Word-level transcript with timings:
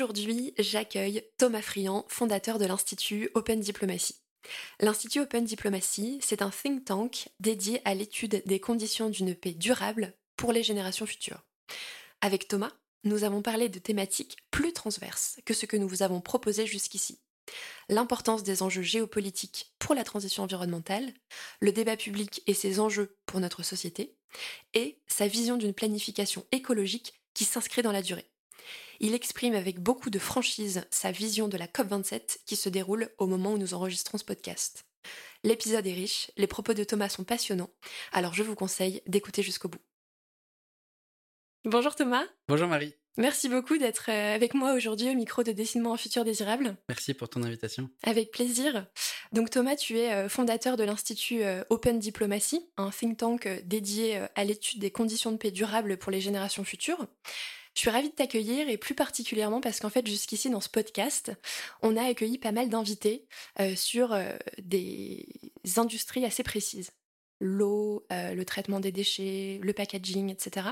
Aujourd'hui, 0.00 0.54
j'accueille 0.56 1.24
Thomas 1.38 1.60
Friand, 1.60 2.06
fondateur 2.06 2.60
de 2.60 2.66
l'Institut 2.66 3.30
Open 3.34 3.58
Diplomacy. 3.58 4.14
L'Institut 4.78 5.18
Open 5.18 5.44
Diplomacy, 5.44 6.20
c'est 6.22 6.40
un 6.40 6.50
think 6.50 6.84
tank 6.84 7.30
dédié 7.40 7.82
à 7.84 7.94
l'étude 7.94 8.44
des 8.46 8.60
conditions 8.60 9.08
d'une 9.08 9.34
paix 9.34 9.54
durable 9.54 10.14
pour 10.36 10.52
les 10.52 10.62
générations 10.62 11.04
futures. 11.04 11.42
Avec 12.20 12.46
Thomas, 12.46 12.70
nous 13.02 13.24
avons 13.24 13.42
parlé 13.42 13.68
de 13.68 13.80
thématiques 13.80 14.36
plus 14.52 14.72
transverses 14.72 15.40
que 15.44 15.52
ce 15.52 15.66
que 15.66 15.76
nous 15.76 15.88
vous 15.88 16.04
avons 16.04 16.20
proposé 16.20 16.64
jusqu'ici. 16.64 17.18
L'importance 17.88 18.44
des 18.44 18.62
enjeux 18.62 18.82
géopolitiques 18.82 19.74
pour 19.80 19.96
la 19.96 20.04
transition 20.04 20.44
environnementale, 20.44 21.12
le 21.58 21.72
débat 21.72 21.96
public 21.96 22.44
et 22.46 22.54
ses 22.54 22.78
enjeux 22.78 23.16
pour 23.26 23.40
notre 23.40 23.64
société, 23.64 24.16
et 24.74 25.00
sa 25.08 25.26
vision 25.26 25.56
d'une 25.56 25.74
planification 25.74 26.46
écologique 26.52 27.20
qui 27.34 27.44
s'inscrit 27.44 27.82
dans 27.82 27.90
la 27.90 28.02
durée. 28.02 28.30
Il 29.00 29.14
exprime 29.14 29.54
avec 29.54 29.80
beaucoup 29.80 30.10
de 30.10 30.18
franchise 30.18 30.84
sa 30.90 31.12
vision 31.12 31.46
de 31.46 31.56
la 31.56 31.66
COP27 31.66 32.38
qui 32.46 32.56
se 32.56 32.68
déroule 32.68 33.10
au 33.18 33.26
moment 33.26 33.52
où 33.52 33.58
nous 33.58 33.74
enregistrons 33.74 34.18
ce 34.18 34.24
podcast. 34.24 34.86
L'épisode 35.44 35.86
est 35.86 35.92
riche, 35.92 36.32
les 36.36 36.48
propos 36.48 36.74
de 36.74 36.82
Thomas 36.82 37.08
sont 37.08 37.22
passionnants, 37.22 37.70
alors 38.12 38.34
je 38.34 38.42
vous 38.42 38.56
conseille 38.56 39.00
d'écouter 39.06 39.42
jusqu'au 39.42 39.68
bout. 39.68 39.78
Bonjour 41.64 41.94
Thomas. 41.94 42.24
Bonjour 42.48 42.66
Marie. 42.66 42.94
Merci 43.18 43.48
beaucoup 43.48 43.78
d'être 43.78 44.10
euh, 44.10 44.34
avec 44.34 44.54
moi 44.54 44.74
aujourd'hui 44.74 45.10
au 45.10 45.14
micro 45.14 45.42
de 45.42 45.50
Dessinement 45.50 45.90
en 45.90 45.96
futur 45.96 46.24
désirable. 46.24 46.76
Merci 46.88 47.14
pour 47.14 47.28
ton 47.28 47.42
invitation. 47.42 47.90
Avec 48.04 48.30
plaisir. 48.30 48.86
Donc 49.32 49.50
Thomas, 49.50 49.74
tu 49.74 49.98
es 49.98 50.12
euh, 50.12 50.28
fondateur 50.28 50.76
de 50.76 50.84
l'Institut 50.84 51.42
euh, 51.42 51.64
Open 51.68 51.98
Diplomacy, 51.98 52.68
un 52.76 52.90
think 52.90 53.18
tank 53.18 53.48
dédié 53.64 54.20
à 54.36 54.44
l'étude 54.44 54.80
des 54.80 54.92
conditions 54.92 55.32
de 55.32 55.36
paix 55.36 55.50
durables 55.50 55.98
pour 55.98 56.12
les 56.12 56.20
générations 56.20 56.64
futures. 56.64 57.06
Je 57.78 57.82
suis 57.82 57.90
ravie 57.90 58.10
de 58.10 58.14
t'accueillir 58.14 58.68
et 58.68 58.76
plus 58.76 58.96
particulièrement 58.96 59.60
parce 59.60 59.78
qu'en 59.78 59.88
fait 59.88 60.04
jusqu'ici 60.04 60.50
dans 60.50 60.60
ce 60.60 60.68
podcast, 60.68 61.30
on 61.80 61.96
a 61.96 62.02
accueilli 62.02 62.36
pas 62.36 62.50
mal 62.50 62.68
d'invités 62.68 63.28
sur 63.76 64.18
des 64.60 65.24
industries 65.76 66.24
assez 66.24 66.42
précises. 66.42 66.90
L'eau, 67.38 68.04
le 68.10 68.42
traitement 68.42 68.80
des 68.80 68.90
déchets, 68.90 69.60
le 69.62 69.72
packaging, 69.72 70.28
etc. 70.28 70.70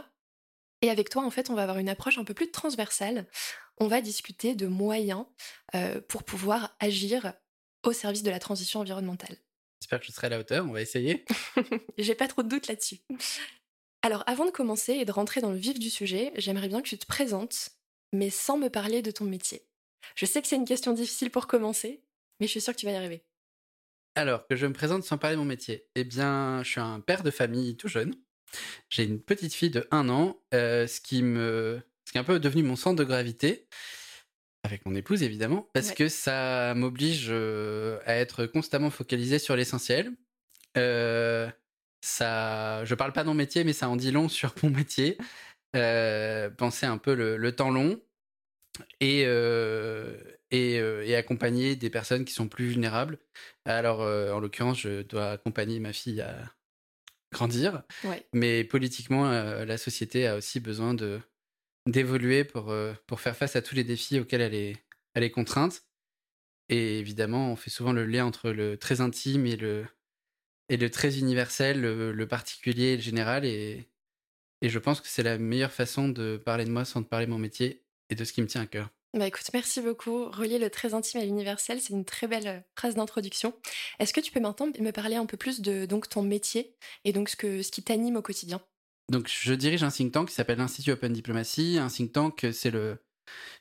Et 0.82 0.90
avec 0.90 1.08
toi, 1.08 1.24
en 1.24 1.30
fait, 1.30 1.48
on 1.48 1.54
va 1.54 1.62
avoir 1.62 1.78
une 1.78 1.88
approche 1.88 2.18
un 2.18 2.24
peu 2.24 2.34
plus 2.34 2.50
transversale. 2.50 3.26
On 3.78 3.86
va 3.86 4.00
discuter 4.00 4.56
de 4.56 4.66
moyens 4.66 5.26
euh, 5.76 6.00
pour 6.08 6.24
pouvoir 6.24 6.74
agir 6.80 7.34
au 7.84 7.92
service 7.92 8.24
de 8.24 8.30
la 8.30 8.38
transition 8.38 8.80
environnementale. 8.80 9.36
J'espère 9.80 10.00
que 10.00 10.06
je 10.06 10.12
serai 10.12 10.26
à 10.26 10.30
la 10.30 10.40
hauteur, 10.40 10.66
on 10.66 10.72
va 10.72 10.82
essayer. 10.82 11.24
J'ai 11.98 12.14
pas 12.16 12.26
trop 12.26 12.42
de 12.42 12.48
doutes 12.48 12.66
là-dessus. 12.66 12.98
Alors, 14.06 14.22
avant 14.28 14.46
de 14.46 14.52
commencer 14.52 14.92
et 14.92 15.04
de 15.04 15.10
rentrer 15.10 15.40
dans 15.40 15.50
le 15.50 15.56
vif 15.56 15.80
du 15.80 15.90
sujet, 15.90 16.30
j'aimerais 16.36 16.68
bien 16.68 16.80
que 16.80 16.86
tu 16.86 16.96
te 16.96 17.06
présentes, 17.06 17.70
mais 18.12 18.30
sans 18.30 18.56
me 18.56 18.68
parler 18.68 19.02
de 19.02 19.10
ton 19.10 19.24
métier. 19.24 19.66
Je 20.14 20.26
sais 20.26 20.40
que 20.40 20.46
c'est 20.46 20.54
une 20.54 20.64
question 20.64 20.92
difficile 20.92 21.28
pour 21.28 21.48
commencer, 21.48 22.04
mais 22.38 22.46
je 22.46 22.52
suis 22.52 22.60
sûre 22.60 22.72
que 22.72 22.78
tu 22.78 22.86
vas 22.86 22.92
y 22.92 22.94
arriver. 22.94 23.24
Alors, 24.14 24.46
que 24.46 24.54
je 24.54 24.64
me 24.64 24.72
présente 24.72 25.02
sans 25.02 25.18
parler 25.18 25.34
de 25.34 25.40
mon 25.40 25.44
métier. 25.44 25.88
Eh 25.96 26.04
bien, 26.04 26.62
je 26.62 26.70
suis 26.70 26.80
un 26.80 27.00
père 27.00 27.24
de 27.24 27.32
famille 27.32 27.76
tout 27.76 27.88
jeune. 27.88 28.14
J'ai 28.90 29.02
une 29.02 29.20
petite 29.20 29.52
fille 29.52 29.70
de 29.70 29.88
1 29.90 30.08
an, 30.08 30.40
euh, 30.54 30.86
ce, 30.86 31.00
qui 31.00 31.24
me, 31.24 31.82
ce 32.04 32.12
qui 32.12 32.18
est 32.18 32.20
un 32.20 32.24
peu 32.24 32.38
devenu 32.38 32.62
mon 32.62 32.76
centre 32.76 32.94
de 32.94 33.04
gravité, 33.04 33.66
avec 34.62 34.86
mon 34.86 34.94
épouse 34.94 35.24
évidemment, 35.24 35.68
parce 35.74 35.90
que 35.90 36.08
ça 36.08 36.74
m'oblige 36.76 37.26
euh, 37.30 37.98
à 38.06 38.14
être 38.14 38.46
constamment 38.46 38.90
focalisé 38.90 39.40
sur 39.40 39.56
l'essentiel. 39.56 40.12
Euh, 40.76 41.50
ça, 42.06 42.84
je 42.84 42.94
parle 42.94 43.12
pas 43.12 43.22
de 43.22 43.28
mon 43.28 43.34
métier, 43.34 43.64
mais 43.64 43.72
ça 43.72 43.88
en 43.88 43.96
dit 43.96 44.10
long 44.10 44.28
sur 44.28 44.54
mon 44.62 44.70
métier. 44.70 45.18
Euh, 45.74 46.48
penser 46.50 46.86
un 46.86 46.98
peu 46.98 47.14
le, 47.14 47.52
temps 47.54 47.70
long 47.70 48.00
et, 49.00 49.22
et, 50.50 50.74
et, 50.76 51.16
accompagner 51.16 51.76
des 51.76 51.90
personnes 51.90 52.24
qui 52.24 52.32
sont 52.32 52.48
plus 52.48 52.68
vulnérables. 52.68 53.18
Alors, 53.64 54.00
en 54.00 54.40
l'occurrence, 54.40 54.80
je 54.80 55.02
dois 55.02 55.32
accompagner 55.32 55.80
ma 55.80 55.92
fille 55.92 56.22
à, 56.22 56.56
grandir. 57.32 57.82
Mais 58.32 58.64
politiquement, 58.64 59.30
euh, 59.30 59.64
la 59.64 59.78
société 59.78 60.26
a 60.26 60.36
aussi 60.36 60.60
besoin 60.60 60.94
de 60.94 61.20
d'évoluer 61.86 62.42
pour, 62.42 62.70
euh, 62.70 62.94
pour 63.06 63.20
faire 63.20 63.36
face 63.36 63.54
à 63.54 63.62
tous 63.62 63.76
les 63.76 63.84
défis 63.84 64.18
auxquels 64.18 64.40
elle 64.40 64.54
est, 64.54 64.76
elle 65.14 65.22
est 65.22 65.30
contrainte. 65.30 65.84
Et 66.68 66.98
évidemment, 66.98 67.52
on 67.52 67.56
fait 67.56 67.70
souvent 67.70 67.92
le 67.92 68.04
lien 68.04 68.26
entre 68.26 68.50
le 68.50 68.76
très 68.76 69.00
intime 69.00 69.46
et 69.46 69.54
le, 69.56 69.86
et 70.68 70.76
le 70.76 70.90
très 70.90 71.18
universel, 71.18 71.80
le, 71.80 72.26
particulier 72.26 72.92
et 72.92 72.96
le 72.96 73.02
général. 73.02 73.44
Et, 73.44 73.88
et 74.62 74.68
je 74.68 74.78
pense 74.78 75.00
que 75.00 75.08
c'est 75.08 75.22
la 75.22 75.38
meilleure 75.38 75.72
façon 75.72 76.08
de 76.08 76.36
parler 76.36 76.64
de 76.64 76.70
moi 76.70 76.84
sans 76.84 77.00
de 77.00 77.06
parler 77.06 77.26
de 77.26 77.30
mon 77.30 77.38
métier 77.38 77.84
et 78.10 78.14
de 78.14 78.24
ce 78.24 78.32
qui 78.32 78.42
me 78.42 78.46
tient 78.46 78.62
à 78.62 78.66
cœur. 78.66 78.90
Bah 79.14 79.26
écoute, 79.26 79.48
merci 79.54 79.80
beaucoup. 79.80 80.26
Relier 80.26 80.58
le 80.58 80.68
très 80.68 80.92
intime 80.92 81.20
à 81.20 81.24
l'universel, 81.24 81.80
c'est 81.80 81.94
une 81.94 82.04
très 82.04 82.26
belle 82.26 82.46
euh, 82.46 82.60
phrase 82.76 82.96
d'introduction. 82.96 83.54
Est-ce 83.98 84.12
que 84.12 84.20
tu 84.20 84.30
peux 84.30 84.40
maintenant 84.40 84.66
me 84.78 84.90
parler 84.90 85.16
un 85.16 85.24
peu 85.24 85.38
plus 85.38 85.62
de 85.62 85.86
donc 85.86 86.08
ton 86.08 86.22
métier 86.22 86.74
et 87.04 87.12
donc 87.12 87.30
ce, 87.30 87.36
que, 87.36 87.62
ce 87.62 87.70
qui 87.70 87.82
t'anime 87.82 88.16
au 88.16 88.22
quotidien? 88.22 88.60
Donc 89.10 89.28
je 89.28 89.54
dirige 89.54 89.84
un 89.84 89.90
think 89.90 90.12
tank 90.12 90.28
qui 90.28 90.34
s'appelle 90.34 90.58
l'Institut 90.58 90.90
Open 90.90 91.12
Diplomacy. 91.12 91.78
Un 91.80 91.88
think 91.88 92.12
tank, 92.12 92.46
c'est 92.52 92.70
le 92.70 92.98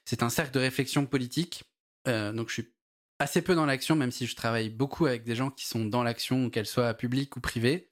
c'est 0.04 0.24
un 0.24 0.30
cercle 0.30 0.52
de 0.52 0.60
réflexion 0.60 1.06
politique. 1.06 1.64
Euh, 2.08 2.34
donc 2.34 2.50
je 2.50 2.56
suis 2.56 2.75
assez 3.20 3.42
peu 3.42 3.56
dans 3.56 3.66
l'action, 3.66 3.96
même 3.96 4.12
si 4.12 4.28
je 4.28 4.36
travaille 4.36 4.70
beaucoup 4.70 5.06
avec 5.06 5.24
des 5.24 5.36
gens 5.36 5.50
qui 5.50 5.66
sont 5.66 5.86
dans 5.86 6.04
l'action, 6.04 6.50
qu'elle 6.50 6.66
soit 6.66 6.94
publique 6.94 7.36
ou 7.38 7.42
privée. 7.42 7.88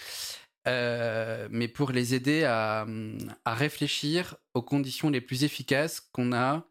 Euh, 0.67 1.47
mais 1.51 1.67
pour 1.67 1.91
les 1.91 2.16
aider 2.16 2.45
à, 2.45 2.85
à 3.44 3.53
réfléchir 3.53 4.38
aux 4.53 4.61
conditions 4.61 5.09
les 5.09 5.19
plus 5.19 5.44
efficaces 5.44 6.00
qu'on 6.00 6.31
a 6.31 6.66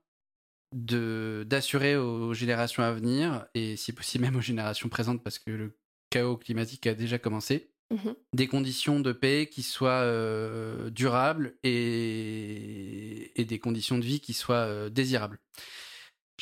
de 0.74 1.44
d'assurer 1.46 1.96
aux 1.96 2.32
générations 2.32 2.82
à 2.82 2.92
venir 2.92 3.44
et 3.54 3.76
si 3.76 3.92
possible 3.92 4.24
même 4.24 4.36
aux 4.36 4.40
générations 4.40 4.88
présentes 4.88 5.22
parce 5.22 5.38
que 5.38 5.50
le 5.50 5.78
chaos 6.08 6.38
climatique 6.38 6.86
a 6.86 6.94
déjà 6.94 7.18
commencé 7.18 7.70
mmh 7.90 8.12
des 8.34 8.46
conditions 8.46 9.00
de 9.00 9.12
paix 9.12 9.50
qui 9.52 9.62
soient 9.62 9.90
euh, 9.90 10.88
durables 10.88 11.54
et, 11.62 13.38
et, 13.38 13.44
des 13.44 13.58
conditions 13.58 13.98
de 13.98 14.04
vie 14.04 14.20
qui 14.20 14.32
soient 14.32 14.54
euh, 14.64 14.88
désirables. 14.88 15.38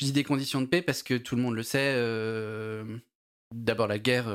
Je 0.00 0.06
dis 0.06 0.12
des 0.12 0.24
conditions 0.24 0.62
de 0.62 0.66
paix 0.66 0.80
parce 0.80 1.02
que 1.02 1.14
tout 1.14 1.36
le 1.36 1.42
monde 1.42 1.54
le 1.54 1.62
sait. 1.62 1.92
Euh, 1.94 2.98
d'abord, 3.54 3.86
la 3.86 3.98
guerre 3.98 4.28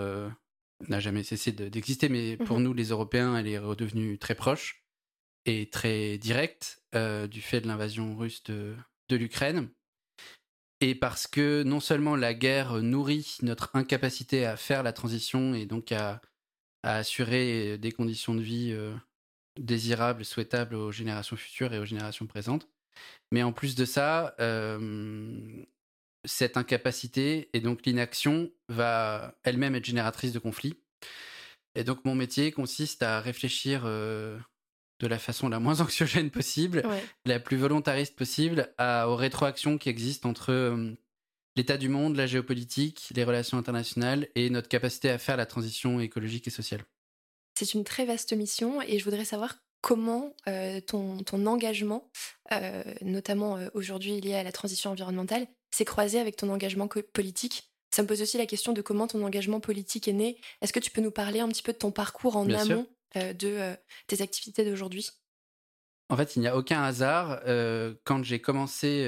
n'a 0.88 1.00
jamais 1.00 1.24
cessé 1.24 1.52
d'exister, 1.52 2.08
mais 2.08 2.38
pour 2.38 2.60
mmh 2.60 2.64
nous, 2.64 2.74
les 2.74 2.90
Européens, 2.90 3.36
elle 3.36 3.48
est 3.48 3.58
redevenue 3.58 4.20
très 4.20 4.36
proche 4.36 4.86
et 5.46 5.70
très 5.70 6.20
directe 6.20 6.84
du 6.94 7.42
fait 7.42 7.62
de 7.62 7.68
l'invasion 7.68 8.16
russe 8.16 8.44
de, 8.44 8.76
de 9.10 9.16
l'Ukraine 9.16 9.70
et 10.82 10.96
parce 10.96 11.28
que 11.28 11.64
non 11.64 11.80
seulement 11.80 12.16
la 12.16 12.34
guerre 12.34 12.82
nourrit 12.82 13.38
notre 13.42 13.70
incapacité 13.74 14.46
à 14.46 14.58
faire 14.58 14.84
la 14.84 14.94
transition 14.94 15.54
et 15.54 15.66
donc 15.66 15.92
à, 15.92 16.22
assurer 16.84 17.80
des 17.80 17.92
conditions 17.92 18.36
de 18.36 18.42
vie 18.42 18.72
euh, 18.72 18.94
désirables, 19.60 20.24
souhaitables 20.24 20.76
aux 20.76 20.92
générations 20.92 21.36
futures 21.36 21.74
et 21.74 21.80
aux 21.80 21.86
générations 21.86 22.28
présentes, 22.28 22.70
mais 23.32 23.44
en 23.44 23.52
plus 23.52 23.76
de 23.76 23.86
ça, 23.86 24.36
euh, 24.40 25.64
cette 26.26 26.58
incapacité 26.58 27.50
et 27.54 27.60
donc 27.60 27.86
l'inaction 27.86 28.52
va 28.70 29.36
elle-même 29.44 29.76
être 29.76 29.86
génératrice 29.86 30.34
de 30.34 30.40
conflits. 30.40 30.76
Et 31.76 31.84
donc 31.84 32.06
mon 32.06 32.16
métier 32.16 32.52
consiste 32.52 33.04
à 33.04 33.20
réfléchir 33.20 33.84
euh, 33.86 34.38
de 35.00 35.08
la 35.08 35.20
façon 35.20 35.50
la 35.50 35.60
moins 35.60 35.82
anxiogène 35.82 36.32
possible, 36.32 36.84
la 37.26 37.40
plus 37.40 37.58
volontariste 37.58 38.16
possible, 38.16 38.74
à, 38.78 39.10
aux 39.10 39.16
rétroactions 39.16 39.78
qui 39.78 39.90
existent 39.90 40.30
entre 40.30 40.52
euh, 40.52 40.94
l'état 41.56 41.78
du 41.78 41.90
monde, 41.90 42.16
la 42.16 42.28
géopolitique, 42.28 43.12
les 43.16 43.24
relations 43.24 43.58
internationales 43.58 44.28
et 44.36 44.50
notre 44.50 44.70
capacité 44.70 45.10
à 45.10 45.18
faire 45.18 45.38
la 45.38 45.46
transition 45.46 46.00
écologique 46.00 46.48
et 46.48 46.52
sociale. 46.52 46.86
C'est 47.58 47.74
une 47.74 47.86
très 47.86 48.06
vaste 48.06 48.34
mission 48.34 48.82
et 48.82 49.00
je 49.00 49.06
voudrais 49.06 49.26
savoir 49.26 49.56
comment 49.86 50.34
euh, 50.48 50.82
ton, 50.82 51.18
ton, 51.20 51.46
engagement, 51.46 52.10
euh, 52.52 52.84
notamment 53.04 53.60
aujourd'hui 53.76 54.20
lié 54.20 54.34
à 54.34 54.42
la 54.42 54.52
transition 54.52 54.90
environnementale, 54.90 55.46
s'est 55.70 55.86
croisé 55.86 56.20
avec 56.20 56.38
ton 56.38 56.50
engagement 56.50 56.88
politique? 57.14 57.70
Ça 57.96 58.02
me 58.02 58.08
pose 58.08 58.24
aussi 58.24 58.40
la 58.40 58.48
question 58.48 58.74
de 58.74 58.82
comment 58.82 59.06
ton 59.06 59.24
engagement 59.24 59.60
politique 59.60 60.08
est 60.08 60.14
né. 60.14 60.38
Est-ce 60.62 60.74
que 60.74 60.80
tu 60.80 60.90
peux 60.90 61.02
nous 61.02 61.12
parler 61.12 61.40
un 61.40 61.48
petit 61.50 61.62
peu 61.62 61.72
de 61.72 61.78
ton 61.78 61.92
parcours 61.92 62.36
en 62.36 62.50
amont 62.50 62.88
euh, 63.16 63.34
de 63.34 63.48
euh, 63.48 63.76
tes 64.08 64.24
activités 64.24 64.66
d'aujourd'hui? 64.66 65.12
En 66.10 66.18
fait, 66.18 66.36
il 66.36 66.40
n'y 66.40 66.48
a 66.48 66.58
aucun 66.58 66.82
hasard. 66.84 67.42
Euh, 67.46 67.94
quand 68.06 68.24
j'ai 68.24 68.42
commencé 68.42 69.06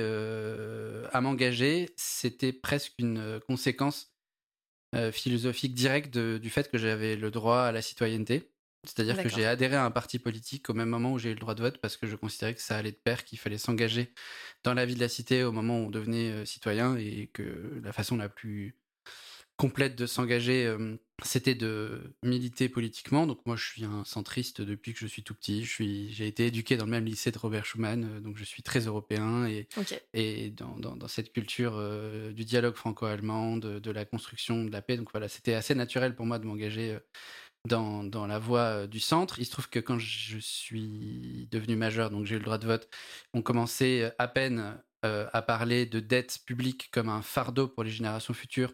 à 1.12 1.22
m'engager, 1.22 1.90
c'était 1.96 2.54
presque 2.54 2.94
une 3.00 3.40
conséquence 3.48 4.14
philosophique 5.12 5.74
directe 5.74 6.18
du 6.18 6.50
fait 6.50 6.70
que 6.70 6.78
j'avais 6.78 7.16
le 7.16 7.30
droit 7.30 7.64
à 7.64 7.72
la 7.72 7.82
citoyenneté. 7.82 8.50
C'est-à-dire 8.88 9.22
que 9.22 9.30
j'ai 9.30 9.46
adhéré 9.46 9.76
à 9.76 9.86
un 9.86 9.92
parti 9.92 10.20
politique 10.20 10.70
au 10.70 10.74
même 10.74 10.90
moment 10.90 11.14
où 11.14 11.20
j'ai 11.20 11.32
eu 11.32 11.34
le 11.34 11.40
droit 11.40 11.56
de 11.56 11.62
vote 11.62 11.78
parce 11.80 11.98
que 11.98 12.08
je 12.08 12.16
considérais 12.16 12.56
que 12.56 12.62
ça 12.62 12.78
allait 12.78 12.92
de 12.92 12.98
pair, 12.98 13.26
qu'il 13.26 13.38
fallait 13.38 13.58
s'engager 13.58 14.14
dans 14.64 14.74
la 14.74 14.86
vie 14.86 14.96
de 14.96 15.00
la 15.00 15.10
cité 15.10 15.44
au 15.44 15.52
moment 15.52 15.80
où 15.80 15.88
on 15.88 15.90
devenait 15.90 16.46
citoyen 16.46 16.96
et 16.96 17.30
que 17.34 17.80
la 17.84 17.92
façon 17.94 18.18
la 18.18 18.30
plus 18.30 18.76
complète 19.58 19.96
de 19.96 20.06
s'engager, 20.06 20.72
c'était 21.24 21.56
de 21.56 22.14
militer 22.22 22.70
politiquement. 22.70 23.26
Donc 23.26 23.40
moi, 23.48 23.56
je 23.56 23.66
suis 23.66 23.84
un 23.84 24.04
centriste 24.06 24.62
depuis 24.62 24.94
que 24.94 25.00
je 25.00 25.08
suis 25.08 25.24
tout 25.24 25.34
petit. 25.34 25.66
Je 25.66 25.70
suis, 25.70 26.14
j'ai 26.14 26.28
été 26.28 26.46
éduqué 26.46 26.78
dans 26.78 26.86
le 26.86 26.92
même 26.92 27.06
lycée 27.06 27.32
de 27.32 27.40
Robert 27.40 27.66
Schuman, 27.66 28.22
donc 28.22 28.38
je 28.38 28.44
suis 28.44 28.62
très 28.62 28.82
européen 28.82 29.48
et, 29.48 29.68
et 30.14 30.52
dans, 30.52 30.78
dans, 30.78 31.08
cette 31.08 31.34
culture 31.34 31.82
du 32.34 32.46
dialogue 32.46 32.76
franco-allemand, 32.76 33.58
de, 33.58 33.80
de, 33.80 33.92
la 33.92 34.06
construction 34.06 34.64
de 34.64 34.72
la 34.72 34.84
paix. 34.84 34.96
Donc 34.96 35.10
voilà, 35.12 35.28
c'était 35.28 35.56
assez 35.56 35.74
naturel 35.74 36.16
pour 36.16 36.28
moi 36.28 36.38
de 36.38 36.46
m'engager 36.46 36.96
dans, 37.68 38.04
dans, 38.04 38.28
la 38.28 38.40
voie 38.40 38.88
du 38.88 39.00
centre. 39.00 39.40
Il 39.40 39.46
se 39.46 39.52
trouve 39.52 39.70
que 39.70 39.80
quand 39.80 40.00
je 40.00 40.38
suis 40.40 41.48
devenu 41.52 41.76
majeur, 41.76 42.10
donc 42.10 42.26
j'ai 42.26 42.36
eu 42.36 42.40
le 42.40 42.46
droit 42.46 42.58
de 42.58 42.68
vote, 42.68 42.90
on 43.34 43.42
commençait 43.42 44.14
à 44.18 44.28
peine 44.28 44.82
à 45.04 45.42
parler 45.42 45.86
de 45.86 46.02
dette 46.02 46.40
publique 46.46 46.90
comme 46.92 47.08
un 47.08 47.22
fardeau 47.22 47.70
pour 47.70 47.86
les 47.86 47.92
générations 47.92 48.34
futures 48.34 48.74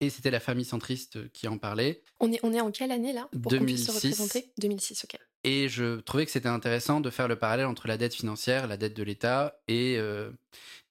et 0.00 0.10
c'était 0.10 0.30
la 0.30 0.40
famille 0.40 0.64
centriste 0.64 1.16
euh, 1.16 1.28
qui 1.32 1.48
en 1.48 1.58
parlait. 1.58 2.02
On 2.20 2.32
est, 2.32 2.40
on 2.42 2.52
est 2.52 2.60
en 2.60 2.70
quelle 2.70 2.92
année 2.92 3.12
là 3.12 3.28
pour 3.42 3.50
2006. 3.50 3.86
se 3.86 3.92
représenter? 3.92 4.52
2006, 4.58 5.04
ok. 5.04 5.18
Et 5.44 5.68
je 5.68 6.00
trouvais 6.00 6.24
que 6.24 6.30
c'était 6.30 6.48
intéressant 6.48 7.00
de 7.00 7.10
faire 7.10 7.28
le 7.28 7.36
parallèle 7.36 7.66
entre 7.66 7.86
la 7.86 7.96
dette 7.96 8.14
financière, 8.14 8.66
la 8.66 8.76
dette 8.76 8.94
de 8.94 9.02
l'État 9.02 9.60
et, 9.68 9.96
euh, 9.98 10.30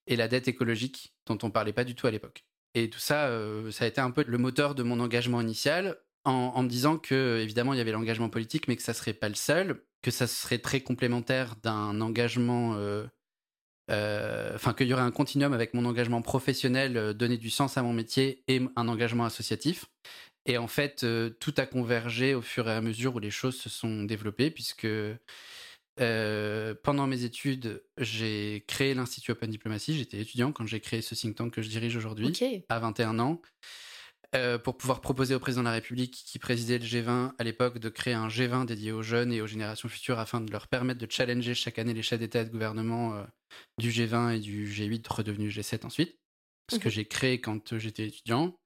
et 0.07 0.15
la 0.15 0.27
dette 0.27 0.47
écologique 0.47 1.13
dont 1.25 1.37
on 1.43 1.49
parlait 1.49 1.73
pas 1.73 1.83
du 1.83 1.95
tout 1.95 2.07
à 2.07 2.11
l'époque. 2.11 2.45
Et 2.75 2.89
tout 2.89 2.99
ça, 2.99 3.27
euh, 3.27 3.71
ça 3.71 3.85
a 3.85 3.87
été 3.87 4.01
un 4.01 4.11
peu 4.11 4.23
le 4.27 4.37
moteur 4.37 4.75
de 4.75 4.83
mon 4.83 4.99
engagement 4.99 5.41
initial, 5.41 5.97
en, 6.25 6.51
en 6.55 6.63
me 6.63 6.69
disant 6.69 6.97
que 6.97 7.39
évidemment 7.41 7.73
il 7.73 7.77
y 7.77 7.81
avait 7.81 7.91
l'engagement 7.91 8.29
politique, 8.29 8.67
mais 8.67 8.75
que 8.75 8.83
ça 8.83 8.93
serait 8.93 9.13
pas 9.13 9.29
le 9.29 9.35
seul, 9.35 9.83
que 10.01 10.11
ça 10.11 10.27
serait 10.27 10.59
très 10.59 10.81
complémentaire 10.81 11.55
d'un 11.63 12.01
engagement 12.01 12.75
euh, 13.91 14.55
enfin 14.55 14.73
qu'il 14.73 14.87
y 14.87 14.93
aurait 14.93 15.03
un 15.03 15.11
continuum 15.11 15.53
avec 15.53 15.73
mon 15.73 15.85
engagement 15.85 16.21
professionnel, 16.21 16.95
euh, 16.95 17.13
donner 17.13 17.37
du 17.37 17.49
sens 17.49 17.77
à 17.77 17.83
mon 17.83 17.93
métier 17.93 18.43
et 18.47 18.61
un 18.75 18.87
engagement 18.87 19.25
associatif. 19.25 19.85
Et 20.45 20.57
en 20.57 20.67
fait, 20.67 21.03
euh, 21.03 21.29
tout 21.29 21.53
a 21.57 21.65
convergé 21.65 22.33
au 22.33 22.41
fur 22.41 22.67
et 22.69 22.73
à 22.73 22.81
mesure 22.81 23.15
où 23.15 23.19
les 23.19 23.31
choses 23.31 23.57
se 23.57 23.69
sont 23.69 24.03
développées, 24.03 24.51
puisque 24.51 24.87
pendant 25.97 27.05
mes 27.05 27.23
études, 27.23 27.83
j'ai 27.99 28.63
créé 28.67 28.95
l'Institut 28.95 29.31
Open 29.31 29.51
Diplomacy. 29.51 29.95
J'étais 29.95 30.19
étudiant 30.19 30.51
quand 30.51 30.65
j'ai 30.65 30.79
créé 30.79 31.01
ce 31.01 31.13
think 31.13 31.35
tank 31.35 31.53
que 31.53 31.61
je 31.61 31.69
dirige 31.69 31.95
aujourd'hui, 31.95 32.33
à 32.69 32.79
21 32.79 33.19
ans. 33.19 33.41
Pour 34.63 34.77
pouvoir 34.77 35.01
proposer 35.01 35.35
au 35.35 35.39
président 35.39 35.61
de 35.61 35.67
la 35.67 35.73
République 35.73 36.23
qui 36.25 36.39
présidait 36.39 36.79
le 36.79 36.85
G20 36.85 37.33
à 37.37 37.43
l'époque 37.43 37.77
de 37.77 37.89
créer 37.89 38.13
un 38.13 38.27
G20 38.27 38.65
dédié 38.65 38.91
aux 38.91 39.03
jeunes 39.03 39.31
et 39.31 39.41
aux 39.41 39.47
générations 39.47 39.89
futures 39.89 40.19
afin 40.19 40.41
de 40.41 40.51
leur 40.51 40.67
permettre 40.67 40.99
de 40.99 41.11
challenger 41.11 41.53
chaque 41.53 41.77
année 41.79 41.93
les 41.93 42.01
chefs 42.01 42.19
d'État 42.19 42.41
et 42.41 42.45
de 42.45 42.49
gouvernement 42.49 43.23
du 43.77 43.89
G20 43.91 44.37
et 44.37 44.39
du 44.39 44.67
G8 44.67 45.07
redevenu 45.07 45.49
G7 45.49 45.85
ensuite, 45.85 46.17
ce 46.71 46.77
que 46.77 46.87
mhm. 46.87 46.93
j'ai 46.93 47.05
créé 47.05 47.41
quand 47.41 47.77
j'étais 47.77 48.07
étudiant. 48.07 48.57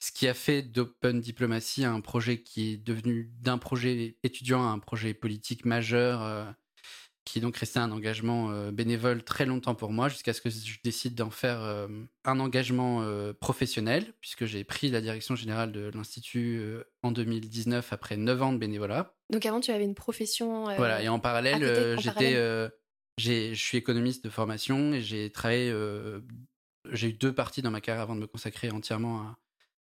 Ce 0.00 0.12
qui 0.12 0.28
a 0.28 0.34
fait 0.34 0.62
d'Open 0.62 1.20
Diplomacy 1.20 1.84
un 1.84 2.00
projet 2.00 2.42
qui 2.42 2.72
est 2.72 2.76
devenu 2.76 3.30
d'un 3.40 3.58
projet 3.58 4.18
étudiant 4.22 4.62
à 4.62 4.70
un 4.70 4.78
projet 4.78 5.14
politique 5.14 5.64
majeur, 5.64 6.22
euh, 6.22 6.44
qui 7.24 7.38
est 7.38 7.42
donc 7.42 7.56
resté 7.56 7.78
un 7.78 7.90
engagement 7.90 8.50
euh, 8.50 8.70
bénévole 8.70 9.22
très 9.22 9.46
longtemps 9.46 9.74
pour 9.74 9.92
moi, 9.92 10.08
jusqu'à 10.08 10.32
ce 10.32 10.40
que 10.40 10.50
je 10.50 10.78
décide 10.84 11.14
d'en 11.14 11.30
faire 11.30 11.62
euh, 11.62 11.88
un 12.24 12.40
engagement 12.40 13.04
professionnel, 13.40 14.12
puisque 14.20 14.44
j'ai 14.44 14.64
pris 14.64 14.90
la 14.90 15.00
direction 15.00 15.36
générale 15.36 15.72
de 15.72 15.90
l'Institut 15.94 16.62
en 17.02 17.12
2019 17.12 17.92
après 17.92 18.16
9 18.16 18.42
ans 18.42 18.52
de 18.52 18.58
bénévolat. 18.58 19.14
Donc 19.30 19.46
avant, 19.46 19.60
tu 19.60 19.70
avais 19.70 19.84
une 19.84 19.94
profession. 19.94 20.64
voilà, 20.76 21.02
et 21.02 21.08
en 21.08 21.18
parallèle, 21.18 21.98
j'étais 21.98 22.36
je 23.18 23.54
suis 23.54 23.78
économiste 23.78 24.24
de 24.24 24.30
formation 24.30 24.92
et 24.92 25.00
j'ai 25.00 25.30
travaillé. 25.30 25.70
Euh, 25.70 26.20
j'ai 26.90 27.08
eu 27.08 27.12
deux 27.12 27.34
parties 27.34 27.62
dans 27.62 27.70
ma 27.70 27.80
carrière 27.80 28.02
avant 28.02 28.14
de 28.14 28.20
me 28.20 28.26
consacrer 28.26 28.70
entièrement 28.70 29.20
à, 29.20 29.38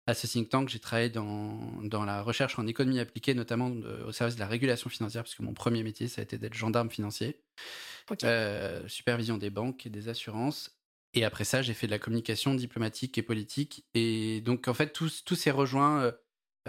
à 0.06 0.14
ce 0.14 0.26
think 0.26 0.48
tank. 0.48 0.68
J'ai 0.68 0.78
travaillé 0.78 1.10
dans, 1.10 1.82
dans, 1.82 2.04
la 2.04 2.22
recherche 2.22 2.58
en 2.58 2.66
économie 2.66 3.00
appliquée, 3.00 3.34
notamment 3.34 3.70
au 4.06 4.12
service 4.12 4.34
de 4.34 4.40
la 4.40 4.46
régulation 4.46 4.90
financière, 4.90 5.22
parce 5.22 5.34
que 5.34 5.42
mon 5.42 5.54
premier 5.54 5.82
métier, 5.82 6.08
ça 6.08 6.20
a 6.20 6.24
été 6.24 6.38
d'être 6.38 6.54
gendarme 6.54 6.90
financier. 6.90 7.42
Euh, 8.24 8.86
supervision 8.88 9.38
des 9.38 9.50
banques 9.50 9.86
et 9.86 9.90
des 9.90 10.08
assurances. 10.08 10.76
Et 11.14 11.24
après 11.24 11.44
ça, 11.44 11.62
j'ai 11.62 11.74
fait 11.74 11.86
de 11.86 11.92
la 11.92 11.98
communication 11.98 12.54
diplomatique 12.54 13.18
et 13.18 13.22
politique. 13.22 13.84
Et 13.94 14.40
donc, 14.40 14.68
en 14.68 14.74
fait, 14.74 14.92
tous, 14.92 15.24
tous 15.24 15.36
ces 15.36 15.50
rejoints. 15.50 16.12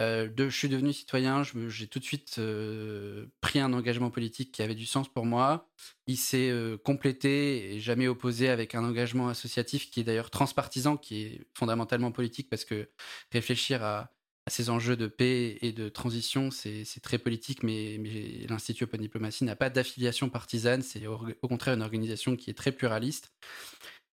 Euh, 0.02 0.28
de, 0.28 0.50
je 0.50 0.58
suis 0.58 0.70
devenu 0.70 0.94
citoyen, 0.94 1.44
j'ai 1.68 1.88
tout 1.88 2.00
de 2.00 2.04
suite 2.04 2.38
euh, 2.40 3.28
pris 3.40 3.60
un 3.60 3.72
engagement 3.74 4.10
politique 4.10 4.52
qui 4.52 4.64
avait 4.64 4.76
du 4.76 4.86
sens 4.86 5.08
pour 5.08 5.26
moi. 5.26 5.70
Il 6.08 6.18
s'est 6.18 6.50
euh, 6.50 6.78
complété 6.78 7.76
et 7.76 7.80
jamais 7.80 8.08
opposé 8.08 8.50
avec 8.50 8.74
un 8.74 8.84
engagement 8.84 9.30
associatif 9.30 9.92
qui 9.92 10.00
est 10.00 10.04
d'ailleurs 10.04 10.32
transpartisan, 10.32 10.98
qui 10.98 11.22
est 11.22 11.42
fondamentalement 11.54 12.12
politique 12.12 12.50
parce 12.50 12.66
que 12.66 12.90
réfléchir 13.32 13.84
à, 13.84 14.12
ces 14.48 14.72
enjeux 14.72 14.98
de 14.98 15.06
paix 15.06 15.60
et 15.62 15.72
de 15.72 15.88
transition, 15.88 16.50
c'est 16.50 16.84
très 17.04 17.20
politique, 17.20 17.62
mais, 17.62 17.98
mais 18.00 18.48
l'Institut 18.50 18.86
Open 18.86 19.00
Diplomacy 19.00 19.44
n'a 19.44 19.56
pas 19.56 19.70
d'affiliation 19.70 20.30
partisane, 20.30 20.82
c'est 20.82 21.06
au, 21.06 21.20
contraire 21.44 21.76
une 21.76 21.84
organisation 21.84 22.36
qui 22.36 22.50
est 22.50 22.56
très 22.56 22.72
pluraliste. 22.72 23.32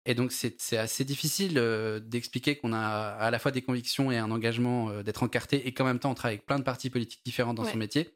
Et 0.07 0.15
donc, 0.15 0.33
c'est 0.33 0.77
assez 0.77 1.05
difficile 1.05 1.59
euh, 1.59 2.01
d'expliquer 2.01 2.57
qu'on 2.57 2.73
a 2.73 2.79
à 2.79 3.31
la 3.31 3.39
fois 3.39 3.51
des 3.51 3.63
convictions 3.63 4.11
et 4.11 4.17
un 4.17 4.31
engagement 4.31 4.91
euh, 4.91 5.03
d'être 5.03 5.23
encarté 5.23 5.67
et 5.67 5.73
qu'en 5.73 5.85
même 5.85 5.99
temps, 5.99 6.11
on 6.11 6.15
travaille 6.15 6.37
avec 6.37 6.47
plein 6.47 6.59
de 6.59 6.65
partis 6.65 6.89
politiques 6.89 7.21
différents 7.25 7.55
dans 7.55 7.65
son 7.65 7.77
métier. 7.77 8.15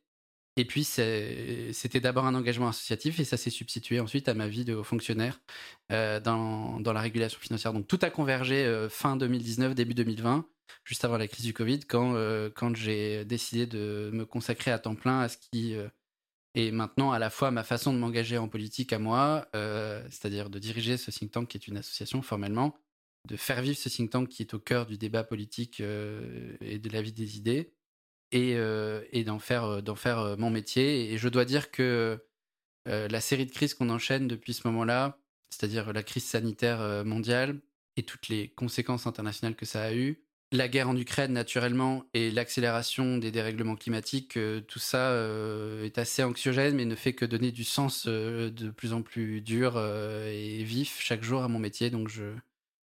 Et 0.56 0.66
puis, 0.66 0.84
c'était 0.84 2.00
d'abord 2.00 2.26
un 2.26 2.34
engagement 2.34 2.68
associatif 2.68 3.20
et 3.20 3.24
ça 3.24 3.38
s'est 3.38 3.50
substitué 3.50 4.00
ensuite 4.00 4.28
à 4.28 4.34
ma 4.34 4.48
vie 4.48 4.64
de 4.64 4.74
haut 4.74 4.84
fonctionnaire 4.84 5.40
euh, 5.90 6.20
dans, 6.20 6.78
dans, 6.80 6.92
la 6.92 7.00
régulation 7.00 7.40
financière. 7.40 7.72
Donc, 7.72 7.88
tout 7.88 7.98
a 8.02 8.10
convergé 8.10 8.86
fin 8.90 9.16
2019, 9.16 9.74
début 9.74 9.94
2020, 9.94 10.46
juste 10.84 11.04
avant 11.06 11.16
la 11.16 11.26
crise 11.26 11.46
du 11.46 11.54
Covid, 11.54 11.80
quand, 11.80 12.14
quand 12.54 12.76
j'ai 12.76 13.24
décidé 13.24 13.66
de 13.66 14.10
me 14.12 14.26
consacrer 14.26 14.70
à 14.70 14.78
temps 14.78 14.94
plein 14.94 15.20
à 15.20 15.28
ce 15.30 15.38
qui 15.38 15.74
et 16.54 16.70
maintenant 16.70 17.12
à 17.12 17.18
la 17.18 17.30
fois 17.30 17.50
ma 17.50 17.64
façon 17.64 17.92
de 17.92 17.98
m'engager 17.98 18.38
en 18.38 18.48
politique 18.48 18.92
à 18.92 18.98
moi, 18.98 19.48
euh, 19.54 20.02
c'est-à-dire 20.10 20.50
de 20.50 20.58
diriger 20.58 20.96
ce 20.96 21.10
think 21.10 21.30
tank 21.30 21.48
qui 21.48 21.56
est 21.56 21.66
une 21.66 21.78
association 21.78 22.20
formellement, 22.22 22.76
de 23.28 23.36
faire 23.36 23.62
vivre 23.62 23.78
ce 23.78 23.88
think 23.88 24.10
tank 24.10 24.28
qui 24.28 24.42
est 24.42 24.52
au 24.54 24.58
cœur 24.58 24.86
du 24.86 24.98
débat 24.98 25.24
politique 25.24 25.80
euh, 25.80 26.56
et 26.60 26.78
de 26.78 26.88
la 26.90 27.00
vie 27.00 27.12
des 27.12 27.38
idées, 27.38 27.72
et, 28.32 28.54
euh, 28.56 29.02
d'en 29.24 29.38
faire 29.38 30.36
mon 30.38 30.50
métier. 30.50 31.12
Et 31.12 31.18
je 31.18 31.28
dois 31.28 31.44
dire 31.44 31.70
que 31.70 32.18
la 32.86 33.20
série 33.20 33.46
de 33.46 33.52
crises 33.52 33.74
qu'on 33.74 33.90
enchaîne 33.90 34.26
depuis 34.26 34.54
ce 34.54 34.66
moment-là, 34.66 35.18
c'est-à-dire 35.50 35.92
la 35.92 36.02
crise 36.02 36.24
sanitaire 36.24 37.04
mondiale 37.04 37.60
et 37.96 38.02
toutes 38.02 38.28
les 38.28 38.48
conséquences 38.48 39.06
internationales 39.06 39.54
que 39.54 39.66
ça 39.66 39.82
a 39.82 39.92
eues, 39.92 40.24
la 40.52 40.68
guerre 40.68 40.88
en 40.88 40.96
Ukraine, 40.96 41.32
naturellement, 41.32 42.04
et 42.14 42.30
l'accélération 42.30 43.18
des 43.18 43.30
dérèglements 43.30 43.76
climatiques, 43.76 44.36
euh, 44.36 44.60
tout 44.60 44.78
ça 44.78 45.10
euh, 45.10 45.84
est 45.84 45.98
assez 45.98 46.22
anxiogène, 46.22 46.76
mais 46.76 46.84
ne 46.84 46.94
fait 46.94 47.14
que 47.14 47.24
donner 47.24 47.50
du 47.52 47.64
sens 47.64 48.04
euh, 48.06 48.50
de 48.50 48.70
plus 48.70 48.92
en 48.92 49.02
plus 49.02 49.40
dur 49.40 49.78
et 49.80 50.62
vif 50.62 51.00
chaque 51.00 51.22
jour 51.22 51.42
à 51.42 51.48
mon 51.48 51.58
métier. 51.58 51.90
Donc, 51.90 52.10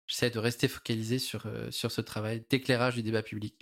j'essaie 0.08 0.30
de 0.30 0.40
rester 0.40 0.68
focalisé 0.68 1.20
sur 1.20 1.46
ce 1.72 2.02
travail 2.02 2.44
d'éclairage 2.50 2.96
du 2.96 3.04
débat 3.04 3.24
public. 3.24 3.56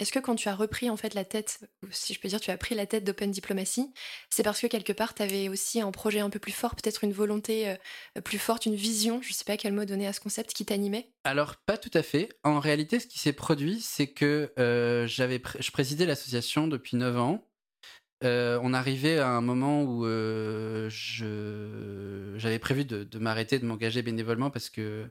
Est-ce 0.00 0.12
que 0.12 0.18
quand 0.18 0.34
tu 0.34 0.48
as 0.48 0.54
repris 0.54 0.88
en 0.88 0.96
fait 0.96 1.12
la 1.12 1.26
tête, 1.26 1.60
si 1.90 2.14
je 2.14 2.20
peux 2.20 2.28
dire, 2.28 2.40
tu 2.40 2.50
as 2.50 2.56
pris 2.56 2.74
la 2.74 2.86
tête 2.86 3.04
d'Open 3.04 3.30
Diplomacy, 3.30 3.92
c'est 4.30 4.42
parce 4.42 4.58
que 4.58 4.66
quelque 4.66 4.94
part 4.94 5.14
tu 5.14 5.22
avais 5.22 5.50
aussi 5.50 5.78
un 5.82 5.90
projet 5.90 6.20
un 6.20 6.30
peu 6.30 6.38
plus 6.38 6.52
fort, 6.52 6.74
peut-être 6.74 7.04
une 7.04 7.12
volonté 7.12 7.68
euh, 7.68 7.76
plus 8.22 8.38
forte, 8.38 8.64
une 8.64 8.74
vision, 8.74 9.20
je 9.20 9.28
ne 9.28 9.34
sais 9.34 9.44
pas 9.44 9.58
quel 9.58 9.74
mot 9.74 9.84
donner 9.84 10.06
à 10.06 10.14
ce 10.14 10.20
concept 10.20 10.54
qui 10.54 10.64
t'animait? 10.64 11.12
Alors 11.24 11.56
pas 11.56 11.76
tout 11.76 11.90
à 11.92 12.02
fait. 12.02 12.30
En 12.44 12.60
réalité, 12.60 12.98
ce 12.98 13.06
qui 13.06 13.18
s'est 13.18 13.34
produit, 13.34 13.80
c'est 13.80 14.06
que 14.06 14.54
euh, 14.58 15.06
j'avais, 15.06 15.42
je 15.58 15.70
présidais 15.70 16.06
l'association 16.06 16.66
depuis 16.66 16.96
9 16.96 17.18
ans. 17.18 17.46
Euh, 18.24 18.58
on 18.62 18.72
arrivait 18.72 19.18
à 19.18 19.28
un 19.28 19.42
moment 19.42 19.82
où 19.82 20.04
j'avais 22.38 22.58
prévu 22.58 22.86
de 22.86 23.18
m'arrêter, 23.18 23.58
de 23.58 23.66
m'engager 23.66 24.00
bénévolement 24.00 24.50
parce 24.50 24.70
que 24.70 25.10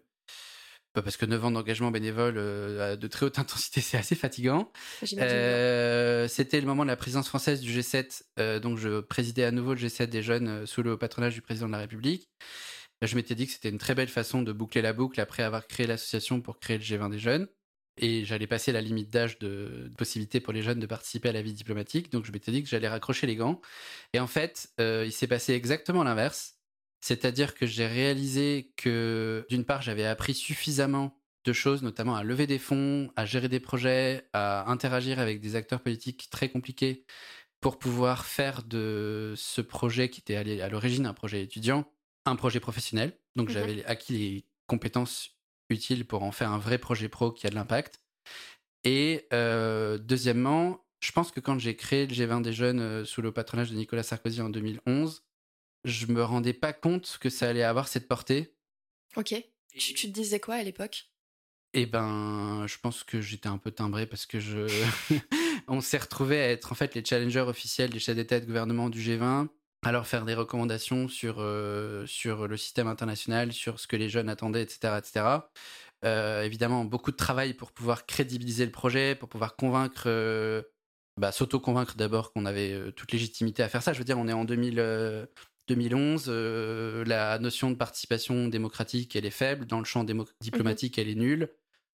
parce 0.93 1.17
que 1.17 1.25
9 1.25 1.45
ans 1.45 1.51
d'engagement 1.51 1.91
bénévole 1.91 2.35
euh, 2.37 2.95
de 2.95 3.07
très 3.07 3.25
haute 3.25 3.39
intensité, 3.39 3.81
c'est 3.81 3.97
assez 3.97 4.15
fatigant. 4.15 4.71
Euh, 5.17 6.27
c'était 6.27 6.59
le 6.59 6.67
moment 6.67 6.83
de 6.83 6.89
la 6.89 6.95
présidence 6.95 7.27
française 7.27 7.61
du 7.61 7.77
G7, 7.77 8.23
euh, 8.39 8.59
donc 8.59 8.77
je 8.77 8.99
présidais 8.99 9.43
à 9.43 9.51
nouveau 9.51 9.73
le 9.73 9.79
G7 9.79 10.07
des 10.07 10.23
jeunes 10.23 10.65
sous 10.65 10.83
le 10.83 10.97
patronage 10.97 11.33
du 11.33 11.41
président 11.41 11.67
de 11.67 11.73
la 11.73 11.79
République. 11.79 12.29
Je 13.01 13.15
m'étais 13.15 13.35
dit 13.35 13.47
que 13.47 13.53
c'était 13.53 13.69
une 13.69 13.77
très 13.77 13.95
belle 13.95 14.09
façon 14.09 14.41
de 14.41 14.51
boucler 14.51 14.81
la 14.81 14.91
boucle 14.91 15.21
après 15.21 15.43
avoir 15.43 15.67
créé 15.67 15.87
l'association 15.87 16.41
pour 16.41 16.59
créer 16.59 16.77
le 16.77 16.83
G20 16.83 17.11
des 17.11 17.19
jeunes. 17.19 17.47
Et 18.01 18.25
j'allais 18.25 18.47
passer 18.47 18.71
la 18.71 18.81
limite 18.81 19.09
d'âge 19.09 19.39
de, 19.39 19.87
de, 19.89 19.95
possibilité 19.97 20.39
pour 20.39 20.53
les 20.53 20.61
jeunes 20.61 20.79
de 20.79 20.85
participer 20.85 21.29
à 21.29 21.31
la 21.33 21.41
vie 21.41 21.53
diplomatique. 21.53 22.11
Donc 22.11 22.25
je 22.25 22.31
m'étais 22.31 22.51
dit 22.51 22.63
que 22.63 22.69
j'allais 22.69 22.87
raccrocher 22.87 23.27
les 23.27 23.35
gants. 23.35 23.61
Et 24.13 24.19
en 24.19 24.27
fait, 24.27 24.69
il 24.79 25.11
s'est 25.11 25.27
passé 25.27 25.53
exactement 25.53 26.03
l'inverse. 26.03 26.58
C'est-à-dire 27.01 27.55
que 27.55 27.65
j'ai 27.65 27.87
réalisé 27.87 28.73
que, 28.75 29.45
d'une 29.49 29.65
part, 29.65 29.81
j'avais 29.81 30.05
appris 30.05 30.33
suffisamment 30.33 31.19
de 31.45 31.53
choses, 31.53 31.81
notamment 31.81 32.15
à 32.15 32.23
lever 32.23 32.47
des 32.47 32.59
fonds, 32.59 33.11
à 33.15 33.25
gérer 33.25 33.47
des 33.47 33.59
projets, 33.59 34.27
à 34.33 34.69
interagir 34.69 35.19
avec 35.19 35.39
des 35.39 35.55
acteurs 35.55 35.81
politiques 35.81 36.29
très 36.29 36.49
compliqués 36.49 37.05
pour 37.61 37.79
pouvoir 37.79 38.25
faire 38.25 38.63
de 38.63 39.33
ce 39.35 39.61
projet 39.61 40.09
qui 40.09 40.21
était 40.21 40.35
à 40.35 40.69
l'origine 40.69 41.05
un 41.05 41.13
projet 41.13 41.41
étudiant, 41.41 41.89
un 42.25 42.35
projet 42.35 42.59
professionnel. 42.59 43.17
Donc 43.35 43.49
mhm. 43.49 43.53
j'avais 43.53 43.85
acquis 43.85 44.13
les 44.13 44.45
compétences 44.67 45.37
utiles 45.69 46.05
pour 46.05 46.23
en 46.23 46.31
faire 46.31 46.51
un 46.51 46.57
vrai 46.57 46.77
projet 46.77 47.09
pro 47.09 47.31
qui 47.31 47.47
a 47.47 47.49
de 47.49 47.55
l'impact. 47.55 48.01
Et 48.83 49.27
deuxièmement, 49.31 50.85
je 50.99 51.11
pense 51.11 51.31
que 51.31 51.39
quand 51.39 51.59
j'ai 51.59 51.75
créé 51.75 52.07
le 52.07 52.13
G20 52.13 52.41
des 52.41 52.53
jeunes 52.53 53.05
sous 53.05 53.21
le 53.21 53.31
patronage 53.31 53.71
de 53.71 53.75
Nicolas 53.75 54.03
Sarkozy 54.03 54.41
en 54.41 54.49
2011, 54.49 55.23
je 55.83 56.07
me 56.07 56.23
rendais 56.23 56.53
pas 56.53 56.73
compte 56.73 57.17
que 57.19 57.29
ça 57.29 57.49
allait 57.49 57.63
avoir 57.63 57.87
cette 57.87 58.07
portée. 58.07 58.55
Ok. 59.15 59.35
Tu, 59.77 59.93
tu 59.93 60.07
te 60.07 60.13
disais 60.13 60.39
quoi 60.39 60.55
à 60.55 60.63
l'époque? 60.63 61.09
Eh 61.73 61.85
ben, 61.85 62.65
je 62.67 62.77
pense 62.79 63.03
que 63.03 63.21
j'étais 63.21 63.47
un 63.47 63.59
peu 63.59 63.71
timbré 63.71 64.07
parce 64.07 64.25
que 64.25 64.39
je. 64.39 64.67
On 65.67 65.81
s'est 65.81 65.99
retrouvé 65.99 66.39
à 66.39 66.49
être 66.49 66.71
en 66.71 66.75
fait 66.75 66.95
les 66.95 67.05
challengers 67.05 67.41
officiels 67.41 67.91
des 67.91 67.99
chefs 67.99 68.15
d'État 68.15 68.37
et 68.37 68.41
de 68.41 68.47
gouvernement 68.47 68.89
du 68.89 68.99
G20, 69.01 69.49
à 69.83 69.91
leur 69.91 70.07
faire 70.07 70.25
des 70.25 70.33
recommandations 70.33 71.07
sur, 71.07 71.35
euh, 71.39 72.07
sur 72.07 72.47
le 72.47 72.57
système 72.57 72.87
international, 72.87 73.53
sur 73.53 73.79
ce 73.79 73.85
que 73.85 73.95
les 73.95 74.09
jeunes 74.09 74.29
attendaient, 74.29 74.63
etc. 74.63 74.97
etc. 74.97 75.25
Euh, 76.05 76.41
évidemment, 76.43 76.85
beaucoup 76.85 77.11
de 77.11 77.17
travail 77.17 77.53
pour 77.53 77.71
pouvoir 77.71 78.07
crédibiliser 78.07 78.65
le 78.65 78.71
projet, 78.71 79.13
pour 79.13 79.29
pouvoir 79.29 79.55
convaincre, 79.55 80.03
euh, 80.07 80.63
bah, 81.17 81.31
s'auto-convaincre 81.31 81.95
d'abord 81.97 82.31
qu'on 82.33 82.45
avait 82.45 82.91
toute 82.93 83.11
légitimité 83.11 83.61
à 83.61 83.69
faire 83.69 83.83
ça. 83.83 83.93
Je 83.93 83.99
veux 83.99 84.05
dire, 84.05 84.17
on 84.17 84.27
est 84.27 84.33
en 84.33 84.45
2000, 84.45 85.27
2011, 85.69 86.25
euh, 86.27 87.05
la 87.05 87.39
notion 87.39 87.71
de 87.71 87.75
participation 87.75 88.47
démocratique, 88.47 89.15
elle 89.15 89.25
est 89.25 89.29
faible. 89.29 89.65
Dans 89.65 89.79
le 89.79 89.85
champ 89.85 90.03
diplomatique, 90.41 90.97
mhm. 90.97 91.01
elle 91.01 91.09
est 91.09 91.15
nulle. 91.15 91.49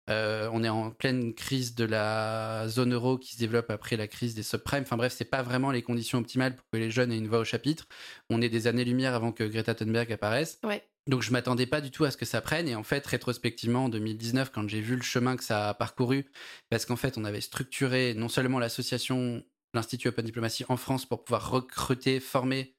Euh, 0.10 0.50
on 0.53 0.63
est 0.63 0.70
en 0.70 0.91
pleine 0.91 1.34
crise 1.34 1.74
de 1.74 1.84
la 1.84 2.67
zone 2.67 2.94
euro 2.94 3.17
qui 3.17 3.34
se 3.34 3.39
développe 3.39 3.72
après 3.72 3.98
la 3.98 4.08
crise 4.08 4.36
des 4.36 4.44
subprimes. 4.44 4.84
Enfin 4.84 4.98
bref, 4.98 5.13
c'est 5.17 5.25
pas 5.25 5.41
vraiment 5.41 5.72
les 5.72 5.82
conditions 5.82 6.20
optimales 6.20 6.55
pour 6.55 6.65
que 6.72 6.77
les 6.77 6.91
jeunes 6.91 7.12
aient 7.12 7.17
une 7.17 7.27
voix 7.27 7.39
au 7.39 7.46
chapitre. 7.46 7.88
On 8.29 8.41
est 8.41 8.50
des 8.50 8.67
années-lumière 8.67 9.15
avant 9.15 9.32
que 9.32 9.44
Greta 9.44 9.74
Thunberg 9.74 10.12
apparaisse. 10.12 10.60
Donc 11.08 11.22
je 11.22 11.32
m'attendais 11.32 11.65
pas 11.65 11.82
du 11.82 11.91
tout 11.91 12.03
à 12.03 12.12
ce 12.12 12.17
que 12.17 12.25
ça 12.25 12.41
prenne. 12.41 12.67
Et 12.67 12.75
en 12.75 12.84
fait, 12.84 13.05
rétrospectivement, 13.05 13.86
en 13.86 13.89
2019, 13.89 14.51
quand 14.51 14.67
j'ai 14.70 14.82
vu 14.82 14.96
le 14.96 15.01
chemin 15.01 15.36
que 15.38 15.44
ça 15.44 15.70
a 15.70 15.74
parcouru, 15.74 16.25
parce 16.70 16.86
qu'en 16.86 16.96
fait, 16.96 17.17
on 17.17 17.25
avait 17.25 17.41
structuré 17.41 18.13
non 18.15 18.29
seulement 18.29 18.60
l'association, 18.60 19.44
l'Institut 19.74 20.10
Open 20.10 20.25
Diplomacy 20.25 20.65
en 20.70 20.77
France 20.77 21.05
pour 21.05 21.24
pouvoir 21.24 21.50
recruter, 21.50 22.20
former 22.20 22.75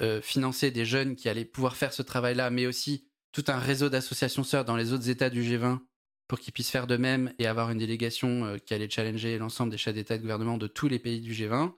euh, 0.00 0.20
financer 0.20 0.70
des 0.70 0.84
jeunes 0.84 1.16
qui 1.16 1.28
allaient 1.28 1.44
pouvoir 1.44 1.76
faire 1.76 1.92
ce 1.92 2.02
travail-là, 2.02 2.50
mais 2.50 2.66
aussi 2.66 3.08
tout 3.32 3.44
un 3.48 3.58
réseau 3.58 3.88
d'associations 3.88 4.44
sœurs 4.44 4.64
dans 4.64 4.76
les 4.76 4.92
autres 4.92 5.08
États 5.08 5.30
du 5.30 5.42
G20 5.42 5.80
pour 6.28 6.38
qu'ils 6.38 6.52
puissent 6.52 6.70
faire 6.70 6.86
de 6.86 6.96
même 6.96 7.32
et 7.38 7.46
avoir 7.46 7.70
une 7.70 7.78
délégation 7.78 8.44
euh, 8.44 8.58
qui 8.58 8.74
allait 8.74 8.88
challenger 8.88 9.38
l'ensemble 9.38 9.70
des 9.70 9.78
chefs 9.78 9.94
d'État 9.94 10.14
et 10.14 10.18
de 10.18 10.22
gouvernement 10.22 10.56
de 10.56 10.66
tous 10.66 10.88
les 10.88 10.98
pays 10.98 11.20
du 11.20 11.32
G20. 11.32 11.72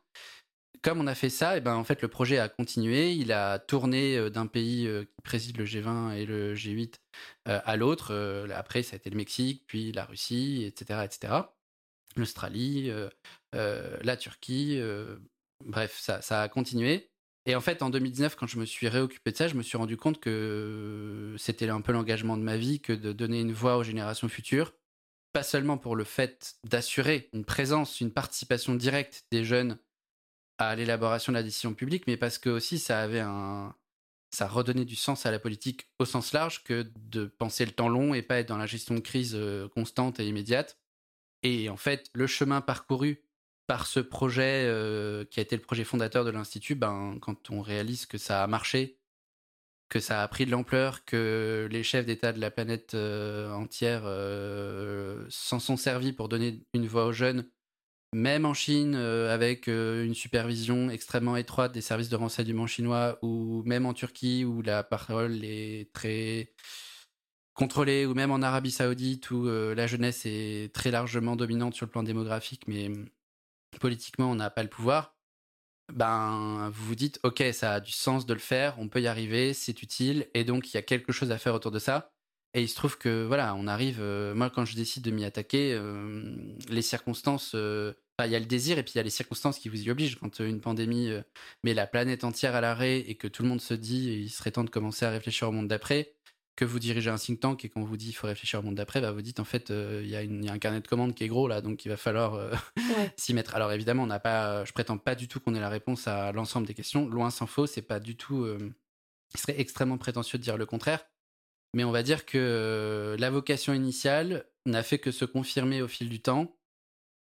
Comme 0.83 1.01
on 1.01 1.07
a 1.07 1.15
fait 1.15 1.31
ça, 1.31 1.57
et 1.57 1.61
ben 1.61 1.75
en 1.75 1.85
fait 1.85 2.03
le 2.03 2.09
projet 2.09 2.39
a 2.39 2.49
continué. 2.49 3.13
Il 3.13 3.33
a 3.33 3.59
tourné 3.59 4.17
euh, 4.17 4.31
d'un 4.31 4.47
pays 4.47 4.87
qui 4.87 5.23
préside 5.25 5.57
le 5.57 5.65
G20 5.65 6.17
et 6.17 6.27
le 6.27 6.55
G8 6.55 6.95
à 7.47 7.77
l'autre. 7.77 8.15
Après, 8.55 8.83
ça 8.83 8.95
a 8.95 8.97
été 8.99 9.09
le 9.11 9.17
Mexique, 9.17 9.65
puis 9.67 9.91
la 9.93 10.05
Russie, 10.05 10.65
etc., 10.65 11.01
etc. 11.05 11.33
L'Australie, 12.15 12.93
la 13.53 14.17
Turquie. 14.17 14.81
bref, 15.65 15.99
ça 15.99 16.43
a 16.43 16.49
continué. 16.49 17.11
Et 17.47 17.55
en 17.55 17.61
fait, 17.61 17.83
en 17.83 17.91
2019, 17.91 18.35
quand 18.35 18.49
je 18.49 18.59
me 18.59 18.65
suis 18.65 18.89
réoccupé 18.89 19.31
de 19.31 19.37
ça, 19.37 19.47
je 19.47 19.55
me 19.55 19.63
suis 19.63 19.79
rendu 19.79 19.97
compte 19.97 20.21
que 20.21 21.37
c'était 21.39 21.69
un 21.69 21.81
peu 21.81 21.93
l'engagement 21.93 22.37
de 22.37 22.43
ma 22.43 22.57
vie 22.57 22.81
que 22.81 22.93
de 22.93 23.13
donner 23.13 23.41
une 23.41 23.53
voix 23.53 23.77
aux 23.77 23.85
générations 23.85 24.29
futures. 24.29 24.75
Pas 25.33 25.45
seulement 25.45 25.79
pour 25.79 25.95
le 25.95 26.03
fait 26.03 26.57
d'assurer 26.65 27.29
une 27.33 27.45
présence, 27.45 28.01
une 28.01 28.11
participation 28.11 28.75
directe 28.75 29.27
des 29.31 29.45
jeunes 29.45 29.79
à 30.59 30.75
l'élaboration 30.75 31.33
de 31.33 31.37
la 31.37 31.45
décision 31.45 31.73
publique, 31.73 32.07
mais 32.09 32.17
parce 32.17 32.39
que 32.39 32.51
aussi 32.51 32.79
ça 32.79 33.01
avait 33.01 33.21
un. 33.21 33.75
Ça 34.33 34.49
redonnait 34.49 34.85
du 34.85 34.97
sens 34.97 35.25
à 35.25 35.31
la 35.31 35.39
politique 35.39 35.89
au 36.01 36.05
sens 36.05 36.33
large 36.33 36.65
que 36.65 36.91
de 36.97 37.27
penser 37.27 37.65
le 37.65 37.71
temps 37.71 37.89
long 37.89 38.13
et 38.13 38.23
pas 38.23 38.39
être 38.39 38.49
dans 38.49 38.59
la 38.59 38.67
gestion 38.67 38.95
de 38.95 39.01
crise 39.01 39.35
euh, 39.35 39.69
constante 39.69 40.19
et 40.19 40.27
immédiate. 40.27 40.79
Et 41.43 41.71
en 41.71 41.77
fait, 41.77 42.11
le 42.13 42.27
chemin 42.27 42.61
parcouru 42.61 43.23
par 43.67 43.87
ce 43.87 44.01
projet 44.01 44.65
euh, 44.67 45.25
qui 45.25 45.41
a 45.41 45.43
été 45.43 45.57
le 45.57 45.63
projet 45.63 45.85
fondateur 45.85 46.25
de 46.25 46.31
l'Institut, 46.31 46.75
ben, 46.75 47.19
quand 47.21 47.51
on 47.51 47.61
réalise 47.61 48.07
que 48.07 48.19
ça 48.19 48.43
a 48.43 48.47
marché, 48.47 49.01
que 49.89 50.01
ça 50.01 50.23
a 50.23 50.29
pris 50.29 50.47
de 50.47 50.51
l'ampleur, 50.51 51.05
que 51.05 51.69
les 51.71 51.83
chefs 51.83 52.07
d'État 52.07 52.33
de 52.33 52.41
la 52.41 52.51
planète 52.51 52.95
euh, 52.95 53.53
entière 53.53 54.03
euh, 54.05 55.27
s'en 55.29 55.61
sont 55.61 55.77
servis 55.77 56.13
pour 56.13 56.29
donner 56.29 56.63
une 56.75 56.87
voix 56.87 57.07
aux 57.07 57.13
jeunes, 57.13 57.49
même 58.13 58.47
en 58.47 58.55
Chine, 58.55 58.95
avec 58.95 59.67
une 59.69 60.15
supervision 60.15 60.91
extrêmement 60.91 61.37
étroite 61.37 61.73
des 61.73 61.81
services 61.81 62.09
de 62.09 62.17
renseignement 62.17 62.67
chinois, 62.67 63.19
ou 63.23 63.63
même 63.67 63.85
en 63.85 63.95
Turquie, 63.95 64.45
où 64.45 64.63
la 64.63 64.83
parole 64.83 65.45
est 65.45 65.93
très 65.93 66.55
contrôlée, 67.55 68.07
ou 68.07 68.15
même 68.15 68.31
en 68.31 68.43
Arabie 68.43 68.71
saoudite, 68.71 69.31
où 69.33 69.45
la 69.47 69.87
jeunesse 69.87 70.23
est 70.25 70.73
très 70.73 70.91
largement 70.91 71.37
dominante 71.37 71.75
sur 71.75 71.87
le 71.87 71.91
plan 71.91 72.05
démographique, 72.05 72.63
mais 72.69 72.91
politiquement 73.79 74.31
on 74.31 74.37
n'a 74.37 74.51
pas 74.51 74.63
le 74.63 74.69
pouvoir, 74.69 75.17
ben 75.93 76.71
vous 76.73 76.87
vous 76.87 76.95
dites 76.95 77.21
ok 77.23 77.43
ça 77.53 77.75
a 77.75 77.81
du 77.81 77.93
sens 77.93 78.27
de 78.27 78.35
le 78.35 78.41
faire, 78.41 78.79
on 78.79 78.89
peut 78.89 79.01
y 79.01 79.07
arriver, 79.07 79.55
c'est 79.55 79.83
utile 79.83 80.29
et 80.35 80.45
donc 80.45 80.73
il 80.73 80.77
y 80.77 80.79
a 80.79 80.83
quelque 80.83 81.13
chose 81.13 81.31
à 81.31 81.39
faire 81.39 81.55
autour 81.55 81.71
de 81.71 81.79
ça. 81.79 82.13
Et 82.57 82.63
il 82.63 82.69
se 82.71 82.75
trouve 82.75 82.97
que 82.97 83.27
voilà, 83.27 83.55
on 83.55 83.67
arrive. 83.67 83.99
Euh, 84.01 84.35
moi, 84.35 84.49
quand 84.49 84.65
je 84.65 84.77
décide 84.77 85.03
de 85.05 85.11
m'y 85.11 85.27
attaquer, 85.27 85.75
euh, 85.75 86.35
les 86.71 86.81
circonstances, 86.81 87.53
euh, 87.55 87.93
il 88.25 88.31
y 88.31 88.35
a 88.35 88.39
le 88.39 88.47
désir 88.47 88.79
et 88.79 88.83
puis 88.83 88.93
il 88.95 88.97
y 88.97 89.01
a 89.01 89.03
les 89.03 89.11
circonstances 89.11 89.59
qui 89.59 89.69
vous 89.69 89.83
y 89.83 89.91
obligent. 89.91 90.19
Quand 90.19 90.41
une 90.41 90.63
pandémie 90.63 91.11
met 91.65 91.75
la 91.75 91.87
planète 91.87 92.25
entière 92.25 92.55
à 92.55 92.63
l'arrêt 92.63 93.01
et 93.01 93.17
que 93.17 93.29
tout 93.29 93.43
le 93.43 93.51
monde 93.51 93.61
se 93.61 93.75
dit 93.75 94.23
il 94.23 94.31
serait 94.31 94.53
temps 94.53 94.65
de 94.65 94.71
commencer 94.71 95.05
à 95.05 95.11
réfléchir 95.11 95.49
au 95.49 95.53
monde 95.53 95.69
d'après, 95.69 96.16
que 96.57 96.65
vous 96.65 96.79
dirigez 96.79 97.11
un 97.11 97.19
think 97.19 97.41
tank 97.41 97.65
et 97.65 97.69
qu'on 97.69 97.85
vous 97.85 97.99
dit 97.99 98.09
il 98.09 98.13
faut 98.15 98.27
réfléchir 98.27 98.61
au 98.61 98.63
monde 98.63 98.75
d'après, 98.75 99.03
bah 99.03 99.13
vous 99.13 99.21
dites 99.21 99.41
en 99.41 99.45
fait 99.45 99.71
euh, 99.71 100.01
il 100.03 100.09
y, 100.09 100.17
a 100.17 100.53
un 100.53 100.59
carnet 100.59 100.81
de 100.81 100.89
commandes 100.89 101.15
qui 101.15 101.23
est 101.23 101.29
gros 101.29 101.47
là, 101.47 101.61
donc 101.61 101.85
il 101.85 101.91
va 101.91 101.99
falloir 101.99 102.35
euh, 102.35 102.51
s'y 103.17 103.35
mettre. 103.35 103.55
Alors 103.55 103.71
évidemment, 103.73 104.05
on 104.05 104.07
n'a 104.07 104.19
pas, 104.19 104.65
je 104.65 104.73
prétends 104.73 104.97
pas 104.97 105.15
du 105.15 105.29
tout 105.29 105.39
qu'on 105.39 105.55
ait 105.55 105.61
la 105.61 105.69
réponse 105.69 106.09
à 106.09 106.33
l'ensemble 106.33 106.67
des 106.67 106.75
questions. 106.75 107.09
Loin 107.09 107.31
s'en 107.31 107.47
faut, 107.47 107.67
c'est 107.67 107.83
pas 107.83 108.01
du 108.01 108.17
tout. 108.17 108.45
Euh, 108.45 108.75
il 109.35 109.41
serait 109.41 109.61
extrêmement 109.61 109.99
prétentieux 109.99 110.39
de 110.39 110.43
dire 110.43 110.57
le 110.57 110.65
contraire. 110.67 111.07
Mais 111.75 111.85
on 111.85 111.93
va 111.93 112.03
dire 112.03 112.25
que 112.25 113.17
la 113.19 113.29
vocation 113.29 113.75
initiale 113.75 114.47
n'a 114.65 114.83
fait 114.83 114.99
que 114.99 115.11
se 115.11 115.27
confirmer 115.27 115.83
au 115.83 115.89
fil 115.89 116.09
du 116.09 116.23
temps. 116.23 116.57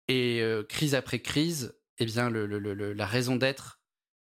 Et 0.09 0.43
crise 0.67 0.93
après 0.93 1.19
crise, 1.19 1.79
eh 1.99 2.05
bien 2.05 2.29
le, 2.29 2.45
la 2.47 3.05
raison 3.05 3.37
d'être 3.37 3.80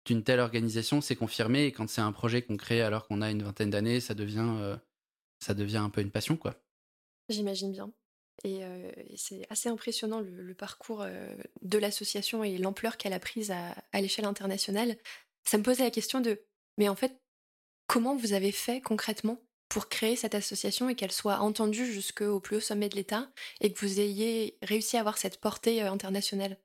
d'une 0.06 0.22
telle 0.22 0.40
organisation 0.40 1.00
s'est 1.00 1.16
confirmée. 1.16 1.66
Et 1.66 1.72
quand 1.72 1.88
c'est 1.88 2.00
un 2.00 2.12
projet 2.12 2.42
qu'on 2.42 2.56
crée 2.56 2.80
alors 2.80 3.06
qu'on 3.06 3.20
a 3.20 3.30
une 3.30 3.42
vingtaine 3.42 3.70
d'années, 3.70 4.00
ça 4.00 4.14
devient 4.14 4.78
devient 5.50 5.76
un 5.76 5.90
peu 5.90 6.00
une 6.00 6.10
passion, 6.10 6.36
quoi. 6.36 6.54
J'imagine 7.28 7.72
bien. 7.72 7.92
Et, 8.44 8.62
c'est 9.16 9.46
assez 9.50 9.68
impressionnant 9.68 10.20
le, 10.20 10.54
parcours 10.54 11.06
de 11.62 11.78
l'association 11.78 12.44
et 12.44 12.58
l'ampleur 12.58 12.96
qu'elle 12.96 13.12
a 13.12 13.20
prise 13.20 13.50
à, 13.50 14.00
l'échelle 14.00 14.24
internationale. 14.24 14.96
Ça 15.44 15.58
me 15.58 15.62
posait 15.62 15.84
la 15.84 15.90
question 15.90 16.20
de, 16.20 16.42
mais 16.78 16.88
en 16.88 16.96
fait, 16.96 17.20
comment 17.86 18.16
vous 18.16 18.32
avez 18.32 18.52
fait 18.52 18.80
concrètement 18.80 19.40
pour 19.68 19.88
créer 19.88 20.16
cette 20.16 20.34
association 20.34 20.88
et 20.88 20.94
qu'elle 20.94 21.12
soit 21.12 21.38
entendue 21.38 21.90
jusqu'au 21.90 22.40
plus 22.40 22.56
haut 22.56 22.60
sommet 22.60 22.88
de 22.88 22.96
l'État 22.96 23.30
et 23.60 23.72
que 23.72 23.80
vous 23.80 24.00
ayez 24.00 24.58
réussi 24.62 24.96
à 24.96 25.00
avoir 25.00 25.18
cette 25.18 25.40
portée 25.40 25.80
internationale? 25.82 26.58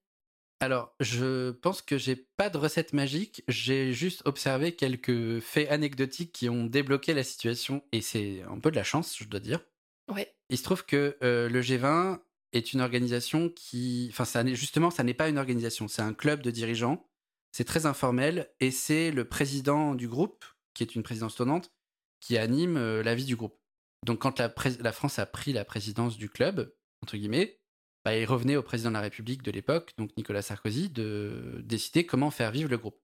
Alors, 0.62 0.94
je 1.00 1.50
pense 1.50 1.82
que 1.82 1.98
j'ai 1.98 2.16
pas 2.16 2.52
de 2.52 2.58
recette 2.60 2.94
magique. 2.94 3.44
J'ai 3.48 3.94
juste 3.94 4.22
observé 4.26 4.76
quelques 4.76 5.40
faits 5.40 5.68
anecdotiques 5.72 6.32
qui 6.32 6.50
ont 6.50 6.68
débloqué 6.68 7.16
la 7.16 7.24
situation 7.24 7.84
et 7.92 8.02
c'est 8.02 8.44
un 8.44 8.60
peu 8.60 8.70
de 8.70 8.76
la 8.76 8.84
chance, 8.84 9.18
je 9.18 9.26
dois 9.26 9.40
dire. 9.40 9.60
Ouais. 10.08 10.32
Il 10.50 10.60
se 10.60 10.64
trouve 10.64 10.86
que 10.86 11.18
euh, 11.24 11.50
le 11.50 11.62
G20 11.62 12.20
est 12.54 12.74
une 12.74 12.82
organisation 12.82 13.50
qui, 13.50 14.10
enfin, 14.12 14.24
ça 14.24 14.46
justement, 14.54 14.92
ça 14.92 15.04
n'est 15.04 15.16
pas 15.16 15.30
une 15.30 15.40
organisation, 15.40 15.88
c'est 15.88 16.04
un 16.04 16.14
club 16.14 16.44
de 16.44 16.52
dirigeants. 16.52 17.08
C'est 17.52 17.66
très 17.66 17.88
informel 17.88 18.48
et 18.60 18.70
c'est 18.70 19.10
le 19.10 19.26
président 19.26 19.96
du 19.96 20.08
groupe, 20.08 20.46
qui 20.76 20.84
est 20.84 20.94
une 20.94 21.02
présidence 21.02 21.34
tournante, 21.34 21.72
qui 22.20 22.38
anime 22.38 22.78
euh, 22.78 23.02
la 23.02 23.16
vie 23.16 23.26
du 23.26 23.36
groupe. 23.36 23.58
Donc, 24.06 24.20
quand 24.20 24.38
la, 24.38 24.54
la 24.80 24.92
France 24.92 25.18
a 25.18 25.26
pris 25.26 25.54
la 25.54 25.66
présidence 25.66 26.18
du 26.18 26.30
club, 26.30 26.72
entre 27.02 27.18
guillemets, 27.18 27.61
bah, 28.04 28.16
il 28.16 28.26
revenait 28.26 28.56
au 28.56 28.64
président 28.64 28.90
de 28.90 28.96
la 28.96 29.02
République 29.02 29.44
de 29.44 29.52
l'époque, 29.52 29.94
donc 29.98 30.16
Nicolas 30.18 30.42
Sarkozy, 30.42 30.90
de 30.90 31.62
décider 31.64 32.06
comment 32.06 32.32
faire 32.32 32.52
vivre 32.52 32.70
le 32.70 32.78
groupe. 32.78 33.00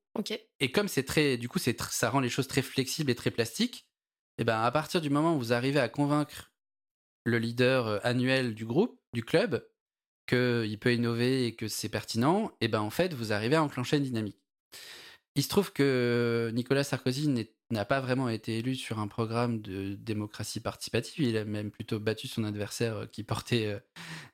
Et 0.60 0.72
comme 0.72 0.88
c'est 0.88 1.04
très, 1.04 1.38
du 1.38 1.48
coup, 1.48 1.60
c'est 1.60 1.80
ça 1.82 2.10
rend 2.10 2.20
les 2.20 2.30
choses 2.30 2.48
très 2.48 2.64
flexibles 2.64 3.12
et 3.12 3.16
très 3.16 3.32
plastiques. 3.32 3.88
Et 4.40 4.44
ben, 4.44 4.60
à 4.60 4.72
partir 4.72 5.02
du 5.02 5.10
moment 5.10 5.36
où 5.36 5.40
vous 5.40 5.54
arrivez 5.54 5.80
à 5.80 5.90
convaincre 5.90 6.52
le 7.24 7.38
leader 7.38 7.88
euh, 7.88 8.00
annuel 8.04 8.56
du 8.56 8.66
groupe, 8.66 9.00
du 9.14 9.24
club, 9.24 9.68
qu'il 10.28 10.78
peut 10.80 10.94
innover 10.94 11.46
et 11.46 11.56
que 11.56 11.68
c'est 11.68 11.90
pertinent, 11.90 12.52
et 12.62 12.68
ben 12.68 12.82
en 12.82 12.90
fait, 12.90 13.14
vous 13.14 13.32
arrivez 13.32 13.56
à 13.56 13.64
enclencher 13.64 13.98
une 13.98 14.04
dynamique. 14.04 14.42
Il 15.36 15.44
se 15.44 15.50
trouve 15.50 15.72
que 15.72 16.52
Nicolas 16.54 16.84
Sarkozy 16.84 17.28
n'a 17.72 17.86
pas 17.86 18.00
vraiment 18.00 18.30
été 18.30 18.58
élu 18.58 18.76
sur 18.76 19.00
un 19.00 19.08
programme 19.08 19.62
de 19.62 19.96
démocratie 19.96 20.60
participative. 20.60 21.26
Il 21.26 21.38
a 21.38 21.46
même 21.46 21.72
plutôt 21.72 22.00
battu 22.00 22.28
son 22.28 22.44
adversaire 22.44 22.98
euh, 22.98 23.06
qui 23.06 23.24
portait 23.24 23.80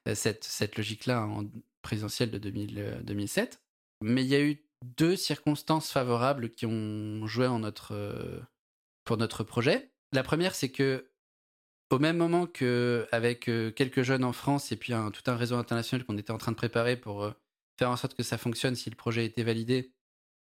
euh, 0.08 0.16
cette, 0.16 0.44
cette 0.44 0.78
logique-là 0.78 1.26
en 1.26 1.44
présidentielle 1.82 2.32
de 2.32 2.38
2007. 2.38 3.54
Euh, 3.56 3.60
Mais 4.02 4.24
il 4.24 4.28
y 4.28 4.36
a 4.36 4.42
eu 4.42 4.64
deux 4.84 5.16
circonstances 5.16 5.92
favorables 5.92 6.52
qui 6.52 6.66
ont 6.66 7.26
joué 7.26 7.48
en 7.48 7.60
notre, 7.60 8.44
pour 9.06 9.18
notre 9.18 9.44
projet. 9.44 9.92
La 10.12 10.24
première, 10.24 10.56
c'est 10.56 10.70
que 10.72 11.10
au 11.90 12.00
même 12.00 12.18
moment 12.18 12.48
que 12.48 13.08
avec 13.12 13.46
quelques 13.76 14.02
jeunes 14.02 14.24
en 14.24 14.34
France 14.34 14.72
et 14.72 14.76
puis 14.76 14.94
un, 14.94 15.12
tout 15.12 15.22
un 15.28 15.36
réseau 15.36 15.56
international 15.56 16.06
qu'on 16.06 16.18
était 16.18 16.32
en 16.32 16.38
train 16.38 16.52
de 16.52 16.58
préparer 16.58 16.98
pour 16.98 17.32
faire 17.78 17.90
en 17.90 17.96
sorte 17.96 18.16
que 18.16 18.24
ça 18.24 18.38
fonctionne 18.38 18.76
si 18.76 18.90
le 18.90 18.96
projet 18.96 19.26
était 19.26 19.44
validé, 19.44 19.94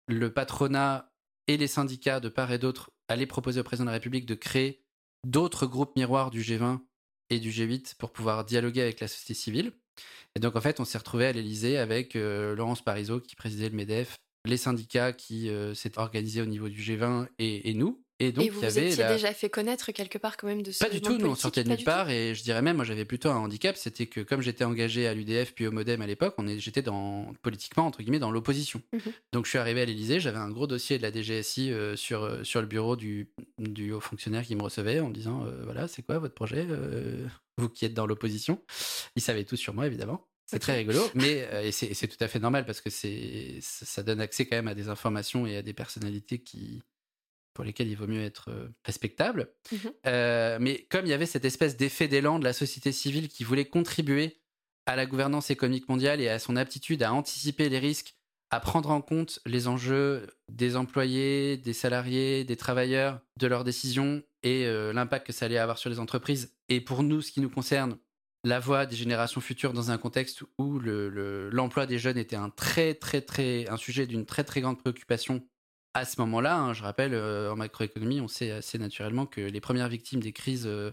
le 0.08 0.32
patronat 0.32 1.10
et 1.48 1.56
les 1.56 1.66
syndicats 1.66 2.20
de 2.20 2.28
part 2.28 2.52
et 2.52 2.58
d'autre 2.58 2.92
allaient 3.08 3.26
proposer 3.26 3.60
au 3.60 3.64
président 3.64 3.86
de 3.86 3.90
la 3.90 3.94
République 3.94 4.26
de 4.26 4.34
créer 4.34 4.84
d'autres 5.26 5.66
groupes 5.66 5.96
miroirs 5.96 6.30
du 6.30 6.42
G20 6.42 6.78
et 7.30 7.40
du 7.40 7.50
G8 7.50 7.96
pour 7.96 8.12
pouvoir 8.12 8.44
dialoguer 8.44 8.82
avec 8.82 9.00
la 9.00 9.08
société 9.08 9.34
civile. 9.34 9.72
Et 10.36 10.40
donc 10.40 10.54
en 10.54 10.60
fait, 10.60 10.78
on 10.78 10.84
s'est 10.84 10.98
retrouvé 10.98 11.26
à 11.26 11.32
l'Elysée 11.32 11.78
avec 11.78 12.14
Laurence 12.14 12.82
Parisot 12.82 13.20
qui 13.20 13.34
présidait 13.34 13.68
le 13.68 13.76
MEDEF, 13.76 14.16
les 14.44 14.56
syndicats 14.56 15.12
qui 15.12 15.50
s'étaient 15.74 15.98
organisés 15.98 16.42
au 16.42 16.46
niveau 16.46 16.68
du 16.68 16.80
G20 16.80 17.28
et 17.38 17.74
nous, 17.74 18.04
et 18.20 18.32
donc, 18.32 18.50
vous 18.50 18.58
il 18.58 18.62
y 18.62 18.66
avait 18.66 18.88
vous 18.88 18.92
étiez 18.94 19.06
déjà 19.06 19.32
fait 19.32 19.48
connaître 19.48 19.92
quelque 19.92 20.18
part 20.18 20.36
quand 20.36 20.48
même 20.48 20.62
de 20.62 20.72
ce 20.72 20.80
Pas 20.80 20.90
du 20.90 21.00
tout, 21.00 21.16
nous 21.18 21.28
on 21.28 21.34
sortait 21.36 21.62
de 21.62 21.68
nulle 21.68 21.84
part 21.84 22.10
et 22.10 22.34
je 22.34 22.42
dirais 22.42 22.62
même, 22.62 22.76
moi 22.76 22.84
j'avais 22.84 23.04
plutôt 23.04 23.28
un 23.28 23.36
handicap, 23.36 23.76
c'était 23.76 24.06
que 24.06 24.20
comme 24.20 24.40
j'étais 24.40 24.64
engagé 24.64 25.06
à 25.06 25.14
l'UDF 25.14 25.52
puis 25.54 25.68
au 25.68 25.70
MoDem 25.70 26.02
à 26.02 26.06
l'époque, 26.06 26.34
j'étais 26.56 26.82
dans 26.82 27.32
politiquement 27.42 27.86
entre 27.86 28.02
guillemets 28.02 28.18
dans 28.18 28.32
l'opposition. 28.32 28.82
Mhm. 28.92 29.12
Donc 29.32 29.44
je 29.44 29.50
suis 29.50 29.58
arrivé 29.58 29.82
à 29.82 29.84
l'Élysée, 29.84 30.18
j'avais 30.18 30.38
un 30.38 30.50
gros 30.50 30.66
dossier 30.66 30.98
de 30.98 31.02
la 31.02 31.12
DGSI 31.12 31.70
euh, 31.70 31.94
sur 31.94 32.24
euh, 32.24 32.42
sur 32.42 32.60
le 32.60 32.66
bureau 32.66 32.96
du, 32.96 33.30
du 33.58 33.92
haut 33.92 34.00
fonctionnaire 34.00 34.44
qui 34.44 34.56
me 34.56 34.62
recevait 34.62 34.98
en 34.98 35.08
me 35.08 35.14
disant 35.14 35.44
euh, 35.46 35.62
voilà 35.64 35.86
c'est 35.86 36.02
quoi 36.02 36.18
votre 36.18 36.34
projet, 36.34 36.66
vous 37.56 37.68
qui 37.68 37.84
êtes 37.84 37.94
dans 37.94 38.06
l'opposition? 38.06 38.60
Il 39.14 39.22
savait 39.22 39.44
tout 39.44 39.56
sur 39.56 39.74
moi 39.74 39.86
évidemment. 39.86 40.26
C'est 40.46 40.58
très 40.58 40.76
rigolo, 40.76 41.02
mais 41.14 41.70
c'est 41.70 42.08
tout 42.08 42.24
à 42.24 42.26
fait 42.26 42.40
normal 42.40 42.64
parce 42.66 42.80
que 42.80 42.90
c'est 42.90 43.58
ça 43.60 44.02
donne 44.02 44.20
accès 44.20 44.46
quand 44.46 44.56
même 44.56 44.68
à 44.68 44.74
des 44.74 44.88
informations 44.88 45.46
et 45.46 45.56
à 45.56 45.62
des 45.62 45.74
personnalités 45.74 46.38
qui 46.38 46.82
pour 47.58 47.64
lesquels 47.64 47.88
il 47.88 47.96
vaut 47.96 48.06
mieux 48.06 48.22
être 48.22 48.50
euh, 48.50 48.68
respectable. 48.84 49.48
Mmh 49.72 49.76
euh, 50.06 50.58
mais 50.60 50.86
comme 50.90 51.06
il 51.06 51.08
y 51.08 51.12
avait 51.12 51.26
cette 51.26 51.44
espèce 51.44 51.76
d'effet 51.76 52.06
d'élan 52.06 52.38
de 52.38 52.44
la 52.44 52.52
société 52.52 52.92
civile 52.92 53.26
qui 53.28 53.42
voulait 53.42 53.64
contribuer 53.64 54.40
à 54.86 54.94
la 54.94 55.06
gouvernance 55.06 55.50
économique 55.50 55.88
mondiale 55.88 56.20
et 56.20 56.28
à 56.28 56.38
son 56.38 56.54
aptitude 56.54 57.02
à 57.02 57.12
anticiper 57.12 57.68
les 57.68 57.80
risques, 57.80 58.14
à 58.50 58.60
prendre 58.60 58.92
en 58.92 59.00
compte 59.00 59.40
les 59.44 59.66
enjeux 59.66 60.28
des 60.48 60.76
employés, 60.76 61.56
des 61.56 61.72
salariés, 61.72 62.44
des 62.44 62.54
travailleurs, 62.54 63.22
de 63.38 63.48
leurs 63.48 63.64
décisions 63.64 64.22
et 64.44 64.64
euh, 64.66 64.92
l'impact 64.92 65.26
que 65.26 65.32
ça 65.32 65.46
allait 65.46 65.58
avoir 65.58 65.78
sur 65.78 65.90
les 65.90 65.98
entreprises. 65.98 66.54
Et 66.68 66.80
pour 66.80 67.02
nous, 67.02 67.22
ce 67.22 67.32
qui 67.32 67.40
nous 67.40 67.50
concerne, 67.50 67.98
la 68.44 68.60
voix 68.60 68.86
des 68.86 68.94
générations 68.94 69.40
futures 69.40 69.72
dans 69.72 69.90
un 69.90 69.98
contexte 69.98 70.44
où 70.58 70.78
l'emploi 70.78 71.82
le, 71.82 71.88
des 71.88 71.98
jeunes 71.98 72.18
était 72.18 72.36
un 72.36 72.50
très 72.50 72.94
très 72.94 73.20
très 73.20 73.68
un 73.68 73.76
sujet 73.76 74.06
d'une 74.06 74.26
très 74.26 74.44
très 74.44 74.60
grande 74.60 74.78
préoccupation 74.78 75.42
à 75.98 76.04
ce 76.04 76.20
moment-là, 76.20 76.56
hein, 76.56 76.72
je 76.72 76.82
rappelle, 76.82 77.14
euh, 77.14 77.52
en 77.52 77.56
macroéconomie, 77.56 78.20
on 78.20 78.28
sait 78.28 78.50
assez 78.50 78.78
naturellement 78.78 79.26
que 79.26 79.40
les 79.40 79.60
premières 79.60 79.88
victimes 79.88 80.20
des 80.20 80.32
crises, 80.32 80.66
euh, 80.66 80.92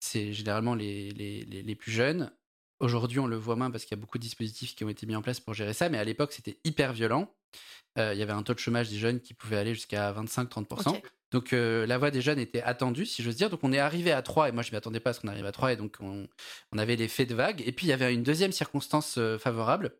c'est 0.00 0.32
généralement 0.32 0.74
les, 0.74 1.10
les, 1.10 1.44
les, 1.44 1.74
plus 1.74 1.92
jeunes. 1.92 2.32
Aujourd'hui, 2.80 3.18
on 3.18 3.26
le 3.26 3.36
voit 3.36 3.56
moins 3.56 3.70
parce 3.70 3.84
qu'il 3.84 3.96
y 3.96 3.98
a 3.98 4.00
beaucoup 4.00 4.18
de 4.18 4.22
dispositifs 4.22 4.74
qui 4.74 4.84
ont 4.84 4.88
été 4.88 5.06
mis 5.06 5.16
en 5.16 5.22
place 5.22 5.40
pour 5.40 5.54
gérer 5.54 5.74
ça, 5.74 5.88
mais 5.88 5.98
à 5.98 6.04
l'époque, 6.04 6.32
c'était 6.32 6.58
hyper 6.64 6.92
violent. 6.92 7.32
Euh, 7.98 8.14
il 8.14 8.20
y 8.20 8.22
avait 8.22 8.32
un 8.32 8.42
taux 8.42 8.54
de 8.54 8.58
chômage 8.58 8.90
des 8.90 8.98
jeunes 8.98 9.20
qui 9.20 9.34
pouvait 9.34 9.56
aller 9.56 9.74
jusqu'à 9.74 10.12
25-30%. 10.12 11.00
Donc 11.30 11.50
la 11.52 11.98
voix 11.98 12.10
des 12.10 12.22
jeunes 12.22 12.38
était 12.38 12.62
attendue, 12.62 13.04
si 13.04 13.22
j'ose 13.22 13.36
dire. 13.36 13.50
Donc 13.50 13.60
on 13.62 13.72
est 13.72 13.78
arrivé 13.78 14.12
à 14.12 14.22
3, 14.22 14.48
et 14.48 14.52
moi 14.52 14.62
je 14.62 14.70
ne 14.70 14.76
m'attendais 14.76 15.00
pas 15.00 15.10
à 15.10 15.12
ce 15.12 15.20
qu'on 15.20 15.28
arrive 15.28 15.44
à 15.44 15.52
3, 15.52 15.72
et 15.74 15.76
donc 15.76 15.96
on, 16.00 16.26
on 16.72 16.78
avait 16.78 16.96
l'effet 16.96 17.26
de 17.26 17.34
vague. 17.34 17.62
Et 17.66 17.72
puis 17.72 17.86
il 17.86 17.90
y 17.90 17.92
avait 17.92 18.14
une 18.14 18.22
deuxième 18.22 18.52
circonstance 18.52 19.18
favorable, 19.38 19.94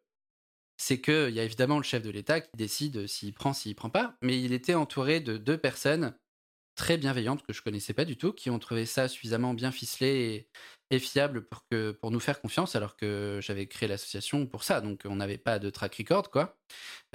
c'est 0.79 1.01
qu'il 1.01 1.31
y 1.31 1.41
a 1.41 1.45
évidemment 1.45 1.77
le 1.77 1.83
chef 1.83 2.03
de 2.03 2.11
l'État 2.11 2.41
qui 2.41 2.57
décide 2.57 3.07
s'il 3.07 3.35
prend, 3.35 3.53
s'il 3.53 3.75
prend 3.75 3.91
pas, 3.91 4.15
mais 4.23 4.41
il 4.41 4.53
était 4.53 4.75
entouré 4.75 5.21
de 5.21 5.37
deux 5.37 5.59
personnes 5.59 6.15
très 6.77 6.97
bienveillantes 6.97 7.43
que 7.43 7.53
je 7.53 7.61
connaissais 7.61 7.93
pas 7.93 8.05
du 8.05 8.17
tout, 8.17 8.33
qui 8.33 8.51
ont 8.51 8.59
trouvé 8.61 8.87
ça 8.87 9.09
suffisamment 9.09 9.53
bien 9.53 9.73
ficelé 9.73 10.49
et, 10.91 10.99
fiable 11.01 11.45
pour, 11.47 11.67
que, 11.69 11.99
nous 12.05 12.21
faire 12.21 12.41
confiance, 12.41 12.77
alors 12.77 12.97
que 12.97 13.41
j'avais 13.43 13.67
créé 13.67 13.89
l'association 13.89 14.47
pour 14.47 14.63
ça, 14.63 14.81
donc 14.81 15.03
on 15.05 15.17
n'avait 15.17 15.39
pas 15.39 15.59
de 15.59 15.69
track 15.71 15.97
record, 15.97 16.31
quoi. 16.31 16.57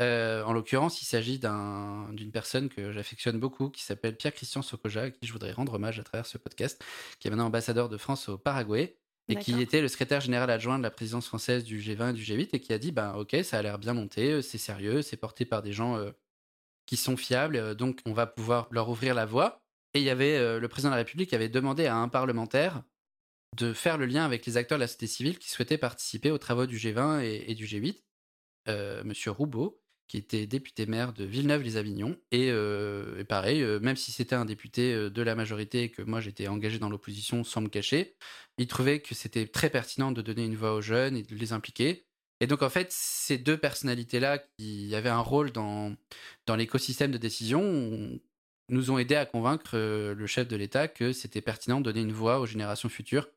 Euh, 0.02 0.44
en 0.44 0.52
l'occurrence, 0.52 1.02
il 1.02 1.06
s'agit 1.06 1.40
d'une 1.40 2.32
personne 2.32 2.68
que 2.68 2.92
j'affectionne 2.92 3.40
beaucoup, 3.40 3.70
qui 3.70 3.84
s'appelle 3.84 4.18
Pierre-Christian 4.18 4.62
Sokoja, 4.62 5.04
à 5.04 5.12
qui 5.12 5.26
je 5.26 5.32
voudrais 5.32 5.54
rendre 5.54 5.74
hommage 5.76 5.98
à 5.98 6.04
travers 6.04 6.26
ce 6.26 6.38
podcast, 6.38 6.84
qui 7.20 7.30
est 7.30 7.32
maintenant 7.32 7.48
ambassadeur 7.48 7.88
de 7.88 7.98
France 7.98 8.28
au 8.28 8.38
Paraguay, 8.38 8.98
et 9.30 9.36
qui 9.36 9.62
était 9.62 9.82
le 9.82 9.88
secrétaire 9.88 10.22
général 10.22 10.50
adjoint 10.50 10.78
de 10.78 10.84
la 10.84 10.92
présidence 10.92 11.28
française 11.28 11.64
du 11.64 11.80
G20 11.80 12.12
et 12.12 12.14
du 12.14 12.24
G8 12.24 12.50
et 12.54 12.60
qui 12.60 12.74
a 12.74 12.78
dit 12.78 12.92
ben 12.92 13.14
ok 13.14 13.38
ça 13.44 13.60
a 13.60 13.62
l'air 13.62 13.80
bien 13.80 13.94
monté, 13.94 14.32
euh, 14.32 14.42
c'est 14.42 14.58
sérieux, 14.58 15.02
c'est 15.02 15.18
porté 15.18 15.46
par 15.46 15.62
des 15.62 15.72
gens 15.72 15.98
euh, 15.98 16.12
qui 16.86 16.98
sont 16.98 17.16
fiables, 17.16 17.56
euh, 17.56 17.74
donc 17.74 18.02
on 18.06 18.14
va 18.14 18.28
pouvoir 18.28 18.68
leur 18.72 18.90
ouvrir 18.90 19.16
la 19.16 19.26
voie. 19.26 19.62
Et 19.94 20.00
il 20.00 20.06
y 20.06 20.10
avait 20.10 20.60
le 20.60 20.68
président 20.68 20.90
de 20.90 20.96
la 20.96 21.04
République 21.04 21.30
qui 21.30 21.36
avait 21.36 21.50
demandé 21.50 21.86
à 21.86 21.96
un 21.96 22.10
parlementaire 22.10 22.82
de 23.56 23.74
faire 23.74 24.00
le 24.00 24.08
lien 24.08 24.26
avec 24.26 24.44
les 24.44 24.58
acteurs 24.58 24.80
de 24.80 24.82
la 24.82 24.88
société 24.88 25.06
civile 25.06 25.38
qui 25.38 25.52
souhaitaient 25.52 25.78
participer 25.78 26.32
aux 26.32 26.40
travaux 26.40 26.66
du 26.66 26.78
G20 26.78 27.22
et, 27.22 27.52
et 27.52 27.54
du 27.54 27.68
G8, 27.68 28.02
Monsieur 29.04 29.30
Roubaud 29.30 29.83
qui 30.08 30.18
était 30.18 30.46
député 30.48 30.86
maire 30.86 31.14
de 31.14 31.24
Villeneuve-les-Avignon. 31.24 32.18
Et, 32.32 32.50
euh, 32.52 33.24
pareil, 33.24 33.62
euh, 33.62 33.80
même 33.80 33.96
si 33.96 34.12
c'était 34.12 34.36
un 34.36 34.46
député 34.46 34.94
euh, 34.94 35.10
de 35.10 35.22
la 35.22 35.36
majorité 35.36 35.84
et 35.84 35.90
que 35.90 36.02
moi 36.02 36.22
j'étais 36.22 36.48
engagé 36.48 36.80
dans 36.80 36.90
l'opposition 36.90 37.44
sans 37.44 37.62
me 37.62 37.70
cacher, 37.70 38.16
il 38.58 38.68
trouvait 38.68 39.00
que 39.00 39.16
c'était 39.16 39.48
très 39.48 39.70
pertinent 39.70 40.12
de 40.12 40.22
donner 40.22 40.46
une 40.46 40.56
voix 40.56 40.74
aux 40.74 40.82
jeunes 40.82 41.18
et 41.18 41.24
de 41.24 41.36
les 41.36 41.54
impliquer. 41.54 42.06
Et 42.42 42.48
donc 42.48 42.62
en 42.62 42.70
fait, 42.70 42.92
ces 42.92 43.38
deux 43.38 43.58
personnalités-là 43.58 44.40
qui 44.58 44.94
avaient 44.96 45.10
un 45.10 45.20
rôle 45.20 45.52
dans, 45.52 45.96
dans 46.46 46.56
l'écosystème 46.56 47.12
de 47.12 47.18
décision 47.18 48.20
nous 48.70 48.92
ont 48.92 48.98
aidé 48.98 49.16
à 49.16 49.26
convaincre 49.26 49.78
le 49.78 50.28
chef 50.28 50.48
de 50.48 50.56
l'État 50.56 50.88
que 50.88 51.14
c'était 51.14 51.42
pertinent 51.42 51.80
de 51.80 51.92
donner 51.92 52.02
une 52.02 52.14
voix 52.14 52.40
aux 52.40 52.46
générations 52.46 52.90
futures 52.90 53.30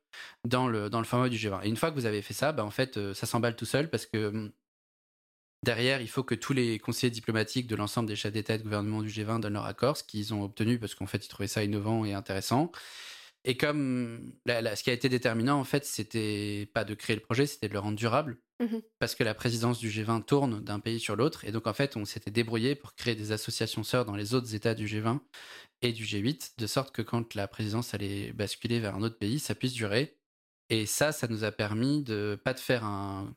dans 0.45 0.67
le, 0.67 0.89
dans 0.89 0.99
le 0.99 1.05
format 1.05 1.29
du 1.29 1.37
G20. 1.37 1.63
Et 1.63 1.69
une 1.69 1.77
fois 1.77 1.91
que 1.91 1.95
vous 1.95 2.05
avez 2.05 2.21
fait 2.21 2.33
ça, 2.33 2.51
bah, 2.51 2.65
en 2.65 2.71
fait, 2.71 3.13
ça 3.13 3.25
s'emballe 3.27 3.55
tout 3.55 3.65
seul 3.65 3.89
parce 3.89 4.05
que 4.05 4.27
hum, 4.27 4.51
Derrière, 5.63 6.01
il 6.01 6.07
faut 6.07 6.23
que 6.23 6.35
tous 6.35 6.53
les 6.53 6.79
conseillers 6.79 7.11
diplomatiques 7.11 7.67
de 7.67 7.75
l'ensemble 7.75 8.07
des 8.07 8.15
chefs 8.15 8.31
d'État 8.31 8.55
et 8.55 8.57
de 8.57 8.63
gouvernement 8.63 9.01
du 9.01 9.09
G20 9.09 9.39
donnent 9.41 9.53
leur 9.53 9.65
accord, 9.65 9.97
ce 9.97 10.03
qu'ils 10.03 10.33
ont 10.33 10.43
obtenu 10.43 10.79
parce 10.79 10.95
qu'en 10.95 11.07
fait, 11.07 11.25
ils 11.25 11.29
trouvaient 11.29 11.47
ça 11.47 11.63
innovant 11.63 12.05
et 12.05 12.13
intéressant. 12.13 12.71
Et 13.43 13.55
comme 13.55 14.33
ce 14.47 14.83
qui 14.83 14.89
a 14.89 14.93
été 14.93 15.09
déterminant, 15.09 15.59
en 15.59 15.63
fait, 15.63 15.85
c'était 15.85 16.69
pas 16.73 16.83
de 16.83 16.93
créer 16.93 17.15
le 17.15 17.21
projet, 17.21 17.45
c'était 17.45 17.69
de 17.69 17.73
le 17.73 17.79
rendre 17.79 17.97
durable. 17.97 18.37
Mmh 18.59 18.79
parce 18.99 19.13
que 19.13 19.23
la 19.23 19.35
présidence 19.35 19.77
du 19.77 19.89
G20 19.89 20.25
tourne 20.25 20.63
d'un 20.63 20.79
pays 20.79 20.99
sur 20.99 21.15
l'autre. 21.15 21.45
Et 21.45 21.51
donc, 21.51 21.67
en 21.67 21.73
fait, 21.73 21.95
on 21.95 22.05
s'était 22.05 22.31
débrouillé 22.31 22.73
pour 22.73 22.95
créer 22.95 23.13
des 23.13 23.31
associations 23.31 23.83
sœurs 23.83 24.05
dans 24.05 24.15
les 24.15 24.33
autres 24.33 24.55
États 24.55 24.73
du 24.73 24.87
G20 24.87 25.19
et 25.83 25.93
du 25.93 26.03
G8, 26.03 26.53
de 26.57 26.65
sorte 26.67 26.93
que 26.93 27.03
quand 27.03 27.35
la 27.35 27.47
présidence 27.47 27.93
allait 27.93 28.33
basculer 28.33 28.79
vers 28.79 28.95
un 28.95 29.03
autre 29.03 29.19
pays, 29.19 29.37
ça 29.37 29.53
puisse 29.53 29.73
durer. 29.73 30.17
Et 30.69 30.87
ça, 30.87 31.11
ça 31.11 31.27
nous 31.27 31.43
a 31.43 31.51
permis 31.51 32.01
de 32.01 32.39
pas 32.43 32.53
de 32.53 32.59
faire 32.59 32.83
un 32.83 33.35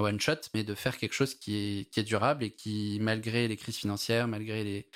one 0.00 0.20
shot, 0.20 0.40
mais 0.54 0.64
de 0.64 0.74
faire 0.74 0.96
quelque 0.96 1.12
chose 1.12 1.34
qui 1.34 1.88
est, 1.96 2.02
durable 2.02 2.44
et 2.44 2.50
qui, 2.50 2.98
malgré 3.00 3.48
les 3.48 3.56
crises 3.56 3.76
financières, 3.76 4.28
malgré 4.28 4.86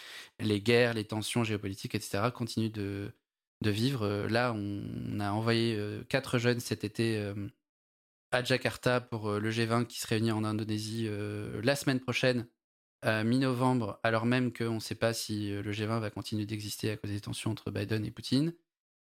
les, 0.40 0.60
guerres, 0.60 0.94
les 0.94 1.04
tensions 1.04 1.44
géopolitiques, 1.44 1.94
etc., 1.94 2.30
continue 2.34 2.70
de, 2.70 3.12
de 3.62 3.70
vivre. 3.70 4.26
Là, 4.28 4.52
on, 4.54 5.20
a 5.20 5.30
envoyé 5.32 5.76
euh, 5.76 6.04
quatre 6.08 6.38
jeunes 6.38 6.60
cet 6.60 6.84
été 6.84 7.18
euh, 7.18 7.34
à 8.30 8.42
Jakarta 8.42 9.00
pour 9.00 9.28
euh, 9.28 9.40
le 9.40 9.50
G20 9.50 9.86
qui 9.86 10.00
se 10.00 10.06
réunit 10.06 10.32
en 10.32 10.44
Indonésie 10.44 11.08
la 11.62 11.76
semaine 11.76 12.00
prochaine, 12.00 12.46
mi-novembre, 13.04 14.00
alors 14.02 14.24
même 14.24 14.50
qu'on 14.50 14.76
ne 14.76 14.80
sait 14.80 14.94
pas 14.94 15.12
si 15.12 15.50
le 15.50 15.72
G20 15.72 16.00
va 16.00 16.08
continuer 16.08 16.46
d'exister 16.46 16.90
à 16.90 16.96
cause 16.96 17.10
des 17.10 17.20
tensions 17.20 17.50
entre 17.50 17.70
Biden 17.70 18.02
et 18.06 18.10
Poutine. 18.10 18.54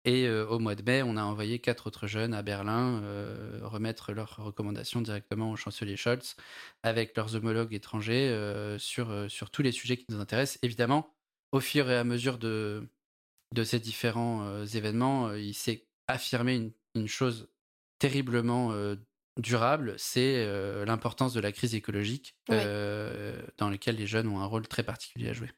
Et 0.04 0.26
euh, 0.26 0.46
au 0.46 0.58
mois 0.58 0.74
de 0.74 0.82
mai, 0.82 1.02
on 1.02 1.16
a 1.16 1.22
envoyé 1.22 1.60
quatre 1.60 1.86
autres 1.86 2.08
jeunes 2.08 2.34
à 2.34 2.42
Berlin 2.42 3.00
euh, 3.02 3.60
remettre 3.62 4.12
leurs 4.12 4.36
recommandations 4.36 5.00
directement 5.00 5.52
au 5.52 5.56
chancelier 5.56 5.96
Scholz 5.96 6.34
avec 6.82 7.16
leurs 7.16 7.36
homologues 7.36 7.72
étrangers 7.72 8.28
euh, 8.30 8.78
sur, 8.78 9.30
sur 9.30 9.50
tous 9.50 9.62
les 9.62 9.70
sujets 9.70 9.96
qui 9.96 10.06
nous 10.08 10.18
intéressent. 10.18 10.58
Évidemment, 10.62 11.14
au 11.52 11.60
fur 11.60 11.88
et 11.88 11.96
à 11.96 12.04
mesure 12.04 12.38
de, 12.38 12.88
de 13.54 13.62
ces 13.62 13.78
différents 13.78 14.64
événements, 14.64 15.32
il 15.34 15.54
s'est 15.54 15.86
affirmé 16.08 16.56
une, 16.56 16.72
une, 16.96 17.08
chose 17.08 17.48
terriblement 17.98 18.74
durable, 19.38 19.94
c'est 19.98 20.46
l'importance 20.84 21.34
de 21.34 21.40
la 21.40 21.52
crise 21.52 21.74
écologique 21.74 22.34
dans 22.48 23.70
laquelle 23.70 23.96
les 23.96 24.06
jeunes 24.06 24.28
ont 24.28 24.40
un 24.40 24.46
rôle 24.46 24.66
très 24.66 24.82
particulier 24.82 25.28
à 25.28 25.32
jouer. 25.34 25.50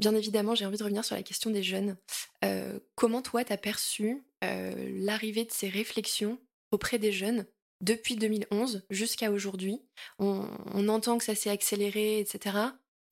Bien 0.00 0.14
évidemment, 0.14 0.54
j'ai 0.54 0.64
envie 0.64 0.78
de 0.78 0.82
revenir 0.82 1.04
sur 1.04 1.14
la 1.14 1.22
question 1.22 1.50
des 1.50 1.62
jeunes. 1.62 1.94
Euh, 2.42 2.80
comment 2.94 3.20
toi, 3.20 3.44
t'as 3.44 3.58
perçu 3.58 4.24
euh, 4.42 4.72
l'arrivée 5.04 5.44
de 5.44 5.50
ces 5.50 5.68
réflexions 5.68 6.38
auprès 6.70 6.98
des 6.98 7.12
jeunes 7.12 7.44
depuis 7.82 8.16
2011 8.16 8.86
jusqu'à 8.88 9.30
aujourd'hui? 9.30 9.82
On, 10.18 10.88
entend 10.88 11.18
que 11.18 11.24
ça 11.24 11.34
s'est 11.34 11.50
accéléré, 11.50 12.18
etc. 12.18 12.56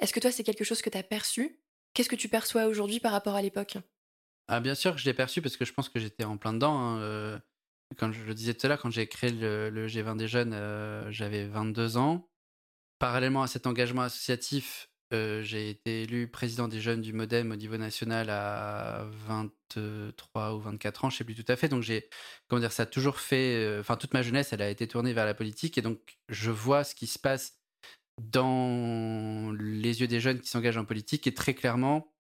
Est-ce 0.01 0.15
que 0.15 0.21
toi, 0.21 0.33
c'est 0.33 0.45
quelque 0.45 0.65
chose 0.65 0.81
que 0.81 0.89
t'as 0.89 1.03
perçu? 1.03 1.61
Qu'est-ce 1.93 2.09
que 2.09 2.17
tu 2.17 2.31
perçois 2.31 2.65
aujourd'hui 2.65 3.01
par 3.01 3.13
rapport 3.13 3.35
à 3.35 3.43
l'époque? 3.43 3.77
Ah, 4.47 4.61
Bien 4.61 4.75
sûr 4.75 4.95
que 4.95 4.99
je 4.99 5.05
l'ai 5.05 5.13
perçu 5.13 5.43
parce 5.43 5.59
que 5.59 5.67
je 5.67 5.75
pense 5.75 5.91
que 5.91 6.01
j'étais 6.01 6.25
en 6.25 6.39
plein 6.39 6.55
dedans. 6.55 6.79
Hein, 6.79 7.01
euh, 7.03 7.39
quand 7.99 8.13
je 8.13 8.25
le 8.25 8.33
disais 8.33 8.55
tout 8.55 8.65
à 8.65 8.71
l'heure, 8.71 8.81
quand 8.81 8.91
j'ai 8.91 9.07
créé 9.07 9.31
le, 9.31 9.69
le, 9.69 9.89
G20 9.89 10.17
des 10.17 10.29
jeunes, 10.29 10.57
j'avais 11.11 11.47
22 11.49 11.99
ans. 11.99 12.31
Parallèlement 12.99 13.43
à 13.43 13.47
cet 13.47 13.67
engagement 13.67 14.03
associatif, 14.03 14.88
j'ai 15.11 15.71
été 15.71 16.03
élu 16.03 16.29
président 16.29 16.69
des 16.69 16.81
jeunes 16.81 17.01
du 17.01 17.13
Modem 17.13 17.53
au 17.53 17.57
niveau 17.57 17.77
national 17.77 18.29
à 18.31 19.07
23 19.27 20.55
ou 20.55 20.61
24 20.61 21.05
ans, 21.05 21.11
je 21.11 21.17
sais 21.19 21.25
plus 21.25 21.35
tout 21.35 21.51
à 21.51 21.57
fait. 21.57 21.69
Donc 21.69 21.83
j'ai, 21.83 22.09
comment 22.47 22.61
dire, 22.61 22.73
ça 22.73 22.83
a 22.85 22.87
toujours 22.87 23.19
fait, 23.21 23.79
enfin 23.81 23.97
toute 23.97 24.15
ma 24.15 24.23
jeunesse, 24.23 24.53
elle 24.53 24.63
a 24.63 24.71
été 24.71 24.87
tournée 24.87 25.13
vers 25.13 25.27
la 25.27 25.35
politique 25.35 25.79
et 25.79 25.83
donc 25.83 26.19
je 26.29 26.51
vois 26.51 26.85
ce 26.85 26.95
qui 26.95 27.07
se 27.07 27.19
passe 27.19 27.59
dans 28.21 29.53
les 29.53 30.01
yeux 30.01 30.09
des 30.09 30.21
jeunes 30.21 30.41
qui 30.41 30.49
s'engagent 30.49 30.77
en 30.77 30.85
politique 30.85 31.27
et 31.27 31.35
très 31.35 31.55
clairement, 31.55 32.13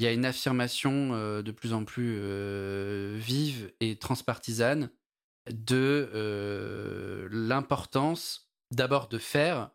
il 0.00 0.04
y 0.04 0.08
a 0.08 0.12
une 0.12 0.24
affirmation 0.24 1.10
de 1.40 1.50
plus 1.52 1.72
en 1.72 1.84
plus 1.84 2.18
vive 3.16 3.72
et 3.80 3.96
transpartisane 3.96 4.90
de 5.50 7.28
l'importance 7.30 8.50
d'abord 8.70 9.08
de 9.08 9.18
faire, 9.18 9.70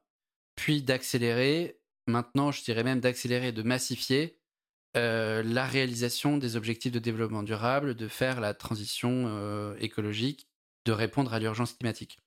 puis 0.55 0.83
d'accélérer, 0.83 1.78
maintenant 2.09 2.51
je 2.51 2.63
dirais 2.63 2.83
même 2.83 2.99
d'accélérer, 2.99 3.51
de 3.51 3.63
massifier 3.63 4.35
la 4.95 5.65
réalisation 5.65 6.37
des 6.37 6.55
objectifs 6.55 6.91
de 6.91 6.99
développement 6.99 7.43
durable, 7.43 7.95
de 7.95 8.07
faire 8.07 8.41
la 8.41 8.53
transition 8.53 9.75
écologique, 9.79 10.47
de 10.85 10.91
répondre 10.91 11.33
à 11.33 11.39
l'urgence 11.39 11.73
climatique. 11.73 12.19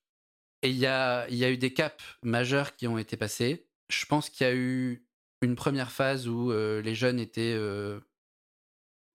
Et 0.63 0.69
il 0.69 0.77
y 0.77 0.87
a, 0.87 1.27
eu 1.29 1.57
des 1.57 1.73
caps 1.73 2.03
majeurs 2.23 2.75
qui 2.75 2.87
ont 2.87 2.97
été 2.97 3.17
passés. 3.17 3.67
Je 3.89 4.05
pense 4.05 4.29
qu'il 4.29 4.47
y 4.47 4.49
a 4.49 4.55
eu 4.55 5.05
une 5.41 5.55
première 5.55 5.91
phase 5.91 6.27
où 6.27 6.51
les 6.51 6.95
jeunes 6.95 7.19
étaient 7.19 7.59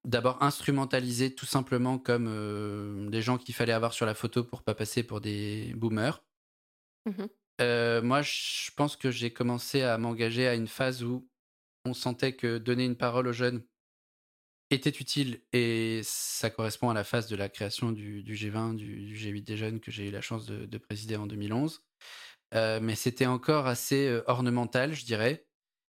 d'abord 0.04 0.42
instrumentalisés 0.42 1.34
tout 1.34 1.46
simplement 1.46 1.98
comme 1.98 3.10
des 3.10 3.22
gens 3.22 3.38
qu'il 3.38 3.54
fallait 3.54 3.72
avoir 3.72 3.92
sur 3.92 4.06
la 4.06 4.14
photo 4.14 4.44
pour 4.44 4.62
pas 4.62 4.74
passer 4.74 5.02
pour 5.02 5.20
des 5.20 5.72
boomers. 5.74 6.22
Mmh 7.06 7.26
moi, 7.60 8.22
je 8.22 8.70
pense 8.76 8.96
que 8.96 9.10
j'ai 9.10 9.32
commencé 9.32 9.82
à 9.82 9.98
m'engager 9.98 10.46
à 10.46 10.54
une 10.54 10.68
phase 10.68 11.02
où 11.02 11.28
on 11.84 11.94
sentait 11.94 12.34
que 12.34 12.58
donner 12.58 12.84
une 12.84 12.96
parole 12.96 13.28
aux 13.28 13.32
jeunes 13.32 13.62
était 14.70 14.90
utile 14.90 15.40
et 15.52 16.02
ça 16.04 16.50
correspond 16.50 16.90
à 16.90 16.94
la 16.94 17.04
phase 17.04 17.26
de 17.28 17.36
la 17.36 17.48
création 17.48 17.90
du, 17.92 18.22
G20, 18.22 18.76
du, 18.76 19.16
G8 19.16 19.44
des 19.44 19.56
jeunes 19.56 19.80
que 19.80 19.90
j'ai 19.90 20.08
eu 20.08 20.10
la 20.10 20.20
chance 20.20 20.46
de, 20.46 20.78
présider 20.78 21.16
en 21.16 21.26
2011. 21.26 21.82
mais 22.52 22.94
c'était 22.94 23.26
encore 23.26 23.66
assez 23.66 24.20
ornemental, 24.26 24.92
je 24.94 25.04
dirais. 25.04 25.46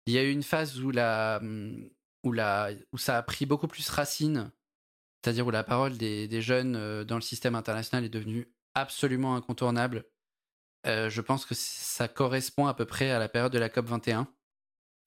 Il 0.05 0.13
y 0.13 0.17
a 0.17 0.23
eu 0.23 0.31
une 0.31 0.43
phase 0.43 0.79
où, 0.79 0.91
la, 0.91 1.39
mmh, 1.41 1.89
où, 2.23 2.31
la, 2.31 2.69
où 2.93 2.97
ça 2.97 3.17
a 3.17 3.23
pris 3.23 3.45
beaucoup 3.45 3.67
plus 3.67 3.89
racine, 3.89 4.51
c'est-à-dire 5.21 5.45
où 5.45 5.51
la 5.51 5.63
parole 5.63 5.97
des, 5.97 6.41
jeunes 6.41 7.03
dans 7.03 7.15
le 7.15 7.21
système 7.21 7.55
international 7.55 8.05
est 8.05 8.09
devenue 8.09 8.47
absolument 8.75 9.35
incontournable. 9.35 10.05
Je 10.85 11.21
pense 11.21 11.45
que 11.45 11.55
ça 11.55 12.07
correspond 12.07 12.67
à 12.67 12.73
peu 12.73 12.85
près 12.85 13.11
à 13.11 13.19
la 13.19 13.29
période 13.29 13.51
de 13.51 13.59
la 13.59 13.69
COP 13.69 13.87
21. 13.87 14.27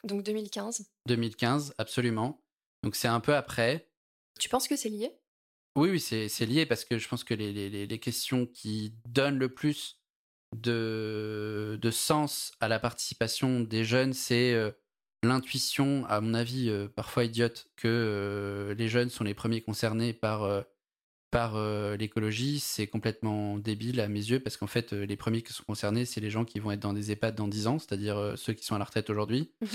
Donc 0.05 0.23
2015 0.23 0.91
2015, 1.07 1.75
absolument. 1.79 2.43
Donc 2.83 2.97
c'est 2.97 3.09
un 3.09 3.21
peu 3.21 3.35
après. 3.35 3.91
Tu 4.39 4.49
penses 4.49 4.69
que 4.69 4.77
c'est 4.77 4.89
lié? 4.89 5.13
Oui, 5.77 5.91
oui, 5.91 6.01
c'est 6.01 6.47
lié 6.47 6.67
parce 6.67 6.85
que 6.85 6.99
je 6.99 7.09
pense 7.09 7.23
que 7.23 7.35
les, 7.35 7.53
les, 7.53 7.87
les, 7.87 7.99
questions 8.01 8.47
qui 8.47 8.95
donnent 9.09 9.39
le 9.39 9.55
plus 9.55 10.01
de, 10.57 11.79
de 11.81 11.91
sens 11.91 12.53
à 12.61 12.69
la 12.69 12.81
participation 12.81 13.61
des 13.61 13.85
jeunes, 13.85 14.13
c'est 14.13 14.53
euh, 14.53 14.73
l'intuition, 15.23 16.05
à 16.07 16.21
mon 16.21 16.35
avis, 16.35 16.69
euh, 16.69 16.89
parfois 16.89 17.25
idiote, 17.25 17.69
que 17.77 17.87
euh, 17.87 18.75
les 18.75 18.89
jeunes 18.89 19.11
sont 19.11 19.23
les 19.23 19.35
premiers 19.35 19.61
concernés 19.61 20.13
par, 20.13 20.65
par 21.31 21.59
l'écologie. 21.97 22.61
C'est 22.61 22.87
complètement 22.87 23.59
débile 23.59 24.01
à 24.01 24.09
mes 24.09 24.19
yeux 24.21 24.41
parce 24.41 24.57
qu'en 24.57 24.67
fait, 24.67 24.93
les 24.93 25.17
premiers 25.17 25.43
qui 25.43 25.53
sont 25.53 25.65
concernés, 25.65 26.05
c'est 26.05 26.21
les 26.21 26.31
gens 26.31 26.45
qui 26.45 26.59
vont 26.59 26.71
être 26.73 26.81
dans 26.81 26.93
des 26.93 27.13
EHPAD 27.13 27.35
dans 27.35 27.49
10 27.49 27.67
ans, 27.67 27.79
c'est-à-dire 27.79 28.35
ceux 28.37 28.53
qui 28.53 28.65
sont 28.65 28.75
à 28.75 28.79
la 28.79 28.85
retraite 28.85 29.11
aujourd'hui. 29.11 29.53
Mmh 29.61 29.67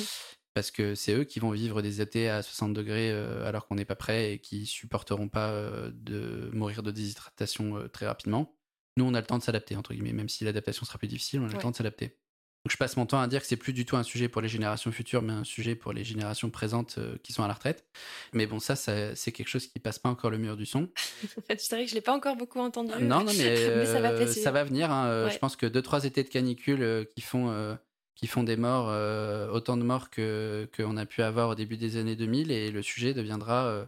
parce 0.55 0.71
que 0.71 0.95
c'est 0.95 1.13
eux 1.13 1.25
qui 1.25 1.39
vont 1.39 1.51
vivre 1.51 1.81
des 1.81 2.01
étés 2.01 2.29
à 2.29 2.41
60 2.41 2.73
degrés 2.73 3.11
euh, 3.11 3.45
alors 3.45 3.67
qu'on 3.67 3.75
n'est 3.75 3.85
pas 3.85 3.97
prêt 3.97 4.31
et 4.31 4.39
qui 4.39 4.65
supporteront 4.65 5.27
pas 5.27 5.51
euh, 5.51 5.91
de 5.93 6.49
mourir 6.53 6.81
de 6.81 6.91
déshydratation 6.91 7.77
euh, 7.77 7.87
très 7.89 8.07
rapidement. 8.07 8.57
Nous, 8.95 9.03
on 9.03 9.13
a 9.13 9.19
le 9.19 9.27
temps 9.27 9.37
de 9.37 9.43
s'adapter, 9.43 9.75
entre 9.75 9.93
guillemets, 9.93 10.13
même 10.13 10.29
si 10.29 10.45
l'adaptation 10.45 10.85
sera 10.85 10.97
plus 10.97 11.09
difficile, 11.09 11.41
on 11.41 11.49
a 11.49 11.51
le 11.51 11.57
temps 11.57 11.71
de 11.71 11.75
s'adapter. 11.75 12.17
Donc 12.65 12.71
je 12.71 12.77
passe 12.77 12.97
mon 12.97 13.05
temps 13.05 13.21
à 13.21 13.27
dire 13.27 13.41
que 13.41 13.47
c'est 13.47 13.57
plus 13.57 13.73
du 13.73 13.85
tout 13.85 13.95
un 13.95 14.01
sujet 14.01 14.27
pour 14.27 14.41
les 14.41 14.47
générations 14.47 14.91
futures, 14.91 15.21
mais 15.21 15.33
un 15.33 15.43
sujet 15.43 15.75
pour 15.75 15.93
les 15.93 16.03
générations 16.03 16.49
présentes 16.49 16.97
qui 17.21 17.31
sont 17.31 17.43
à 17.43 17.47
la 17.47 17.53
retraite. 17.53 17.85
Mais 18.33 18.47
bon, 18.47 18.59
ça, 18.59 18.75
c'est 18.75 19.31
quelque 19.31 19.47
chose 19.47 19.67
qui 19.67 19.79
passe 19.79 19.99
pas 19.99 20.09
encore 20.09 20.31
le 20.31 20.39
mur 20.39 20.57
du 20.57 20.65
son. 20.65 20.89
c'est 21.57 21.71
vrai 21.71 21.85
que 21.85 21.91
je 21.91 21.95
l'ai 21.95 22.01
pas 22.01 22.13
encore 22.13 22.35
beaucoup 22.35 22.59
entendu. 22.59 22.91
Non, 23.01 23.23
non, 23.23 23.25
mais, 23.37 23.85
ça, 23.85 24.01
va 24.01 24.27
ça, 24.27 24.51
va 24.51 24.63
venir. 24.63 24.91
Hein. 24.91 25.29
Je 25.29 25.37
pense 25.37 25.55
que 25.55 25.67
deux, 25.67 25.83
trois 25.83 26.05
étés 26.05 26.23
de 26.23 26.29
canicule 26.29 27.07
qui 27.15 27.21
font 27.21 27.77
qui 28.15 28.27
font 28.27 28.43
des 28.43 28.55
morts, 28.55 28.87
euh, 28.89 29.49
autant 29.49 29.77
de 29.77 29.83
morts 29.83 30.09
que 30.09 30.67
qu'on 30.75 30.97
a 30.97 31.05
pu 31.05 31.21
avoir 31.21 31.49
au 31.49 31.55
début 31.55 31.77
des 31.77 31.97
années 31.97 32.15
2000, 32.15 32.49
et 32.51 32.71
le 32.71 32.81
sujet 32.81 33.13
deviendra 33.13 33.65
euh, 33.65 33.85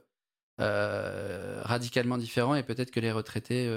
euh, 0.59 1.61
radicalement 1.63 2.17
différent, 2.17 2.55
et 2.55 2.63
peut-être 2.63 2.91
que 2.91 2.99
les 2.99 3.11
retraités 3.11 3.69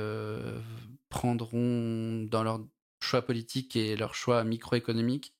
prendront 1.09 2.25
dans 2.25 2.43
leur 2.43 2.61
choix 3.01 3.23
politique 3.23 3.77
et 3.77 3.97
leur 3.97 4.15
choix 4.15 4.45
microéconomique 4.45 5.35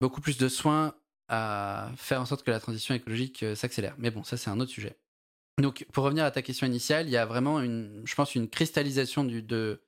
beaucoup 0.00 0.20
plus 0.20 0.36
de 0.36 0.48
soin 0.48 0.94
à 1.28 1.90
faire 1.96 2.20
en 2.20 2.26
sorte 2.26 2.44
que 2.44 2.50
la 2.50 2.60
transition 2.60 2.94
écologique 2.94 3.44
s'accélère. 3.54 3.94
Mais 3.98 4.10
bon, 4.10 4.24
ça 4.24 4.36
c'est 4.36 4.50
un 4.50 4.60
autre 4.60 4.70
sujet. 4.70 4.98
Donc, 5.60 5.86
pour 5.92 6.04
revenir 6.04 6.24
à 6.24 6.30
ta 6.30 6.42
question 6.42 6.66
initiale, 6.66 7.06
il 7.06 7.12
y 7.12 7.16
a 7.16 7.26
vraiment, 7.26 7.60
une, 7.60 8.02
je 8.04 8.14
pense, 8.14 8.34
une 8.34 8.48
cristallisation 8.48 9.22
du, 9.22 9.40
de, 9.40 9.82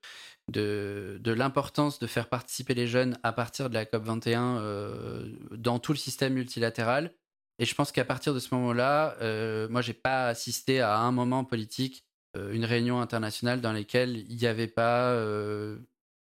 de, 0.53 1.19
de 1.21 1.33
l'importance 1.33 1.99
de 1.99 2.07
faire 2.07 2.29
participer 2.29 2.75
les 2.75 2.87
jeunes 2.87 3.19
à 3.23 3.33
partir 3.33 3.69
de 3.69 3.75
la 3.75 3.85
COP21 3.85 4.59
euh, 4.59 5.33
dans 5.51 5.79
tout 5.79 5.93
le 5.93 5.99
système 5.99 6.35
multilatéral. 6.35 7.13
Et 7.59 7.65
je 7.65 7.75
pense 7.75 7.91
qu'à 7.91 8.05
partir 8.05 8.35
de 8.35 8.39
ce 8.39 8.55
moment-là, 8.55 9.17
euh, 9.23 9.69
moi, 9.69 9.83
j'ai 9.83 9.95
pas 9.95 10.29
assisté 10.29 10.81
à 10.81 10.99
un 10.99 11.11
moment 11.11 11.45
politique, 11.45 12.05
euh, 12.37 12.53
une 12.53 12.65
réunion 12.65 13.01
internationale 13.01 13.61
dans 13.61 13.73
laquelle 13.73 14.19
il 14.29 14.37
n'y 14.37 14.47
avait 14.47 14.69
pas, 14.69 15.11
euh, 15.13 15.79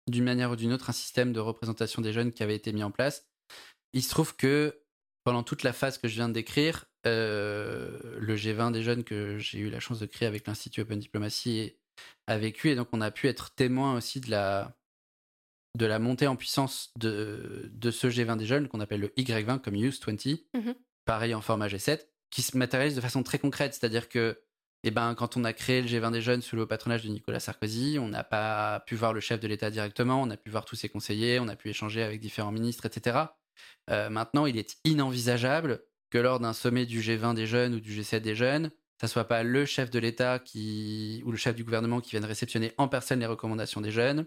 d'une 0.08 0.24
manière 0.24 0.52
ou 0.52 0.56
d'une 0.56 0.74
autre, 0.74 0.90
un 0.90 0.94
système 0.94 1.34
de 1.34 1.40
représentation 1.40 2.02
des 2.02 2.14
jeunes 2.14 2.32
qui 2.32 2.44
avait 2.44 2.56
été 2.56 2.74
mis 2.74 2.84
en 2.84 2.92
place. 2.92 3.28
Il 3.94 4.04
se 4.04 4.10
trouve 4.10 4.36
que 4.36 4.82
pendant 5.24 5.44
toute 5.44 5.64
la 5.64 5.74
phase 5.74 5.98
que 5.98 6.08
je 6.08 6.16
viens 6.16 6.28
de 6.28 6.34
décrire, 6.34 6.86
le 7.06 8.36
G20 8.36 8.72
des 8.72 8.84
jeunes 8.84 9.04
que 9.04 9.38
j'ai 9.38 9.60
eu 9.60 9.70
la 9.70 9.80
chance 9.80 10.00
de 10.00 10.06
créer 10.06 10.28
avec 10.28 10.48
l'Institut 10.48 10.82
Open 10.82 11.00
Diplomacy 11.00 11.76
a 12.28 12.38
vécu. 12.38 12.70
Et 12.70 12.76
donc 12.76 12.90
on 12.92 13.02
a 13.02 13.12
pu 13.12 13.28
être 13.28 13.54
témoin 13.56 13.96
aussi 13.96 14.20
de 14.20 14.30
la 14.30 14.76
de 15.78 15.86
la 15.86 16.00
montée 16.00 16.28
en 16.28 16.36
puissance 16.36 16.92
de, 17.00 17.72
de 17.74 17.92
ce 17.92 18.08
G20 18.08 18.38
des 18.38 18.46
jeunes 18.46 18.68
qu'on 18.68 18.80
appelle 18.80 19.02
le 19.02 19.08
Y20 19.18 19.60
comme 19.60 19.76
20, 19.76 20.40
mmh 20.54 20.72
pareil 21.06 21.34
en 21.34 21.42
format 21.42 21.68
G7, 21.68 22.00
qui 22.30 22.42
se 22.42 22.56
matérialise 22.58 22.96
de 22.96 23.02
façon 23.02 23.24
très 23.24 23.38
concrète, 23.38 23.74
c'est-à-dire 23.74 24.08
que 24.08 24.40
eh 24.84 24.92
ben, 24.92 25.16
quand 25.16 25.38
on 25.38 25.46
a 25.46 25.54
créé 25.54 25.82
le 25.82 25.88
G20 25.88 26.12
des 26.12 26.22
jeunes 26.22 26.42
sous 26.42 26.56
le 26.58 26.68
patronage 26.68 27.04
de 27.04 27.10
Nicolas 27.10 27.40
Sarkozy, 27.40 27.98
on 28.00 28.10
n'a 28.10 28.24
pas 28.24 28.82
pu 28.82 28.96
voir 28.96 29.14
le 29.14 29.22
chef 29.22 29.40
de 29.40 29.48
l'État 29.48 29.72
directement, 29.72 30.22
on 30.22 30.30
a 30.30 30.38
pu 30.38 30.50
voir 30.50 30.66
tous 30.66 30.76
ses 30.76 30.90
conseillers, 30.90 31.40
on 31.40 31.48
a 31.48 31.56
pu 31.56 31.70
échanger 31.70 32.04
avec 32.04 32.20
différents 32.20 32.52
ministres, 32.52 32.86
etc. 32.86 33.20
Euh, 33.90 34.10
maintenant, 34.10 34.46
il 34.46 34.58
est 34.58 34.78
inenvisageable 34.84 35.84
que 36.10 36.18
lors 36.18 36.40
d'un 36.42 36.54
sommet 36.54 36.86
du 36.86 37.00
G20 37.00 37.34
des 37.34 37.48
jeunes 37.48 37.76
ou 37.76 37.80
du 37.80 37.98
G7 37.98 38.20
des 38.20 38.36
jeunes, 38.36 38.72
ça 39.00 39.08
soit 39.08 39.28
pas 39.28 39.44
le 39.44 39.66
chef 39.66 39.90
de 39.90 40.00
l'État 40.00 40.40
qui 40.40 41.24
ou 41.26 41.32
le 41.32 41.38
chef 41.38 41.56
du 41.56 41.64
gouvernement 41.64 42.02
qui 42.02 42.12
vienne 42.12 42.26
réceptionner 42.26 42.74
en 42.78 42.90
personne 42.90 43.20
les 43.20 43.26
recommandations 43.26 43.82
des 43.82 43.92
jeunes, 43.92 44.26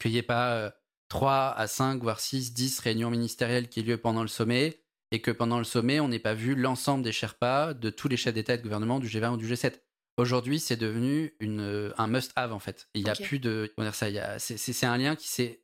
qu'il 0.00 0.10
n'y 0.10 0.18
ait 0.18 0.22
pas 0.22 0.72
3 1.08 1.30
euh, 1.30 1.62
à 1.62 1.66
5, 1.68 2.02
voire 2.02 2.18
6, 2.18 2.52
10 2.52 2.80
réunions 2.80 3.10
ministérielles 3.10 3.68
qui 3.68 3.80
aient 3.80 3.84
lieu 3.84 3.96
pendant 3.96 4.22
le 4.22 4.28
sommet, 4.28 4.82
et 5.10 5.20
que 5.20 5.30
pendant 5.30 5.58
le 5.58 5.64
sommet, 5.64 6.00
on 6.00 6.08
n'ait 6.08 6.18
pas 6.18 6.34
vu 6.34 6.54
l'ensemble 6.54 7.02
des 7.02 7.12
Sherpas 7.12 7.74
de 7.74 7.90
tous 7.90 8.08
les 8.08 8.16
chefs 8.16 8.34
d'État 8.34 8.54
et 8.54 8.58
de 8.58 8.62
gouvernement 8.62 9.00
du 9.00 9.08
G20 9.08 9.34
ou 9.34 9.36
du 9.36 9.46
G7. 9.46 9.80
Aujourd'hui, 10.16 10.58
c'est 10.58 10.76
devenu 10.76 11.34
une, 11.38 11.60
euh, 11.60 11.92
un 11.96 12.08
must-have 12.08 12.52
en 12.52 12.58
fait. 12.58 12.88
Il 12.94 13.04
n'y 13.04 13.10
a 13.10 13.14
plus 13.14 13.38
de. 13.38 13.72
Comment 13.74 13.88
dire 13.88 13.94
ça 13.94 14.38
C'est 14.38 14.86
un 14.86 14.96
lien 14.96 15.14
qui, 15.14 15.42
est, 15.42 15.62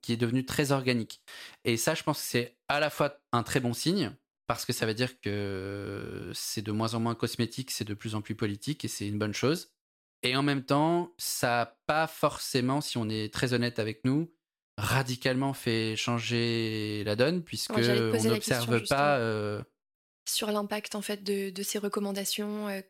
qui 0.00 0.12
est 0.12 0.16
devenu 0.16 0.44
très 0.46 0.70
organique. 0.70 1.20
Et 1.64 1.76
ça, 1.76 1.94
je 1.94 2.04
pense 2.04 2.20
que 2.20 2.26
c'est 2.26 2.56
à 2.68 2.78
la 2.78 2.88
fois 2.88 3.18
un 3.32 3.42
très 3.42 3.58
bon 3.58 3.72
signe, 3.72 4.12
parce 4.46 4.64
que 4.64 4.72
ça 4.72 4.86
veut 4.86 4.94
dire 4.94 5.20
que 5.20 6.30
c'est 6.34 6.62
de 6.62 6.72
moins 6.72 6.94
en 6.94 7.00
moins 7.00 7.16
cosmétique, 7.16 7.72
c'est 7.72 7.84
de 7.84 7.94
plus 7.94 8.14
en 8.14 8.22
plus 8.22 8.36
politique 8.36 8.84
et 8.84 8.88
c'est 8.88 9.08
une 9.08 9.18
bonne 9.18 9.34
chose. 9.34 9.72
Et 10.22 10.36
en 10.36 10.42
même 10.42 10.64
temps, 10.64 11.12
ça 11.18 11.48
n'a 11.48 11.76
pas 11.86 12.06
forcément, 12.06 12.80
si 12.80 12.98
on 12.98 13.08
est 13.08 13.32
très 13.32 13.52
honnête 13.52 13.78
avec 13.78 14.04
nous, 14.04 14.32
radicalement 14.76 15.54
fait 15.54 15.96
changer 15.96 17.02
la 17.04 17.16
donne, 17.16 17.42
puisque 17.42 17.70
on 17.70 17.80
n'observe 17.80 18.82
pas. 18.88 19.18
Euh, 19.18 19.62
Sur 20.28 20.50
l'impact 20.50 20.94
en 20.94 21.02
fait 21.02 21.22
de, 21.22 21.62
ces 21.62 21.78
recommandations, 21.78 22.68
euh, 22.68 22.80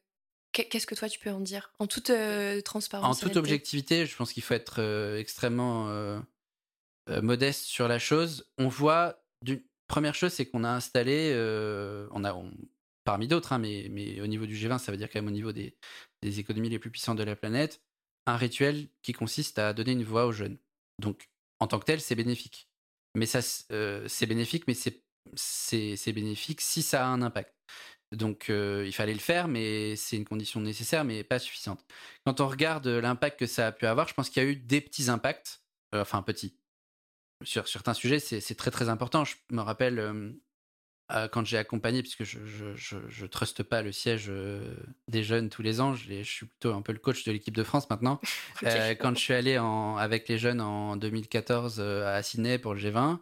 qu'est-ce 0.53 0.87
que 0.87 0.95
toi 0.95 1.09
tu 1.09 1.19
peux 1.19 1.31
en 1.31 1.41
dire? 1.41 1.73
En 1.79 1.87
toute 1.87 2.11
euh, 2.11 2.61
transparence. 2.61 3.23
En 3.23 3.27
toute 3.27 3.37
objectivité, 3.37 4.07
je 4.07 4.17
pense 4.17 4.33
qu'il 4.33 4.43
faut 4.43 4.55
être 4.55 4.81
extrêmement 5.19 6.21
modeste 7.09 7.65
sur 7.65 7.89
la 7.89 7.99
chose. 7.99 8.49
On 8.59 8.69
voit 8.69 9.23
d'une 9.43 9.63
Première 9.89 10.17
chose, 10.17 10.33
c'est 10.33 10.47
qu'on 10.47 10.65
a 10.65 10.69
installé, 10.69 11.31
on 12.11 12.25
a, 12.25 12.43
parmi 13.05 13.29
d'autres, 13.29 13.53
hein, 13.53 13.59
mais, 13.59 13.87
mais, 13.89 14.21
au 14.21 14.27
niveau 14.27 14.45
du 14.45 14.57
G20, 14.57 14.79
ça 14.79 14.91
veut 14.91 14.99
dire 14.99 15.09
quand 15.09 15.21
même 15.21 15.29
au 15.29 15.31
niveau 15.31 15.53
des, 15.53 15.77
des, 16.23 16.41
économies 16.41 16.69
les 16.69 16.81
plus 16.81 16.91
puissantes 16.91 17.19
de 17.19 17.23
la 17.23 17.37
planète, 17.37 17.81
un 18.27 18.37
rituel 18.37 18.89
qui 19.03 19.13
consiste 19.13 19.61
à 19.61 19.73
donner 19.73 19.93
une 19.93 20.03
voix 20.03 20.27
aux 20.27 20.33
jeunes. 20.33 20.59
Donc, 20.99 21.29
en 21.61 21.67
tant 21.67 21.79
que 21.79 21.85
tel, 21.85 22.01
c'est 22.01 22.15
bénéfique. 22.15 22.69
Mais 23.15 23.27
ça, 23.27 23.41
euh, 23.73 24.07
c'est 24.09 24.27
bénéfique, 24.27 24.65
mais 24.67 24.75
c'est 24.75 26.13
bénéfique 26.13 26.61
si 26.61 26.83
ça 26.83 27.07
a 27.07 27.09
un 27.09 27.23
impact. 27.23 27.55
Donc 28.13 28.49
il 28.49 28.93
fallait 28.93 29.15
le 29.15 29.19
faire, 29.19 29.49
mais 29.49 29.97
c'est 29.97 30.17
une 30.17 30.25
condition 30.25 30.61
nécessaire, 30.61 31.05
mais 31.05 31.25
pas 31.25 31.41
suffisante. 31.41 31.85
Quand 32.25 32.41
on 32.41 32.47
regarde 32.47 32.87
l'impact 32.87 33.41
que 33.41 33.47
ça 33.47 33.69
a 33.69 33.73
pu 33.73 33.87
avoir, 33.87 34.07
je 34.07 34.15
pense 34.15 34.31
qu'il 34.31 34.43
y 34.43 34.47
a 34.47 34.49
eu 34.49 34.55
des 34.55 34.81
petits 34.81 35.11
impacts, 35.11 35.63
enfin 35.93 36.23
petits. 36.23 36.57
Sur 37.43 37.67
certains 37.67 37.95
sujets, 37.95 38.21
c'est 38.21 38.55
très 38.55 38.71
très 38.71 38.89
important. 38.89 39.25
Je 39.25 39.35
me 39.51 39.61
rappelle 39.61 40.39
quand 41.33 41.45
j'ai 41.45 41.59
accompagné, 41.59 42.03
puisque 42.03 42.25
je, 42.25 42.39
je, 42.75 43.27
truste 43.27 43.63
pas 43.63 43.83
le 43.83 43.93
siège 43.93 44.31
des 45.09 45.23
jeunes 45.23 45.51
tous 45.51 45.63
les 45.63 45.81
ans, 45.81 45.95
je, 45.95 46.23
suis 46.23 46.47
plutôt 46.47 46.75
un 46.75 46.83
peu 46.83 46.93
le 46.93 46.99
coach 46.99 47.25
de 47.25 47.33
l'équipe 47.33 47.55
de 47.55 47.63
France 47.63 47.89
maintenant. 47.91 48.21
quand 48.63 49.15
je 49.15 49.21
suis 49.21 49.35
allé 49.35 49.59
en, 49.59 49.97
avec 49.97 50.29
les 50.29 50.39
jeunes 50.39 50.61
en 50.61 50.97
2014 50.97 51.81
à 51.81 52.23
Sydney 52.23 52.59
pour 52.59 52.75
le 52.75 52.81
G20, 52.81 53.19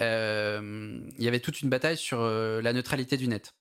il 0.00 1.24
y 1.24 1.28
avait 1.28 1.40
toute 1.40 1.62
une 1.62 1.70
bataille 1.70 1.96
sur 1.96 2.20
la 2.20 2.72
neutralité 2.72 3.16
du 3.16 3.28
net 3.28 3.54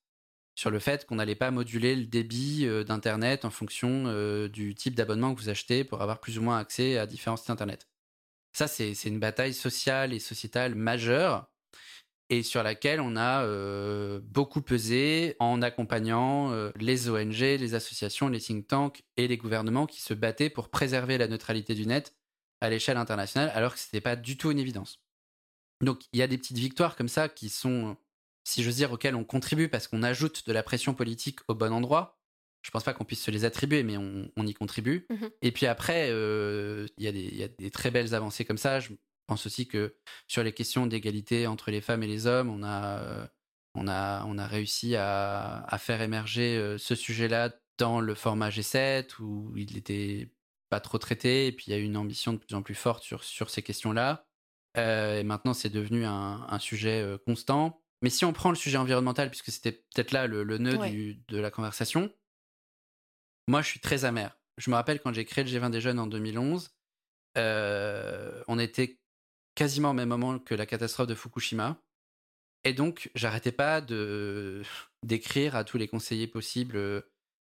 sur 0.56 0.69
le 0.69 0.80
fait 0.80 1.06
qu'on 1.06 1.15
n'allait 1.15 1.36
pas 1.36 1.52
moduler 1.52 1.95
le 1.95 2.06
débit 2.06 2.65
euh, 2.65 2.84
d'Internet 2.84 3.45
en 3.45 3.49
fonction 3.49 4.06
euh, 4.08 4.47
du 4.47 4.76
type 4.76 4.95
d'abonnement 4.95 5.34
que 5.34 5.39
vous 5.39 5.49
achetez 5.49 5.84
pour 5.84 6.02
avoir 6.02 6.19
plus 6.19 6.38
ou 6.38 6.41
moins 6.41 6.58
accès 6.58 6.97
à 6.97 7.08
différents 7.08 7.38
sites 7.38 7.49
Internet. 7.49 7.88
Ça, 8.56 8.67
c'est 8.67 8.93
une 9.06 9.19
bataille 9.19 9.54
sociale 9.54 10.13
et 10.13 10.19
sociétale 10.19 10.76
majeure 10.76 11.49
et 12.38 12.43
sur 12.43 12.63
laquelle 12.63 13.00
on 13.02 13.15
a 13.15 13.43
euh, 13.43 14.19
beaucoup 14.24 14.62
pesé 14.62 15.36
en 15.39 15.62
accompagnant 15.62 16.52
les 16.76 17.10
ONG, 17.10 17.39
les 17.39 17.76
associations, 17.76 18.28
les 18.30 18.39
think 18.39 18.67
tanks 18.67 19.04
et 19.17 19.28
les 19.28 19.38
gouvernements 19.38 19.86
qui 19.86 20.02
se 20.02 20.13
battaient 20.13 20.50
pour 20.50 20.69
préserver 20.69 21.17
la 21.17 21.28
neutralité 21.28 21.76
du 21.76 21.86
net 21.86 22.15
à 22.62 22.69
l'échelle 22.69 22.98
internationale 22.98 23.52
alors 23.54 23.74
que 23.74 23.80
ce 23.80 23.88
n'était 23.88 24.02
pas 24.02 24.15
du 24.15 24.38
tout 24.38 24.52
une 24.52 24.60
évidence. 24.60 25.00
Donc 25.82 26.02
il 26.13 26.19
y 26.19 26.22
a 26.22 26.28
des 26.28 26.38
petites 26.38 26.58
victoires 26.58 26.96
comme 26.96 27.10
ça 27.10 27.30
qui 27.30 27.50
sont 27.50 27.98
si 28.43 28.63
j'ose 28.63 28.76
dire, 28.76 28.91
auxquels 28.91 29.15
on 29.15 29.24
contribue 29.24 29.69
parce 29.69 29.88
qu'on 29.88 30.04
ajoute 30.04 30.46
de 30.48 30.54
la 30.54 30.63
pression 30.63 30.93
politique 30.93 31.39
au 31.48 31.56
bon 31.56 31.72
endroit. 31.72 32.19
Je 32.62 32.72
pense 32.72 32.84
pas 32.84 32.93
qu'on 32.93 33.04
puisse 33.04 33.22
se 33.22 33.32
les 33.32 33.46
attribuer, 33.46 33.84
mais 33.84 33.98
on, 33.98 34.48
y 34.48 34.54
contribue. 34.54 35.06
Mmh 35.10 35.26
Et 35.41 35.52
puis 35.52 35.65
après, 35.65 36.08
euh, 36.12 36.88
il 36.98 37.04
y, 37.04 37.43
a 37.43 37.48
des 37.48 37.72
très 37.72 37.91
belles 37.91 38.15
avancées 38.15 38.46
comme 38.46 38.58
ça. 38.58 38.80
Je 38.80 38.89
pense 39.27 39.45
aussi 39.45 39.67
que 39.67 39.95
sur 40.27 40.43
les 40.43 40.53
questions 40.53 40.88
d'égalité 40.88 41.47
entre 41.47 41.71
les 41.71 41.81
femmes 41.81 42.03
et 42.03 42.07
les 42.07 42.27
hommes, 42.27 42.49
on 42.49 42.63
a, 42.63 42.99
euh, 42.99 43.27
on 43.75 43.88
a, 43.88 44.25
on 44.25 44.38
a 44.38 44.47
réussi 44.47 44.95
à, 44.95 45.65
faire 45.79 46.01
émerger 46.01 46.57
euh, 46.57 46.77
ce 46.77 46.95
sujet-là 46.95 47.53
dans 47.77 47.99
le 47.99 48.15
format 48.15 48.49
G7 48.49 49.19
où 49.19 49.53
il 49.55 49.73
n'était 49.73 50.31
pas 50.69 50.79
trop 50.79 50.97
traité. 50.97 51.47
Et 51.47 51.51
puis 51.51 51.65
il 51.67 51.71
y 51.71 51.73
a 51.73 51.79
eu 51.79 51.83
une 51.83 51.97
ambition 51.97 52.33
de 52.33 52.38
plus 52.38 52.55
en 52.55 52.62
plus 52.62 52.75
forte 52.75 53.03
sur, 53.03 53.23
sur 53.23 53.49
ces 53.49 53.63
questions-là. 53.63 54.25
et 54.75 55.23
maintenant, 55.23 55.53
c'est 55.53 55.69
devenu 55.69 56.05
un, 56.05 56.45
un 56.49 56.59
sujet 56.59 57.17
constant. 57.25 57.83
Mais 58.03 58.09
si 58.09 58.25
on 58.25 58.33
prend 58.33 58.49
le 58.49 58.57
sujet 58.57 58.77
environnemental, 58.77 59.29
puisque 59.29 59.49
c'était 59.49 59.71
peut-être 59.71 60.12
là 60.12 60.27
le, 60.27 60.43
nœud 60.57 60.77
de 60.77 61.38
la 61.38 61.49
conversation, 61.49 62.13
moi 63.47 63.62
je 63.62 63.69
suis 63.69 63.79
très 63.79 64.03
amer. 64.03 64.38
Je 64.57 64.69
me 64.69 64.75
rappelle 64.75 64.99
quand 64.99 65.13
j'ai 65.13 65.23
créé 65.23 65.45
le 65.45 65.49
G20 65.49 65.71
des 65.71 65.79
jeunes 65.79 65.99
en 65.99 66.07
2011, 66.07 66.75
euh, 67.38 68.43
on 68.49 68.59
était 68.59 68.99
quasiment 69.56 69.92
au 69.92 69.94
même 69.94 70.10
moment 70.10 70.39
que 70.39 70.56
la 70.56 70.66
catastrophe 70.66 71.08
de 71.08 71.16
Fukushima. 71.16 71.78
Et 72.63 72.74
donc, 72.74 73.12
j'arrêtais 73.16 73.52
pas 73.52 73.82
de 73.82 74.62
d'écrire 75.04 75.56
à 75.56 75.63
tous 75.63 75.78
les 75.78 75.88
conseillers 75.88 76.28
possibles 76.28 76.78
euh, 76.78 77.02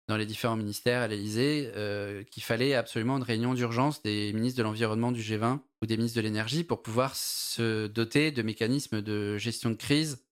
dans 0.07 0.17
les 0.17 0.25
différents 0.25 0.55
ministères 0.55 1.01
à 1.01 1.07
l'Élysée 1.07 1.71
euh, 1.75 2.23
qu'il 2.23 2.43
fallait 2.43 2.75
absolument 2.75 3.17
une 3.17 3.23
réunion 3.23 3.53
d'urgence 3.53 4.01
des 4.03 4.31
ministres 4.31 4.57
de 4.59 4.63
l'environnement 4.63 5.11
du 5.11 5.21
G20 5.21 5.59
ou 5.81 5.85
des 5.85 5.97
ministres 5.97 6.17
de 6.17 6.21
l'énergie 6.21 6.63
pour 6.63 6.81
pouvoir 6.81 7.15
se 7.15 7.87
doter 7.87 8.31
de 8.31 8.41
mécanismes 8.41 9.01
de 9.01 9.37
gestion 9.37 9.69
de 9.69 9.75
crise 9.75 10.23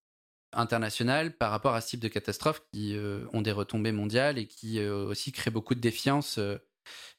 international 0.53 1.35
par 1.35 1.51
rapport 1.51 1.73
à 1.73 1.81
ce 1.81 1.89
type 1.89 1.99
de 1.99 2.07
catastrophes 2.07 2.61
qui 2.71 2.95
euh, 2.95 3.25
ont 3.33 3.41
des 3.41 3.51
retombées 3.51 3.91
mondiales 3.91 4.37
et 4.37 4.47
qui 4.47 4.79
aussi 4.79 5.33
créent 5.33 5.51
beaucoup 5.51 5.75
de 5.75 5.81
défiance 5.81 6.39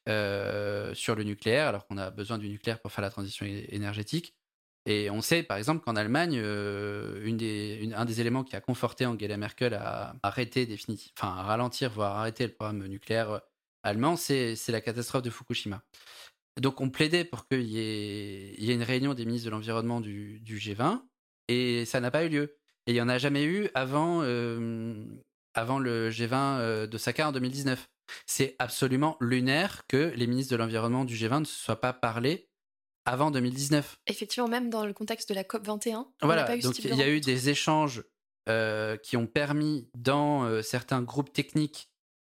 sur 0.06 1.14
le 1.16 1.22
nucléaire, 1.24 1.66
alors 1.66 1.86
qu'on 1.86 1.98
a 1.98 2.10
besoin 2.10 2.38
du 2.38 2.48
nucléaire 2.48 2.80
pour 2.80 2.92
faire 2.92 3.02
la 3.02 3.10
transition 3.10 3.44
énergétique. 3.44 4.34
Et 4.86 5.10
on 5.10 5.20
sait, 5.20 5.42
par 5.42 5.56
exemple, 5.56 5.84
qu'en 5.84 5.96
Allemagne, 5.96 6.40
des, 6.40 7.90
un 7.94 8.04
des 8.04 8.20
éléments 8.20 8.44
qui 8.44 8.54
a 8.54 8.60
conforté 8.60 9.04
Angela 9.04 9.36
Merkel 9.36 9.74
à 9.74 10.14
arrêter 10.22 10.64
définitivement, 10.64 11.12
enfin 11.18 11.36
à 11.36 11.42
ralentir, 11.42 11.90
voire 11.90 12.16
arrêter 12.18 12.46
le 12.46 12.52
programme 12.52 12.86
nucléaire 12.86 13.40
allemand, 13.82 14.16
c'est 14.16 14.56
la 14.68 14.80
catastrophe 14.80 15.22
de 15.22 15.30
Fukushima. 15.30 15.82
Donc 16.60 16.80
on 16.80 16.88
plaidait 16.90 17.24
pour 17.24 17.46
qu'il 17.46 17.62
y, 17.62 17.78
ait 17.78 18.74
une 18.74 18.82
réunion 18.82 19.14
des 19.14 19.26
ministres 19.26 19.46
de 19.46 19.50
l'Environnement 19.50 20.00
du, 20.00 20.40
du, 20.40 20.58
G20, 20.58 21.02
et 21.48 21.84
ça 21.84 22.00
n'a 22.00 22.10
pas 22.10 22.24
eu 22.24 22.28
lieu. 22.28 22.56
Et 22.86 22.92
il 22.92 22.94
n'y 22.94 23.00
en 23.00 23.08
a 23.08 23.18
jamais 23.18 23.44
eu 23.44 23.68
avant, 23.74 24.22
euh, 24.22 25.04
le 25.54 26.10
G20 26.10 26.32
euh, 26.32 26.86
de 26.86 26.98
Saka 26.98 27.28
en 27.28 27.32
2019. 27.32 27.88
C'est 28.24 28.54
absolument 28.58 29.16
lunaire 29.20 29.82
que 29.88 30.12
les 30.14 30.26
ministres 30.26 30.52
de 30.52 30.56
l'Environnement 30.56 31.04
du 31.04 31.14
G20 31.14 31.40
ne 31.40 31.44
se 31.44 31.58
soient 31.58 31.80
pas 31.80 31.92
parlé 31.92 32.48
avant 33.06 33.30
2019. 33.30 33.98
Effectivement, 34.06 34.48
même 34.48 34.68
dans 34.68 34.84
le 34.84 34.92
contexte 34.92 35.28
de 35.28 35.34
la 35.34 35.44
COP 35.44 35.66
21. 35.66 36.06
Voilà, 36.22 36.56
donc 36.58 36.78
il 36.78 36.94
y 36.94 37.02
a 37.02 37.08
eu 37.08 37.20
des 37.20 37.48
échanges 37.48 38.04
euh, 38.48 38.96
qui 38.96 39.16
ont 39.16 39.26
permis 39.26 39.88
dans 39.96 40.62
certains 40.62 41.02
groupes 41.02 41.32
techniques 41.32 41.90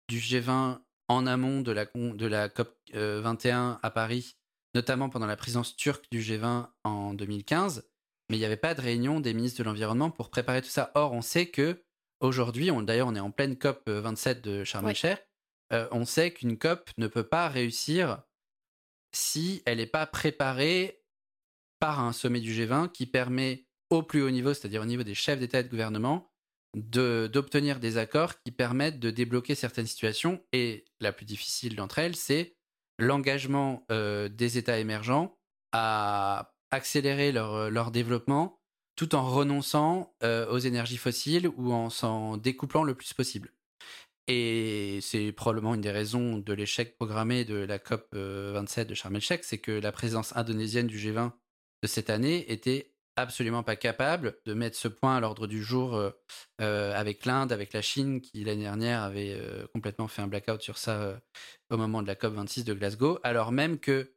du 0.08 0.20
G20 0.20 0.80
en 1.08 1.28
amont 1.28 1.62
de 1.62 1.72
la, 1.72 1.86
de 1.86 2.26
la 2.26 2.50
COP 2.50 2.74
21 2.94 3.80
à 3.82 3.90
Paris, 3.90 4.38
notamment 4.76 5.10
pendant 5.10 5.28
la 5.28 5.36
présidence 5.36 5.76
turque 5.76 6.06
du 6.12 6.22
G20 6.22 6.68
en 6.84 7.14
2015, 7.14 7.90
mais 8.30 8.38
il 8.38 8.40
n'y 8.40 8.46
avait 8.46 8.58
pas 8.58 8.76
de 8.76 8.82
réunion 8.82 9.20
des 9.20 9.34
ministres 9.34 9.60
de 9.60 9.64
l'environnement 9.64 10.12
pour 10.12 10.30
préparer 10.30 10.62
tout 10.62 10.70
ça. 10.70 10.92
Or, 10.94 11.14
on 11.14 11.22
sait 11.22 11.48
que 11.48 11.84
aujourd'hui, 12.20 12.72
d'ailleurs, 12.84 13.08
on 13.08 13.16
est 13.16 13.20
en 13.20 13.32
pleine 13.32 13.58
COP 13.58 13.90
27 13.90 14.42
de 14.42 14.64
Sharm 14.64 14.88
el 14.88 14.96
euh, 15.72 15.88
on 15.92 16.06
sait 16.06 16.32
qu'une 16.32 16.58
COP 16.58 16.90
ne 16.98 17.08
peut 17.08 17.24
pas 17.24 17.48
réussir 17.48 18.24
si 19.14 19.62
elle 19.66 19.78
n'est 19.78 19.86
pas 19.86 20.06
préparée 20.06 21.02
par 21.80 22.00
un 22.00 22.14
sommet 22.14 22.40
du 22.40 22.54
G20 22.54 22.92
qui 22.92 23.06
permet 23.06 23.66
au 23.90 24.04
plus 24.04 24.22
haut 24.22 24.30
niveau, 24.30 24.54
c'est-à-dire 24.54 24.82
au 24.82 24.86
niveau 24.86 25.04
des 25.04 25.16
chefs 25.16 25.40
d'État 25.40 25.60
et 25.60 25.64
de 25.64 25.70
gouvernement, 25.70 26.32
d'obtenir 26.76 27.80
des 27.80 27.98
accords 27.98 28.40
qui 28.44 28.52
permettent 28.52 29.00
de 29.00 29.10
débloquer 29.10 29.56
certaines 29.56 29.88
situations. 29.88 30.44
Et 30.54 30.86
la 31.00 31.12
plus 31.12 31.26
difficile 31.26 31.76
d'entre 31.76 32.00
elles, 32.00 32.16
c'est 32.16 32.56
l'engagement 33.00 33.86
euh, 33.92 34.30
des 34.30 34.58
États 34.58 34.78
émergents 34.78 35.38
à 35.72 36.54
accélérer 36.72 37.32
leur, 37.32 37.92
développement 37.92 38.60
tout 38.96 39.16
en 39.16 39.28
renonçant 39.28 40.14
euh, 40.24 40.48
aux 40.52 40.58
énergies 40.58 40.98
fossiles 40.98 41.50
ou 41.58 41.72
en 41.72 41.90
s'en 41.90 42.38
découplant 42.38 42.84
le 42.84 42.94
plus 42.94 43.14
possible. 43.14 43.52
Et 44.32 45.00
c'est 45.02 45.32
probablement 45.32 45.74
une 45.74 45.82
des 45.82 45.90
raisons 45.90 46.38
de 46.38 46.54
l'échec 46.54 46.96
programmé 46.96 47.46
de 47.46 47.56
la 47.56 47.80
COP 47.80 48.14
27 48.14 48.88
de 48.88 48.94
Sharm 48.94 49.16
el-Sheikh, 49.16 49.44
c'est 49.44 49.58
que 49.58 49.72
la 49.72 49.92
présence 49.92 50.38
indonésienne 50.38 50.86
du 50.86 51.00
G20 51.00 51.32
de 51.82 51.88
cette 51.88 52.12
année 52.12 52.52
était 52.52 52.94
absolument 53.16 53.64
pas 53.64 53.76
capable 53.76 54.38
de 54.46 54.54
mettre 54.54 54.78
ce 54.78 54.88
point 54.88 55.18
à 55.18 55.20
l'ordre 55.20 55.48
du 55.48 55.64
jour 55.64 55.96
euh, 55.96 56.12
avec 56.94 57.26
l'Inde, 57.26 57.52
avec 57.52 57.74
la 57.74 57.82
Chine, 57.82 58.22
qui 58.22 58.44
l'année 58.44 58.66
dernière 58.66 59.02
avait 59.02 59.36
complètement 59.74 60.08
fait 60.08 60.22
un 60.22 60.28
blackout 60.28 60.62
sur 60.62 60.78
ça 60.78 61.20
au 61.72 61.78
moment 61.78 62.04
de 62.04 62.08
la 62.08 62.14
COP 62.14 62.36
26 62.36 62.66
de 62.66 62.76
Glasgow, 62.76 63.18
alors 63.24 63.52
même 63.52 63.80
que 63.80 64.14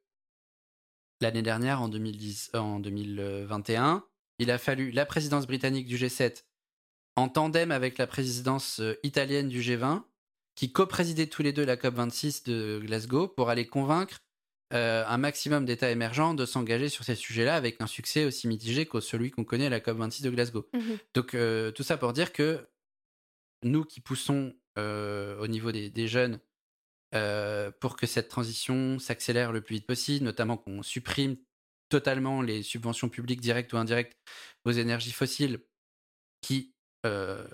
l'année 1.22 1.42
dernière, 1.42 1.80
en, 1.80 1.88
2010, 1.88 2.50
en 2.52 2.80
2021, 2.80 4.04
il 4.38 4.50
a 4.50 4.58
fallu 4.58 4.90
la 4.90 5.06
présidence 5.06 5.46
britannique 5.46 5.86
du 5.86 5.96
G7 5.96 6.44
en 7.16 7.28
tandem 7.28 7.70
avec 7.70 7.98
la 7.98 8.06
présidence 8.06 8.80
euh, 8.80 8.98
italienne 9.02 9.48
du 9.48 9.60
G20, 9.60 10.02
qui 10.54 10.72
co-présidaient 10.72 11.26
tous 11.26 11.42
les 11.42 11.52
deux 11.52 11.64
la 11.64 11.76
COP26 11.76 12.46
de 12.46 12.80
Glasgow 12.84 13.28
pour 13.28 13.50
aller 13.50 13.66
convaincre 13.66 14.18
euh, 14.72 15.04
un 15.06 15.18
maximum 15.18 15.64
d'États 15.66 15.90
émergents 15.90 16.34
de 16.34 16.46
s'engager 16.46 16.88
sur 16.88 17.04
ces 17.04 17.14
sujets-là 17.14 17.56
avec 17.56 17.80
un 17.80 17.86
succès 17.86 18.24
aussi 18.24 18.48
mitigé 18.48 18.86
que 18.86 19.00
celui 19.00 19.30
qu'on 19.30 19.44
connaît 19.44 19.66
à 19.66 19.70
la 19.70 19.80
COP26 19.80 20.22
de 20.22 20.30
Glasgow. 20.30 20.66
Mmh 20.72 20.80
Donc 21.14 21.34
euh, 21.34 21.70
tout 21.72 21.82
ça 21.82 21.96
pour 21.96 22.12
dire 22.12 22.32
que 22.32 22.66
nous 23.62 23.84
qui 23.84 24.00
poussons 24.00 24.54
au 24.76 25.46
niveau 25.48 25.70
des 25.70 26.08
jeunes 26.08 26.40
euh, 27.14 27.70
pour 27.78 27.96
que 27.96 28.06
cette 28.06 28.28
transition 28.28 28.98
s'accélère 28.98 29.52
le 29.52 29.60
plus 29.60 29.74
vite 29.74 29.86
possible, 29.86 30.24
notamment 30.24 30.56
qu'on 30.56 30.82
supprime 30.82 31.36
totalement 31.90 32.40
les 32.40 32.62
subventions 32.62 33.10
publiques 33.10 33.42
directes 33.42 33.74
ou 33.74 33.76
indirectes 33.76 34.16
aux 34.64 34.70
énergies 34.70 35.12
fossiles 35.12 35.60
qui, 36.40 36.71
euh, 37.04 37.44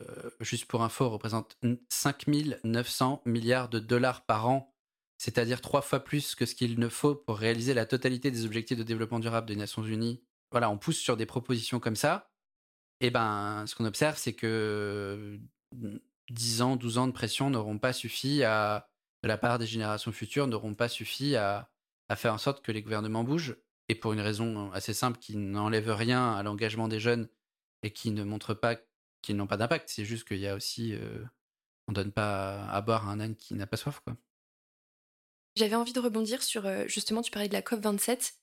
juste 0.41 0.67
pour 0.67 0.83
info, 0.83 1.09
représentent 1.09 1.57
5900 1.91 3.23
milliards 3.25 3.69
de 3.69 3.79
dollars 3.79 4.25
par 4.25 4.49
an, 4.49 4.75
c'est-à-dire 5.19 5.61
trois 5.61 5.83
fois 5.83 6.01
plus 6.01 6.35
que 6.35 6.47
ce 6.47 6.55
qu'il 6.55 6.79
ne 6.79 6.89
faut 6.89 7.15
pour 7.15 7.39
réaliser 7.39 7.75
la 7.75 7.87
totalité 7.87 8.31
des 8.31 8.45
objectifs 8.45 8.79
de 8.79 8.83
développement 8.83 9.21
durable 9.21 9.47
des 9.47 9.57
Nations 9.57 9.83
Unies. 9.83 10.23
Voilà, 10.51 10.71
on 10.71 10.79
pousse 10.79 10.99
sur 10.99 11.17
des 11.17 11.27
propositions 11.27 11.81
comme 11.81 11.97
ça. 11.97 12.31
Et 13.01 13.11
ben, 13.11 13.65
ce 13.67 13.75
qu'on 13.75 13.85
observe, 13.85 14.17
c'est 14.17 14.33
que 14.33 15.39
10 16.31 16.63
ans, 16.63 16.77
12 16.77 16.99
ans 16.99 17.07
de 17.07 17.13
pression 17.13 17.51
n'auront 17.51 17.79
pas 17.79 17.93
suffi 17.93 18.43
à 18.43 18.89
de 19.23 19.29
la 19.29 19.39
part 19.39 19.59
des 19.59 19.67
générations 19.67 20.13
futures 20.13 20.47
n'auront 20.47 20.75
pas 20.75 20.89
suffi 20.89 21.37
à, 21.37 21.71
faire 22.15 22.33
en 22.33 22.39
sorte 22.39 22.65
que 22.65 22.73
les 22.73 22.83
gouvernements 22.83 23.25
bougent, 23.25 23.57
et 23.89 23.95
pour 23.95 24.13
une 24.13 24.21
raison 24.21 24.71
assez 24.73 24.95
simple 24.95 25.19
qui 25.19 25.37
n'enlève 25.37 25.91
rien 25.91 26.35
à 26.35 26.43
l'engagement 26.43 26.89
des 26.89 27.01
jeunes 27.01 27.29
et 27.83 27.93
qui 27.93 28.11
ne 28.11 28.23
montrent 28.25 28.55
pas 28.55 28.77
qu'ils 29.29 29.37
n'ont 29.37 29.47
pas 29.47 29.57
d'impact. 29.57 29.89
C'est 29.89 30.05
juste 30.05 30.27
qu'il 30.27 30.39
y 30.39 30.49
a 30.49 30.55
aussi, 30.55 30.95
on 31.87 31.93
donne 31.93 32.13
pas 32.13 32.67
à, 32.69 32.81
boire 32.81 33.09
à 33.09 33.13
un 33.13 33.21
âne 33.21 33.37
qui 33.37 33.55
n'a 33.55 33.67
pas 33.67 33.77
soif, 33.77 34.01
quoi. 34.01 34.17
J'avais 35.57 35.75
envie 35.75 35.93
de 35.93 36.01
rebondir 36.01 36.43
sur 36.43 36.69
justement, 36.89 37.21
tu 37.21 37.31
parlais 37.31 37.49
de 37.49 37.53
la 37.53 37.63
COP 37.63 37.81
27 37.81 38.35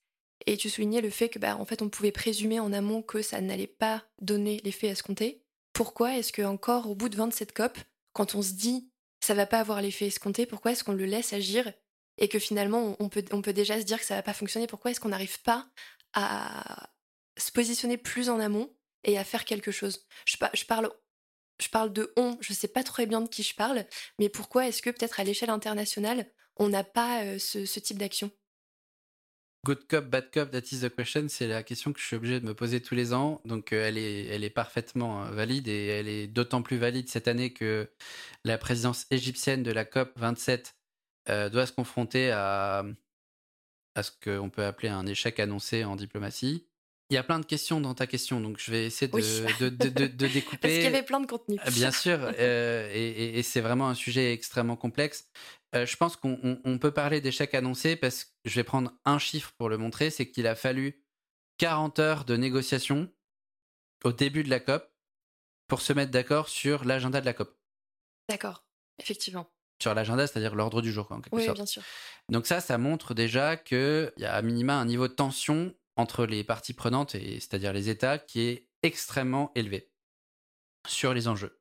et 0.45 0.57
tu 0.57 0.69
soulignais 0.69 1.01
le 1.01 1.09
fait 1.09 1.29
que, 1.29 1.39
bah, 1.39 1.57
en 1.57 1.65
fait, 1.65 1.81
on 1.81 1.89
pouvait 1.89 2.11
présumer 2.11 2.59
en 2.59 2.73
amont 2.73 3.01
que 3.01 3.21
ça 3.21 3.41
n'allait 3.41 3.67
pas 3.67 4.03
donner 4.21 4.61
l'effet 4.63 4.87
escompté. 4.87 5.41
Pourquoi 5.73 6.17
est-ce 6.17 6.31
que 6.31 6.41
encore 6.41 6.89
au 6.89 6.95
bout 6.95 7.09
de 7.09 7.15
27 7.15 7.53
COP, 7.53 7.77
quand 8.13 8.35
on 8.35 8.41
se 8.41 8.53
dit 8.53 8.89
ça 9.21 9.33
va 9.33 9.45
pas 9.45 9.59
avoir 9.59 9.81
l'effet 9.81 10.07
escompté, 10.07 10.45
pourquoi 10.45 10.71
est-ce 10.71 10.83
qu'on 10.83 10.93
le 10.93 11.05
laisse 11.05 11.33
agir 11.33 11.71
et 12.17 12.27
que 12.27 12.37
finalement 12.37 12.95
on 12.99 13.09
peut, 13.09 13.25
on 13.31 13.41
peut 13.41 13.53
déjà 13.53 13.79
se 13.79 13.85
dire 13.85 13.99
que 13.99 14.05
ça 14.05 14.15
va 14.15 14.23
pas 14.23 14.33
fonctionner? 14.33 14.67
Pourquoi 14.67 14.91
est-ce 14.91 14.99
qu'on 14.99 15.09
n'arrive 15.09 15.41
pas 15.41 15.67
à 16.13 16.91
se 17.37 17.51
positionner 17.51 17.97
plus 17.97 18.29
en 18.29 18.39
amont 18.39 18.74
et 19.05 19.17
à 19.17 19.23
faire 19.23 19.45
quelque 19.45 19.71
chose 19.71 20.05
je, 20.25 20.35
parle 20.65 20.89
je 21.59 21.69
parle 21.69 21.93
de 21.93 22.11
on, 22.17 22.37
je 22.41 22.53
sais 22.53 22.67
pas 22.67 22.83
très 22.83 23.05
bien 23.05 23.21
de 23.21 23.29
qui 23.29 23.43
je 23.43 23.55
parle, 23.55 23.85
mais 24.19 24.29
pourquoi 24.29 24.67
est-ce 24.67 24.81
que 24.81 24.89
peut-être 24.89 25.19
à 25.19 25.23
l'échelle 25.23 25.49
internationale 25.49 26.29
on 26.57 26.69
n'a 26.69 26.83
pas 26.83 27.23
euh, 27.23 27.39
ce, 27.39 27.79
type 27.79 27.97
d'action? 27.97 28.31
Good 29.65 29.87
cop, 29.87 30.05
bad 30.05 30.29
cop, 30.31 30.51
that 30.51 30.61
is 30.71 30.81
the 30.81 30.95
question. 30.95 31.27
C'est 31.27 31.47
la 31.47 31.63
question 31.63 31.91
que 31.91 31.99
je 31.99 32.05
suis 32.05 32.15
obligé 32.15 32.39
de 32.39 32.45
me 32.45 32.53
poser 32.53 32.81
tous 32.81 32.93
les 32.93 33.13
ans. 33.13 33.41
Donc, 33.45 33.73
euh, 33.73 33.87
elle, 33.87 33.97
est, 33.97 34.27
elle 34.27 34.43
est 34.43 34.51
parfaitement 34.51 35.23
euh, 35.23 35.31
valide 35.31 35.67
et 35.67 35.87
elle 35.87 36.07
est 36.07 36.27
d'autant 36.27 36.61
plus 36.61 36.77
valide 36.77 37.09
cette 37.09 37.27
année 37.27 37.51
que 37.51 37.89
la 38.43 38.59
présidence 38.59 39.07
égyptienne 39.09 39.63
de 39.63 39.71
la 39.71 39.83
COP 39.83 40.11
27 40.17 40.75
euh, 41.29 41.49
doit 41.49 41.65
se 41.65 41.71
confronter 41.71 42.29
à, 42.29 42.85
à 43.95 44.03
ce 44.03 44.11
qu'on 44.23 44.51
peut 44.51 44.63
appeler 44.63 44.89
un 44.89 45.07
échec 45.07 45.39
annoncé 45.39 45.83
en 45.83 45.95
diplomatie. 45.95 46.67
Il 47.11 47.13
y 47.13 47.17
a 47.17 47.23
plein 47.23 47.39
de 47.39 47.45
questions 47.45 47.79
dans 47.81 47.93
ta 47.93 48.07
question, 48.07 48.41
donc 48.41 48.57
je 48.59 48.71
vais 48.71 48.85
essayer 48.87 49.11
de, 49.11 49.69
de, 49.69 49.69
de, 49.69 50.07
de, 50.07 50.27
découper. 50.27 50.57
Parce 50.57 50.73
qu'il 50.73 50.83
y 50.83 50.87
avait 50.87 51.03
plein 51.03 51.19
de 51.19 51.27
contenu. 51.27 51.57
Bien 51.71 51.91
sûr, 51.91 52.31
et, 52.39 53.37
et 53.37 53.43
c'est 53.43 53.61
vraiment 53.61 53.87
un 53.87 53.93
sujet 53.93 54.33
extrêmement 54.33 54.75
complexe. 54.75 55.29
Euh, 55.75 55.85
je 55.85 55.97
pense 55.97 56.15
qu'on 56.15 56.79
peut 56.79 56.91
parler 56.91 57.21
d'échec 57.21 57.53
annoncé 57.53 57.95
parce 57.95 58.23
que 58.25 58.31
je 58.45 58.55
vais 58.55 58.63
prendre 58.63 58.91
un 59.03 59.19
chiffre 59.19 59.51
pour 59.57 59.69
le 59.69 59.77
montrer, 59.77 60.09
c'est 60.09 60.29
qu'il 60.29 60.47
a 60.47 60.55
fallu 60.55 61.03
40 61.57 61.99
heures 61.99 62.25
de 62.25 62.37
négociation 62.37 63.11
au 64.03 64.13
début 64.13 64.43
de 64.43 64.49
la 64.49 64.59
COP 64.59 64.89
pour 65.67 65.81
se 65.81 65.91
mettre 65.93 66.11
d'accord 66.11 66.47
sur 66.47 66.85
l'agenda 66.85 67.19
de 67.19 67.25
la 67.25 67.33
COP. 67.33 67.57
D'accord, 68.29 68.65
effectivement. 68.99 69.51
Sur 69.81 69.93
l'agenda, 69.93 70.25
c'est-à-dire 70.27 70.55
l'ordre 70.55 70.81
du 70.81 70.91
jour, 70.91 71.11
en 71.11 71.19
quelque 71.19 71.35
oui, 71.35 71.45
sorte. 71.45 71.57
bien 71.57 71.65
sûr. 71.65 71.83
Donc 72.29 72.47
ça, 72.47 72.61
ça 72.61 72.77
montre 72.77 73.13
déjà 73.13 73.57
qu'il 73.57 74.13
y 74.17 74.25
a 74.25 74.33
à 74.33 74.41
minima 74.41 74.75
un 74.75 74.85
niveau 74.85 75.09
de 75.09 75.13
tension 75.13 75.75
entre 75.95 76.25
les 76.25 76.43
parties 76.43 76.73
prenantes, 76.73 77.11
c'est-à-dire 77.11 77.73
les 77.73 77.89
États, 77.89 78.17
qui 78.17 78.41
est 78.41 78.69
extrêmement 78.83 79.51
élevé 79.55 79.91
sur 80.87 81.13
les 81.13 81.27
enjeux. 81.27 81.59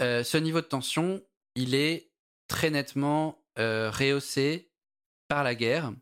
Euh, 0.00 0.24
ce 0.24 0.36
niveau 0.36 0.60
de 0.60 0.66
tension, 0.66 1.22
il 1.54 1.74
est 1.74 2.12
très 2.48 2.70
nettement 2.70 3.44
euh, 3.58 3.90
rehaussé 3.90 4.70
par 5.28 5.42
la 5.42 5.54
guerre 5.54 5.92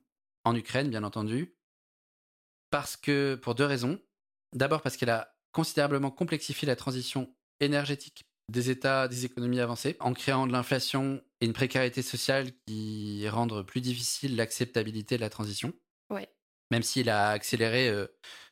en 0.45 0.55
Ukraine, 0.55 0.91
bien 0.91 1.05
entendu, 1.05 1.57
parce 2.71 2.97
que 2.97 3.37
pour 3.37 3.55
deux 3.55 3.65
raisons. 3.65 4.01
D'abord 4.53 4.83
parce 4.83 4.97
qu'elle 4.97 5.11
a 5.11 5.35
considérablement 5.53 6.11
complexifié 6.11 6.67
la 6.67 6.77
transition 6.77 7.33
énergétique 7.61 8.25
des 8.51 8.71
États, 8.71 9.09
des 9.09 9.25
économies 9.25 9.61
avancées, 9.61 9.97
en 10.01 10.13
créant 10.13 10.47
de 10.47 10.53
l'inflation 10.53 11.23
et 11.41 11.47
une 11.47 11.53
précarité 11.53 12.03
sociale 12.03 12.51
qui 12.67 13.27
rendent 13.29 13.65
plus 13.65 13.81
difficile 13.81 14.37
l'acceptabilité 14.37 15.17
de 15.17 15.21
la 15.21 15.31
transition. 15.31 15.73
Ouais. 16.11 16.29
Même 16.71 16.83
s'il 16.83 17.11
a 17.11 17.31
accéléré 17.31 17.89
euh, 17.89 18.07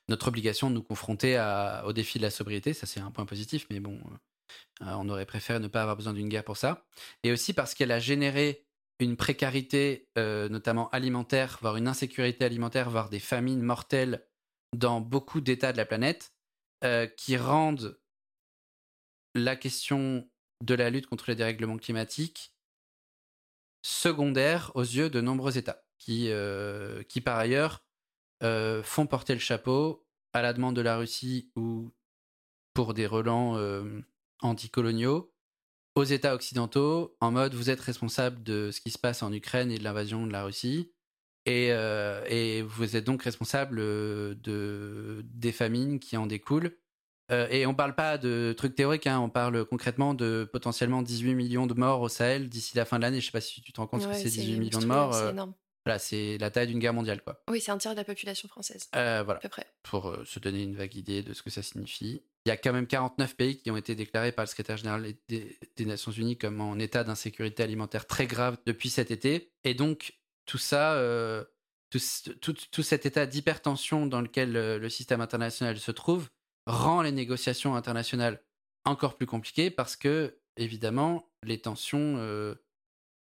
notre 0.09 0.29
obligation 0.29 0.70
de 0.70 0.75
nous 0.75 0.83
confronter 0.83 1.38
au 1.85 1.92
défi 1.92 2.18
de 2.18 2.22
la 2.22 2.31
sobriété, 2.31 2.75
ça 2.75 2.87
c'est 2.87 3.01
un 3.01 3.11
point 3.11 3.27
positif, 3.27 3.66
mais 3.70 3.81
bon, 3.81 3.98
euh, 3.98 4.87
euh, 4.87 4.94
on 4.98 5.09
aurait 5.09 5.27
préféré 5.27 5.59
ne 5.61 5.68
pas 5.68 5.83
avoir 5.83 5.96
besoin 5.96 6.12
d'une 6.12 6.29
guerre 6.29 6.44
pour 6.44 6.57
ça. 6.57 6.85
Et 7.22 7.33
aussi 7.33 7.53
parce 7.53 7.75
qu'elle 7.75 7.92
a 7.92 8.01
généré 8.01 8.66
une 8.98 9.16
précarité, 9.16 10.09
notamment 10.16 10.88
alimentaire, 10.90 11.59
voire 11.61 11.77
une 11.77 11.88
insécurité 11.88 12.44
alimentaire, 12.44 12.88
voire 12.88 13.09
des 13.09 13.18
famines 13.18 13.62
mortelles 13.62 14.25
dans 14.77 15.01
beaucoup 15.01 15.40
d'États 15.40 15.72
de 15.72 15.77
la 15.77 15.87
planète, 15.87 16.33
qui 17.16 17.37
rendent 17.37 17.98
la 19.35 19.57
question 19.57 20.31
de 20.62 20.75
la 20.75 20.88
lutte 20.90 21.07
contre 21.07 21.31
les 21.31 21.35
dérèglements 21.35 21.79
climatiques 21.79 22.55
secondaire 23.83 24.70
aux 24.77 24.83
yeux 24.83 25.11
de 25.11 25.20
nombreux 25.20 25.59
États, 25.59 25.83
qui, 25.98 26.31
qui 27.09 27.20
par 27.20 27.38
ailleurs 27.38 27.85
font 28.42 29.07
porter 29.07 29.35
le 29.35 29.40
chapeau 29.40 30.05
à 30.33 30.42
la 30.42 30.52
demande 30.52 30.76
de 30.76 30.81
la 30.81 30.96
Russie 30.96 31.50
ou 31.57 31.90
pour 32.74 32.94
des 32.94 33.07
relents 33.07 33.59
anticoloniaux 34.40 35.33
aux 35.94 36.05
États 36.05 36.35
occidentaux 36.35 37.16
en 37.20 37.31
mode 37.31 37.55
vous 37.55 37.70
êtes 37.70 37.81
responsable 37.81 38.42
de 38.42 38.70
ce 38.70 38.81
qui 38.81 38.90
se 38.90 38.98
passe 38.98 39.22
en 39.22 39.33
Ukraine 39.33 39.70
et 39.70 39.78
de 39.78 39.85
l'invasion 39.85 40.26
de 40.26 40.33
la 40.33 40.44
Russie 40.44 40.90
et, 41.44 41.68
euh, 41.70 42.24
et, 42.28 42.62
vous 42.62 42.96
êtes 42.96 43.05
donc 43.05 43.22
responsable 43.22 43.76
de, 43.76 45.24
des 45.24 45.52
famines 45.52 45.98
qui 45.98 46.16
en 46.16 46.26
découlent. 46.26 46.76
Euh, 47.31 47.48
et 47.50 47.66
on 47.66 47.74
parle 47.74 47.94
pas 47.94 48.18
de 48.18 48.55
trucs 48.57 48.74
théoriques, 48.74 49.07
hein, 49.07 49.18
on 49.18 49.28
parle 49.28 49.64
concrètement 49.64 50.14
de 50.14 50.48
potentiellement 50.52 51.02
18 51.02 51.35
millions 51.35 51.66
de 51.66 51.74
morts 51.74 52.00
au 52.00 52.09
Sahel 52.09 52.48
d'ici 52.48 52.76
la 52.76 52.85
fin 52.85 52.98
de 52.98 53.02
l'année. 53.02 53.20
Je 53.20 53.26
sais 53.26 53.33
pas 53.33 53.40
si 53.40 53.61
tu 53.61 53.72
te 53.72 53.81
rends 53.81 53.87
compte 53.87 54.07
que 54.07 54.14
c'est 54.14 54.24
18 54.28 54.59
millions 54.59 54.78
de 54.78 54.87
morts. 54.87 55.14
C'est 55.14 55.22
euh, 55.22 55.31
énorme. 55.31 55.55
Voilà, 55.85 55.99
c'est 55.99 56.38
la 56.38 56.51
taille 56.51 56.68
d'une 56.68 56.79
guerre 56.79 56.95
mondiale, 56.95 57.23
quoi. 57.23 57.42
Oui, 57.51 57.61
c'est 57.61 57.73
un 57.73 57.79
tiers 57.79 57.92
de 57.92 57.97
la 57.97 58.05
population 58.05 58.49
française. 58.49 58.88
voilà. 58.92 59.33
À 59.33 59.35
peu 59.37 59.49
près. 59.49 59.66
Pour 59.83 60.16
se 60.25 60.38
donner 60.38 60.62
une 60.62 60.77
vague 60.77 60.95
idée 60.95 61.23
de 61.23 61.33
ce 61.33 61.42
que 61.42 61.51
ça 61.51 61.62
signifie 61.62 62.23
il 62.45 62.49
y 62.49 62.53
a 62.53 62.57
quand 62.57 62.73
même 62.73 62.87
49 62.87 63.37
pays 63.37 63.59
qui 63.59 63.71
ont 63.71 63.77
été 63.77 63.95
déclarés 63.95 64.33
par 64.33 64.45
le 64.45 64.49
secrétaire 64.49 64.77
général 64.77 65.14
des, 65.29 65.59
Nations 65.81 66.11
Unies 66.12 66.37
comme 66.37 66.61
en 66.61 66.79
état 66.79 67.05
d'insécurité 67.05 67.62
alimentaire 67.62 68.07
très 68.07 68.27
grave 68.27 68.57
depuis 68.66 68.90
cet 68.90 69.11
été. 69.11 69.53
Et 69.64 69.75
donc, 69.75 70.18
tout 70.45 70.59
ça, 70.59 70.95
euh, 70.95 71.45
tout, 71.90 72.83
cet 72.83 73.07
état 73.07 73.27
d'hypertension 73.27 74.07
dans 74.07 74.21
lequel 74.21 74.57
euh, 74.57 74.79
le, 74.79 74.88
système 74.88 75.21
international 75.21 75.79
se 75.79 75.92
trouve, 75.92 76.31
rend 76.66 77.03
les 77.03 77.12
négociations 77.12 77.77
internationales 77.77 78.42
encore 78.85 79.16
plus 79.16 79.27
compliquées 79.27 79.71
parce 79.71 79.95
que, 79.95 80.40
évidemment, 80.57 81.31
les 81.45 81.61
tensions 81.61 82.16
euh, 82.18 82.55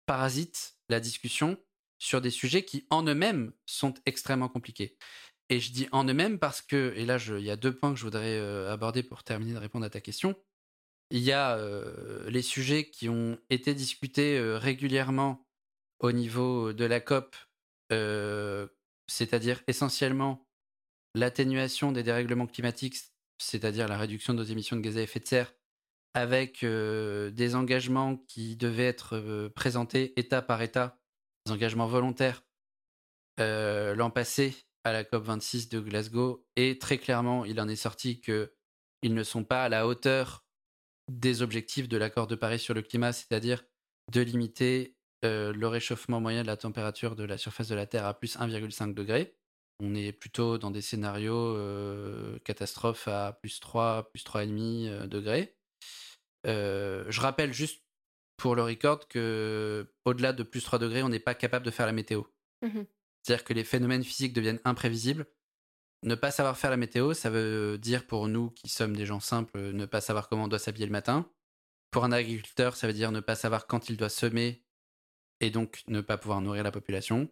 parasitent 0.06 0.78
la 0.90 1.00
discussion 1.00 1.58
sur 2.00 2.22
des 2.22 2.30
sujets 2.30 2.64
qui, 2.64 2.86
en 2.90 3.04
eux-mêmes, 3.04 3.54
sont 3.66 3.94
extrêmement 4.06 4.50
compliqués. 4.50 4.98
Et 5.50 5.60
je 5.60 5.72
dis 5.72 5.88
en 5.92 6.04
eux-mêmes 6.04 6.40
parce 6.40 6.62
que, 6.62 6.94
et 6.96 7.06
là, 7.06 7.18
il 7.28 7.44
y 7.44 7.52
a 7.52 7.56
deux 7.56 7.74
points 7.76 7.94
que 7.94 8.00
je 8.00 8.04
voudrais 8.04 8.38
euh, 8.38 8.72
aborder 8.72 9.04
pour 9.04 9.24
terminer 9.24 9.54
de 9.54 9.60
répondre 9.60 9.86
à 9.86 9.90
ta 9.90 10.02
question. 10.02 10.36
Il 11.10 11.22
y 11.22 11.32
a 11.32 11.58
euh, 11.58 12.30
les 12.30 12.42
sujets 12.42 12.90
qui 12.90 13.08
ont 13.08 13.40
été 13.50 13.74
discutés 13.74 14.38
euh, 14.38 14.58
régulièrement 14.58 15.46
au 16.00 16.12
niveau 16.12 16.74
de 16.74 16.86
la 16.86 17.00
COP, 17.00 17.36
c'est-à-dire 19.08 19.64
essentiellement 19.68 20.46
l'atténuation 21.16 21.92
des 21.92 22.04
dérèglements 22.04 22.46
climatiques, 22.46 22.98
c'est-à-dire 23.40 23.88
la 23.88 23.98
réduction 23.98 24.34
de 24.34 24.40
nos 24.40 24.44
émissions 24.44 24.76
de 24.76 24.82
gaz 24.82 24.98
à 24.98 25.02
effet 25.02 25.22
de 25.22 25.26
serre, 25.26 25.56
avec 26.14 26.64
des 26.64 27.56
engagements 27.56 28.18
qui 28.28 28.56
devaient 28.58 28.86
être 28.86 29.50
présentés 29.56 30.14
État 30.20 30.44
par 30.44 30.62
État, 30.62 30.97
des 31.48 31.52
engagements 31.54 31.88
volontaires 31.88 32.44
l'an 33.40 34.10
passé 34.10 34.56
à 34.84 34.92
la 34.92 35.04
COP26 35.04 35.70
de 35.70 35.80
Glasgow 35.80 36.46
et 36.56 36.80
très 36.80 36.98
clairement, 36.98 37.46
il 37.46 37.60
en 37.60 37.68
est 37.68 37.76
sorti 37.76 38.22
que 38.22 38.54
ils 39.02 39.14
ne 39.14 39.24
sont 39.24 39.44
pas 39.44 39.64
à 39.64 39.70
la 39.70 39.88
hauteur 39.88 40.46
des 41.12 41.42
objectifs 41.42 41.88
de 41.88 41.98
l'accord 41.98 42.28
de 42.28 42.36
Paris 42.36 42.60
sur 42.60 42.74
le 42.74 42.82
climat, 42.82 43.14
c'est-à-dire 43.14 43.64
de 44.12 44.22
limiter 44.22 44.96
euh, 45.26 45.54
le 45.54 45.68
réchauffement 45.68 46.20
moyen 46.20 46.42
de 46.42 46.48
la 46.48 46.58
température 46.58 47.16
de 47.16 47.24
la 47.24 47.38
surface 47.38 47.70
de 47.70 47.76
la 47.76 47.86
Terre 47.86 48.06
à 48.06 48.18
plus 48.18 48.38
1,5 48.38 48.94
degré. 48.94 49.36
On 49.80 49.94
est 49.94 50.12
plutôt 50.12 50.58
dans 50.58 50.72
des 50.72 50.82
scénarios 50.82 51.56
euh, 51.56 52.40
catastrophes 52.40 53.08
à 53.08 53.34
plus 53.34 53.60
3, 53.60 54.10
plus 54.12 54.24
3,5 54.24 54.88
euh, 54.88 55.08
degrés. 55.08 55.56
je 56.46 57.22
rappelle 57.22 57.54
juste 57.54 57.84
pour 58.38 58.56
le 58.56 58.64
record 58.64 59.08
que 59.08 59.92
au-delà 60.06 60.32
de 60.32 60.44
plus 60.44 60.64
3 60.64 60.80
degrés, 60.80 61.04
on 61.04 61.10
n'est 61.10 61.20
pas 61.20 61.36
capable 61.36 61.66
de 61.66 61.72
faire 61.72 61.86
la 61.86 61.94
météo. 61.94 62.24
Mmh 62.62 62.84
c'est-à-dire 63.24 63.44
que 63.44 63.54
les 63.54 63.66
phénomènes 63.66 64.06
physiques 64.06 64.32
deviennent 64.32 64.62
imprévisibles. 64.64 65.26
Ne 66.04 66.16
pas 66.16 66.32
savoir 66.32 66.58
faire 66.58 66.70
la 66.70 66.78
météo, 66.78 67.14
ça 67.14 67.30
veut 67.30 67.78
dire 67.78 68.08
pour 68.08 68.30
nous 68.30 68.52
qui 68.52 68.70
sommes 68.70 68.96
des 68.96 69.06
gens 69.06 69.20
simples, 69.20 69.60
ne 69.60 69.86
pas 69.86 70.00
savoir 70.00 70.30
comment 70.30 70.46
on 70.46 70.48
doit 70.48 70.60
s'habiller 70.60 70.86
le 70.86 70.94
matin. 70.94 71.30
Pour 71.92 72.06
un 72.06 72.14
agriculteur, 72.14 72.78
ça 72.78 72.88
veut 72.88 72.94
dire 72.94 73.12
ne 73.12 73.20
pas 73.20 73.36
savoir 73.36 73.68
quand 73.68 73.90
il 73.90 73.98
doit 73.98 74.08
semer 74.08 74.64
et 75.42 75.50
donc 75.50 75.84
ne 75.88 76.00
pas 76.00 76.18
pouvoir 76.18 76.40
nourrir 76.40 76.64
la 76.64 76.72
population. 76.72 77.30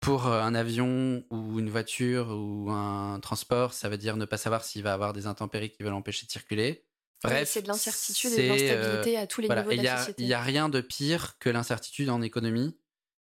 Pour 0.00 0.26
euh, 0.26 0.40
un 0.40 0.54
avion 0.54 1.24
ou 1.30 1.58
une 1.58 1.70
voiture 1.70 2.28
ou 2.28 2.70
un 2.70 3.18
transport, 3.20 3.72
ça 3.72 3.88
veut 3.88 3.98
dire 3.98 4.16
ne 4.16 4.26
pas 4.26 4.36
savoir 4.36 4.62
s'il 4.62 4.82
va 4.82 4.92
avoir 4.92 5.12
des 5.12 5.26
intempéries 5.26 5.70
qui 5.70 5.82
veulent 5.82 5.92
l'empêcher 5.92 6.26
de 6.26 6.30
circuler. 6.30 6.86
Bref, 7.24 7.48
c'est 7.48 7.62
de 7.62 7.68
l'incertitude 7.68 8.32
et 8.32 8.42
de 8.42 8.48
l'instabilité 8.48 9.16
à 9.16 9.26
tous 9.26 9.40
les 9.40 9.48
niveaux 9.48 9.70
de 9.70 9.82
la 9.82 9.98
société. 9.98 10.22
Il 10.22 10.26
n'y 10.26 10.34
a 10.34 10.42
rien 10.42 10.68
de 10.68 10.80
pire 10.80 11.38
que 11.38 11.50
l'incertitude 11.50 12.10
en 12.10 12.22
économie. 12.22 12.76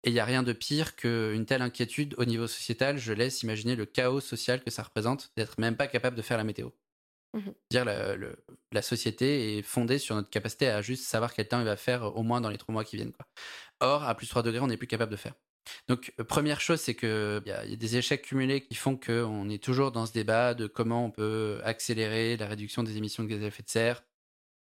Et 0.04 0.10
il 0.10 0.14
n'y 0.14 0.20
a 0.20 0.26
rien 0.26 0.42
de 0.42 0.52
pire 0.52 0.96
qu'une 0.96 1.46
telle 1.46 1.62
inquiétude 1.62 2.16
au 2.18 2.26
niveau 2.26 2.48
sociétal. 2.48 2.98
Je 2.98 3.14
laisse 3.14 3.44
imaginer 3.44 3.76
le 3.76 3.86
chaos 3.86 4.20
social 4.20 4.64
que 4.64 4.72
ça 4.72 4.82
représente 4.82 5.32
d'être 5.38 5.60
même 5.60 5.76
pas 5.76 5.86
capable 5.88 6.16
de 6.16 6.24
faire 6.24 6.38
la 6.38 6.44
météo. 6.44 6.70
Mmh 7.34 7.52
dire 7.70 7.86
la, 7.86 8.18
la, 8.74 8.82
société 8.82 9.58
est 9.58 9.62
fondée 9.62 10.00
sur 10.00 10.16
notre 10.16 10.30
capacité 10.30 10.68
à 10.68 10.82
juste 10.82 11.06
savoir 11.06 11.34
quel 11.34 11.48
temps 11.48 11.60
il 11.60 11.66
va 11.66 11.78
faire 11.78 12.18
au 12.18 12.24
moins 12.24 12.42
dans 12.42 12.50
les 12.50 12.58
trois 12.58 12.74
mois 12.74 12.84
qui 12.84 12.98
viennent. 12.98 13.14
Quoi. 13.14 13.26
Or, 13.80 14.04
à 14.04 14.16
plus 14.16 14.28
3 14.28 14.44
degrés, 14.44 14.60
on 14.60 14.68
n'est 14.68 14.76
plus 14.76 14.88
capable 14.88 15.12
de 15.12 15.18
faire. 15.18 15.34
Donc, 15.88 16.14
euh, 16.20 16.24
première 16.24 16.62
chose, 16.62 16.80
c'est 16.80 16.96
qu'il 16.96 17.44
y, 17.46 17.52
a 17.52 17.76
des 17.76 17.98
échecs 17.98 18.24
cumulés 18.24 18.62
qui 18.62 18.76
font 18.76 18.98
qu'on 18.98 19.50
est 19.50 19.64
toujours 19.64 19.92
dans 19.92 20.06
ce 20.06 20.14
débat 20.14 20.54
de 20.54 20.68
comment 20.68 21.06
on 21.06 21.12
peut 21.12 21.62
accélérer 21.64 22.38
la 22.38 22.48
réduction 22.48 22.84
des 22.84 22.98
émissions 22.98 23.24
de 23.24 23.30
gaz 23.30 23.44
à 23.44 23.48
effet 23.48 23.64
de 23.64 23.70
serre. 23.70 24.04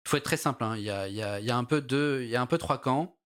Il 0.05 0.09
faut 0.09 0.17
être 0.17 0.25
très 0.25 0.37
simple. 0.37 0.65
Hein. 0.65 0.77
Il, 0.77 0.83
y 0.83 0.91
a, 0.91 1.57
un 1.57 1.65
peu 1.65 2.25
y 2.25 2.37
a 2.37 2.41
un 2.41 2.47
peu 2.47 2.59
trois 2.59 2.81
camps. 2.81 3.17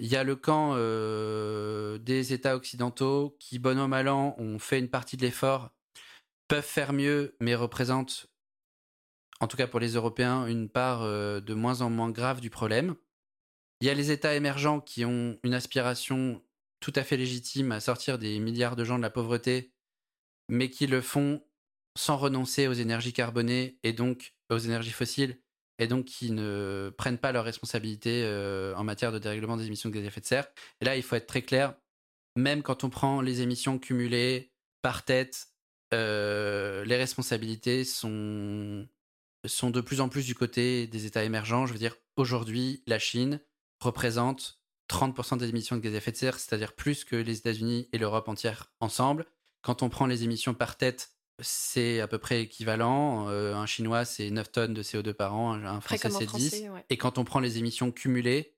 Il 0.00 0.08
y 0.08 0.16
a 0.16 0.24
le 0.24 0.36
camp 0.36 0.72
euh, 0.74 1.98
des 1.98 2.32
États 2.32 2.56
occidentaux 2.56 3.36
qui, 3.38 3.58
bon 3.58 3.78
an 3.78 3.88
mal 3.88 4.08
an, 4.08 4.34
ont 4.38 4.58
fait 4.58 4.78
une 4.78 4.90
partie 4.90 5.16
de 5.16 5.22
l'effort, 5.22 5.70
peuvent 6.48 6.64
faire 6.64 6.92
mieux, 6.92 7.36
mais 7.40 7.54
représentent, 7.54 8.26
en 9.40 9.46
tout 9.46 9.56
cas 9.56 9.68
pour 9.68 9.80
les 9.80 9.92
Européens, 9.92 10.46
une 10.46 10.68
part 10.68 11.02
euh, 11.02 11.40
de 11.40 11.54
moins 11.54 11.80
en 11.80 11.90
moins 11.90 12.10
grave 12.10 12.40
du 12.40 12.50
problème. 12.50 12.96
Il 13.80 13.86
y 13.86 13.90
a 13.90 13.94
les 13.94 14.10
États 14.10 14.34
émergents 14.34 14.80
qui 14.80 15.04
ont 15.04 15.38
une 15.44 15.54
aspiration 15.54 16.42
tout 16.84 16.92
à 16.96 17.02
fait 17.02 17.16
légitime 17.16 17.72
à 17.72 17.80
sortir 17.80 18.18
des 18.18 18.38
milliards 18.38 18.76
de 18.76 18.84
gens 18.84 18.98
de 18.98 19.02
la 19.02 19.08
pauvreté, 19.08 19.72
mais 20.50 20.68
qui 20.68 20.86
le 20.86 21.00
font 21.00 21.42
sans 21.96 22.18
renoncer 22.18 22.68
aux 22.68 22.74
énergies 22.74 23.14
carbonées 23.14 23.78
et 23.84 23.94
donc 23.94 24.34
aux 24.50 24.58
énergies 24.58 24.90
fossiles, 24.90 25.40
et 25.78 25.86
donc 25.86 26.04
qui 26.04 26.30
ne 26.30 26.92
prennent 26.98 27.16
pas 27.16 27.32
leurs 27.32 27.46
responsabilités 27.46 28.22
euh, 28.24 28.74
en 28.76 28.84
matière 28.84 29.12
de 29.12 29.18
dérèglement 29.18 29.56
des 29.56 29.64
émissions 29.64 29.88
de 29.88 29.94
gaz 29.94 30.04
à 30.04 30.08
effet 30.08 30.20
de 30.20 30.26
serre. 30.26 30.46
Et 30.82 30.84
là, 30.84 30.94
il 30.94 31.02
faut 31.02 31.16
être 31.16 31.26
très 31.26 31.40
clair, 31.40 31.74
même 32.36 32.62
quand 32.62 32.84
on 32.84 32.90
prend 32.90 33.22
les 33.22 33.40
émissions 33.40 33.78
cumulées 33.78 34.52
par 34.82 35.06
tête, 35.06 35.46
euh, 35.94 36.84
les 36.84 36.96
responsabilités 36.96 37.84
sont, 37.84 38.86
sont 39.46 39.70
de 39.70 39.80
plus 39.80 40.02
en 40.02 40.10
plus 40.10 40.26
du 40.26 40.34
côté 40.34 40.86
des 40.86 41.06
États 41.06 41.24
émergents. 41.24 41.64
Je 41.64 41.72
veux 41.72 41.78
dire, 41.78 41.96
aujourd'hui, 42.18 42.82
la 42.86 42.98
Chine 42.98 43.40
représente 43.80 44.60
30% 44.90 45.38
des 45.38 45.48
émissions 45.48 45.76
de 45.76 45.80
gaz 45.80 45.94
à 45.94 45.96
effet 45.96 46.12
de 46.12 46.16
serre, 46.16 46.38
c'est-à-dire 46.38 46.72
plus 46.72 47.04
que 47.04 47.16
les 47.16 47.38
États-Unis 47.38 47.88
et 47.92 47.98
l'Europe 47.98 48.28
entière 48.28 48.72
ensemble. 48.80 49.26
Quand 49.62 49.82
on 49.82 49.88
prend 49.88 50.06
les 50.06 50.24
émissions 50.24 50.54
par 50.54 50.76
tête, 50.76 51.10
c'est 51.40 52.00
à 52.00 52.06
peu 52.06 52.18
près 52.18 52.42
équivalent. 52.42 53.28
Euh, 53.28 53.54
un 53.54 53.66
Chinois, 53.66 54.04
c'est 54.04 54.30
9 54.30 54.52
tonnes 54.52 54.74
de 54.74 54.82
CO2 54.82 55.14
par 55.14 55.34
an, 55.34 55.54
un 55.54 55.80
Français, 55.80 56.10
c'est 56.10 56.26
10. 56.26 56.64
Et 56.90 56.96
quand 56.96 57.18
on 57.18 57.24
prend 57.24 57.40
les 57.40 57.58
émissions 57.58 57.90
cumulées, 57.90 58.54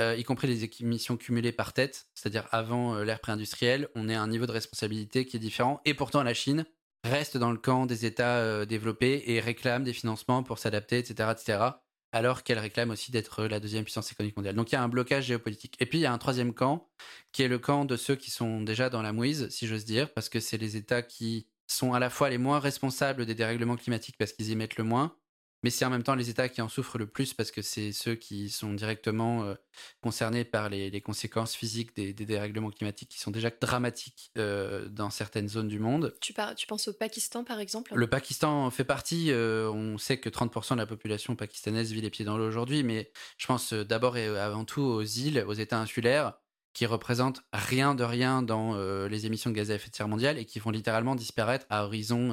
euh, 0.00 0.14
y 0.14 0.24
compris 0.24 0.46
les 0.46 0.64
émissions 0.82 1.16
cumulées 1.16 1.52
par 1.52 1.72
tête, 1.72 2.08
c'est-à-dire 2.14 2.46
avant 2.52 2.94
euh, 2.94 3.04
l'ère 3.04 3.20
pré-industrielle, 3.20 3.88
on 3.94 4.10
est 4.10 4.14
à 4.14 4.20
un 4.20 4.28
niveau 4.28 4.46
de 4.46 4.52
responsabilité 4.52 5.24
qui 5.24 5.36
est 5.36 5.40
différent. 5.40 5.80
Et 5.86 5.94
pourtant, 5.94 6.22
la 6.22 6.34
Chine 6.34 6.66
reste 7.02 7.38
dans 7.38 7.50
le 7.50 7.58
camp 7.58 7.86
des 7.86 8.04
États 8.04 8.66
développés 8.66 9.22
et 9.26 9.40
réclame 9.40 9.84
des 9.84 9.92
financements 9.92 10.42
pour 10.42 10.58
s'adapter, 10.58 10.98
etc., 10.98 11.30
etc 11.32 11.70
alors 12.12 12.42
qu'elle 12.42 12.58
réclame 12.58 12.90
aussi 12.90 13.10
d'être 13.10 13.44
la 13.44 13.60
deuxième 13.60 13.84
puissance 13.84 14.10
économique 14.12 14.36
mondiale. 14.36 14.54
Donc 14.54 14.72
il 14.72 14.74
y 14.74 14.78
a 14.78 14.82
un 14.82 14.88
blocage 14.88 15.26
géopolitique. 15.26 15.76
Et 15.80 15.86
puis 15.86 15.98
il 15.98 16.02
y 16.02 16.06
a 16.06 16.12
un 16.12 16.18
troisième 16.18 16.54
camp, 16.54 16.88
qui 17.32 17.42
est 17.42 17.48
le 17.48 17.58
camp 17.58 17.84
de 17.84 17.96
ceux 17.96 18.16
qui 18.16 18.30
sont 18.30 18.62
déjà 18.62 18.90
dans 18.90 19.02
la 19.02 19.12
mouise, 19.12 19.48
si 19.50 19.66
j'ose 19.66 19.84
dire, 19.84 20.12
parce 20.12 20.28
que 20.28 20.40
c'est 20.40 20.58
les 20.58 20.76
États 20.76 21.02
qui 21.02 21.48
sont 21.66 21.92
à 21.94 21.98
la 21.98 22.10
fois 22.10 22.30
les 22.30 22.38
moins 22.38 22.60
responsables 22.60 23.26
des 23.26 23.34
dérèglements 23.34 23.76
climatiques 23.76 24.16
parce 24.18 24.32
qu'ils 24.32 24.50
émettent 24.50 24.76
le 24.76 24.84
moins, 24.84 25.16
mais 25.62 25.70
c'est 25.70 25.84
en 25.84 25.90
même 25.90 26.02
temps 26.02 26.14
les 26.14 26.30
États 26.30 26.48
qui 26.48 26.60
en 26.60 26.68
souffrent 26.68 26.98
le 26.98 27.06
plus 27.06 27.34
parce 27.34 27.50
que 27.50 27.62
c'est 27.62 27.92
ceux 27.92 28.14
qui 28.14 28.50
sont 28.50 28.72
directement 28.72 29.44
euh, 29.44 29.54
concernés 30.00 30.44
par 30.44 30.68
les, 30.68 31.00
conséquences 31.00 31.54
physiques 31.54 31.94
des, 31.96 32.12
dérèglements 32.12 32.70
climatiques 32.70 33.08
qui 33.08 33.18
sont 33.18 33.30
déjà 33.30 33.50
dramatiques 33.50 34.30
euh, 34.38 34.88
dans 34.88 35.10
certaines 35.10 35.48
zones 35.48 35.68
du 35.68 35.78
monde. 35.78 36.14
Tu, 36.20 36.34
tu, 36.56 36.66
penses 36.66 36.88
au 36.88 36.92
Pakistan 36.92 37.44
par 37.44 37.60
exemple? 37.60 37.94
Le 37.94 38.06
Pakistan 38.06 38.70
fait 38.70 38.84
partie, 38.84 39.30
euh, 39.30 39.70
on 39.70 39.98
sait 39.98 40.18
que 40.18 40.28
30% 40.28 40.74
de 40.74 40.78
la 40.78 40.86
population 40.86 41.36
pakistanaise 41.36 41.92
vit 41.92 42.00
les 42.00 42.10
pieds 42.10 42.24
dans 42.24 42.36
l'eau 42.36 42.46
aujourd'hui, 42.46 42.82
mais 42.82 43.10
je 43.38 43.46
pense 43.46 43.72
d'abord 43.72 44.16
et 44.16 44.26
avant 44.26 44.64
tout 44.64 44.82
aux 44.82 45.02
îles, 45.02 45.44
aux 45.46 45.54
États 45.54 45.78
insulaires 45.78 46.34
qui 46.74 46.84
représentent 46.84 47.42
rien 47.54 47.94
de 47.94 48.04
rien 48.04 48.42
dans 48.42 48.76
les 49.08 49.24
émissions 49.24 49.48
de 49.48 49.54
gaz 49.56 49.70
à 49.70 49.76
effet 49.76 49.88
de 49.88 49.96
serre 49.96 50.08
mondiales 50.08 50.36
et 50.36 50.44
qui 50.44 50.58
vont 50.58 50.70
littéralement 50.70 51.14
disparaître 51.14 51.64
à 51.70 51.86
horizon 51.86 52.32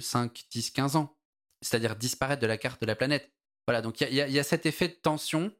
5, 0.00 0.44
10, 0.50 0.70
15 0.70 0.96
ans 0.96 1.17
c'est-à-dire 1.62 1.96
disparaître 1.96 2.40
de 2.40 2.46
la 2.46 2.58
carte 2.58 2.80
de 2.80 2.86
la 2.86 2.96
planète. 2.96 3.32
Voilà, 3.66 3.82
donc 3.82 4.00
il 4.00 4.14
y, 4.14 4.38
a 4.38 4.42
cet 4.44 4.64
effet 4.64 4.88
de 4.88 4.94
tension 4.94 5.52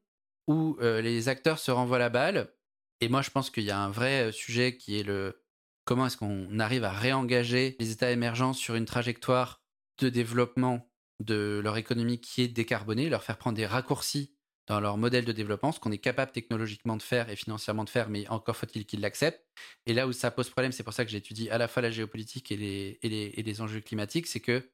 où 0.46 0.78
euh, 0.80 1.02
les 1.02 1.28
acteurs 1.28 1.58
se 1.58 1.70
renvoient 1.70 1.98
la 1.98 2.08
balle. 2.08 2.50
Et 3.00 3.08
moi, 3.08 3.20
je 3.20 3.30
pense 3.30 3.50
qu'il 3.50 3.64
y 3.64 3.70
a 3.70 3.78
un 3.78 3.90
vrai 3.90 4.28
euh, 4.28 4.32
sujet 4.32 4.76
qui 4.76 4.98
est 4.98 5.02
le 5.02 5.44
comment 5.84 6.06
est-ce 6.06 6.16
qu'on 6.16 6.58
arrive 6.58 6.84
à 6.84 6.90
réengager 6.90 7.76
les 7.78 7.90
États 7.90 8.10
émergents 8.10 8.52
sur 8.52 8.74
une 8.74 8.84
trajectoire 8.84 9.62
de 10.00 10.08
développement 10.08 10.90
de 11.20 11.60
leur 11.62 11.76
économie 11.76 12.20
qui 12.20 12.42
est 12.42 12.48
décarbonée, 12.48 13.08
leur 13.08 13.24
faire 13.24 13.38
prendre 13.38 13.56
des 13.56 13.66
raccourcis 13.66 14.34
dans 14.66 14.80
leur 14.80 14.98
modèle 14.98 15.24
de 15.24 15.32
développement, 15.32 15.72
ce 15.72 15.80
qu'on 15.80 15.90
est 15.90 15.98
capable 15.98 16.30
technologiquement 16.30 16.96
de 16.96 17.02
faire 17.02 17.30
et 17.30 17.36
financièrement 17.36 17.84
de 17.84 17.90
faire, 17.90 18.10
mais 18.10 18.28
encore 18.28 18.56
faut-il 18.56 18.84
qu'ils 18.84 19.00
l'acceptent. 19.00 19.42
Et 19.86 19.94
là 19.94 20.06
où 20.06 20.12
ça 20.12 20.30
pose 20.30 20.50
problème, 20.50 20.72
c'est 20.72 20.82
pour 20.82 20.92
ça 20.92 21.06
que 21.06 21.10
j'étudie 21.10 21.48
à 21.48 21.56
la 21.56 21.68
fois 21.68 21.82
la 21.82 21.90
géopolitique 21.90 22.52
et 22.52 22.56
les, 22.56 22.98
et 23.02 23.08
les, 23.08 23.32
et 23.36 23.42
les 23.42 23.60
enjeux 23.62 23.80
climatiques, 23.80 24.26
c'est 24.26 24.40
que 24.40 24.70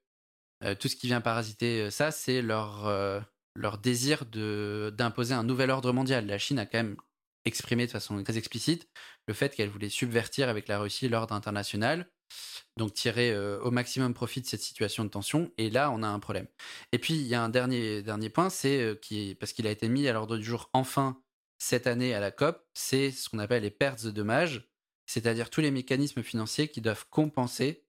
euh, 0.63 0.75
tout 0.75 0.89
ce 0.89 0.97
qui 0.97 1.07
vient 1.07 1.21
parasiter 1.21 1.83
euh, 1.83 1.91
ça, 1.91 2.11
c'est 2.11 2.43
leur, 2.43 2.87
euh, 2.87 3.21
leur 3.55 3.79
désir 3.79 4.25
d'imposer 4.27 5.35
un 5.35 5.43
nouvel 5.43 5.71
ordre 5.71 5.93
mondial. 5.93 6.27
La 6.27 6.39
Chine 6.39 6.59
a 6.59 6.67
quand 6.67 6.79
même 6.79 6.97
exprimé 7.45 7.87
de 7.87 7.91
façon 7.91 8.23
très 8.23 8.39
explicite 8.39 8.89
le 9.27 9.35
fait 9.35 9.55
qu'elle 9.55 9.69
voulait 9.69 9.89
subvertir 9.89 10.49
avec 10.49 10.69
la 10.69 10.79
Russie 10.79 11.09
l'ordre 11.09 11.35
international, 11.35 12.09
donc 12.79 12.95
tirer 12.95 13.37
au 13.59 13.71
maximum 13.71 14.15
profit 14.15 14.41
de 14.41 14.47
cette 14.47 14.63
situation 14.63 15.05
de 15.05 15.11
tension. 15.11 15.53
Et 15.59 15.69
là, 15.69 15.91
on 15.91 16.03
a 16.03 16.09
un 16.09 16.19
problème. 16.21 16.47
Et 16.93 16.99
puis, 16.99 17.15
il 17.15 17.27
y 17.27 17.35
a 17.35 17.43
un 17.43 17.51
dernier, 17.51 18.03
dernier 18.03 18.31
point, 18.31 18.49
c'est 18.49 18.99
qui 19.03 19.35
parce 19.35 19.53
qu'il 19.53 19.67
a 19.67 19.71
été 19.71 19.89
mis 19.91 20.09
à 20.09 20.15
l'ordre 20.15 20.39
du 20.39 20.45
jour 20.45 20.71
enfin 20.73 21.21
cette 21.59 21.87
année 21.87 22.15
à 22.15 22.21
la 22.21 22.31
COP, 22.31 22.63
c'est 22.75 23.11
ce 23.11 23.29
qu'on 23.29 23.39
appelle 23.39 23.63
les 23.63 23.71
pertes 23.71 24.05
de 24.05 24.11
dommages, 24.11 24.69
c'est-à-dire 25.07 25.51
tous 25.51 25.61
les 25.61 25.71
mécanismes 25.71 26.23
financiers 26.23 26.69
qui 26.69 26.81
doivent 26.81 27.07
compenser 27.11 27.84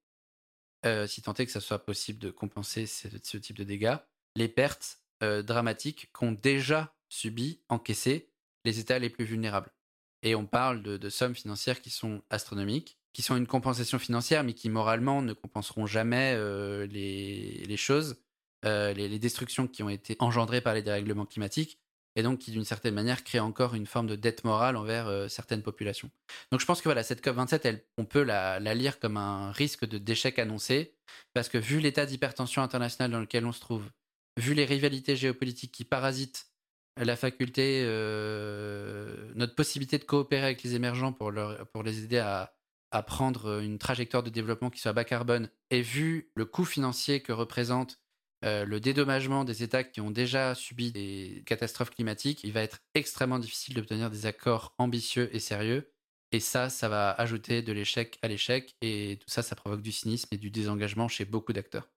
euh, 0.86 1.07
si 1.07 1.21
tant 1.21 1.33
est 1.33 1.45
que 1.45 1.51
ça 1.51 1.61
soit 1.61 1.83
possible 1.83 2.19
de 2.19 2.29
compenser 2.29 2.86
ce, 2.86 3.38
type 3.38 3.57
de 3.57 3.63
dégâts, 3.63 3.97
les 4.36 4.47
pertes 4.47 4.99
euh, 5.23 5.41
dramatiques 5.41 6.09
qu'ont 6.11 6.31
déjà 6.31 6.93
subi, 7.09 7.61
encaissées 7.69 8.29
les 8.65 8.79
États 8.79 8.99
les 8.99 9.09
plus 9.09 9.25
vulnérables. 9.25 9.71
Et 10.23 10.36
on 10.36 10.45
parle 10.45 10.81
de, 10.81 11.09
sommes 11.09 11.36
financières 11.36 11.81
qui 11.81 11.91
sont 11.91 12.23
astronomiques, 12.29 12.97
qui 13.13 13.21
sont 13.21 13.38
une 13.38 13.45
compensation 13.45 13.99
financière, 13.99 14.43
mais 14.43 14.53
qui 14.53 14.69
moralement 14.69 15.21
ne 15.21 15.33
compenseront 15.33 15.86
jamais 15.86 16.33
euh, 16.36 16.88
les, 16.88 17.77
choses, 17.77 18.17
les, 18.63 19.19
destructions 19.19 19.67
qui 19.67 19.83
ont 19.83 19.89
été 19.89 20.15
engendrées 20.19 20.61
par 20.61 20.73
les 20.73 20.81
dérèglements 20.81 21.27
climatiques 21.27 21.79
et 22.16 22.24
donc 22.24 22.39
qui 22.39 22.51
d'une 22.51 22.66
certaine 22.66 22.93
manière 22.93 23.24
crée 23.24 23.39
encore 23.39 23.76
une 23.76 23.86
forme 23.86 24.07
de 24.07 24.16
dette 24.16 24.43
morale 24.43 24.78
envers 24.78 25.07
euh, 25.07 25.28
certaines 25.28 25.61
populations. 25.61 26.09
Donc 26.51 26.61
je 26.61 26.66
pense 26.66 26.80
que 26.80 26.86
voilà, 26.86 27.03
cette 27.03 27.24
COP27, 27.24 27.61
elle, 27.63 27.84
on 27.97 28.05
peut 28.05 28.24
la, 28.24 28.59
lire 28.59 28.99
comme 28.99 29.18
un 29.18 29.51
risque 29.51 29.86
de 29.86 29.97
d'échec 29.97 30.39
annoncé, 30.39 30.95
parce 31.34 31.49
que 31.49 31.57
vu 31.57 31.80
l'état 31.80 32.05
d'hypertension 32.05 32.61
internationale 32.61 33.11
dans 33.11 33.20
lequel 33.20 33.45
on 33.45 33.51
se 33.51 33.59
trouve, 33.59 33.84
vu 34.38 34.53
les 34.53 34.66
rivalités 34.66 35.16
géopolitiques 35.16 35.72
qui 35.72 35.84
parasitent 35.84 36.47
la 36.97 37.18
faculté, 37.18 37.82
euh, 37.84 39.32
notre 39.36 39.55
possibilité 39.55 39.97
de 39.97 40.05
coopérer 40.05 40.45
avec 40.45 40.63
les 40.63 40.76
émergents 40.76 41.11
pour, 41.11 41.32
les 41.32 42.03
aider 42.03 42.20
à 42.20 42.51
prendre 43.03 43.59
une 43.59 43.78
trajectoire 43.78 44.24
de 44.24 44.30
développement 44.30 44.70
qui 44.70 44.80
soit 44.80 44.93
bas 44.93 45.03
carbone, 45.03 45.49
et 45.70 45.82
vu 45.82 46.32
le 46.36 46.45
coût 46.45 46.63
financier 46.63 47.22
que 47.22 47.34
représente 47.34 47.99
euh, 48.45 48.65
le 48.65 48.79
dédommagement 48.79 49.43
des 49.43 49.63
États 49.63 49.83
qui 49.83 50.01
ont 50.01 50.11
déjà 50.11 50.55
subi 50.55 50.91
des 50.91 51.43
catastrophes 51.45 51.89
climatiques, 51.89 52.43
il 52.43 52.51
va 52.51 52.61
être 52.61 52.79
extrêmement 52.93 53.39
difficile 53.39 53.75
d'obtenir 53.75 54.09
des 54.09 54.25
accords 54.25 54.73
ambitieux 54.77 55.33
et 55.35 55.39
sérieux. 55.39 55.91
Et 56.31 56.39
ça, 56.39 56.69
ça 56.69 56.89
va 56.89 57.11
ajouter 57.11 57.61
de 57.61 57.71
l'échec 57.71 58.19
à 58.21 58.27
l'échec. 58.27 58.75
Et 58.81 59.19
tout 59.21 59.29
ça, 59.29 59.41
ça 59.41 59.55
provoque 59.55 59.81
du 59.81 59.91
cynisme 59.91 60.27
et 60.31 60.37
du 60.37 60.51
désengagement 60.51 61.07
chez 61.07 61.25
beaucoup 61.25 61.53
d'acteurs. 61.53 61.89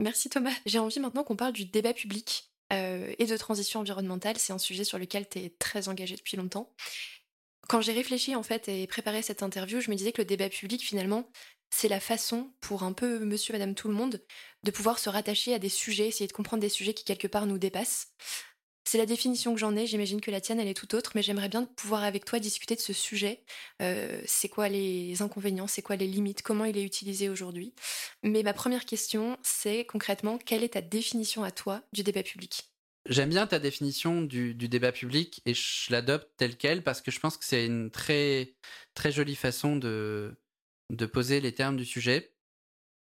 Merci 0.00 0.28
Thomas. 0.28 0.54
J'ai 0.66 0.78
envie 0.78 1.00
maintenant 1.00 1.24
qu'on 1.24 1.36
parle 1.36 1.52
du 1.52 1.64
débat 1.64 1.94
public 1.94 2.50
euh, 2.72 3.14
et 3.18 3.26
de 3.26 3.36
transition 3.36 3.80
environnementale. 3.80 4.36
C'est 4.38 4.52
un 4.52 4.58
sujet 4.58 4.84
sur 4.84 4.98
lequel 4.98 5.28
tu 5.28 5.38
es 5.38 5.50
très 5.50 5.88
engagé 5.88 6.16
depuis 6.16 6.36
longtemps. 6.36 6.74
Quand 7.68 7.80
j'ai 7.80 7.92
réfléchi 7.92 8.34
en 8.34 8.42
fait 8.42 8.68
et 8.68 8.86
préparé 8.86 9.22
cette 9.22 9.42
interview, 9.42 9.80
je 9.80 9.90
me 9.90 9.96
disais 9.96 10.12
que 10.12 10.20
le 10.20 10.26
débat 10.26 10.48
public 10.48 10.82
finalement, 10.82 11.30
c'est 11.76 11.88
la 11.88 11.98
façon 11.98 12.52
pour 12.60 12.84
un 12.84 12.92
peu 12.92 13.18
monsieur, 13.24 13.52
madame, 13.52 13.74
tout 13.74 13.88
le 13.88 13.94
monde 13.94 14.22
de 14.62 14.70
pouvoir 14.70 15.00
se 15.00 15.10
rattacher 15.10 15.54
à 15.54 15.58
des 15.58 15.68
sujets, 15.68 16.06
essayer 16.06 16.28
de 16.28 16.32
comprendre 16.32 16.60
des 16.60 16.68
sujets 16.68 16.94
qui 16.94 17.02
quelque 17.02 17.26
part 17.26 17.46
nous 17.46 17.58
dépassent. 17.58 18.12
C'est 18.84 18.96
la 18.96 19.06
définition 19.06 19.54
que 19.54 19.58
j'en 19.58 19.74
ai, 19.74 19.84
j'imagine 19.84 20.20
que 20.20 20.30
la 20.30 20.40
tienne 20.40 20.60
elle 20.60 20.68
est 20.68 20.74
tout 20.74 20.94
autre, 20.94 21.12
mais 21.16 21.22
j'aimerais 21.22 21.48
bien 21.48 21.64
pouvoir 21.64 22.04
avec 22.04 22.24
toi 22.26 22.38
discuter 22.38 22.76
de 22.76 22.80
ce 22.80 22.92
sujet. 22.92 23.42
Euh, 23.82 24.22
c'est 24.24 24.48
quoi 24.48 24.68
les 24.68 25.20
inconvénients, 25.20 25.66
c'est 25.66 25.82
quoi 25.82 25.96
les 25.96 26.06
limites, 26.06 26.42
comment 26.42 26.64
il 26.64 26.78
est 26.78 26.84
utilisé 26.84 27.28
aujourd'hui? 27.28 27.74
Mais 28.22 28.44
ma 28.44 28.52
première 28.52 28.84
question, 28.84 29.36
c'est 29.42 29.84
concrètement, 29.84 30.38
quelle 30.38 30.62
est 30.62 30.74
ta 30.74 30.80
définition 30.80 31.42
à 31.42 31.50
toi 31.50 31.82
du 31.92 32.04
débat 32.04 32.22
public? 32.22 32.70
J'aime 33.08 33.30
bien 33.30 33.48
ta 33.48 33.58
définition 33.58 34.22
du, 34.22 34.54
du, 34.54 34.68
débat 34.68 34.92
public 34.92 35.42
et 35.44 35.54
je 35.54 35.90
l'adopte 35.90 36.28
telle 36.36 36.56
qu'elle 36.56 36.84
parce 36.84 37.02
que 37.02 37.10
je 37.10 37.18
pense 37.18 37.36
que 37.36 37.44
c'est 37.44 37.66
une 37.66 37.90
très, 37.90 38.54
très 38.94 39.12
jolie 39.12 39.34
façon 39.34 39.76
de, 39.76 40.38
de 40.94 41.06
poser 41.06 41.40
les 41.40 41.54
termes 41.54 41.76
du 41.76 41.84
sujet. 41.84 42.32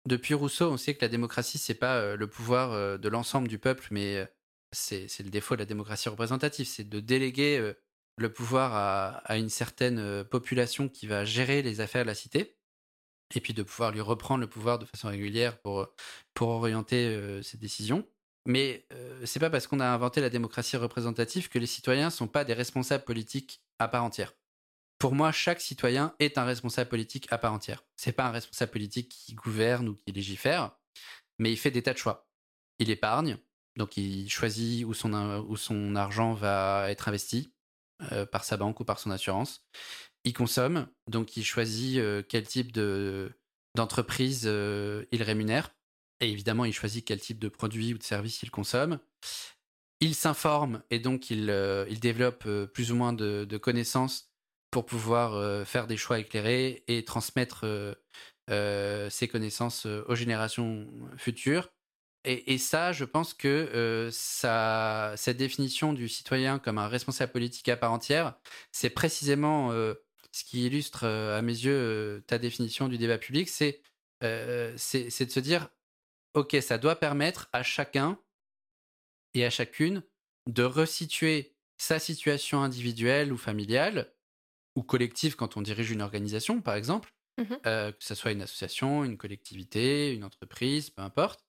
depuis 0.05 0.33
Rousseau, 0.33 0.71
on 0.71 0.77
sait 0.77 0.95
que 0.95 1.01
la 1.01 1.09
démocratie, 1.09 1.57
c'est 1.57 1.75
pas 1.75 2.15
le 2.15 2.27
pouvoir 2.27 2.99
de 2.99 3.09
l'ensemble 3.09 3.47
du 3.47 3.59
peuple, 3.59 3.87
mais 3.91 4.27
c'est 4.71 5.07
le 5.19 5.29
défaut 5.29 5.55
de 5.55 5.59
la 5.59 5.65
démocratie 5.65 6.09
représentative, 6.09 6.67
c'est 6.67 6.87
de 6.87 6.99
déléguer 6.99 7.73
le 8.17 8.33
pouvoir 8.33 9.21
à, 9.25 9.37
une 9.37 9.49
certaine 9.49 10.23
population 10.25 10.89
qui 10.89 11.07
va 11.07 11.25
gérer 11.25 11.61
les 11.61 11.81
affaires 11.81 12.03
de 12.03 12.07
la 12.07 12.15
cité, 12.15 12.57
et 13.35 13.41
puis 13.41 13.53
de 13.53 13.63
pouvoir 13.63 13.91
lui 13.91 14.01
reprendre 14.01 14.41
le 14.41 14.47
pouvoir 14.47 14.79
de 14.79 14.85
façon 14.85 15.09
régulière 15.09 15.59
pour, 15.59 15.87
orienter 16.39 17.41
ses 17.43 17.57
décisions. 17.57 18.07
Mais 18.45 18.87
ce 18.91 19.25
c'est 19.25 19.39
pas 19.39 19.49
parce 19.49 19.67
qu'on 19.67 19.79
a 19.79 19.87
inventé 19.87 20.21
la 20.21 20.29
démocratie 20.29 20.77
représentative 20.77 21.49
que 21.49 21.59
les 21.59 21.67
citoyens 21.67 22.09
sont 22.09 22.27
pas 22.27 22.43
des 22.45 22.53
responsables 22.53 23.03
politiques 23.03 23.61
à 23.79 23.87
part 23.87 24.03
entière. 24.03 24.33
Pour 24.99 25.15
moi, 25.15 25.31
chaque 25.31 25.61
citoyen 25.61 26.13
est 26.19 26.37
un 26.37 26.43
responsable 26.43 26.89
politique 26.89 27.27
à 27.31 27.37
part 27.37 27.53
entière. 27.53 27.85
C'est 27.95 28.11
pas 28.11 28.25
un 28.25 28.31
responsable 28.31 28.71
politique 28.71 29.09
qui 29.09 29.33
gouverne 29.33 29.87
ou 29.87 29.95
qui 29.95 30.11
légifère, 30.11 30.77
mais 31.39 31.51
il 31.53 31.57
fait 31.57 31.71
des 31.71 31.81
tas 31.81 31.93
de 31.93 31.97
choix. 31.97 32.27
Il 32.79 32.89
épargne, 32.89 33.37
donc 33.77 33.95
il 33.95 34.29
choisit 34.29 34.85
où 34.85 34.93
son, 34.93 35.13
où 35.47 35.55
son 35.55 35.95
argent 35.95 36.33
va 36.33 36.91
être 36.91 37.07
investi 37.07 37.53
euh, 38.11 38.25
par 38.25 38.43
sa 38.43 38.57
banque 38.57 38.81
ou 38.81 38.85
par 38.85 38.99
son 38.99 39.09
assurance. 39.09 39.65
Il 40.25 40.33
consomme, 40.33 40.89
donc 41.07 41.37
il 41.37 41.45
choisit 41.45 41.97
euh, 41.97 42.21
quel 42.21 42.45
type 42.45 42.73
de, 42.73 43.31
d'entreprise 43.75 44.43
euh, 44.45 45.05
il 45.13 45.23
rémunère. 45.23 45.73
Et 46.19 46.29
évidemment, 46.29 46.65
il 46.65 46.73
choisit 46.73 47.05
quel 47.05 47.21
type 47.21 47.39
de 47.39 47.47
produit 47.47 47.93
ou 47.93 47.97
de 47.97 48.03
service 48.03 48.43
il 48.43 48.51
consomme. 48.51 48.99
Il 50.01 50.13
s'informe 50.13 50.83
et 50.89 50.99
donc 50.99 51.29
il, 51.29 51.49
il 51.89 51.99
développe 52.01 52.47
plus 52.73 52.91
ou 52.91 52.95
moins 52.95 53.13
de, 53.13 53.45
de 53.45 53.57
connaissances 53.57 54.28
pour 54.71 54.85
pouvoir 54.85 55.65
faire 55.67 55.87
des 55.87 55.97
choix 55.97 56.19
éclairés 56.19 56.83
et 56.87 57.03
transmettre 57.05 57.65
ses 58.47 59.27
connaissances 59.27 59.85
aux 59.85 60.15
générations 60.15 60.87
futures. 61.17 61.69
Et, 62.25 62.57
ça, 62.57 62.91
je 62.91 63.05
pense 63.05 63.33
que 63.33 64.09
ça, 64.11 65.13
cette 65.15 65.37
définition 65.37 65.93
du 65.93 66.09
citoyen 66.09 66.59
comme 66.59 66.77
un 66.77 66.87
responsable 66.87 67.31
politique 67.31 67.69
à 67.69 67.77
part 67.77 67.93
entière, 67.93 68.35
c'est 68.71 68.89
précisément 68.89 69.71
ce 69.71 70.43
qui 70.43 70.65
illustre 70.65 71.05
à 71.05 71.41
mes 71.41 71.53
yeux 71.53 72.23
ta 72.27 72.37
définition 72.37 72.87
du 72.87 72.97
débat 72.97 73.17
public, 73.17 73.49
c'est 73.49 73.81
de 74.21 74.75
se 74.77 75.39
dire, 75.39 75.69
OK, 76.33 76.55
ça 76.61 76.77
doit 76.77 76.97
permettre 76.97 77.49
à 77.53 77.63
chacun 77.63 78.19
et 79.33 79.45
à 79.45 79.49
chacune 79.49 80.03
de 80.47 80.63
resituer 80.63 81.55
sa 81.77 81.99
situation 81.99 82.61
individuelle 82.61 83.31
ou 83.31 83.37
familiale 83.37 84.13
ou 84.79 84.83
collective 84.83 85.35
quand 85.35 85.57
on 85.57 85.61
dirige 85.61 85.91
une 85.91 86.01
organisation, 86.01 86.61
par 86.61 86.75
exemple, 86.75 87.13
mmh 87.37 87.55
que 87.63 87.93
ce 87.99 88.15
soit 88.15 88.31
une 88.31 88.41
association, 88.41 89.03
une 89.03 89.17
collectivité, 89.17 90.13
une 90.13 90.23
entreprise, 90.23 90.89
peu 90.89 91.01
importe, 91.01 91.45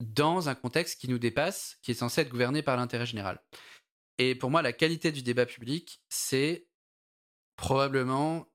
dans 0.00 0.48
un 0.48 0.54
contexte 0.54 1.00
qui 1.00 1.08
nous 1.08 1.18
dépasse, 1.18 1.78
qui 1.82 1.92
est 1.92 1.94
censé 1.94 2.20
être 2.20 2.28
gouverné 2.28 2.62
par 2.62 2.76
l'intérêt 2.76 3.06
général. 3.06 3.40
Et 4.18 4.34
pour 4.34 4.50
moi, 4.50 4.62
la 4.62 4.72
qualité 4.72 5.12
du 5.12 5.22
débat 5.22 5.46
public, 5.46 6.00
c'est 6.08 6.68
probablement 7.56 8.48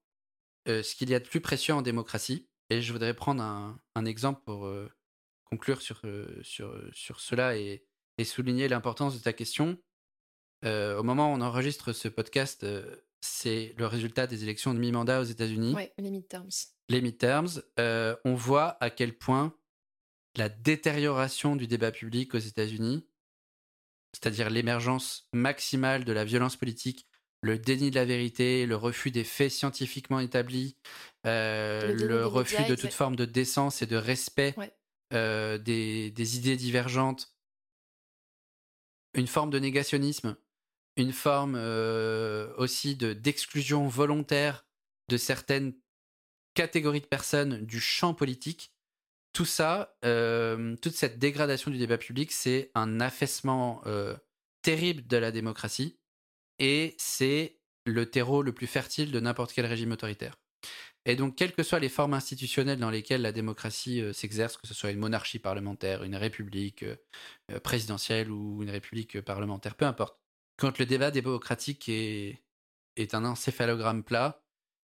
euh, 0.68 0.84
ce 0.84 0.96
qu'il 0.96 1.10
y 1.10 1.16
a 1.16 1.20
de 1.20 1.28
plus 1.28 1.42
précieux 1.42 1.74
en 1.74 1.82
démocratie. 1.82 2.48
Et 2.70 2.82
je 2.82 2.92
voudrais 2.94 3.14
prendre 3.14 3.44
un, 3.44 4.06
exemple 4.06 4.42
pour 4.46 4.66
euh, 4.66 4.90
conclure 5.46 5.82
sur, 5.82 6.02
euh, 6.06 6.40
sur, 6.44 6.74
sur 6.94 7.20
cela 7.20 7.58
et, 7.58 7.86
souligner 8.24 8.68
l'importance 8.68 9.18
de 9.18 9.24
ta 9.24 9.34
question. 9.34 9.82
au 10.64 11.02
moment 11.02 11.34
où 11.34 11.36
on 11.36 11.42
enregistre 11.42 11.92
ce 11.92 12.08
podcast, 12.08 12.64
c'est 13.22 13.74
le 13.78 13.86
résultat 13.86 14.28
des 14.28 14.44
élections 14.44 14.74
de 14.74 14.80
mi-mandat 14.80 15.22
aux 15.22 15.26
États-Unis. 15.26 15.74
Oui, 15.76 15.88
les 15.98 16.12
midterms. 16.12 16.50
Les 16.90 17.02
midterms. 17.02 17.62
on 17.78 18.36
voit 18.36 18.78
à 18.82 18.90
quel 18.90 19.18
point 19.18 19.56
la 20.36 20.50
détérioration 20.50 21.56
du 21.56 21.68
débat 21.68 21.92
public 21.92 22.34
aux 22.34 22.40
États-Unis, 22.40 23.06
c'est-à-dire 24.14 24.50
l'émergence 24.50 25.28
maximale 25.34 26.06
de 26.06 26.14
la 26.14 26.26
violence 26.26 26.56
politique, 26.56 27.08
le 27.42 27.58
déni 27.58 27.90
de 27.90 27.96
la 27.96 28.06
vérité, 28.06 28.66
le 28.66 28.76
refus 28.76 29.12
des 29.12 29.24
faits 29.24 29.52
scientifiquement 29.52 30.20
établis, 30.20 30.78
euh, 31.26 31.94
le, 31.94 32.26
refus 32.26 32.64
de 32.66 32.76
toute 32.76 32.94
forme 32.94 33.16
de 33.16 33.26
décence 33.26 33.82
et 33.82 33.88
de 33.88 33.96
respect 33.96 34.56
euh, 35.14 35.58
des, 35.58 36.38
idées 36.38 36.56
divergentes, 36.56 37.36
une 39.16 39.28
forme 39.28 39.50
de 39.50 39.60
négationnisme, 39.60 40.38
une 40.98 41.14
forme 41.14 41.56
euh, 41.56 42.54
aussi 42.58 42.96
de 42.96 43.14
d'exclusion 43.14 43.88
volontaire 43.88 44.66
de 45.10 45.18
certaines 45.18 45.74
catégories 46.54 47.02
de 47.02 47.06
personnes 47.06 47.66
du 47.66 47.80
champ 47.80 48.14
politique 48.14 48.74
tout 49.34 49.46
ça, 49.46 49.96
euh, 50.04 50.76
toute 50.82 50.94
cette 50.94 51.18
dégradation 51.18 51.72
du 51.72 51.78
débat 51.78 51.98
public, 51.98 52.34
c'est 52.34 52.70
un 52.76 53.00
affaissement 53.00 53.82
euh, 53.86 54.18
terrible 54.62 55.08
de 55.08 55.18
la 55.18 55.32
démocratie 55.32 55.98
et 56.60 56.96
c'est 56.98 57.60
le 57.86 58.10
terreau 58.10 58.42
le 58.42 58.54
plus 58.54 58.68
fertile 58.68 59.12
de 59.12 59.20
n'importe 59.22 59.54
quel 59.54 59.66
régime 59.66 59.94
autoritaire. 59.94 60.38
Et 61.06 61.16
donc, 61.16 61.36
quelles 61.36 61.54
que 61.54 61.64
soient 61.64 61.80
les 61.80 61.90
formes 61.90 62.14
institutionnelles 62.14 62.80
dans 62.80 62.92
lesquelles 62.92 63.22
la 63.22 63.32
démocratie 63.32 64.04
s'exerce, 64.14 64.58
que 64.58 64.68
ce 64.68 64.74
soit 64.76 64.92
une 64.92 65.00
monarchie 65.00 65.40
parlementaire, 65.40 66.04
une 66.04 66.16
république 66.16 66.86
présidentielle 67.64 68.30
ou 68.30 68.62
une 68.62 68.70
république 68.70 69.22
parlementaire, 69.22 69.74
peu 69.74 69.86
importe, 69.86 70.21
quand 70.62 70.78
le 70.78 70.86
débat 70.86 71.10
démocratique 71.10 71.90
est, 71.90 72.40
est 72.96 73.16
un 73.16 73.26
encéphalogramme 73.26 74.04
plat, 74.04 74.44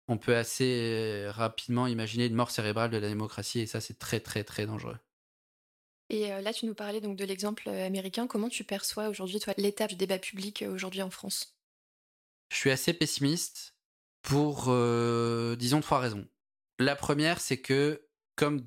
on 0.08 0.18
peut 0.18 0.34
assez 0.34 0.64
euh, 0.66 1.30
rapidement 1.30 1.86
imaginer 1.86 2.26
une 2.26 2.34
mort 2.34 2.50
cérébrale 2.50 2.90
de 2.90 2.98
la 2.98 3.06
démocratie 3.06 3.60
et 3.60 3.66
ça 3.66 3.80
c'est 3.80 3.96
très 3.96 4.18
très 4.18 4.42
très 4.42 4.66
dangereux. 4.66 4.98
Et 6.08 6.32
euh, 6.32 6.40
là, 6.40 6.52
tu 6.52 6.66
nous 6.66 6.74
parlais 6.74 7.00
donc 7.00 7.16
de 7.16 7.24
l'exemple 7.24 7.68
euh, 7.68 7.86
américain. 7.86 8.26
Comment 8.26 8.48
tu 8.48 8.64
perçois 8.64 9.08
aujourd'hui, 9.08 9.38
toi, 9.38 9.54
l'état 9.58 9.86
du 9.86 9.94
débat 9.94 10.18
public 10.18 10.64
aujourd'hui 10.68 11.02
en 11.02 11.10
France? 11.10 11.56
Je 12.50 12.56
suis 12.56 12.72
assez 12.72 12.92
pessimiste 12.92 13.76
pour, 14.22 14.64
disons, 15.56 15.80
trois 15.80 16.00
raisons. 16.00 16.26
La 16.80 16.96
première, 16.96 17.40
c'est 17.40 17.60
que, 17.60 18.08
comme 18.34 18.66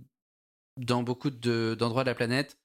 dans 0.77 1.03
beaucoup 1.03 1.31
d'endroits 1.31 2.05
de, 2.05 2.09
la 2.09 2.15
planète, 2.15 2.57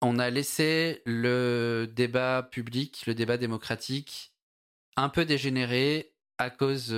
on 0.00 0.18
a 0.18 0.30
laissé 0.30 1.02
le 1.06 1.90
débat 1.92 2.42
public, 2.50 3.04
le 3.06 3.14
débat 3.14 3.36
démocratique, 3.36 4.32
un 4.96 5.08
peu 5.08 5.24
dégénérer 5.24 6.14
à 6.38 6.50
cause 6.50 6.88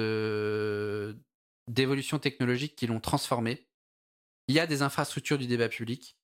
d'évolutions 1.68 2.18
technologiques 2.18 2.76
qui 2.76 2.86
l'ont 2.86 3.00
transformé. 3.00 3.66
Il 4.48 4.54
y 4.54 4.60
a 4.60 4.66
des 4.66 4.82
infrastructures 4.82 5.38
du 5.38 5.46
débat 5.46 5.68
public. 5.68 6.16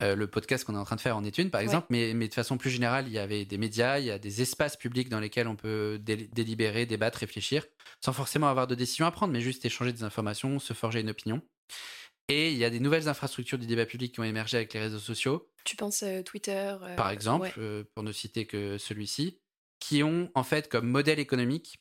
le 0.00 0.26
podcast 0.26 0.64
qu'on 0.64 0.74
est 0.74 0.78
en 0.78 0.84
train 0.84 0.96
de 0.96 1.00
faire 1.02 1.16
en 1.16 1.24
est 1.24 1.36
une, 1.36 1.50
par 1.50 1.60
exemple, 1.60 1.88
mais, 1.90 2.14
mais, 2.14 2.28
de 2.28 2.34
façon 2.34 2.56
plus 2.56 2.70
générale, 2.70 3.06
il 3.06 3.12
y 3.12 3.18
avait 3.18 3.44
des 3.44 3.58
médias, 3.58 3.98
il 3.98 4.06
y 4.06 4.10
a 4.10 4.18
des 4.18 4.40
espaces 4.40 4.76
publics 4.76 5.10
dans 5.10 5.20
lesquels 5.20 5.48
on 5.48 5.56
peut 5.56 6.00
délibérer, 6.00 6.86
débattre, 6.86 7.18
réfléchir, 7.18 7.66
sans 8.02 8.14
forcément 8.14 8.48
avoir 8.48 8.66
de 8.66 8.74
décision 8.74 9.04
à 9.04 9.10
prendre, 9.10 9.32
mais 9.32 9.42
juste 9.42 9.64
échanger 9.66 9.92
des 9.92 10.02
informations, 10.02 10.58
se 10.58 10.72
forger 10.72 11.00
une 11.00 11.10
opinion. 11.10 11.42
Et 12.30 12.52
il 12.52 12.56
y 12.58 12.64
a 12.64 12.70
des 12.70 12.80
nouvelles 12.80 13.08
infrastructures 13.08 13.58
du 13.58 13.66
débat 13.66 13.86
public 13.86 14.14
qui 14.14 14.20
ont 14.20 14.24
émergé 14.24 14.56
avec 14.56 14.72
les 14.72 14.80
réseaux 14.80 14.98
sociaux. 14.98 15.50
Tu 15.64 15.76
penses 15.76 16.04
Twitter 16.24 16.76
Par 16.96 17.10
exemple, 17.10 17.84
pour 17.94 18.02
ne 18.02 18.12
citer 18.12 18.46
que 18.46 18.78
celui-ci, 18.78 19.40
qui 19.80 20.02
ont 20.02 20.30
en 20.34 20.44
fait 20.44 20.68
comme 20.68 20.86
modèle 20.86 21.18
économique 21.18 21.80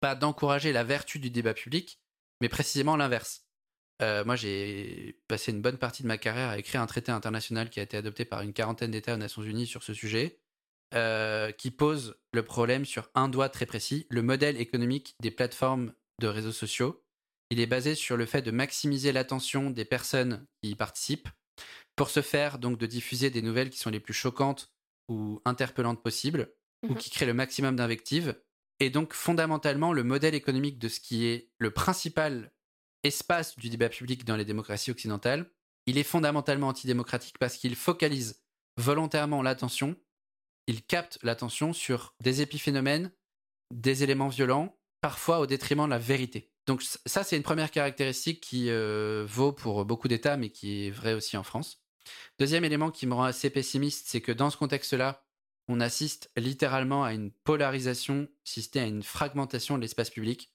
pas 0.00 0.14
d'encourager 0.14 0.72
la 0.72 0.84
vertu 0.84 1.18
du 1.18 1.30
débat 1.30 1.54
public, 1.54 2.00
mais 2.40 2.48
précisément 2.48 2.96
l'inverse. 2.96 3.46
Euh, 4.02 4.24
moi, 4.24 4.36
j'ai 4.36 5.18
passé 5.26 5.52
une 5.52 5.62
bonne 5.62 5.78
partie 5.78 6.02
de 6.02 6.08
ma 6.08 6.18
carrière 6.18 6.50
à 6.50 6.58
écrire 6.58 6.82
un 6.82 6.86
traité 6.86 7.10
international 7.12 7.70
qui 7.70 7.80
a 7.80 7.82
été 7.82 7.96
adopté 7.96 8.24
par 8.24 8.42
une 8.42 8.52
quarantaine 8.52 8.90
d'États 8.90 9.14
aux 9.14 9.18
Nations 9.18 9.42
Unies 9.42 9.66
sur 9.66 9.82
ce 9.82 9.94
sujet, 9.94 10.38
euh, 10.94 11.50
qui 11.52 11.70
pose 11.70 12.18
le 12.32 12.44
problème 12.44 12.84
sur 12.84 13.08
un 13.14 13.28
doigt 13.28 13.48
très 13.48 13.64
précis, 13.64 14.06
le 14.10 14.22
modèle 14.22 14.60
économique 14.60 15.14
des 15.20 15.30
plateformes 15.30 15.94
de 16.20 16.26
réseaux 16.26 16.52
sociaux. 16.52 17.02
Il 17.50 17.60
est 17.60 17.66
basé 17.66 17.94
sur 17.94 18.16
le 18.16 18.26
fait 18.26 18.42
de 18.42 18.50
maximiser 18.50 19.12
l'attention 19.12 19.70
des 19.70 19.84
personnes 19.84 20.46
qui 20.62 20.70
y 20.70 20.74
participent, 20.74 21.28
pour 21.94 22.10
se 22.10 22.22
faire 22.22 22.58
donc 22.58 22.78
de 22.78 22.86
diffuser 22.86 23.30
des 23.30 23.42
nouvelles 23.42 23.70
qui 23.70 23.78
sont 23.78 23.90
les 23.90 24.00
plus 24.00 24.14
choquantes 24.14 24.72
ou 25.08 25.40
interpellantes 25.44 26.02
possibles, 26.02 26.52
ou 26.82 26.92
mhm. 26.92 26.96
qui 26.96 27.10
créent 27.10 27.26
le 27.26 27.34
maximum 27.34 27.76
d'invectives, 27.76 28.34
et 28.80 28.90
donc, 28.90 29.14
fondamentalement, 29.14 29.92
le 29.92 30.04
modèle 30.04 30.34
économique 30.34 30.78
de 30.78 30.88
ce 30.88 31.00
qui 31.00 31.26
est 31.26 31.48
le 31.58 31.70
principal 31.70 32.52
espace 33.02 33.56
du 33.56 33.70
débat 33.70 33.88
public 33.88 34.24
dans 34.24 34.36
les 34.36 34.44
démocraties 34.44 34.90
occidentales, 34.90 35.50
il 35.86 35.98
est 35.98 36.02
fondamentalement 36.02 36.68
antidémocratique 36.68 37.38
parce 37.38 37.56
qu'il 37.56 37.76
focalise 37.76 38.42
volontairement 38.76 39.40
l'attention, 39.40 39.96
il 40.66 40.82
capte 40.82 41.18
l'attention 41.22 41.72
sur 41.72 42.14
des 42.20 42.42
épiphénomènes, 42.42 43.12
des 43.72 44.02
éléments 44.02 44.28
violents, 44.28 44.76
parfois 45.00 45.38
au 45.38 45.46
détriment 45.46 45.84
de 45.84 45.90
la 45.90 45.98
vérité. 45.98 46.50
Donc 46.66 46.82
ça, 46.82 47.22
c'est 47.22 47.36
une 47.36 47.42
première 47.42 47.70
caractéristique 47.70 48.40
qui 48.40 48.70
euh, 48.70 49.24
vaut 49.26 49.52
pour 49.52 49.84
beaucoup 49.84 50.08
d'États, 50.08 50.36
mais 50.36 50.50
qui 50.50 50.86
est 50.86 50.90
vrai 50.90 51.14
aussi 51.14 51.36
en 51.36 51.44
France. 51.44 51.82
Deuxième 52.38 52.64
élément 52.64 52.90
qui 52.90 53.06
me 53.06 53.14
rend 53.14 53.24
assez 53.24 53.50
pessimiste, 53.50 54.06
c'est 54.08 54.20
que 54.20 54.32
dans 54.32 54.50
ce 54.50 54.56
contexte-là, 54.56 55.24
on 55.68 55.80
assiste 55.80 56.30
littéralement 56.36 57.04
à 57.04 57.12
une 57.12 57.30
polarisation, 57.30 58.28
si 58.44 58.68
à 58.76 58.84
une 58.84 59.02
fragmentation 59.02 59.76
de 59.76 59.82
l'espace 59.82 60.10
public. 60.10 60.52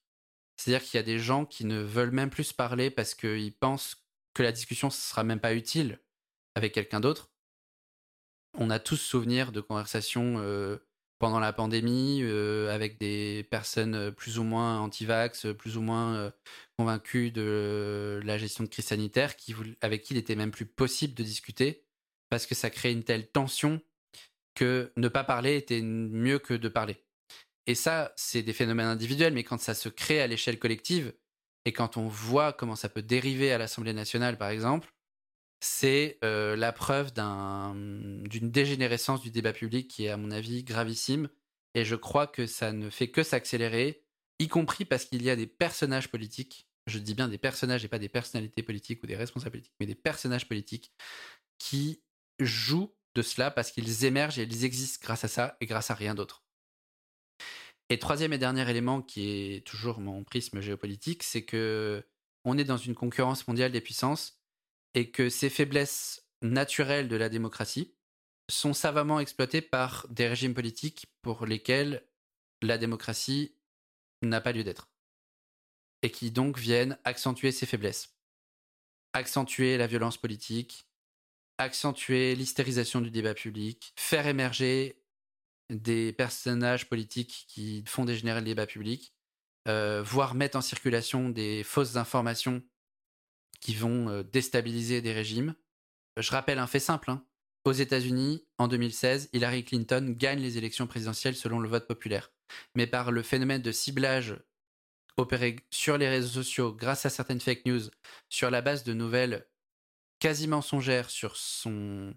C'est-à-dire 0.56 0.86
qu'il 0.86 0.98
y 0.98 1.00
a 1.00 1.04
des 1.04 1.18
gens 1.18 1.44
qui 1.44 1.64
ne 1.64 1.80
veulent 1.80 2.12
même 2.12 2.30
plus 2.30 2.52
parler 2.52 2.90
parce 2.90 3.14
qu'ils 3.14 3.54
pensent 3.54 3.96
que 4.34 4.42
la 4.42 4.52
discussion 4.52 4.88
ne 4.88 4.92
sera 4.92 5.24
même 5.24 5.40
pas 5.40 5.54
utile 5.54 6.00
avec 6.54 6.72
quelqu'un 6.72 7.00
d'autre. 7.00 7.30
On 8.54 8.70
a 8.70 8.78
tous 8.78 8.96
souvenir 8.96 9.50
de 9.52 9.60
conversations 9.60 10.36
euh, 10.38 10.78
pendant 11.22 11.38
la 11.38 11.52
pandémie 11.52 12.20
euh, 12.22 12.74
avec 12.74 12.98
des 12.98 13.46
personnes 13.48 14.10
plus 14.10 14.40
ou 14.40 14.42
moins 14.42 14.80
anti-vax, 14.80 15.46
plus 15.56 15.76
ou 15.76 15.80
moins 15.80 16.32
convaincues 16.76 17.30
de 17.30 18.20
la 18.24 18.38
gestion 18.38 18.64
de 18.64 18.68
crise 18.68 18.86
sanitaire, 18.86 19.34
avec 19.82 20.02
qui 20.02 20.14
il 20.14 20.16
était 20.16 20.34
même 20.34 20.50
plus 20.50 20.66
possible 20.66 21.14
de 21.14 21.22
discuter 21.22 21.84
parce 22.28 22.44
que 22.44 22.56
ça 22.56 22.70
crée 22.70 22.90
une 22.90 23.04
telle 23.04 23.30
tension 23.30 23.80
que 24.56 24.92
ne 24.96 25.06
pas 25.06 25.22
parler 25.22 25.56
était 25.56 25.80
mieux 25.80 26.40
que 26.40 26.54
de 26.54 26.68
parler. 26.68 27.04
Et 27.68 27.76
ça, 27.76 28.12
c'est 28.16 28.42
des 28.42 28.52
phénomènes 28.52 28.88
individuels, 28.88 29.32
mais 29.32 29.44
quand 29.44 29.60
ça 29.60 29.74
se 29.74 29.88
crée 29.88 30.20
à 30.20 30.26
l'échelle 30.26 30.58
collective, 30.58 31.14
et 31.66 31.72
quand 31.72 31.96
on 31.96 32.08
voit 32.08 32.52
comment 32.52 32.74
ça 32.74 32.88
peut 32.88 33.02
dériver 33.02 33.52
à 33.52 33.58
l'Assemblée 33.58 33.92
nationale, 33.92 34.38
par 34.38 34.48
exemple, 34.48 34.91
c'est 35.62 36.18
euh, 36.24 36.56
la 36.56 36.72
preuve 36.72 37.12
d'une 37.14 38.50
dégénérescence 38.50 39.22
du 39.22 39.30
débat 39.30 39.52
public 39.52 39.86
qui 39.86 40.06
est, 40.06 40.08
à 40.08 40.16
mon 40.16 40.32
avis, 40.32 40.64
gravissime. 40.64 41.28
Et 41.74 41.84
je 41.84 41.94
crois 41.94 42.26
que 42.26 42.46
ça 42.46 42.72
ne 42.72 42.90
fait 42.90 43.12
que 43.12 43.22
s'accélérer, 43.22 44.04
y 44.40 44.48
compris 44.48 44.84
parce 44.84 45.04
qu'il 45.04 45.22
y 45.22 45.30
a 45.30 45.36
des 45.36 45.46
personnages 45.46 46.10
politiques, 46.10 46.68
je 46.88 46.98
dis 46.98 47.14
bien 47.14 47.28
des 47.28 47.38
personnages 47.38 47.84
et 47.84 47.88
pas 47.88 48.00
des 48.00 48.08
personnalités 48.08 48.64
politiques 48.64 49.04
ou 49.04 49.06
des 49.06 49.14
responsables 49.14 49.52
politiques, 49.52 49.76
mais 49.78 49.86
des 49.86 49.94
personnages 49.94 50.48
politiques 50.48 50.92
qui 51.58 52.02
jouent 52.40 52.92
de 53.14 53.22
cela 53.22 53.52
parce 53.52 53.70
qu'ils 53.70 54.04
émergent 54.04 54.40
et 54.40 54.42
ils 54.42 54.64
existent 54.64 54.98
grâce 55.00 55.22
à 55.22 55.28
ça 55.28 55.56
et 55.60 55.66
grâce 55.66 55.92
à 55.92 55.94
rien 55.94 56.16
d'autre. 56.16 56.42
Et 57.88 58.00
troisième 58.00 58.32
et 58.32 58.38
dernier 58.38 58.68
élément 58.68 59.00
qui 59.00 59.28
est 59.28 59.64
toujours 59.64 60.00
mon 60.00 60.24
prisme 60.24 60.60
géopolitique, 60.60 61.22
c'est 61.22 61.44
que 61.44 62.04
on 62.44 62.58
est 62.58 62.64
dans 62.64 62.76
une 62.76 62.96
concurrence 62.96 63.46
mondiale 63.46 63.70
des 63.70 63.80
puissances 63.80 64.41
et 64.94 65.10
que 65.10 65.28
ces 65.28 65.50
faiblesses 65.50 66.26
naturelles 66.42 67.08
de 67.08 67.16
la 67.16 67.28
démocratie 67.28 67.94
sont 68.48 68.74
savamment 68.74 69.20
exploitées 69.20 69.62
par 69.62 70.06
des 70.08 70.28
régimes 70.28 70.54
politiques 70.54 71.06
pour 71.22 71.46
lesquels 71.46 72.04
la 72.60 72.78
démocratie 72.78 73.54
n'a 74.22 74.40
pas 74.40 74.52
lieu 74.52 74.64
d'être. 74.64 74.90
Et 76.02 76.10
qui 76.10 76.30
donc 76.30 76.58
viennent 76.58 76.98
accentuer 77.04 77.52
ces 77.52 77.66
faiblesses. 77.66 78.16
Accentuer 79.14 79.76
la 79.76 79.86
violence 79.86 80.16
politique, 80.16 80.86
accentuer 81.58 82.34
l'hystérisation 82.34 83.00
du 83.00 83.10
débat 83.10 83.34
public, 83.34 83.92
faire 83.96 84.26
émerger 84.26 85.02
des 85.70 86.12
personnages 86.12 86.88
politiques 86.88 87.46
qui 87.48 87.84
font 87.86 88.04
dégénérer 88.04 88.40
le 88.40 88.46
débat 88.46 88.66
public, 88.66 89.14
euh, 89.68 90.02
voire 90.02 90.34
mettre 90.34 90.58
en 90.58 90.60
circulation 90.60 91.30
des 91.30 91.62
fausses 91.62 91.96
informations 91.96 92.62
qui 93.62 93.74
vont 93.74 94.10
euh, 94.10 94.22
déstabiliser 94.22 95.00
des 95.00 95.12
régimes. 95.12 95.54
Je 96.18 96.30
rappelle 96.30 96.58
un 96.58 96.66
fait 96.66 96.80
simple. 96.80 97.10
Hein. 97.10 97.24
Aux 97.64 97.72
États-Unis, 97.72 98.44
en 98.58 98.68
2016, 98.68 99.30
Hillary 99.32 99.64
Clinton 99.64 100.14
gagne 100.18 100.40
les 100.40 100.58
élections 100.58 100.86
présidentielles 100.86 101.36
selon 101.36 101.60
le 101.60 101.68
vote 101.68 101.86
populaire. 101.86 102.32
Mais 102.74 102.88
par 102.88 103.12
le 103.12 103.22
phénomène 103.22 103.62
de 103.62 103.72
ciblage 103.72 104.36
opéré 105.16 105.56
sur 105.70 105.96
les 105.96 106.08
réseaux 106.08 106.42
sociaux 106.42 106.72
grâce 106.72 107.06
à 107.06 107.10
certaines 107.10 107.40
fake 107.40 107.64
news, 107.66 107.82
sur 108.28 108.50
la 108.50 108.62
base 108.62 108.82
de 108.82 108.92
nouvelles 108.92 109.46
quasi 110.18 110.48
mensongères 110.48 111.10
sur 111.10 111.36
son 111.36 112.14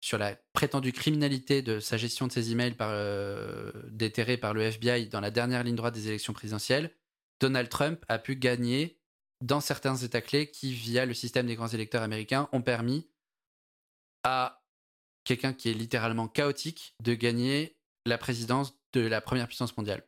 sur 0.00 0.18
la 0.18 0.36
prétendue 0.52 0.92
criminalité 0.92 1.62
de 1.62 1.80
sa 1.80 1.96
gestion 1.96 2.26
de 2.26 2.32
ses 2.32 2.52
emails 2.52 2.74
par, 2.74 2.90
euh, 2.92 3.72
déterrés 3.88 4.36
par 4.36 4.52
le 4.52 4.60
FBI 4.60 5.08
dans 5.08 5.20
la 5.20 5.30
dernière 5.30 5.64
ligne 5.64 5.76
droite 5.76 5.94
des 5.94 6.08
élections 6.08 6.34
présidentielles, 6.34 6.90
Donald 7.40 7.70
Trump 7.70 8.04
a 8.08 8.18
pu 8.18 8.36
gagner 8.36 8.98
dans 9.40 9.60
certains 9.60 9.96
États 9.96 10.20
clés 10.20 10.50
qui, 10.50 10.72
via 10.72 11.06
le 11.06 11.14
système 11.14 11.46
des 11.46 11.54
grands 11.54 11.68
électeurs 11.68 12.02
américains, 12.02 12.48
ont 12.52 12.62
permis 12.62 13.08
à 14.22 14.62
quelqu'un 15.24 15.52
qui 15.52 15.70
est 15.70 15.74
littéralement 15.74 16.28
chaotique 16.28 16.94
de 17.00 17.14
gagner 17.14 17.76
la 18.06 18.18
présidence 18.18 18.78
de 18.92 19.00
la 19.00 19.20
première 19.20 19.48
puissance 19.48 19.76
mondiale. 19.76 20.06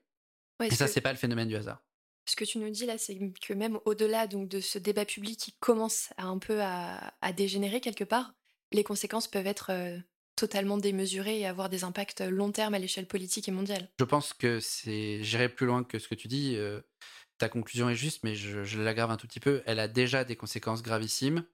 Et 0.63 0.75
ça, 0.75 0.87
c'est 0.87 1.01
pas 1.01 1.13
le 1.13 1.19
phénomène 1.19 1.49
du 1.49 1.57
hasard. 1.57 1.83
Ce 2.29 2.35
que 2.35 2.45
tu 2.45 2.59
nous 2.59 2.71
dis 2.71 2.87
là, 2.87 2.99
c'est 2.99 3.19
que 3.41 3.53
même 3.53 3.79
au-delà 3.85 4.27
donc 4.27 4.49
de 4.49 4.61
ce 4.61 4.79
débat 4.79 5.05
public 5.05 5.39
qui 5.39 5.53
commence 5.61 6.13
à 6.17 6.27
un 6.27 6.39
peu 6.39 6.61
à 6.63 7.33
dégénérer 7.37 7.81
quelque 7.81 8.05
part, 8.05 8.35
les 8.73 8.85
conséquences 8.85 9.29
peuvent 9.29 9.47
être 9.47 9.71
euh, 9.71 9.99
totalement 10.35 10.77
démesurées 10.77 11.41
et 11.41 11.47
avoir 11.47 11.69
des 11.69 11.85
impacts 11.85 12.21
long 12.21 12.53
terme 12.53 12.75
à 12.75 12.79
l'échelle 12.79 13.07
politique 13.07 13.49
et 13.49 13.53
mondiale. 13.53 13.89
Je 13.99 14.05
pense 14.05 14.35
que 14.35 14.61
c'est. 14.61 15.23
J'irai 15.23 15.49
plus 15.49 15.67
loin 15.67 15.85
que 15.85 15.99
ce 15.99 16.09
que 16.09 16.15
tu 16.15 16.29
dis. 16.29 16.55
Euh, 16.57 16.81
ta 17.39 17.49
conclusion 17.49 17.89
est 17.89 17.95
juste, 17.95 18.25
mais 18.25 18.35
je, 18.35 18.81
l'aggrave 18.81 19.11
un 19.11 19.17
tout 19.17 19.27
petit 19.27 19.41
peu. 19.41 19.63
Elle 19.67 19.79
a 19.79 19.89
déjà 19.89 20.25
des 20.25 20.37
conséquences 20.37 20.83
gravissimes. 20.83 21.45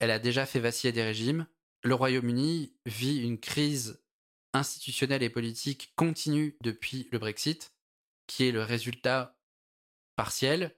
Elle 0.00 0.10
a 0.10 0.18
déjà 0.18 0.46
fait 0.46 0.60
vaciller 0.60 0.92
des 0.92 1.02
régimes. 1.02 1.46
Le 1.82 1.94
Royaume-Uni 1.94 2.74
vit 2.86 3.18
une 3.18 3.38
crise 3.38 4.02
institutionnelle 4.52 5.22
et 5.22 5.30
politique 5.30 5.92
continue 5.96 6.56
depuis 6.62 7.08
le 7.12 7.18
Brexit, 7.18 7.74
qui 8.26 8.46
est 8.46 8.52
le 8.52 8.62
résultat 8.62 9.38
partiel 10.16 10.76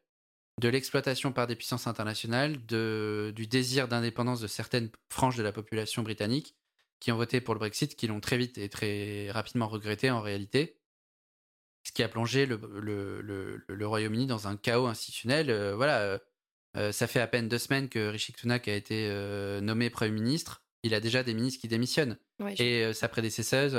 de 0.60 0.68
l'exploitation 0.68 1.32
par 1.32 1.46
des 1.46 1.56
puissances 1.56 1.86
internationales, 1.86 2.56
du 2.64 3.46
désir 3.46 3.88
d'indépendance 3.88 4.40
de 4.40 4.46
certaines 4.46 4.90
franges 5.10 5.36
de 5.36 5.42
la 5.42 5.52
population 5.52 6.02
britannique 6.02 6.56
qui 6.98 7.12
ont 7.12 7.16
voté 7.16 7.40
pour 7.40 7.54
le 7.54 7.58
Brexit, 7.58 7.94
qui 7.94 8.06
l'ont 8.06 8.20
très 8.20 8.38
vite 8.38 8.56
et 8.56 8.68
très 8.68 9.30
rapidement 9.30 9.68
regretté 9.68 10.10
en 10.10 10.20
réalité, 10.20 10.78
ce 11.86 11.92
qui 11.92 12.02
a 12.02 12.08
plongé 12.08 12.46
le, 12.46 12.60
le, 12.80 13.62
le, 13.68 13.86
Royaume-Uni 13.86 14.26
dans 14.26 14.48
un 14.48 14.56
chaos 14.56 14.86
institutionnel. 14.86 15.50
Euh, 15.50 15.76
voilà, 15.76 16.00
euh, 16.00 16.18
euh, 16.76 16.90
ça 16.90 17.06
fait 17.06 17.20
à 17.20 17.28
peine 17.28 17.48
deux 17.48 17.58
semaines 17.58 17.88
que 17.88 18.08
Rishi 18.08 18.34
Sunak 18.36 18.66
a 18.66 18.74
été 18.74 19.08
nommé 19.62 19.88
Premier 19.88 20.10
ministre. 20.10 20.62
Il 20.82 20.94
a 20.94 21.00
déjà 21.00 21.22
des 21.22 21.32
ministres 21.32 21.60
qui 21.60 21.68
démissionnent. 21.68 22.18
et 22.58 22.92
sa 22.92 23.08
prédécesseuse, 23.08 23.74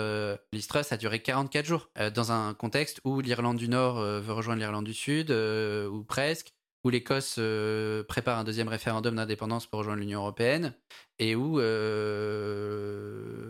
Liz 0.51 0.68
Truss, 0.68 0.91
a 0.91 0.97
duré 0.97 1.22
44 1.22 1.66
jours, 1.66 1.89
dans 2.14 2.32
un 2.32 2.53
contexte 2.53 3.01
où 3.03 3.22
l'Irlande 3.22 3.58
du 3.58 3.70
Nord 3.70 4.01
veut 4.01 4.34
rejoindre 4.34 4.60
l'Irlande 4.60 4.86
du 4.86 4.93
Sud, 4.93 5.32
ou 5.32 6.03
presque, 6.03 6.53
où 6.84 6.89
l'Écosse 6.89 7.36
euh, 7.38 8.03
prépare 8.03 8.39
un 8.39 8.43
deuxième 8.43 8.68
référendum 8.70 9.16
d'indépendance 9.16 9.66
pour 9.68 9.80
rejoindre 9.80 9.99
l'Union 9.99 10.20
européenne 10.22 10.74
et 11.20 11.36
où 11.36 11.60
euh, 11.60 12.78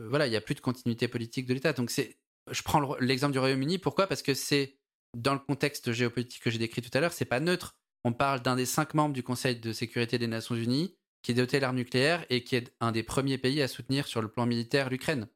voilà, 0.10 0.28
il 0.28 0.32
n'y 0.32 0.36
a 0.36 0.41
plus 0.41 0.55
de 0.55 0.60
continuité 0.60 1.08
politique 1.08 1.45
de 1.45 1.53
l'État. 1.53 1.74
Donc 1.74 1.91
c'est, 1.91 2.18
je 2.51 2.61
prends 2.63 2.95
l'exemple 2.99 3.33
du 3.33 3.39
Royaume-Uni. 3.39 3.77
Pourquoi? 3.77 4.07
Parce 4.07 4.21
que 4.21 4.33
c'est 4.33 4.77
dans 5.15 5.33
le 5.33 5.39
contexte 5.39 5.91
géopolitique 5.91 6.43
que 6.43 6.49
j'ai 6.49 6.59
décrit 6.59 6.81
tout 6.81 6.95
à 6.95 6.99
l'heure, 6.99 7.13
c'est 7.13 7.25
pas 7.25 7.39
neutre. 7.39 7.77
On 8.03 8.13
parle 8.13 8.41
d'un 8.41 8.55
des 8.55 8.65
cinq 8.65 8.93
membres 8.93 9.13
du 9.13 9.23
Conseil 9.23 9.55
de 9.55 9.73
sécurité 9.73 10.17
des 10.17 10.27
Nations 10.27 10.55
Unies 10.55 10.95
qui 11.23 11.31
est 11.31 11.35
doté 11.35 11.59
l'arme 11.59 11.75
nucléaire 11.75 12.25
et 12.29 12.43
qui 12.43 12.55
est 12.55 12.73
un 12.79 12.91
des 12.91 13.03
premiers 13.03 13.37
pays 13.37 13.61
à 13.61 13.67
soutenir 13.67 14.07
sur 14.07 14.21
le 14.21 14.29
plan 14.29 14.45
militaire 14.45 14.89
l'Ukraine. 14.89 15.27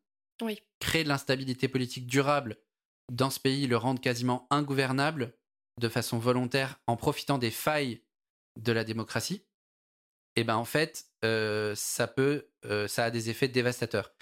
Oui. 0.42 0.62
Créer 0.80 1.04
de 1.04 1.10
l'instabilité 1.10 1.68
politique 1.68 2.08
durable 2.08 2.58
dans 3.12 3.30
ce 3.30 3.40
pays, 3.40 3.68
le 3.68 3.78
rendre 3.78 4.00
quasiment 4.00 4.48
ingouvernable, 4.50 5.36
de 5.80 5.90
façon 5.90 6.18
volontaire 6.18 6.80
en 6.88 6.96
profitant 6.96 7.38
des 7.38 7.52
failles 7.52 8.02
de 8.58 8.72
la 8.72 8.84
démocratie, 8.84 9.46
et 10.38 10.42
eh 10.42 10.44
ben 10.46 10.56
en 10.56 10.64
fait, 10.64 11.08
euh, 11.26 11.76
ça 11.76 12.08
peut, 12.08 12.48
euh, 12.64 12.88
ça 12.88 13.04
a 13.04 13.12
des 13.12 13.30
effets 13.30 13.50
dévastateurs. 13.50 14.14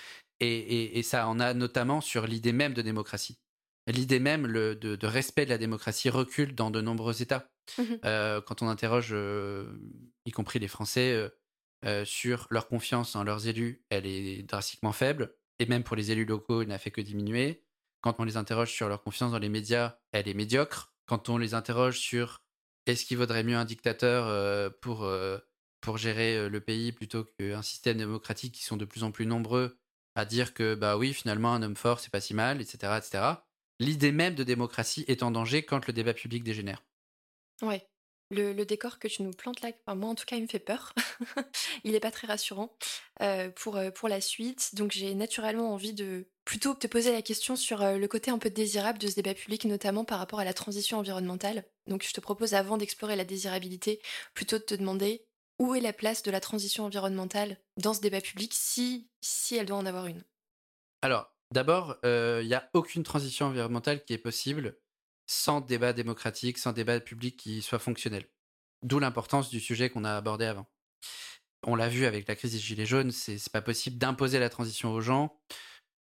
Et, 0.41 1.01
ça 1.03 1.27
en 1.27 1.39
a 1.39 1.53
notamment 1.53 2.01
sur 2.01 2.25
l'idée 2.25 2.53
même 2.53 2.73
de 2.73 2.81
démocratie. 2.81 3.39
L'idée 3.87 4.19
même 4.19 4.47
le, 4.47 4.75
de, 4.75 5.07
respect 5.07 5.45
de 5.45 5.49
la 5.49 5.57
démocratie 5.57 6.09
recule 6.09 6.55
dans 6.55 6.71
de 6.71 6.81
nombreux 6.81 7.21
États. 7.21 7.49
Mmh 7.77 7.83
euh, 8.05 8.41
quand 8.41 8.61
on 8.61 8.67
interroge, 8.67 9.15
y 10.25 10.31
compris 10.31 10.59
les 10.59 10.67
Français, 10.67 11.29
sur 12.05 12.47
leur 12.49 12.67
confiance 12.67 13.15
en 13.15 13.23
leurs 13.23 13.47
élus, 13.47 13.83
elle 13.89 14.05
est 14.05 14.43
drastiquement 14.43 14.93
faible. 14.93 15.35
Et 15.59 15.65
même 15.65 15.83
pour 15.83 15.95
les 15.95 16.11
élus 16.11 16.25
locaux, 16.25 16.61
elle 16.61 16.69
n'a 16.69 16.77
fait 16.77 16.91
que 16.91 17.01
diminuer. 17.01 17.63
Quand 18.01 18.19
on 18.19 18.23
les 18.23 18.37
interroge 18.37 18.71
sur 18.71 18.87
leur 18.87 19.03
confiance 19.03 19.31
dans 19.31 19.39
les 19.39 19.49
médias, 19.49 19.97
elle 20.13 20.27
est 20.29 20.33
médiocre 20.33 20.93
quand 21.09 21.27
on 21.27 21.37
les 21.37 21.55
interroge 21.55 21.99
sur 21.99 22.43
est-ce 22.85 23.03
qu'il 23.03 23.17
vaudrait 23.17 23.43
mieux 23.43 23.57
un 23.57 23.65
dictateur 23.65 24.27
euh, 24.27 24.69
pour, 24.81 25.03
euh, 25.03 25.39
pour 25.81 25.97
gérer 25.97 26.37
euh, 26.37 26.49
le 26.49 26.61
pays 26.61 26.91
plutôt 26.91 27.23
qu'un 27.23 27.63
système 27.63 27.97
démocratique 27.97 28.53
qui 28.53 28.63
sont 28.63 28.77
de 28.77 28.85
plus 28.85 29.03
en 29.03 29.11
plus 29.11 29.25
nombreux 29.25 29.79
à 30.19 30.25
dire 30.25 30.53
que 30.53 30.75
bah 30.75 30.97
oui 30.97 31.13
finalement 31.13 31.53
un 31.53 31.61
homme 31.61 31.75
fort 31.75 31.99
c'est 31.99 32.11
pas 32.11 32.21
si 32.21 32.33
mal 32.33 32.61
etc 32.61 32.93
etc 32.97 33.23
l'idée 33.79 34.11
même 34.11 34.35
de 34.35 34.43
démocratie 34.43 35.05
est 35.07 35.23
en 35.23 35.31
danger 35.31 35.63
quand 35.63 35.87
le 35.87 35.93
débat 35.93 36.13
public 36.13 36.43
dégénère 36.43 36.83
ouais 37.61 37.87
le, 38.31 38.63
décor 38.63 38.99
que 38.99 39.07
tu 39.07 39.23
nous 39.23 39.31
plantes 39.31 39.61
là, 39.61 39.71
moi 39.95 40.09
en 40.09 40.15
tout 40.15 40.25
cas, 40.25 40.35
il 40.35 40.43
me 40.43 40.47
fait 40.47 40.59
peur. 40.59 40.93
il 41.83 41.93
n'est 41.93 41.99
pas 41.99 42.11
très 42.11 42.27
rassurant 42.27 42.75
pour, 43.55 43.79
pour 43.95 44.07
la 44.07 44.21
suite. 44.21 44.75
Donc 44.75 44.91
j'ai 44.91 45.15
naturellement 45.15 45.73
envie 45.73 45.93
de 45.93 46.27
plutôt 46.45 46.75
te 46.75 46.87
poser 46.87 47.11
la 47.11 47.21
question 47.21 47.55
sur 47.55 47.79
le 47.83 48.07
côté 48.07 48.31
un 48.31 48.37
peu 48.37 48.49
désirable 48.49 48.99
de 48.99 49.07
ce 49.07 49.15
débat 49.15 49.33
public, 49.33 49.65
notamment 49.65 50.05
par 50.05 50.19
rapport 50.19 50.39
à 50.39 50.43
la 50.43 50.53
transition 50.53 50.99
environnementale. 50.99 51.65
Donc 51.87 52.03
je 52.03 52.13
te 52.13 52.21
propose, 52.21 52.53
avant 52.53 52.77
d'explorer 52.77 53.15
la 53.15 53.25
désirabilité, 53.25 53.99
plutôt 54.35 54.59
de 54.59 54.63
te 54.63 54.75
demander 54.75 55.25
où 55.59 55.75
est 55.75 55.81
la 55.81 55.93
place 55.93 56.23
de 56.23 56.31
la 56.31 56.39
transition 56.39 56.85
environnementale 56.85 57.57
dans 57.77 57.93
ce 57.93 58.01
débat 58.01 58.21
public, 58.21 58.53
si, 58.53 59.09
elle 59.51 59.65
doit 59.65 59.77
en 59.77 59.85
avoir 59.85 60.07
une? 60.07 60.23
Alors, 61.01 61.31
d'abord, 61.51 61.97
il 62.03 62.47
n'y 62.47 62.53
a 62.53 62.69
aucune 62.73 63.03
transition 63.03 63.47
environnementale 63.47 64.03
qui 64.03 64.13
est 64.13 64.17
possible 64.17 64.77
sans 65.27 65.61
débat 65.61 65.93
démocratique, 65.93 66.57
sans 66.57 66.71
débat 66.71 66.99
public 66.99 67.37
qui 67.37 67.61
soit 67.61 67.77
fonctionnel. 67.77 68.25
D'où 68.81 68.99
l'importance 68.99 69.49
du 69.49 69.59
sujet 69.59 69.89
qu'on 69.89 70.05
a 70.05 70.15
abordé 70.15 70.45
avant. 70.45 70.65
on 71.67 71.75
l'a 71.75 71.89
vu 71.89 72.05
avec 72.05 72.27
la 72.27 72.35
crise 72.35 72.53
des 72.53 72.59
Gilets 72.59 72.85
jaunes, 72.85 73.11
c'est 73.11 73.51
pas 73.51 73.61
possible 73.61 73.97
d'imposer 73.97 74.39
la 74.39 74.49
transition 74.49 74.91
aux 74.93 75.01
gens. 75.01 75.39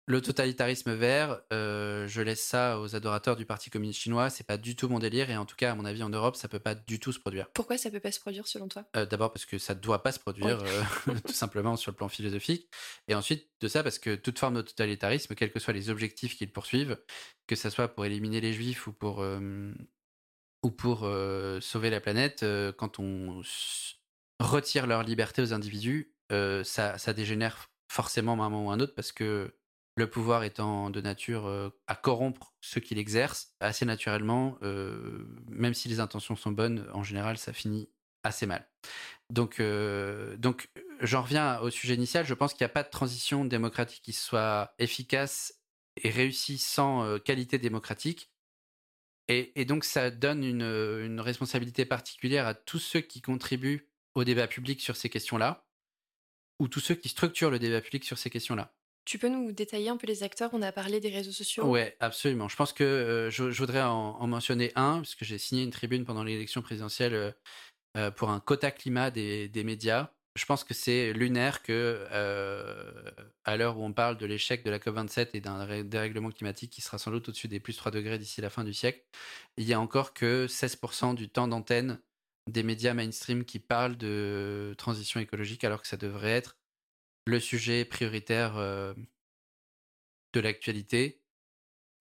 Le 0.07 0.21
totalitarisme 0.21 0.93
vert, 0.93 1.41
euh, 1.51 2.07
je 2.07 2.21
laisse 2.21 2.43
ça 2.43 2.79
aux 2.79 2.95
adorateurs 2.95 3.35
du 3.35 3.47
Parti 3.47 3.71
communiste 3.71 4.01
chinois. 4.01 4.29
C'est 4.29 4.43
pas 4.43 4.57
du 4.57 4.75
tout 4.75 4.87
mon 4.87 4.99
délire 4.99 5.31
et 5.31 5.37
en 5.37 5.45
tout 5.45 5.55
cas, 5.55 5.71
à 5.71 5.75
mon 5.75 5.83
avis, 5.83 6.03
en 6.03 6.09
Europe, 6.09 6.35
ça 6.35 6.47
peut 6.47 6.59
pas 6.59 6.75
du 6.75 6.99
tout 6.99 7.11
se 7.11 7.19
produire. 7.19 7.49
Pourquoi 7.53 7.79
ça 7.79 7.89
peut 7.89 7.99
pas 7.99 8.11
se 8.11 8.19
produire 8.19 8.47
selon 8.47 8.67
toi? 8.67 8.85
Euh, 8.95 9.07
D'abord 9.07 9.33
parce 9.33 9.45
que 9.45 9.57
ça 9.57 9.73
ne 9.73 9.79
doit 9.79 10.03
pas 10.03 10.11
se 10.11 10.19
produire, 10.19 10.61
euh, 10.61 11.13
tout 11.25 11.33
simplement 11.33 11.75
sur 11.75 11.91
le 11.91 11.95
plan 11.95 12.07
philosophique. 12.07 12.69
Et 13.07 13.15
ensuite 13.15 13.49
de 13.61 13.67
ça 13.67 13.81
parce 13.81 13.97
que 13.97 14.13
toute 14.13 14.37
forme 14.37 14.53
de 14.55 14.61
totalitarisme, 14.61 15.33
quels 15.33 15.51
que 15.51 15.59
soient 15.59 15.73
les 15.73 15.89
objectifs 15.89 16.37
qu'ils 16.37 16.51
poursuivent, 16.51 16.99
que 17.47 17.55
ce 17.55 17.71
soit 17.71 17.87
pour 17.87 18.05
éliminer 18.05 18.41
les 18.41 18.53
juifs 18.53 18.85
ou 18.85 18.93
pour 18.93 19.25
ou 20.61 20.71
pour 20.71 20.99
sauver 21.61 21.89
la 21.89 21.99
planète, 21.99 22.45
quand 22.77 22.99
on 22.99 23.41
retire 24.39 24.85
leur 24.85 25.01
liberté 25.01 25.41
aux 25.41 25.53
individus, 25.53 26.13
ça, 26.29 26.97
ça 26.99 27.13
dégénère 27.13 27.69
forcément 27.91 28.33
à 28.33 28.45
un 28.45 28.49
moment 28.49 28.67
ou 28.67 28.71
à 28.71 28.73
un 28.75 28.79
autre 28.79 28.93
parce 28.93 29.11
que 29.11 29.51
le 29.95 30.09
pouvoir 30.09 30.43
étant 30.43 30.89
de 30.89 30.99
nature 31.01 31.47
euh, 31.47 31.69
à 31.87 31.95
corrompre 31.95 32.53
ceux 32.61 32.81
qui 32.81 32.95
l'exercent, 32.95 33.55
assez 33.59 33.85
naturellement, 33.85 34.57
euh, 34.61 35.25
même 35.47 35.73
si 35.73 35.87
les 35.87 35.99
intentions 35.99 36.35
sont 36.35 36.51
bonnes, 36.51 36.87
en 36.93 37.03
général, 37.03 37.37
ça 37.37 37.53
finit 37.53 37.89
assez 38.23 38.45
mal. 38.45 38.67
Donc, 39.29 39.59
euh, 39.59 40.37
j'en 40.99 41.21
reviens 41.21 41.59
au 41.59 41.69
sujet 41.69 41.95
initial. 41.95 42.25
Je 42.25 42.33
pense 42.33 42.53
qu'il 42.53 42.63
n'y 42.63 42.69
a 42.71 42.73
pas 42.73 42.83
de 42.83 42.89
transition 42.89 43.45
démocratique 43.45 44.01
qui 44.03 44.13
soit 44.13 44.73
efficace 44.79 45.61
et 46.03 46.09
réussie 46.09 46.57
sans 46.57 47.19
qualité 47.19 47.57
démocratique. 47.57 48.31
Et, 49.27 49.65
donc, 49.65 49.85
ça 49.85 50.11
donne 50.11 50.43
une, 50.43 50.61
une 50.61 51.19
responsabilité 51.19 51.85
particulière 51.85 52.45
à 52.45 52.53
tous 52.53 52.79
ceux 52.79 53.01
qui 53.01 53.21
contribuent 53.21 53.89
au 54.13 54.23
débat 54.23 54.47
public 54.47 54.81
sur 54.81 54.95
ces 54.95 55.09
questions-là, 55.09 55.65
ou 56.59 56.67
tous 56.67 56.79
ceux 56.79 56.95
qui 56.95 57.09
structurent 57.09 57.49
le 57.49 57.59
débat 57.59 57.81
public 57.81 58.03
sur 58.03 58.17
ces 58.17 58.29
questions-là. 58.29 58.75
Tu 59.05 59.19
peux 59.19 59.29
nous 59.29 59.51
détailler 59.51 59.89
un 59.89 59.97
peu 59.97 60.07
les 60.07 60.23
acteurs? 60.23 60.49
On 60.53 60.63
a 60.63 60.71
parlé 60.71 60.99
des 60.99 61.09
réseaux 61.09 61.31
sociaux. 61.31 61.65
Ouais, 61.65 61.95
absolument. 61.99 62.47
Je 62.47 62.55
pense 62.55 62.73
que 62.73 62.83
euh, 62.83 63.29
je, 63.29 63.43
voudrais 63.43 63.83
en, 63.83 64.25
mentionner 64.25 64.71
un, 64.75 64.95
parce 64.97 65.13
que 65.13 65.23
j'ai 65.23 65.37
signé 65.37 65.63
une 65.63 65.69
tribune 65.69 66.05
pendant 66.05 66.23
l'élection 66.23 66.63
présidentielle 66.63 67.13
euh, 67.13 67.31
euh, 67.97 68.11
pour 68.11 68.31
un 68.31 68.39
quota 68.39 68.71
climat 68.71 69.11
des, 69.11 69.63
médias. 69.63 70.09
Je 70.35 70.45
pense 70.45 70.63
que 70.63 70.73
c'est 70.73 71.13
lunaire 71.13 71.61
que, 71.61 72.05
à 73.45 73.55
l'heure 73.55 73.77
où 73.77 73.85
on 73.85 73.93
parle 73.93 74.17
de 74.17 74.25
l'échec 74.25 74.65
de 74.65 74.71
la 74.71 74.79
COP27 74.79 75.29
et 75.33 75.39
d'un 75.39 75.83
dérèglement 75.83 76.29
climatique 76.29 76.71
qui 76.71 76.81
sera 76.81 76.97
sans 76.97 77.11
doute 77.11 77.29
au-dessus 77.29 77.47
des 77.47 77.61
plus 77.61 77.77
3 77.77 77.91
degrés 77.91 78.19
d'ici 78.19 78.41
la 78.41 78.49
fin 78.49 78.65
du 78.65 78.73
siècle, 78.73 79.01
il 79.55 79.65
y 79.65 79.73
a 79.73 79.79
encore 79.79 80.13
que 80.13 80.47
16% 80.47 81.15
du 81.15 81.29
temps 81.29 81.47
d'antenne 81.47 82.01
des 82.51 82.63
médias 82.63 82.93
mainstream 82.93 83.45
qui 83.45 83.59
parlent 83.59 83.95
de 83.95 84.75
transition 84.77 85.21
écologique, 85.21 85.63
alors 85.63 85.81
que 85.81 85.87
ça 85.87 85.95
devrait 85.95 86.31
être 86.31 86.57
le 87.25 87.39
sujet 87.39 87.85
prioritaire 87.85 88.57
euh, 88.57 88.93
de 90.33 90.39
l'actualité, 90.39 91.21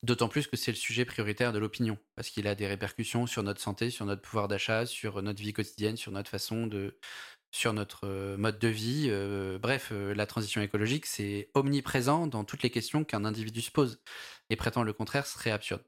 d'autant 0.02 0.28
plus 0.28 0.46
que 0.46 0.56
c'est 0.56 0.72
le 0.72 0.76
sujet 0.76 1.04
prioritaire 1.04 1.52
de 1.52 1.58
l'opinion, 1.58 1.98
parce 2.14 2.30
qu'il 2.30 2.46
a 2.46 2.54
des 2.54 2.66
répercussions 2.66 3.26
sur 3.26 3.42
notre 3.42 3.60
santé, 3.60 3.90
sur 3.90 4.04
notre 4.04 4.22
pouvoir 4.22 4.48
d'achat, 4.48 4.86
sur 4.86 5.22
notre 5.22 5.40
vie 5.40 5.52
quotidienne, 5.52 5.96
sur 5.96 6.12
notre 6.12 6.30
façon 6.30 6.66
de 6.66 6.98
sur 7.52 7.72
notre 7.72 8.06
euh, 8.06 8.36
mode 8.36 8.58
de 8.58 8.68
vie. 8.68 9.06
Euh, 9.08 9.58
bref, 9.58 9.92
la 9.92 10.26
transition 10.26 10.60
écologique, 10.60 11.06
c'est 11.06 11.50
omniprésent 11.54 12.26
dans 12.26 12.44
toutes 12.44 12.62
les 12.64 12.70
questions 12.70 13.04
qu'un 13.04 13.24
individu 13.24 13.62
se 13.62 13.70
pose. 13.70 14.02
Et 14.50 14.56
prétendre 14.56 14.86
le 14.86 14.92
contraire 14.92 15.26
serait 15.26 15.52
absurde. 15.52 15.84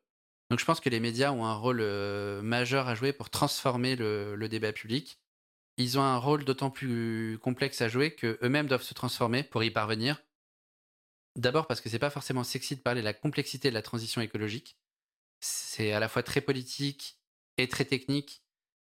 Donc 0.51 0.61
je 0.61 0.65
pense 0.65 0.81
que 0.81 0.89
les 0.89 1.01
médias 1.01 1.33
ont 1.33 1.45
un 1.45 1.55
rôle 1.55 1.83
majeur 2.43 2.87
à 2.87 2.95
jouer 2.95 3.13
pour 3.13 3.31
transformer 3.31 3.97
le 3.97 4.47
débat 4.49 4.73
public 4.73 5.19
ils 5.77 5.99
ont 5.99 6.03
un 6.03 6.17
rôle 6.17 6.45
d'autant 6.45 6.71
plus 6.71 7.39
complexe 7.43 7.81
à 7.83 7.89
jouer 7.89 8.15
que 8.15 8.39
eux-mêmes 8.43 8.67
doivent 8.67 8.83
se 8.83 8.95
transformer 8.95 9.43
pour 9.43 9.63
y 9.63 9.71
parvenir. 9.71 10.23
D'abord 11.37 11.67
parce 11.67 11.81
que 11.81 11.89
c'est 11.91 11.99
pas 11.99 12.11
forcément 12.11 12.45
sexy 12.45 12.77
de 12.77 12.81
parler 12.81 13.03
de 13.03 13.05
la 13.05 13.13
complexité 13.13 13.69
de 13.69 13.75
la 13.75 13.83
transition 13.83 14.21
écologique. 14.23 14.79
C'est 15.41 15.93
à 15.93 16.01
la 16.01 16.09
fois 16.09 16.23
très 16.23 16.41
politique 16.41 17.19
et 17.59 17.69
très 17.69 17.85
technique 17.85 18.43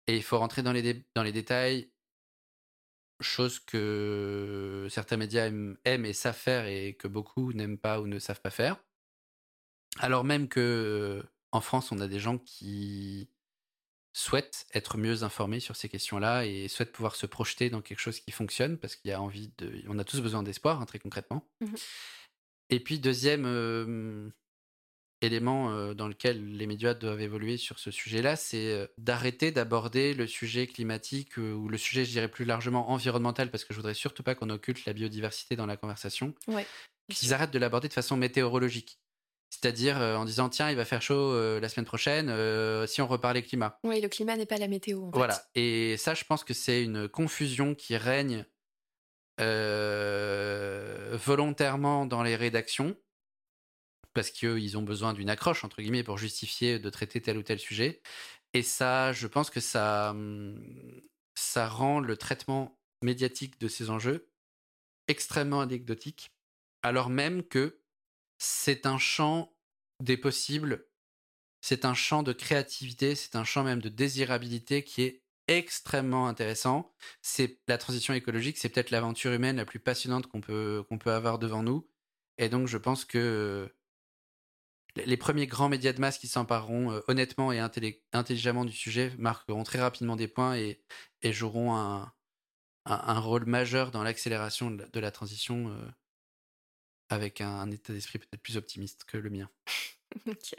et 0.07 0.16
il 0.16 0.22
faut 0.22 0.39
rentrer 0.39 0.62
dans 0.62 0.72
les, 0.72 1.05
dans 1.14 1.22
les 1.22 1.33
détails, 1.33 1.93
chose 3.20 3.61
que 3.61 4.89
certains 4.91 5.18
médias 5.18 5.47
aiment, 5.47 5.76
aiment, 5.85 6.07
et 6.07 6.12
savent 6.14 6.37
faire 6.37 6.66
et 6.66 6.95
que 6.95 7.09
beaucoup 7.09 7.53
n'aiment 7.53 7.78
pas 7.78 8.01
ou 8.01 8.07
ne 8.07 8.18
savent 8.18 8.41
pas 8.41 8.51
faire. 8.51 8.83
Alors 9.99 10.24
même 10.24 10.49
que 10.49 11.22
en 11.53 11.61
France, 11.61 11.93
on 11.93 12.01
a 12.01 12.09
des 12.09 12.20
gens 12.20 12.39
qui 12.39 13.28
souhaite 14.13 14.67
être 14.75 14.99
mieux 14.99 15.23
informé 15.23 15.61
sur 15.61 15.77
ces 15.77 15.89
questions-là 15.89 16.45
et 16.45 16.69
souhaite 16.69 16.93
pouvoir 16.93 17.17
se 17.17 17.27
projeter 17.27 17.71
dans 17.71 17.81
quelque 17.81 18.01
chose 18.01 18.21
qui 18.21 18.33
fonctionne 18.33 18.79
parce 18.79 18.97
qu'il 18.97 19.11
y 19.11 19.15
a 19.15 19.21
envie 19.21 19.53
de. 19.59 19.83
On 19.89 19.99
a 19.99 20.05
tous 20.05 20.21
besoin 20.21 20.43
d'espoir, 20.43 20.81
hein, 20.81 20.87
très 20.87 20.99
concrètement. 20.99 21.47
Mmh 21.61 21.75
et 22.73 22.79
puis, 22.79 23.01
deuxième 23.01 24.33
élément 25.23 25.93
dans 25.93 26.07
lequel 26.07 26.57
les 26.57 26.69
médias 26.69 26.95
doivent 26.95 27.21
évoluer 27.21 27.57
sur 27.57 27.81
ce 27.81 27.91
sujet-là, 27.91 28.37
c'est 28.37 28.89
d'arrêter 28.97 29.51
d'aborder 29.51 30.15
le 30.15 30.29
sujet 30.29 30.69
climatique 30.69 31.37
ou 31.37 31.69
le 31.69 31.77
sujet, 31.77 32.05
je 32.05 32.13
dirais 32.13 32.29
plus 32.29 32.45
largement 32.45 32.91
environnemental, 32.91 33.51
parce 33.51 33.65
que 33.65 33.75
je 33.75 33.79
voudrais 33.79 33.95
surtout 33.95 34.23
pas 34.23 34.37
qu'on 34.37 34.51
occulte 34.51 34.85
la 34.85 34.93
biodiversité 34.93 35.57
dans 35.57 35.67
la 35.67 35.77
conversation. 35.77 36.33
Ouais, 36.47 36.65
qu'ils 37.11 37.35
arrêtent 37.35 37.51
de 37.51 37.59
l'aborder 37.59 37.89
de 37.89 37.93
façon 37.93 38.17
météorologique. 38.17 38.99
C'est-à-dire 39.51 40.01
euh, 40.01 40.16
en 40.16 40.24
disant 40.24 40.48
tiens, 40.48 40.70
il 40.70 40.76
va 40.76 40.84
faire 40.84 41.03
chaud 41.03 41.32
euh, 41.32 41.59
la 41.61 41.68
semaine 41.68 41.84
prochaine 41.84 42.28
euh, 42.30 42.86
si 42.86 43.03
on 43.03 43.09
reparle 43.09 43.42
climat. 43.42 43.78
Oui, 43.82 44.01
le 44.01 44.09
climat 44.09 44.36
n'est 44.36 44.46
pas 44.46 44.59
la 44.59 44.68
météo. 44.68 45.03
En 45.07 45.11
voilà. 45.11 45.42
Et 45.55 45.96
ça, 45.96 46.14
je 46.14 46.24
pense 46.24 46.44
que 46.44 46.55
c'est 46.55 46.82
une 46.82 47.09
confusion 47.09 47.74
qui 47.74 47.96
règne 47.96 48.46
volontairement 51.24 52.05
dans 52.05 52.22
les 52.22 52.36
rédactions 52.36 52.94
parce 54.12 54.30
qu'ils 54.30 54.76
ont 54.76 54.82
besoin 54.82 55.14
d'une 55.14 55.30
accroche 55.30 55.64
entre 55.64 55.80
guillemets 55.80 56.03
pour 56.03 56.18
justifier 56.18 56.78
de 56.78 56.90
traiter 56.90 57.22
tel 57.22 57.38
ou 57.38 57.42
tel 57.42 57.59
sujet. 57.59 58.03
Et 58.53 58.62
ça, 58.62 59.12
je 59.12 59.26
pense 59.26 59.48
que 59.48 59.61
ça, 59.61 60.11
hum, 60.11 60.62
ça 61.34 61.68
rend 61.68 62.01
le 62.01 62.18
traitement 62.18 62.78
médiatique 63.03 63.59
de 63.59 63.68
ces 63.68 63.88
enjeux 63.88 64.28
extrêmement 65.09 65.62
anecdotique, 65.62 66.30
alors 66.82 67.09
même 67.09 67.42
que 67.42 67.80
c'est 68.41 68.86
un 68.86 68.99
champ 68.99 69.55
des 70.01 70.16
possibles, 70.16 70.86
c'est 71.61 71.84
un 71.84 71.95
champ 71.95 72.22
de 72.22 72.32
créativité, 72.32 73.14
c'est 73.14 73.36
un 73.36 73.45
champ 73.45 73.62
même 73.62 73.82
de 73.82 73.91
désirabilité 73.91 74.82
qui 74.82 75.03
est 75.03 75.22
extrêmement 75.47 76.26
intéressant. 76.26 76.91
C'est 77.20 77.61
la 77.68 77.76
transition 77.76 78.14
écologique, 78.14 78.57
c'est 78.57 78.70
peut-être 78.70 78.91
l'aventure 78.91 79.32
humaine 79.32 79.57
la 79.57 79.66
plus 79.66 79.78
passionnante 79.78 80.26
qu'on 80.26 80.41
peut, 80.41 80.84
avoir 81.07 81.38
devant 81.38 81.62
nous. 81.62 81.86
Et 82.38 82.49
donc 82.49 82.66
je 82.66 82.78
pense 82.78 83.05
que 83.05 83.70
les 84.97 85.16
premiers 85.18 85.47
grands 85.47 85.68
médias 85.68 85.93
de 85.93 86.01
masse 86.01 86.18
qui 86.18 86.26
s'empareront 86.26 86.93
euh, 86.93 87.01
honnêtement 87.09 87.53
et 87.53 87.61
intelligemment 87.61 88.64
du 88.64 88.72
sujet 88.72 89.12
marqueront 89.18 89.64
très 89.64 89.80
rapidement 89.80 90.16
des 90.16 90.28
points 90.28 90.57
et, 90.57 90.82
joueront 91.24 91.76
un, 91.76 93.20
rôle 93.20 93.45
majeur 93.45 93.91
dans 93.91 94.03
l'accélération 94.03 94.70
de, 94.70 95.01
la 95.01 95.11
transition 95.11 95.68
euh, 95.68 95.91
avec 97.11 97.41
un, 97.41 97.71
état 97.71 97.93
d'esprit 97.93 98.19
peut-être 98.19 98.41
plus 98.41 98.57
optimiste 98.57 99.05
que 99.05 99.19
le 99.19 99.31
mien. 99.31 99.51
ok. 100.27 100.55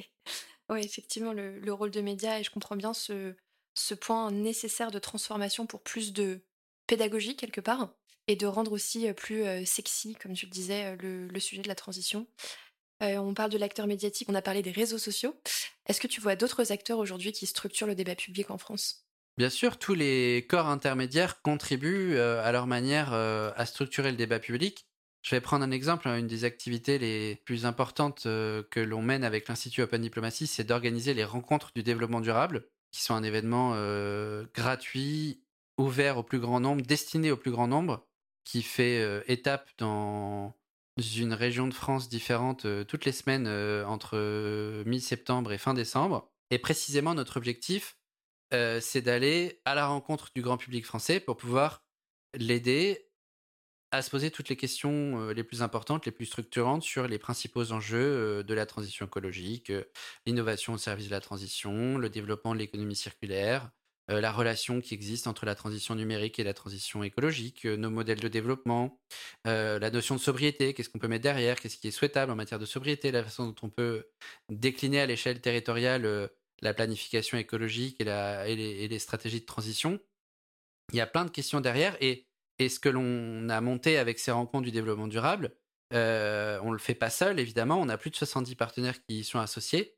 Oui, 0.70 0.82
effectivement, 0.82 1.34
le, 1.34 1.74
rôle 1.74 1.91
de 1.91 2.02
média, 2.02 2.39
et 2.39 2.43
je 2.43 2.52
comprends 2.52 2.76
bien 2.76 2.93
ce, 2.93 3.36
ce 3.74 3.93
point 3.93 4.32
nécessaire 4.32 4.91
de 4.91 4.99
transformation 4.99 5.66
pour 5.66 5.82
plus 5.82 6.14
de 6.14 6.41
pédagogie 6.88 7.36
quelque 7.36 7.62
part, 7.62 7.89
et 8.28 8.36
de 8.36 8.45
rendre 8.45 8.72
aussi 8.72 9.08
euh, 9.08 9.14
plus 9.14 9.43
euh, 9.43 9.66
sexy, 9.66 10.16
comme 10.16 10.34
tu 10.34 10.45
le 10.45 10.52
disais, 10.52 10.95
euh, 11.02 11.28
le, 11.32 11.39
sujet 11.39 11.62
de 11.62 11.68
la 11.68 11.76
transition. 11.76 12.28
on 13.02 13.34
parle 13.34 13.49
de 13.49 13.58
l'acteur 13.58 13.88
médiatique, 13.88 14.30
on 14.30 14.36
a 14.36 14.41
parlé 14.41 14.62
des 14.62 14.72
réseaux 14.72 14.99
sociaux. 14.99 15.36
Est-ce 15.88 15.99
que 15.99 16.08
tu 16.08 16.22
vois 16.22 16.36
d'autres 16.36 16.72
acteurs 16.72 16.99
aujourd'hui 16.99 17.32
qui 17.32 17.47
structurent 17.47 17.88
le 17.88 17.95
débat 17.95 18.16
public 18.16 18.52
en 18.52 18.58
France? 18.58 19.08
Bien 19.38 19.49
sûr, 19.49 19.80
tous 19.80 19.95
les 19.95 20.45
corps 20.47 20.68
intermédiaires 20.68 21.41
contribuent 21.41 22.18
à 22.20 22.52
leur 22.52 22.68
manière 22.68 23.14
à 23.14 23.66
structurer 23.66 24.12
le 24.12 24.18
débat 24.18 24.39
public. 24.39 24.86
Je 25.22 25.36
vais 25.36 25.41
prendre 25.41 25.63
un 25.63 25.72
exemple. 25.72 26.07
Hein. 26.07 26.17
Une 26.17 26.28
des 26.28 26.45
activités 26.45 26.97
les 26.97 27.36
plus 27.36 27.65
importantes 27.65 28.24
euh, 28.26 28.63
que 28.72 28.80
l'on 28.80 29.01
mène 29.01 29.24
avec 29.24 29.47
l'Institut 29.47 29.82
Open 29.82 30.01
Diplomacy, 30.01 30.47
c'est 30.47 30.63
d'organiser 30.63 31.13
les 31.13 31.24
rencontres 31.24 31.72
du 31.76 31.84
développement 31.84 32.22
durable, 32.22 32.67
qui 32.91 33.01
sont 33.03 33.13
un 33.13 33.24
événement 33.24 33.74
euh, 33.76 34.45
gratuit, 34.53 35.43
ouvert 35.78 36.17
au 36.17 36.24
plus 36.24 36.39
grand 36.39 36.59
nombre, 36.59 36.82
destiné 36.82 37.32
au 37.32 37.38
plus 37.38 37.51
grand 37.51 37.67
nombre, 37.67 38.07
qui 38.43 38.63
fait 38.63 38.99
euh, 39.01 39.22
étape 39.28 39.69
dans 39.78 40.55
une 40.97 41.34
région 41.34 41.67
de 41.67 41.74
France 41.74 42.09
différente 42.09 42.67
toutes 42.86 43.05
les 43.05 43.13
semaines 43.13 43.47
entre 43.88 44.84
mi-septembre 44.86 45.53
et 45.53 45.57
fin 45.57 45.74
décembre. 45.74 46.30
Et 46.51 46.59
précisément, 46.59 47.15
notre 47.15 47.38
objectif, 47.38 47.97
c'est 48.51 49.01
d'aller 49.01 49.61
à 49.63 49.74
la 49.74 49.88
rencontre 49.88 50.32
du 50.36 50.41
grand 50.41 50.57
public 50.57 50.86
français 50.86 51.22
pour 51.22 51.38
pouvoir 51.38 51.86
l'aider 52.36 53.11
à 53.91 54.01
se 54.01 54.09
poser 54.09 54.31
toutes 54.31 54.49
les 54.49 54.55
questions 54.55 55.21
euh, 55.21 55.33
les 55.33 55.43
plus 55.43 55.61
importantes, 55.61 56.05
les 56.05 56.11
plus 56.11 56.25
structurantes 56.25 56.83
sur 56.83 57.07
les 57.07 57.19
principaux 57.19 57.71
enjeux 57.71 57.99
euh, 57.99 58.43
de 58.43 58.53
la 58.53 58.65
transition 58.65 59.05
écologique, 59.05 59.69
euh, 59.69 59.83
l'innovation 60.25 60.73
au 60.73 60.77
service 60.77 61.07
de 61.07 61.11
la 61.11 61.19
transition, 61.19 61.97
le 61.97 62.09
développement 62.09 62.53
de 62.53 62.59
l'économie 62.59 62.95
circulaire, 62.95 63.69
la 64.07 64.31
relation 64.33 64.81
qui 64.81 64.93
existe 64.93 65.25
entre 65.27 65.45
la 65.45 65.55
transition 65.55 65.95
numérique 65.95 66.37
et 66.37 66.43
la 66.43 66.53
transition 66.53 67.01
écologique, 67.01 67.63
nos 67.63 67.89
modèles 67.89 68.19
de 68.19 68.27
développement, 68.27 68.99
la 69.45 69.89
notion 69.89 70.15
de 70.15 70.19
sobriété, 70.19 70.73
qu'est-ce 70.73 70.89
qu'on 70.89 70.99
peut 70.99 71.07
mettre 71.07 71.23
derrière, 71.23 71.57
qu'est-ce 71.57 71.77
qui 71.77 71.87
est 71.87 71.91
souhaitable 71.91 72.29
en 72.29 72.35
matière 72.35 72.59
de 72.59 72.65
sobriété, 72.65 73.11
la 73.11 73.23
façon 73.23 73.47
dont 73.47 73.55
on 73.61 73.69
peut 73.69 74.09
décliner 74.49 74.99
à 74.99 75.05
l'échelle 75.05 75.39
territoriale 75.39 76.29
la 76.61 76.73
planification 76.73 77.37
écologique 77.37 78.01
et, 78.01 78.05
les, 78.05 78.99
stratégies 78.99 79.39
de 79.39 79.45
transition. 79.45 79.97
Il 80.91 80.97
y 80.97 81.01
a 81.01 81.07
plein 81.07 81.23
de 81.23 81.31
questions 81.31 81.61
derrière 81.61 81.95
et, 82.01 82.27
ce 82.70 82.80
que 82.80 82.89
l'on 82.89 83.49
a 83.49 83.62
monté 83.62 83.97
avec 83.97 84.20
ces 84.20 84.32
rencontres 84.32 84.66
du 84.66 84.72
développement 84.72 85.07
durable, 85.07 85.55
euh, 85.93 86.59
on 86.64 86.68
ne 86.68 86.74
le 86.74 86.80
fait 86.80 86.95
pas 86.95 87.09
seul, 87.09 87.39
évidemment. 87.39 87.80
On 87.80 87.89
a 87.89 87.97
plus 87.97 88.12
de 88.12 88.16
70 88.16 88.55
partenaires 88.55 89.03
qui 89.03 89.20
y 89.20 89.24
sont 89.24 89.39
associés. 89.39 89.97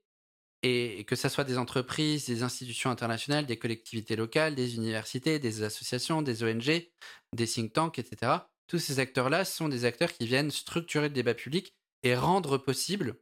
Et, 0.66 1.04
que 1.06 1.18
ce 1.18 1.28
soit 1.28 1.44
des 1.44 1.58
entreprises, 1.58 2.26
des 2.26 2.42
institutions 2.42 2.90
internationales, 2.90 3.46
des 3.46 3.58
collectivités 3.58 4.16
locales, 4.16 4.56
des 4.56 4.76
universités, 4.76 5.38
des 5.38 5.64
associations, 5.64 6.22
des 6.22 6.44
ONG, 6.44 6.90
des 7.34 7.48
think 7.48 7.74
tanks, 7.74 8.00
etc. 8.00 8.32
Tous 8.68 8.80
ces 8.80 9.00
acteurs-là 9.00 9.44
sont 9.44 9.68
des 9.68 9.84
acteurs 9.84 10.14
qui 10.14 10.26
viennent 10.26 10.52
structurer 10.52 11.10
le 11.10 11.14
débat 11.14 11.34
public 11.34 11.76
et 12.04 12.16
rendre 12.16 12.58
possible 12.58 13.20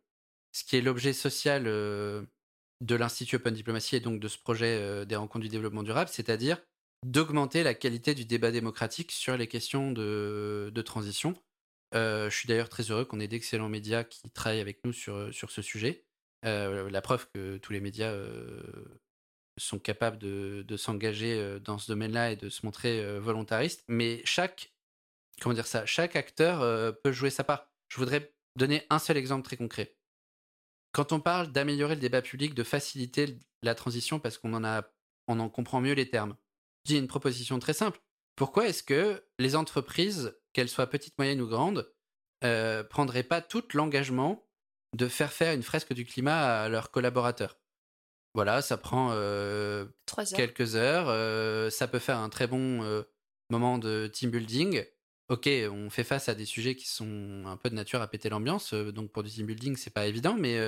ce 0.52 0.64
qui 0.64 0.78
est 0.78 0.82
l'objet 0.82 1.14
social 1.14 1.64
euh, 1.66 2.22
de 2.82 2.96
l'Institut 2.96 3.38
Open 3.38 3.56
Diplomacy 3.56 3.96
et 3.96 4.02
donc 4.02 4.20
de 4.20 4.28
ce 4.28 4.38
projet 4.38 4.78
euh, 4.80 5.06
des 5.06 5.16
rencontres 5.16 5.44
du 5.44 5.50
développement 5.50 5.84
durable, 5.84 6.12
c'est-à-dire 6.14 6.62
d'augmenter 7.06 7.64
la 7.64 7.74
qualité 7.74 8.14
du 8.14 8.26
débat 8.26 8.52
démocratique 8.52 9.12
sur 9.12 9.38
les 9.38 9.48
questions 9.48 9.92
de, 9.92 10.82
transition. 10.86 11.36
Euh, 11.94 12.30
je 12.30 12.38
suis 12.38 12.48
d'ailleurs 12.48 12.70
très 12.70 12.90
heureux 12.92 13.06
qu'on 13.06 13.20
ait 13.20 13.28
d'excellents 13.28 13.70
médias 13.70 14.04
qui 14.04 14.30
travaillent 14.32 14.62
avec 14.62 14.84
nous 14.86 14.94
sur, 14.94 15.34
sur 15.34 15.52
ce 15.52 15.62
sujet. 15.62 16.06
Euh, 16.46 16.90
la 16.90 17.02
preuve 17.02 17.28
que 17.34 17.58
tous 17.58 17.74
les 17.74 17.82
médias 17.82 18.16
sont 19.58 19.80
capables 19.80 20.18
de, 20.18 20.64
de 20.68 20.78
s'engager 20.78 21.60
dans 21.60 21.78
ce 21.78 21.92
domaine-là 21.92 22.32
et 22.32 22.36
de 22.36 22.50
se 22.50 22.66
montrer 22.66 23.20
volontaristes. 23.20 23.84
Mais 23.88 24.22
chaque, 24.26 24.74
comment 25.42 25.54
dire 25.54 25.68
ça, 25.68 25.86
chaque 25.86 26.16
acteur 26.16 26.96
peut 27.04 27.12
jouer 27.12 27.30
sa 27.30 27.44
part. 27.44 27.70
Je 27.90 27.98
voudrais 27.98 28.34
donner 28.56 28.86
un 28.90 29.00
seul 29.00 29.18
exemple 29.18 29.44
très 29.44 29.58
concret. 29.58 29.96
Quand 30.92 31.14
on 31.14 31.20
parle 31.20 31.52
d'améliorer 31.52 31.96
le 31.96 32.02
débat 32.02 32.22
public, 32.22 32.54
de 32.54 32.64
faciliter 32.64 33.38
la 33.64 33.76
transition 33.76 34.20
parce 34.20 34.38
qu'on 34.38 34.54
en 34.54 34.64
a, 34.64 34.84
on 35.28 35.40
en 35.40 35.50
comprend 35.50 35.80
mieux 35.80 35.94
les 35.94 36.10
termes, 36.10 36.36
j'ai 36.86 36.98
une 36.98 37.08
proposition 37.08 37.60
très 37.60 37.74
simple. 37.74 38.00
Pourquoi 38.36 38.68
est-ce 38.68 38.84
que 38.84 39.24
les 39.40 39.56
entreprises, 39.56 40.38
qu'elles 40.54 40.70
soient 40.70 40.88
petites, 40.88 41.18
moyennes 41.18 41.42
ou 41.42 41.48
grandes, 41.48 41.94
euh, 42.44 42.84
prendraient 42.84 43.24
pas 43.24 43.42
tout 43.42 43.64
l'engagement 43.74 44.48
de 44.96 45.08
faire 45.08 45.32
faire 45.32 45.54
une 45.54 45.64
fresque 45.64 45.94
du 45.94 46.06
climat 46.06 46.64
à 46.64 46.70
leurs 46.70 46.92
collaborateurs? 46.92 47.62
Voilà, 48.34 48.62
ça 48.62 48.78
prend 48.78 49.10
euh, 49.12 49.86
quelques 50.36 50.76
heures, 50.76 51.10
euh, 51.10 51.70
ça 51.70 51.88
peut 51.88 52.00
faire 52.00 52.18
un 52.18 52.30
très 52.30 52.48
bon 52.48 52.82
euh, 52.84 53.04
moment 53.50 53.78
de 53.78 54.10
team 54.12 54.32
building. 54.32 54.86
Ok, 55.28 55.50
on 55.72 55.90
fait 55.90 56.04
face 56.04 56.30
à 56.30 56.36
des 56.36 56.46
sujets 56.46 56.76
qui 56.76 56.88
sont 56.88 57.44
un 57.46 57.58
peu 57.58 57.70
de 57.70 57.76
nature 57.76 58.02
à 58.02 58.08
péter 58.08 58.30
l'ambiance, 58.30 58.74
donc 58.74 59.12
pour 59.12 59.24
du 59.24 59.30
team 59.30 59.46
building, 59.46 59.76
c'est 59.78 59.94
pas 59.94 60.06
évident, 60.06 60.36
mais, 60.38 60.60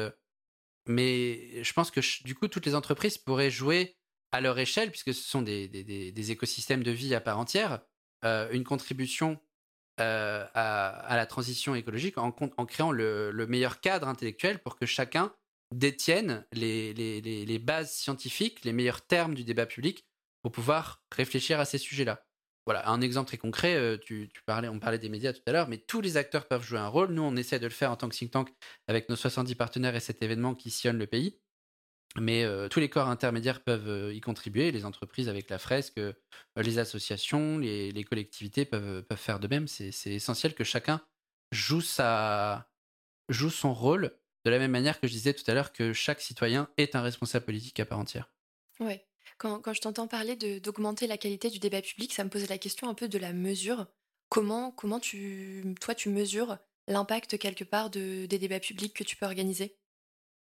mais 0.87 1.61
je 1.63 1.73
pense 1.73 1.91
que 1.91 1.99
du 2.23 2.33
coup, 2.33 2.47
toutes 2.47 2.65
les 2.65 2.75
entreprises 2.75 3.17
pourraient 3.17 3.51
jouer 3.51 3.97
à 4.33 4.41
leur 4.41 4.59
échelle, 4.59 4.89
puisque 4.89 5.13
ce 5.13 5.23
sont 5.23 5.41
des, 5.41 6.31
écosystèmes 6.31 6.83
de 6.83 6.91
vie 6.91 7.15
à 7.15 7.21
part 7.21 7.39
entière, 7.39 7.79
euh, 8.25 8.49
une 8.51 8.63
contribution 8.63 9.39
à, 9.97 11.05
la 11.09 11.25
transition 11.25 11.75
écologique 11.75 12.17
en, 12.17 12.31
créant 12.65 12.91
le, 12.91 13.45
meilleur 13.47 13.79
cadre 13.79 14.07
intellectuel 14.07 14.59
pour 14.59 14.75
que 14.75 14.85
chacun 14.85 15.33
détienne 15.73 16.45
les 16.51 17.59
bases 17.59 17.93
scientifiques, 17.93 18.65
les 18.65 18.73
meilleurs 18.73 19.05
termes 19.05 19.35
du 19.35 19.43
débat 19.43 19.65
public 19.65 20.05
pour 20.41 20.51
pouvoir 20.51 21.03
réfléchir 21.11 21.59
à 21.59 21.65
ces 21.65 21.77
sujets-là. 21.77 22.25
Voilà, 22.65 22.89
un 22.89 23.01
exemple 23.01 23.27
très 23.27 23.37
concret, 23.37 23.75
euh, 23.75 23.97
tu, 23.97 24.29
parlais, 24.45 24.69
on 24.69 24.79
parlait 24.79 24.99
des 24.99 25.09
médias 25.09 25.33
tout 25.33 25.41
à 25.47 25.51
l'heure, 25.51 25.67
mais 25.67 25.79
tous 25.79 25.99
les 25.99 26.15
acteurs 26.15 26.47
peuvent 26.47 26.63
jouer 26.63 26.79
un 26.79 26.87
rôle. 26.87 27.11
Nous, 27.11 27.21
on 27.21 27.35
essaie 27.35 27.59
de 27.59 27.65
le 27.65 27.73
faire 27.73 27.91
en 27.91 27.97
tant 27.97 28.07
que 28.07 28.15
think 28.15 28.31
tank 28.31 28.53
avec 28.87 29.09
nos 29.09 29.17
70 29.17 29.55
partenaires 29.55 29.95
et 29.95 29.99
cet 29.99 30.21
événement 30.21 30.55
qui 30.55 30.69
sillonne 30.69 30.97
le 30.97 31.07
pays. 31.07 31.41
Mais 32.19 32.43
euh, 32.43 32.67
tous 32.67 32.79
les 32.79 32.89
corps 32.89 33.07
intermédiaires 33.07 33.63
peuvent 33.63 33.89
euh, 33.89 34.13
y 34.13 34.21
contribuer, 34.21 34.71
les 34.71 34.85
entreprises 34.85 35.29
avec 35.29 35.49
la 35.49 35.57
fresque, 35.57 35.99
les 36.55 36.77
associations, 36.77 37.57
les, 37.57 38.03
collectivités 38.03 38.65
peuvent, 38.65 39.01
peuvent, 39.03 39.17
faire 39.17 39.39
de 39.39 39.47
même. 39.47 39.67
C'est 39.67 39.91
essentiel 40.05 40.53
que 40.53 40.63
chacun 40.63 41.01
joue, 41.51 41.81
sa, 41.81 42.69
joue 43.29 43.49
son 43.49 43.73
rôle 43.73 44.15
de 44.45 44.51
la 44.51 44.59
même 44.59 44.71
manière 44.71 44.99
que 44.99 45.07
je 45.07 45.13
disais 45.13 45.33
tout 45.33 45.49
à 45.49 45.53
l'heure 45.53 45.71
que 45.71 45.93
chaque 45.93 46.21
citoyen 46.21 46.69
est 46.77 46.95
un 46.95 47.01
responsable 47.01 47.45
politique 47.45 47.79
à 47.79 47.85
part 47.85 47.99
entière. 47.99 48.29
Ouais. 48.79 49.05
Quand, 49.37 49.73
je 49.73 49.81
t'entends 49.81 50.07
parler 50.07 50.35
d'augmenter 50.35 51.07
la 51.07 51.17
qualité 51.17 51.49
du 51.49 51.59
débat 51.59 51.81
public, 51.81 52.13
ça 52.13 52.23
me 52.23 52.29
pose 52.29 52.47
la 52.49 52.57
question 52.57 52.89
un 52.89 52.93
peu 52.93 53.07
de 53.07 53.17
la 53.17 53.33
mesure. 53.33 53.87
Comment, 54.29 54.71
comment 54.71 54.99
tu, 54.99 55.75
toi, 55.81 55.95
tu 55.95 56.09
mesures 56.09 56.57
l'impact 56.87 57.37
quelque 57.37 57.63
part 57.63 57.89
de, 57.89 58.25
des 58.25 58.39
débats 58.39 58.59
publics 58.59 58.93
que 58.93 59.03
tu 59.03 59.15
peux 59.15 59.25
organiser? 59.25 59.77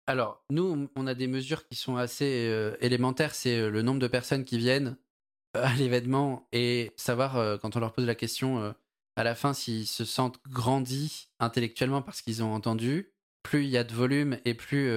Alors, 0.09 0.41
nous, 0.49 0.89
on 0.95 1.05
a 1.05 1.13
des 1.13 1.27
mesures 1.27 1.67
qui 1.67 1.75
sont 1.75 1.97
assez 1.97 2.47
euh, 2.47 2.77
élémentaires. 2.79 3.35
C'est 3.35 3.59
euh, 3.59 3.69
le 3.69 3.81
nombre 3.81 3.99
de 3.99 4.07
personnes 4.07 4.45
qui 4.45 4.57
viennent 4.57 4.95
euh, 5.57 5.63
à 5.63 5.73
l'événement 5.75 6.47
et 6.53 6.93
savoir, 6.95 7.59
quand 7.59 7.75
on 7.75 7.79
leur 7.81 7.91
pose 7.91 8.05
la 8.05 8.15
question 8.15 8.73
à 9.17 9.23
la 9.23 9.35
fin, 9.35 9.53
s'ils 9.53 9.85
se 9.85 10.05
sentent 10.05 10.39
grandis 10.49 11.27
intellectuellement 11.39 12.01
parce 12.01 12.21
qu'ils 12.21 12.41
ont 12.41 12.53
entendu. 12.53 13.11
Plus 13.43 13.63
il 13.65 13.69
y 13.69 13.77
a 13.77 13.83
de 13.83 13.93
volume 13.93 14.39
et 14.45 14.53
plus 14.53 14.89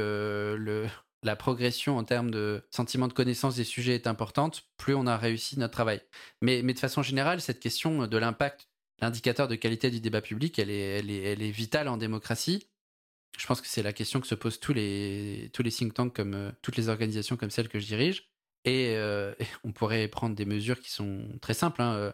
la 1.23 1.37
progression 1.37 1.99
en 1.99 2.05
termes 2.05 2.31
de 2.31 2.63
sentiment 2.71 3.09
de 3.09 3.13
connaissance 3.13 3.57
des 3.57 3.65
sujets 3.65 3.95
est 3.95 4.07
importante, 4.07 4.65
plus 4.77 4.95
on 4.95 5.07
a 5.07 5.17
réussi 5.17 5.59
notre 5.59 5.73
travail. 5.73 6.01
Mais, 6.43 6.63
de 6.63 6.79
façon 6.79 7.03
générale, 7.03 7.41
cette 7.41 7.61
question 7.61 8.07
de 8.07 8.19
l'impact, 8.19 8.69
l'indicateur 9.01 9.49
de 9.49 9.55
qualité 9.55 9.91
du 9.91 10.01
débat 10.01 10.21
public, 10.21 10.59
elle 10.59 10.71
est 10.71 11.51
vitale 11.51 11.89
en 11.89 11.97
démocratie. 11.97 12.71
Je 13.39 13.47
pense 13.47 13.61
que 13.61 13.69
c'est 13.69 13.83
la 13.83 13.93
question 13.93 14.21
que 14.21 14.27
se 14.27 14.35
posent 14.35 14.61
tous 14.61 14.73
les, 14.73 15.51
tous 15.53 15.63
les 15.63 15.71
think 15.71 15.95
tanks, 15.95 16.15
comme 16.15 16.35
euh, 16.35 16.51
toutes 16.63 16.77
les 16.77 16.89
organisations 16.89 17.37
comme 17.37 17.51
celle 17.51 17.69
que 17.69 17.79
je 17.79 17.87
dirige. 17.87 18.31
Et, 18.65 18.97
euh, 18.97 19.35
on 19.65 19.73
pourrait 19.73 20.09
prendre 20.09 20.35
des 20.35 20.45
mesures 20.45 20.81
qui 20.81 20.91
sont 20.91 21.39
très 21.41 21.55
simples. 21.55 21.83
Hein, 21.83 21.95
euh, 21.95 22.13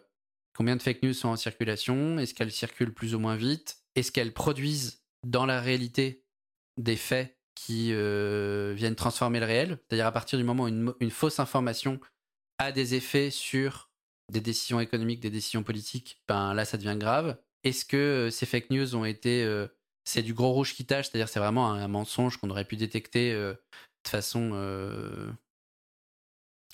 combien 0.55 0.77
de 0.77 0.83
fake 0.83 1.03
news 1.03 1.14
sont 1.14 1.29
en 1.29 1.37
circulation? 1.37 2.19
Est-ce 2.19 2.35
qu'elles 2.35 2.53
circulent 2.53 2.95
plus 2.95 3.14
ou 3.14 3.19
moins 3.19 3.37
vite? 3.37 3.79
Est-ce 3.95 4.12
qu'elles 4.12 4.33
produisent 4.33 5.05
dans 5.25 5.47
la 5.47 5.61
réalité 5.61 6.25
des 6.77 6.97
faits 6.97 7.37
qui 7.55 7.87
viennent 7.87 8.95
transformer 8.95 9.41
le 9.41 9.47
réel? 9.47 9.79
C'est-à-dire 9.89 10.07
à 10.07 10.12
partir 10.12 10.39
du 10.39 10.45
moment 10.45 10.64
où 10.64 10.69
une, 10.69 11.11
fausse 11.11 11.41
information 11.41 11.99
a 12.59 12.73
des 12.73 12.95
effets 12.95 13.31
sur 13.31 13.91
des 14.31 14.43
décisions 14.43 14.81
économiques, 14.81 15.21
des 15.21 15.31
décisions 15.31 15.62
politiques, 15.62 16.23
ben 16.29 16.53
là 16.53 16.67
ça 16.67 16.77
devient 16.77 16.97
grave. 16.99 17.39
Est-ce 17.64 17.87
que 17.87 18.29
ces 18.31 18.45
fake 18.45 18.71
news 18.71 18.95
ont 18.95 19.07
été 19.07 19.67
c'est 20.07 20.23
du 20.23 20.33
gros 20.33 20.53
rouge 20.53 20.75
qui 20.75 20.87
tâche, 20.87 21.09
c'est-à-dire 21.11 21.29
c'est 21.29 21.41
vraiment 21.41 21.71
un, 21.71 21.89
mensonge 21.89 22.39
qu'on 22.39 22.49
aurait 22.49 22.65
pu 22.65 22.77
détecter 22.77 23.33
de 23.35 23.59
façon 24.09 24.53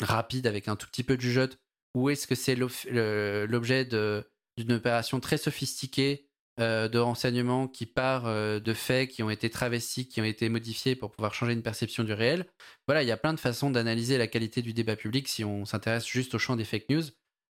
rapide 0.00 0.46
avec 0.46 0.68
un 0.68 0.76
tout 0.76 0.86
petit 0.86 1.02
peu 1.02 1.16
de 1.16 1.22
jugeote, 1.22 1.58
ou 1.94 2.10
est-ce 2.10 2.26
que 2.26 2.34
c'est 2.34 2.54
l'objet 2.54 3.84
d'une 3.84 4.72
opération 4.72 5.20
très 5.20 5.38
sophistiquée 5.38 6.28
euh, 6.60 6.88
de 6.88 6.98
renseignements 6.98 7.66
qui 7.66 7.86
part 7.86 8.26
euh, 8.26 8.60
de 8.60 8.74
faits 8.74 9.10
qui 9.10 9.22
ont 9.22 9.30
été 9.30 9.48
travestis, 9.48 10.06
qui 10.06 10.20
ont 10.20 10.24
été 10.24 10.50
modifiés 10.50 10.94
pour 10.94 11.10
pouvoir 11.10 11.32
changer 11.32 11.54
une 11.54 11.62
perception 11.62 12.04
du 12.04 12.12
réel? 12.12 12.46
Voilà, 12.86 13.02
il 13.02 13.06
y 13.06 13.12
a 13.12 13.16
plein 13.16 13.32
de 13.32 13.40
façons 13.40 13.70
d'analyser 13.70 14.18
la 14.18 14.26
qualité 14.26 14.60
du 14.60 14.74
débat 14.74 14.96
public 14.96 15.28
si 15.28 15.44
on 15.44 15.64
s'intéresse 15.64 16.06
juste 16.06 16.34
au 16.34 16.38
champ 16.38 16.56
des 16.56 16.64
fake 16.64 16.90
news, 16.90 17.04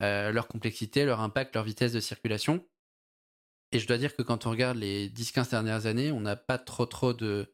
euh, 0.02 0.30
leur 0.30 0.46
complexité, 0.46 1.04
leur 1.04 1.20
impact, 1.20 1.54
leur 1.54 1.64
vitesse 1.64 1.92
de 1.92 2.00
circulation. 2.00 2.64
Et 3.74 3.80
je 3.80 3.88
dois 3.88 3.98
dire 3.98 4.14
que 4.14 4.22
quand 4.22 4.46
on 4.46 4.50
regarde 4.50 4.78
les 4.78 5.10
10-15 5.10 5.50
dernières 5.50 5.86
années, 5.86 6.12
on 6.12 6.20
n'a 6.20 6.36
pas 6.36 6.58
trop 6.58 6.86
trop 6.86 7.12
de, 7.12 7.52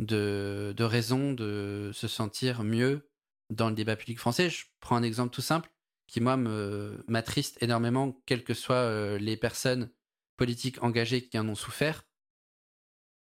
de, 0.00 0.74
de 0.76 0.84
raisons 0.84 1.32
de 1.32 1.92
se 1.94 2.08
sentir 2.08 2.64
mieux 2.64 3.08
dans 3.48 3.68
le 3.68 3.74
débat 3.76 3.94
public 3.94 4.18
français. 4.18 4.50
Je 4.50 4.66
prends 4.80 4.96
un 4.96 5.04
exemple 5.04 5.32
tout 5.32 5.40
simple 5.40 5.70
qui, 6.08 6.20
moi, 6.20 6.36
m'attriste 6.36 7.62
énormément, 7.62 8.20
quelles 8.26 8.42
que 8.42 8.54
soient 8.54 9.18
les 9.18 9.36
personnes 9.36 9.90
politiques 10.36 10.82
engagés 10.82 11.28
qui 11.28 11.38
en 11.38 11.48
ont 11.48 11.54
souffert. 11.54 12.04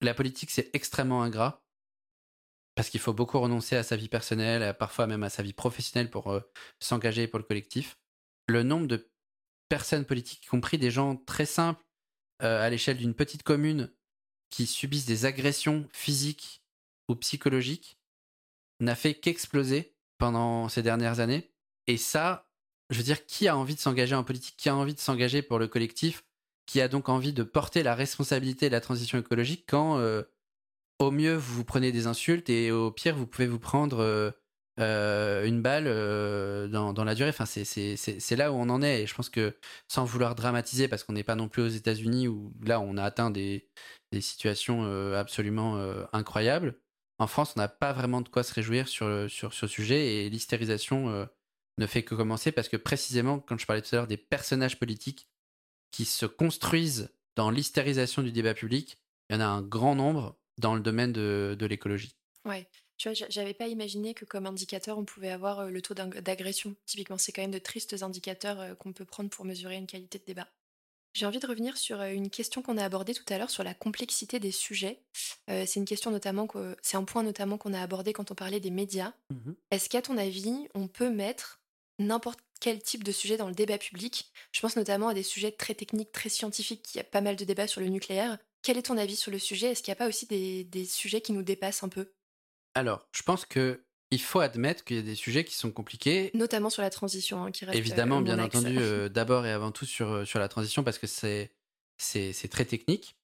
La 0.02 0.14
politique, 0.14 0.52
c'est 0.52 0.70
extrêmement 0.76 1.24
ingrat 1.24 1.66
parce 2.76 2.92
qu'il 2.92 3.00
faut 3.00 3.14
beaucoup 3.14 3.40
renoncer 3.40 3.76
à 3.76 3.82
sa 3.82 3.96
vie 3.96 4.10
personnelle, 4.10 4.78
parfois 4.78 5.08
même 5.08 5.24
à 5.24 5.30
sa 5.30 5.42
vie 5.42 5.54
professionnelle 5.54 6.12
pour 6.12 6.32
euh, 6.32 6.42
s'engager 6.80 7.28
pour 7.28 7.40
le 7.40 7.46
collectif. 7.46 7.98
Le 8.48 8.62
nombre 8.62 8.86
de 8.86 9.10
personnes 9.68 10.06
politiques, 10.06 10.46
y 10.46 10.50
compris 10.50 10.78
des 10.78 10.92
gens 10.92 11.16
très 11.16 11.48
simples 11.48 11.84
euh, 12.44 12.62
à 12.62 12.70
l'échelle 12.70 12.98
d'une 12.98 13.14
petite 13.14 13.44
commune, 13.44 13.92
qui 14.50 14.66
subissent 14.66 15.06
des 15.06 15.26
agressions 15.26 15.88
physiques 15.92 16.64
ou 17.10 17.16
psychologiques, 17.16 18.00
n'a 18.80 18.96
fait 18.96 19.16
qu'exploser 19.16 19.96
pendant 20.18 20.70
ces 20.70 20.84
dernières 20.84 21.20
années. 21.20 21.52
Et 21.88 21.98
ça, 21.98 22.50
je 22.90 22.98
veux 22.98 23.04
dire, 23.04 23.26
qui 23.26 23.48
a 23.48 23.58
envie 23.58 23.76
de 23.76 23.80
s'engager 23.80 24.16
en 24.16 24.24
politique 24.24 24.56
Qui 24.58 24.70
a 24.70 24.76
envie 24.76 24.94
de 24.94 25.00
s'engager 25.00 25.42
pour 25.42 25.60
le 25.60 25.68
collectif 25.68 26.24
qui 26.68 26.82
a 26.82 26.88
donc 26.88 27.10
envie 27.10 27.34
de 27.34 27.44
porter 27.44 27.82
la 27.82 27.96
responsabilité 27.96 28.68
de 28.68 28.74
la 28.74 28.82
transition 28.82 29.18
écologique 29.18 29.64
quand, 29.68 29.98
euh, 29.98 30.22
au 31.00 31.12
mieux, 31.12 31.36
vous 31.36 31.56
vous 31.56 31.64
prenez 31.64 31.92
des 31.92 32.06
insultes 32.06 32.50
et 32.50 32.72
au 32.72 32.92
pire, 32.92 33.16
vous 33.16 33.26
pouvez 33.26 33.48
vous 33.48 33.58
prendre 33.58 34.34
euh, 34.80 35.46
une 35.46 35.62
balle 35.62 35.86
dans, 36.70 36.94
dans, 36.94 37.04
la 37.04 37.16
durée. 37.16 37.30
Enfin, 37.30 37.46
c'est 37.46 38.36
là 38.36 38.52
où 38.52 38.56
on 38.56 38.70
en 38.70 38.82
est. 38.82 39.04
Et 39.04 39.08
je 39.08 39.16
pense 39.16 39.30
que 39.30 39.56
sans 39.88 40.06
vouloir 40.06 40.36
dramatiser, 40.36 40.88
parce 40.88 41.04
qu'on 41.04 41.14
n'est 41.14 41.24
pas 41.24 41.36
non 41.36 41.50
plus 41.50 41.64
aux 41.64 41.68
États-Unis 41.68 42.28
où 42.28 42.54
là 42.64 42.80
on 42.80 42.98
a 42.98 43.04
atteint 43.04 43.32
des, 43.32 43.68
situations 44.20 44.84
absolument 45.14 45.78
incroyables. 46.14 46.76
En 47.20 47.28
France, 47.28 47.54
on 47.56 47.60
n'a 47.60 47.68
pas 47.68 47.94
vraiment 47.94 48.22
de 48.22 48.30
quoi 48.30 48.44
se 48.44 48.54
réjouir 48.54 48.88
sur 48.88 49.30
ce 49.30 49.68
sujet 49.68 50.26
et 50.26 50.30
l'hystérisation 50.30 51.28
ne 51.78 51.86
fait 51.86 52.04
que 52.04 52.16
commencer 52.16 52.52
parce 52.52 52.70
que 52.70 52.78
précisément, 52.78 53.40
quand 53.40 53.58
je 53.58 53.66
parlais 53.66 53.82
tout 53.82 53.94
à 53.94 53.98
l'heure 53.98 54.08
des 54.08 54.18
personnages 54.18 54.80
politiques 54.80 55.30
qui 55.92 56.06
se 56.06 56.26
construisent 56.26 57.10
dans 57.36 57.50
l'hystérisation 57.52 58.24
du 58.24 58.32
débat 58.32 58.54
public, 58.54 59.00
il 59.30 59.36
y 59.36 59.38
en 59.38 59.42
a 59.42 59.46
un 59.46 59.62
grand 59.62 59.96
nombre 59.96 60.38
dans 60.58 60.74
le 60.74 60.82
domaine 60.82 61.12
de, 61.12 61.56
de 61.58 61.66
l'écologie. 61.66 62.16
Ouais. 62.46 62.68
Tu 62.98 63.10
vois, 63.10 63.28
j'avais 63.30 63.54
pas 63.54 63.68
imaginé 63.68 64.14
que 64.14 64.26
comme 64.26 64.48
indicateur, 64.48 64.98
on 64.98 65.06
pouvait 65.06 65.30
avoir 65.30 65.60
euh, 65.60 65.70
le 65.70 65.82
taux 65.82 65.94
d'agression. 65.94 66.76
Typiquement, 66.86 67.18
c'est 67.18 67.32
quand 67.32 67.44
même 67.44 67.52
de 67.52 67.60
tristes 67.60 68.02
indicateurs 68.02 68.60
euh, 68.60 68.76
qu'on 68.76 68.92
peut 68.92 69.06
prendre 69.06 69.30
pour 69.30 69.46
mesurer 69.46 69.76
une 69.76 69.88
qualité 69.88 70.18
de 70.18 70.24
débat. 70.26 70.48
J'ai 71.14 71.26
envie 71.26 71.40
de 71.40 71.48
revenir 71.48 71.78
sur 71.78 72.02
euh, 72.02 72.10
une 72.10 72.30
question 72.30 72.62
qu'on 72.62 72.78
a 72.78 72.84
abordée 72.84 73.14
tout 73.14 73.26
à 73.30 73.38
l'heure 73.38 73.52
sur 73.52 73.64
la 73.64 73.74
complexité 73.74 74.40
des 74.40 74.52
sujets. 74.52 75.00
c'est 75.48 75.76
une 75.76 75.86
question 75.86 76.12
notamment 76.12 76.48
que 76.48 76.76
c'est 76.82 76.98
un 76.98 77.04
point 77.04 77.24
notamment 77.24 77.58
qu'on 77.58 77.74
a 77.74 77.82
abordé 77.82 78.14
quand 78.14 78.32
on 78.32 78.36
parlait 78.36 78.60
des 78.60 78.72
médias. 78.72 79.14
Mmh 79.30 79.52
Est-ce 79.72 79.90
qu'à 79.90 80.02
ton 80.02 80.18
avis, 80.18 80.68
on 80.74 80.88
peut 80.88 81.10
mettre 81.10 81.60
n'importe 82.00 82.40
quel 82.60 82.82
type 82.82 83.04
de 83.04 83.12
sujet 83.12 83.38
dans 83.38 83.48
le 83.48 83.54
débat 83.54 83.78
public? 83.78 84.32
Je 84.52 84.62
pense 84.62 84.76
notamment 84.76 85.08
à 85.08 85.14
des 85.14 85.24
sujets 85.24 85.52
très 85.52 85.76
techniques, 85.76 86.12
très 86.12 86.30
scientifiques. 86.30 86.94
Il 86.94 86.98
y 86.98 87.02
a 87.02 87.04
pas 87.04 87.22
mal 87.22 87.36
de 87.36 87.46
débats 87.46 87.68
sur 87.68 87.82
le 87.82 87.88
nucléaire. 87.88 88.38
Quel 88.62 88.78
est 88.78 88.84
ton 88.84 88.98
avis 88.98 89.16
sur 89.16 89.32
le 89.32 89.40
sujet? 89.40 89.68
Est-ce 89.68 89.84
qu'il 89.84 89.92
n'y 89.92 89.98
a 89.98 90.04
pas 90.04 90.08
aussi 90.08 90.26
des, 90.26 90.86
sujets 90.86 91.22
qui 91.22 91.32
nous 91.32 91.44
dépassent 91.44 91.84
un 91.84 91.90
peu? 91.90 92.12
Alors, 92.78 93.08
je 93.12 93.24
pense 93.24 93.46
que 93.46 93.84
il 94.12 94.22
faut 94.22 94.40
admettre 94.40 94.86
qu'il 94.86 94.96
y 94.98 95.00
a 95.00 95.04
des 95.04 95.16
sujets 95.16 95.44
qui 95.44 95.56
sont 95.56 95.72
compliqués. 95.72 96.32
Notamment 96.34 96.70
sur 96.70 96.82
la 96.82 96.90
transition, 96.90 97.44
hein, 97.44 97.52
qui 97.52 97.66
reste. 97.66 97.78
Évidemment, 97.78 98.20
euh, 98.20 98.22
bien 98.22 98.40
entendu, 98.40 98.78
euh, 98.78 99.10
d'abord 99.10 99.46
et 99.46 99.52
avant 99.52 99.72
tout 99.72 99.86
sur, 99.86 100.10
euh, 100.12 100.26
sur 100.26 100.40
la 100.40 100.48
transition, 100.48 100.84
parce 100.84 101.00
que 101.00 101.08
c'est, 101.08 101.52
c'est, 101.98 102.48
très 102.50 102.66
technique. 102.66 103.18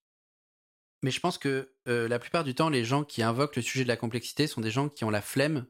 Mais 1.04 1.12
je 1.12 1.20
pense 1.20 1.38
que 1.38 1.70
la 1.86 2.18
plupart 2.18 2.44
du 2.44 2.56
temps, 2.56 2.70
les 2.70 2.84
gens 2.84 3.04
qui 3.04 3.22
invoquent 3.22 3.58
le 3.58 3.62
sujet 3.62 3.84
de 3.84 3.90
la 3.90 3.98
complexité 3.98 4.48
sont 4.48 4.62
des 4.62 4.72
gens 4.72 4.90
qui 4.90 5.04
ont 5.04 5.10
la 5.10 5.22
flemme 5.22 5.66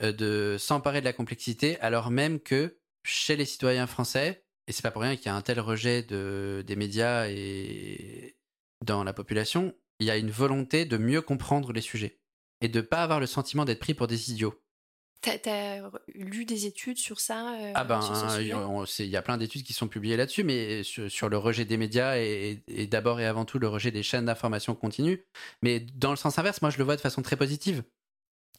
de 0.00 0.56
s'emparer 0.58 1.00
de 1.00 1.04
la 1.04 1.12
complexité, 1.12 1.78
alors 1.80 2.10
même 2.10 2.40
que 2.40 2.78
chez 3.04 3.36
les 3.36 3.44
citoyens 3.44 3.86
français, 3.86 4.42
et 4.66 4.72
c'est 4.72 4.80
pas 4.80 4.90
pour 4.90 5.02
rien 5.02 5.16
qu'il 5.16 5.26
y 5.26 5.28
a 5.28 5.34
un 5.34 5.42
tel 5.42 5.60
rejet 5.60 6.02
de, 6.02 6.64
des 6.66 6.76
médias 6.76 7.28
et 7.28 8.38
dans 8.82 9.04
la 9.04 9.12
population, 9.12 9.74
il 10.00 10.06
y 10.06 10.10
a 10.10 10.16
une 10.16 10.30
volonté 10.30 10.86
de 10.86 10.96
mieux 10.96 11.20
comprendre 11.20 11.74
les 11.74 11.82
sujets 11.82 12.18
et 12.64 12.68
de 12.68 12.80
pas 12.80 13.02
avoir 13.02 13.20
le 13.20 13.26
sentiment 13.26 13.66
d'être 13.66 13.78
pris 13.78 13.92
pour 13.92 14.06
des 14.06 14.30
idiots. 14.30 14.58
T'as 15.20 15.38
as 15.46 15.90
lu 16.14 16.44
des 16.44 16.66
études 16.66 16.98
sur 16.98 17.20
ça 17.20 17.54
euh, 17.54 17.72
Ah 17.74 17.84
ben, 17.84 18.00
il 18.38 19.06
y 19.06 19.16
a 19.16 19.22
plein 19.22 19.36
d'études 19.36 19.62
qui 19.62 19.72
sont 19.72 19.88
publiées 19.88 20.16
là-dessus, 20.16 20.44
mais 20.44 20.82
sur, 20.82 21.28
le 21.28 21.36
rejet 21.38 21.64
des 21.64 21.76
médias 21.76 22.16
et, 22.18 22.62
et 22.68 22.86
d'abord 22.86 23.20
et 23.20 23.26
avant 23.26 23.44
tout 23.44 23.58
le 23.58 23.68
rejet 23.68 23.90
des 23.90 24.02
chaînes 24.02 24.26
d'information 24.26 24.74
continue. 24.74 25.24
Mais 25.62 25.80
dans 25.80 26.10
le 26.10 26.16
sens 26.16 26.38
inverse, 26.38 26.62
moi 26.62 26.70
je 26.70 26.78
le 26.78 26.84
vois 26.84 26.96
de 26.96 27.00
façon 27.00 27.22
très 27.22 27.36
positive 27.36 27.84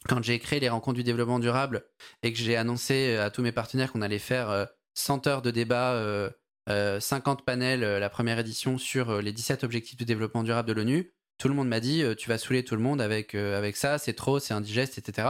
quand 0.08 0.22
j'ai 0.22 0.38
créé 0.38 0.60
les 0.60 0.68
rencontres 0.68 0.96
du 0.96 1.04
développement 1.04 1.40
durable 1.40 1.84
et 2.22 2.32
que 2.32 2.38
j'ai 2.38 2.56
annoncé 2.56 3.16
à 3.16 3.30
tous 3.30 3.42
mes 3.42 3.52
partenaires 3.52 3.92
qu'on 3.92 4.02
allait 4.02 4.18
faire 4.18 4.68
100 4.94 5.26
euh, 5.26 5.30
heures 5.30 5.42
de 5.42 5.50
débat, 5.50 5.92
50 5.96 6.68
euh, 6.68 7.00
euh, 7.10 7.44
panels, 7.44 7.80
la 7.80 8.08
première 8.08 8.38
édition 8.38 8.78
sur 8.78 9.20
les 9.20 9.32
17 9.32 9.64
objectifs 9.64 9.96
de 9.96 10.04
développement 10.04 10.42
durable 10.42 10.68
de 10.68 10.74
l'ONU, 10.74 11.12
tout 11.38 11.48
le 11.48 11.54
monde 11.54 11.68
m'a 11.68 11.80
dit 11.80 12.02
tu 12.16 12.28
vas 12.28 12.38
saouler 12.38 12.64
tout 12.64 12.76
le 12.76 12.82
monde 12.82 13.00
avec, 13.00 13.34
avec 13.34 13.76
ça, 13.76 13.98
c'est 13.98 14.14
trop, 14.14 14.38
c'est 14.38 14.54
indigeste, 14.54 14.98
etc. 14.98 15.28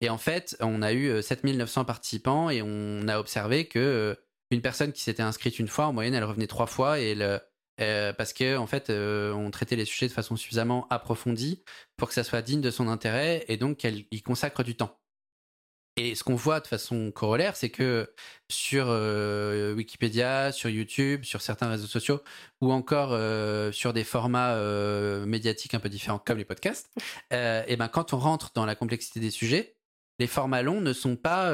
Et 0.00 0.10
en 0.10 0.18
fait, 0.18 0.56
on 0.60 0.82
a 0.82 0.92
eu 0.92 1.22
7900 1.22 1.84
participants 1.84 2.50
et 2.50 2.62
on 2.62 3.08
a 3.08 3.18
observé 3.18 3.66
que 3.66 4.18
une 4.50 4.60
personne 4.60 4.92
qui 4.92 5.02
s'était 5.02 5.22
inscrite 5.22 5.58
une 5.58 5.68
fois, 5.68 5.86
en 5.86 5.92
moyenne, 5.92 6.14
elle 6.14 6.24
revenait 6.24 6.46
trois 6.46 6.66
fois 6.66 6.98
et 6.98 7.14
le, 7.14 7.40
euh, 7.80 8.12
parce 8.12 8.32
que 8.32 8.56
en 8.56 8.66
fait, 8.66 8.90
euh, 8.90 9.32
on 9.32 9.50
traitait 9.50 9.76
les 9.76 9.84
sujets 9.84 10.08
de 10.08 10.12
façon 10.12 10.36
suffisamment 10.36 10.86
approfondie 10.90 11.64
pour 11.96 12.08
que 12.08 12.14
ça 12.14 12.24
soit 12.24 12.42
digne 12.42 12.60
de 12.60 12.70
son 12.70 12.88
intérêt 12.88 13.44
et 13.48 13.56
donc 13.56 13.78
qu'elle 13.78 14.04
y 14.10 14.22
consacre 14.22 14.62
du 14.62 14.76
temps. 14.76 15.01
Et 15.96 16.14
ce 16.14 16.24
qu'on 16.24 16.34
voit 16.34 16.60
de 16.60 16.66
façon 16.66 17.10
corollaire, 17.10 17.54
c'est 17.54 17.68
que 17.68 18.10
sur 18.50 18.86
euh, 18.88 19.74
Wikipédia, 19.74 20.50
sur 20.50 20.70
YouTube, 20.70 21.24
sur 21.24 21.42
certains 21.42 21.68
réseaux 21.68 21.86
sociaux, 21.86 22.22
ou 22.60 22.72
encore 22.72 23.10
sur 23.74 23.92
des 23.92 24.04
formats 24.04 24.56
médiatiques 25.26 25.74
un 25.74 25.80
peu 25.80 25.90
différents 25.90 26.18
comme 26.18 26.38
les 26.38 26.46
podcasts, 26.46 26.88
et 27.30 27.76
ben 27.76 27.88
quand 27.88 28.14
on 28.14 28.18
rentre 28.18 28.52
dans 28.54 28.64
la 28.64 28.74
complexité 28.74 29.20
des 29.20 29.30
sujets, 29.30 29.76
les 30.18 30.26
formats 30.26 30.62
longs 30.62 30.80
ne 30.80 30.94
sont 30.94 31.16
pas 31.16 31.52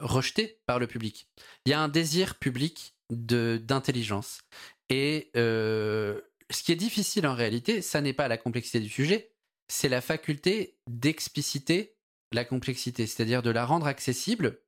rejetés 0.00 0.60
par 0.66 0.78
le 0.78 0.86
public. 0.86 1.28
Il 1.64 1.70
y 1.70 1.72
a 1.72 1.80
un 1.80 1.88
désir 1.88 2.36
public 2.36 2.94
d'intelligence. 3.10 4.42
Et 4.88 5.30
euh, 5.36 6.20
ce 6.50 6.62
qui 6.62 6.72
est 6.72 6.76
difficile 6.76 7.26
en 7.26 7.34
réalité, 7.34 7.82
ça 7.82 8.00
n'est 8.00 8.12
pas 8.12 8.28
la 8.28 8.38
complexité 8.38 8.80
du 8.80 8.88
sujet, 8.88 9.32
c'est 9.68 9.88
la 9.88 10.00
faculté 10.00 10.78
d'expliciter 10.88 11.97
la 12.32 12.44
complexité, 12.44 13.06
c'est-à-dire 13.06 13.42
de 13.42 13.50
la 13.50 13.64
rendre 13.64 13.86
accessible, 13.86 14.60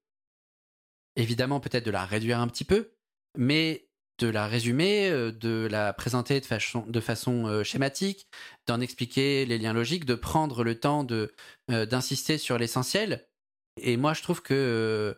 évidemment 1.16 1.60
peut-être 1.60 1.84
de 1.84 1.90
la 1.90 2.04
réduire 2.04 2.40
un 2.40 2.48
petit 2.48 2.64
peu, 2.64 2.92
mais 3.36 3.88
de 4.18 4.28
la 4.28 4.46
résumer, 4.46 5.08
euh, 5.10 5.32
de 5.32 5.66
la 5.70 5.92
présenter 5.92 6.40
de 6.40 7.00
façon, 7.00 7.46
euh, 7.46 7.64
schématique, 7.64 8.28
d'en 8.66 8.80
expliquer 8.80 9.46
les 9.46 9.58
liens 9.58 9.72
logiques, 9.72 10.04
de 10.04 10.14
prendre 10.14 10.64
le 10.64 10.78
temps 10.78 11.04
de 11.04 11.32
d'insister 11.68 12.36
sur 12.36 12.58
l'essentiel. 12.58 13.28
Et 13.80 13.96
moi, 13.96 14.12
je 14.12 14.22
trouve 14.22 14.42
que 14.42 15.16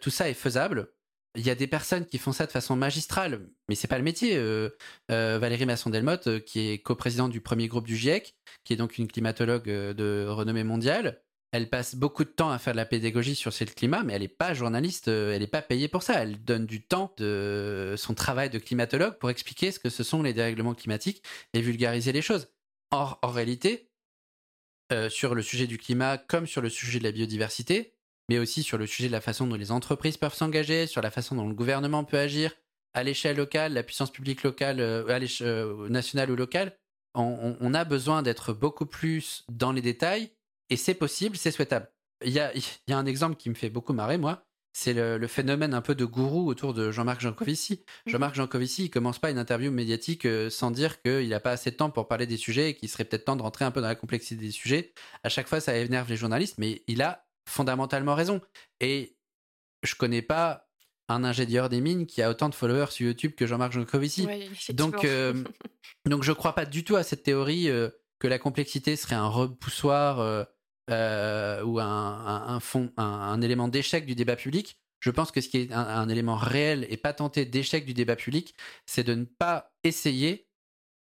tout 0.00 0.10
ça 0.10 0.28
est 0.28 0.34
faisable 0.34 0.92
il 1.38 1.46
y 1.46 1.50
a 1.50 1.54
des 1.54 1.66
personnes 1.66 2.04
qui 2.04 2.18
font 2.18 2.32
ça 2.32 2.46
de 2.46 2.50
façon 2.50 2.76
magistrale, 2.76 3.48
mais 3.68 3.74
c'est 3.74 3.88
pas 3.88 3.98
le 3.98 4.04
métier. 4.04 4.36
Euh, 4.36 4.70
euh, 5.10 5.38
Valérie 5.38 5.66
Masson-Delmotte, 5.66 6.26
euh, 6.26 6.40
qui 6.40 6.68
est 6.68 6.78
coprésidente 6.78 7.30
du 7.30 7.40
premier 7.40 7.68
groupe 7.68 7.86
du 7.86 7.96
GIEC, 7.96 8.34
qui 8.64 8.72
est 8.72 8.76
donc 8.76 8.98
une 8.98 9.08
climatologue 9.08 9.68
de 9.68 10.26
renommée 10.28 10.64
mondiale, 10.64 11.22
elle 11.52 11.70
passe 11.70 11.94
beaucoup 11.94 12.24
de 12.24 12.30
temps 12.30 12.50
à 12.50 12.58
faire 12.58 12.74
de 12.74 12.78
la 12.78 12.86
pédagogie 12.86 13.34
sur 13.34 13.52
ce 13.52 13.64
climat, 13.64 14.02
mais 14.02 14.12
elle 14.12 14.22
n'est 14.22 14.28
pas 14.28 14.54
journaliste, 14.54 15.08
elle 15.08 15.40
n'est 15.40 15.46
pas 15.46 15.62
payée 15.62 15.88
pour 15.88 16.02
ça. 16.02 16.22
Elle 16.22 16.42
donne 16.44 16.66
du 16.66 16.82
temps 16.82 17.14
de 17.16 17.94
son 17.96 18.14
travail 18.14 18.50
de 18.50 18.58
climatologue 18.58 19.18
pour 19.18 19.30
expliquer 19.30 19.72
ce 19.72 19.78
que 19.78 19.88
ce 19.88 20.02
sont 20.02 20.22
les 20.22 20.34
dérèglements 20.34 20.74
climatiques 20.74 21.22
et 21.54 21.60
vulgariser 21.60 22.12
les 22.12 22.22
choses. 22.22 22.48
Or, 22.90 23.18
en 23.22 23.30
réalité, 23.30 23.90
sur 25.08 25.34
le 25.34 25.42
sujet 25.42 25.66
du 25.66 25.78
climat 25.78 26.18
comme 26.18 26.46
sur 26.46 26.60
le 26.60 26.68
sujet 26.68 26.98
de 26.98 27.04
la 27.04 27.12
biodiversité, 27.12 27.94
mais 28.28 28.38
aussi 28.38 28.62
sur 28.62 28.78
le 28.78 28.86
sujet 28.86 29.08
de 29.08 29.12
la 29.12 29.20
façon 29.20 29.46
dont 29.46 29.56
les 29.56 29.72
entreprises 29.72 30.16
peuvent 30.16 30.34
s'engager, 30.34 30.86
sur 30.86 31.02
la 31.02 31.10
façon 31.10 31.34
dont 31.34 31.48
le 31.48 31.54
gouvernement 31.54 32.04
peut 32.04 32.18
agir 32.18 32.52
à 32.94 33.02
l'échelle 33.02 33.36
locale, 33.36 33.72
la 33.72 33.82
puissance 33.82 34.10
publique 34.10 34.42
locale, 34.42 34.80
euh, 34.80 35.04
euh, 35.40 35.88
nationale 35.88 36.30
ou 36.30 36.36
locale. 36.36 36.76
On, 37.14 37.74
a 37.74 37.84
besoin 37.84 38.22
d'être 38.22 38.52
beaucoup 38.52 38.86
plus 38.86 39.44
dans 39.48 39.72
les 39.72 39.80
détails 39.82 40.30
et 40.70 40.76
c'est 40.76 40.94
possible, 40.94 41.36
c'est 41.36 41.50
souhaitable. 41.50 41.90
Il 42.24 42.32
y 42.32 42.40
a, 42.40 42.54
il 42.56 42.62
y 42.88 42.92
a 42.92 42.98
un 42.98 43.06
exemple 43.06 43.36
qui 43.36 43.50
me 43.50 43.54
fait 43.54 43.70
beaucoup 43.70 43.92
marrer, 43.92 44.18
moi. 44.18 44.44
C'est 44.74 44.92
le, 44.92 45.26
phénomène 45.26 45.74
un 45.74 45.80
peu 45.80 45.96
de 45.96 46.04
gourou 46.04 46.48
autour 46.48 46.72
de 46.72 46.92
Jean-Marc 46.92 47.20
Jancovici. 47.20 47.82
Mhm. 48.06 48.12
Jean-Marc 48.12 48.34
Jancovici, 48.36 48.84
il 48.84 48.90
commence 48.90 49.18
pas 49.18 49.30
une 49.30 49.38
interview 49.38 49.72
médiatique 49.72 50.24
euh, 50.24 50.50
sans 50.50 50.70
dire 50.70 51.02
qu'il 51.02 51.28
n'a 51.30 51.40
pas 51.40 51.50
assez 51.50 51.72
de 51.72 51.76
temps 51.76 51.90
pour 51.90 52.06
parler 52.06 52.26
des 52.26 52.36
sujets 52.36 52.70
et 52.70 52.74
qu'il 52.74 52.88
serait 52.88 53.04
peut-être 53.04 53.24
temps 53.24 53.34
de 53.34 53.42
rentrer 53.42 53.64
un 53.64 53.72
peu 53.72 53.80
dans 53.80 53.88
la 53.88 53.96
complexité 53.96 54.40
des 54.40 54.52
sujets. 54.52 54.92
À 55.24 55.30
chaque 55.30 55.48
fois, 55.48 55.58
ça 55.60 55.76
énerve 55.76 56.08
les 56.08 56.16
journalistes, 56.16 56.58
mais 56.58 56.84
il 56.86 57.02
a 57.02 57.26
fondamentalement 57.48 58.14
raison. 58.14 58.40
Et 58.78 59.16
je 59.82 59.94
connais 59.96 60.22
pas 60.22 60.68
un 61.08 61.24
ingénieur 61.24 61.68
des 61.68 61.80
mines 61.80 62.06
qui 62.06 62.22
a 62.22 62.30
autant 62.30 62.48
de 62.48 62.54
followers 62.54 62.90
sur 62.90 63.06
YouTube 63.06 63.32
que 63.34 63.46
Jean-Marc 63.46 63.72
Jancovici. 63.72 64.28
donc, 64.70 65.04
euh, 65.04 65.42
donc 66.06 66.22
je 66.22 66.32
crois 66.32 66.54
pas 66.54 66.66
du 66.66 66.84
tout 66.84 66.96
à 66.96 67.02
cette 67.02 67.22
théorie 67.22 67.70
euh, 67.70 67.88
que 68.18 68.28
la 68.28 68.38
complexité 68.38 68.96
serait 68.96 69.16
un 69.16 69.28
repoussoir 69.28 70.20
euh, 70.20 70.44
ou 70.88 71.80
un, 71.80 72.60
un, 72.96 73.40
élément 73.40 73.68
d'échec 73.68 74.06
du 74.06 74.14
débat 74.14 74.36
public. 74.36 74.78
Je 75.00 75.10
pense 75.10 75.30
que 75.30 75.40
ce 75.40 75.48
qui 75.48 75.58
est 75.58 75.72
un, 75.72 76.08
élément 76.08 76.36
réel 76.36 76.86
et 76.90 76.96
pas 76.96 77.12
tenté 77.12 77.44
d'échec 77.44 77.84
du 77.84 77.94
débat 77.94 78.16
public, 78.16 78.54
c'est 78.86 79.04
de 79.04 79.14
ne 79.14 79.24
pas 79.24 79.72
essayer 79.84 80.48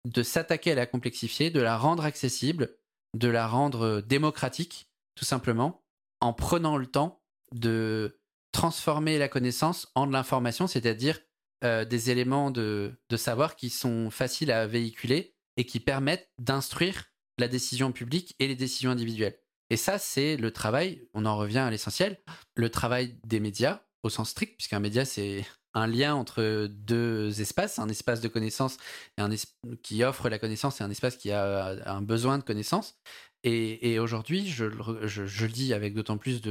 de 0.06 0.22
s'attaquer 0.22 0.72
à 0.72 0.76
la 0.76 0.86
complexifier, 0.86 1.50
de 1.50 1.60
la 1.60 1.76
rendre 1.76 2.04
accessible, 2.04 2.76
de 3.16 3.28
la 3.28 3.46
rendre 3.46 4.00
démocratique, 4.00 4.88
tout 5.16 5.24
simplement, 5.24 5.82
en 6.20 6.32
prenant 6.32 6.76
le 6.76 6.86
temps 6.86 7.22
de 7.52 8.20
transformer 8.52 9.18
la 9.18 9.28
connaissance 9.28 9.90
en 9.94 10.06
de 10.06 10.12
l'information, 10.12 10.66
c'est-à-dire 10.66 11.18
euh, 11.64 11.84
des 11.84 12.10
éléments 12.10 12.50
de, 12.50 12.96
savoir 13.16 13.56
qui 13.56 13.70
sont 13.70 14.10
faciles 14.10 14.50
à 14.50 14.66
véhiculer 14.66 15.34
et 15.56 15.64
qui 15.64 15.80
permettent 15.80 16.30
d'instruire 16.38 17.06
la 17.38 17.48
décision 17.48 17.92
publique 17.92 18.34
et 18.38 18.46
les 18.46 18.56
décisions 18.56 18.90
individuelles. 18.90 19.39
Et 19.70 19.76
ça, 19.76 19.98
c'est 19.98 20.36
le 20.36 20.50
travail, 20.50 21.08
on 21.14 21.24
en 21.26 21.36
revient 21.36 21.58
à 21.58 21.70
l'essentiel, 21.70 22.18
le 22.56 22.70
travail 22.70 23.16
des 23.24 23.40
médias 23.40 23.82
au 24.02 24.08
sens 24.08 24.30
strict, 24.30 24.56
puisqu'un 24.56 24.80
média, 24.80 25.04
c'est 25.04 25.44
un 25.74 25.86
lien 25.86 26.14
entre 26.14 26.66
deux 26.66 27.40
espaces, 27.40 27.78
un 27.78 27.88
espace 27.88 28.20
de 28.20 28.28
connaissance 28.28 28.78
et 29.16 29.22
un 29.22 29.30
qui 29.82 30.02
offre 30.02 30.28
la 30.28 30.38
connaissance 30.38 30.80
et 30.80 30.84
un 30.84 30.90
espace 30.90 31.16
qui 31.16 31.30
a 31.30 31.76
un 31.86 32.02
besoin 32.02 32.38
de 32.38 32.42
connaissance. 32.42 32.98
Et, 33.44 33.98
aujourd'hui, 33.98 34.46
je, 34.48 34.64
je, 35.06 35.44
le 35.44 35.52
dis 35.52 35.72
avec 35.72 35.94
d'autant 35.94 36.18
plus 36.18 36.42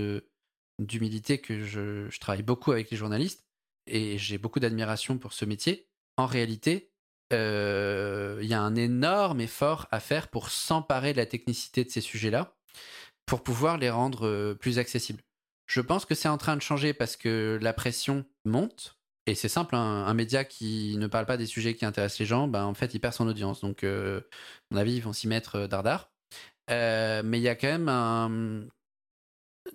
d'humilité 0.79 1.39
que 1.39 1.63
je, 1.63 2.09
je, 2.09 2.19
travaille 2.19 2.41
beaucoup 2.41 2.71
avec 2.71 2.89
les 2.89 2.97
journalistes 2.97 3.45
et 3.85 4.17
j'ai 4.17 4.37
beaucoup 4.37 4.59
d'admiration 4.59 5.17
pour 5.17 5.33
ce 5.33 5.45
métier. 5.45 5.87
En 6.17 6.25
réalité, 6.25 6.91
euh, 7.31 8.39
il 8.41 8.47
y 8.47 8.53
a 8.55 8.61
un 8.61 8.75
énorme 8.75 9.41
effort 9.41 9.87
à 9.91 9.99
faire 9.99 10.29
pour 10.29 10.49
s'emparer 10.49 11.13
de 11.13 11.17
la 11.17 11.27
technicité 11.27 11.83
de 11.83 11.89
ces 11.89 12.01
sujets-là, 12.01 12.55
pour 13.29 13.43
pouvoir 13.43 13.77
les 13.77 13.91
rendre 13.91 14.25
euh, 14.25 14.55
plus 14.55 14.79
accessibles. 14.79 15.21
Je 15.67 15.81
pense 15.81 16.05
que 16.05 16.15
c'est 16.15 16.27
en 16.27 16.39
train 16.39 16.55
de 16.55 16.63
changer 16.63 16.93
parce 16.93 17.15
que 17.15 17.59
la 17.61 17.73
pression 17.73 18.25
monte. 18.43 18.97
Et 19.27 19.35
c'est 19.35 19.49
simple, 19.49 19.75
hein, 19.75 20.05
un 20.07 20.13
média 20.15 20.43
qui 20.43 20.97
ne 20.97 21.05
parle 21.05 21.27
pas 21.27 21.37
des 21.37 21.45
sujets 21.45 21.75
qui 21.75 21.85
intéressent 21.85 22.17
les 22.17 22.25
gens, 22.25 22.47
ben, 22.47 22.65
en 22.65 22.73
fait, 22.73 22.95
il 22.95 22.99
perd 22.99 23.13
son 23.13 23.27
audience. 23.27 23.61
Donc, 23.61 23.83
euh, 23.83 24.21
à 24.21 24.73
mon 24.73 24.77
avis, 24.77 24.95
ils 24.95 25.03
vont 25.03 25.13
s'y 25.13 25.27
mettre 25.27 25.67
dardard. 25.67 26.11
mais 26.67 27.37
il 27.37 27.41
y 27.41 27.49
a 27.49 27.55
quand 27.55 27.67
même 27.67 27.87
un... 27.87 28.65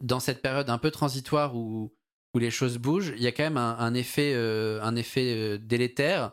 Dans 0.00 0.18
cette 0.18 0.42
période 0.42 0.68
un 0.68 0.78
peu 0.78 0.90
transitoire 0.90 1.54
où, 1.54 1.94
où 2.34 2.38
les 2.40 2.50
choses 2.50 2.78
bougent, 2.78 3.12
il 3.16 3.22
y 3.22 3.28
a 3.28 3.32
quand 3.32 3.44
même 3.44 3.58
un, 3.58 3.94
effet, 3.94 4.34
un 4.34 4.96
effet 4.96 5.58
délétère 5.60 6.32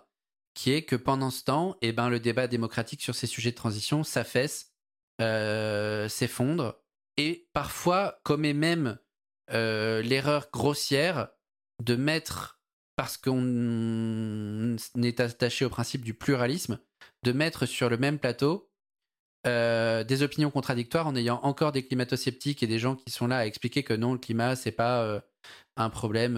qui 0.55 0.71
est 0.71 0.81
que 0.81 0.95
pendant 0.95 1.29
ce 1.29 1.43
temps, 1.43 1.77
eh 1.83 1.91
ben, 1.91 2.09
le 2.09 2.19
débat 2.19 2.47
démocratique 2.47 3.03
sur 3.03 3.13
ces 3.13 3.27
sujets 3.27 3.51
de 3.51 3.55
transition 3.55 4.03
s'affaisse, 4.03 4.71
euh, 5.21 6.09
s'effondre, 6.09 6.80
et 7.17 7.47
parfois 7.53 8.19
commet 8.23 8.53
même 8.53 8.97
euh, 9.51 10.01
l'erreur 10.01 10.49
grossière 10.51 11.29
de 11.83 11.95
mettre, 11.95 12.59
parce 12.95 13.17
qu'on 13.17 14.77
est 15.01 15.19
attaché 15.19 15.65
au 15.65 15.69
principe 15.69 16.03
du 16.03 16.13
pluralisme, 16.13 16.79
de 17.23 17.31
mettre 17.31 17.65
sur 17.65 17.89
le 17.89 17.97
même 17.97 18.19
plateau 18.19 18.69
euh, 19.47 20.03
des 20.03 20.21
opinions 20.21 20.51
contradictoires 20.51 21.07
en 21.07 21.15
ayant 21.15 21.39
encore 21.43 21.71
des 21.71 21.85
climato-sceptiques 21.85 22.61
et 22.61 22.67
des 22.67 22.79
gens 22.79 22.95
qui 22.95 23.11
sont 23.11 23.27
là 23.27 23.37
à 23.37 23.45
expliquer 23.45 23.83
que 23.83 23.93
non, 23.93 24.13
le 24.13 24.19
climat, 24.19 24.55
c'est 24.55 24.71
pas 24.71 25.23
un 25.75 25.89
problème 25.89 26.35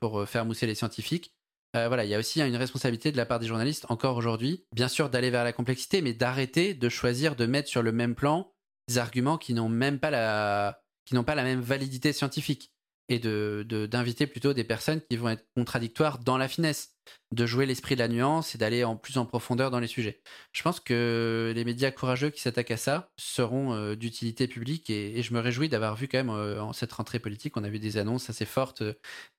pour 0.00 0.28
faire 0.28 0.44
mousser 0.44 0.66
les 0.66 0.74
scientifiques. 0.74 1.32
Euh, 1.76 1.86
voilà, 1.86 2.04
il 2.04 2.10
y 2.10 2.14
a 2.14 2.18
aussi 2.18 2.40
une 2.40 2.56
responsabilité 2.56 3.12
de 3.12 3.16
la 3.16 3.26
part 3.26 3.38
des 3.38 3.46
journalistes, 3.46 3.86
encore 3.88 4.16
aujourd'hui, 4.16 4.64
bien 4.74 4.88
sûr 4.88 5.08
d'aller 5.08 5.30
vers 5.30 5.44
la 5.44 5.52
complexité, 5.52 6.02
mais 6.02 6.12
d'arrêter 6.12 6.74
de 6.74 6.88
choisir 6.88 7.36
de 7.36 7.46
mettre 7.46 7.68
sur 7.68 7.82
le 7.82 7.92
même 7.92 8.14
plan 8.14 8.52
des 8.90 8.98
arguments 8.98 9.38
qui 9.38 9.54
n'ont 9.54 9.68
même 9.68 9.98
pas 9.98 10.10
la, 10.10 10.82
qui 11.04 11.14
n'ont 11.14 11.24
pas 11.24 11.34
la 11.34 11.44
même 11.44 11.60
validité 11.60 12.12
scientifique, 12.12 12.72
et 13.12 13.18
d'inviter 13.18 14.28
plutôt 14.28 14.52
des 14.52 14.62
personnes 14.62 15.00
qui 15.10 15.16
vont 15.16 15.30
être 15.30 15.44
contradictoires 15.56 16.20
dans 16.20 16.38
la 16.38 16.46
finesse, 16.46 16.94
de 17.34 17.44
jouer 17.44 17.66
l'esprit 17.66 17.96
de 17.96 18.00
la 18.00 18.06
nuance 18.06 18.54
et 18.54 18.58
d'aller 18.58 18.84
en 18.84 18.94
plus 18.94 19.18
en 19.18 19.26
profondeur 19.26 19.72
dans 19.72 19.80
les 19.80 19.88
sujets. 19.88 20.22
Je 20.52 20.62
pense 20.62 20.78
que 20.78 21.52
les 21.52 21.64
médias 21.64 21.90
courageux 21.90 22.30
qui 22.30 22.40
s'attaquent 22.40 22.70
à 22.70 22.76
ça 22.76 23.10
seront 23.18 23.74
euh, 23.74 23.96
d'utilité 23.96 24.46
publique, 24.46 24.90
et, 24.90 25.20
je 25.24 25.34
me 25.34 25.40
réjouis 25.40 25.68
d'avoir 25.68 25.96
vu 25.96 26.06
quand 26.06 26.18
même 26.18 26.30
euh, 26.30 26.62
en 26.62 26.72
cette 26.72 26.92
rentrée 26.92 27.18
politique, 27.18 27.56
on 27.56 27.64
a 27.64 27.68
vu 27.68 27.80
des 27.80 27.96
annonces 27.96 28.30
assez 28.30 28.46
fortes 28.46 28.84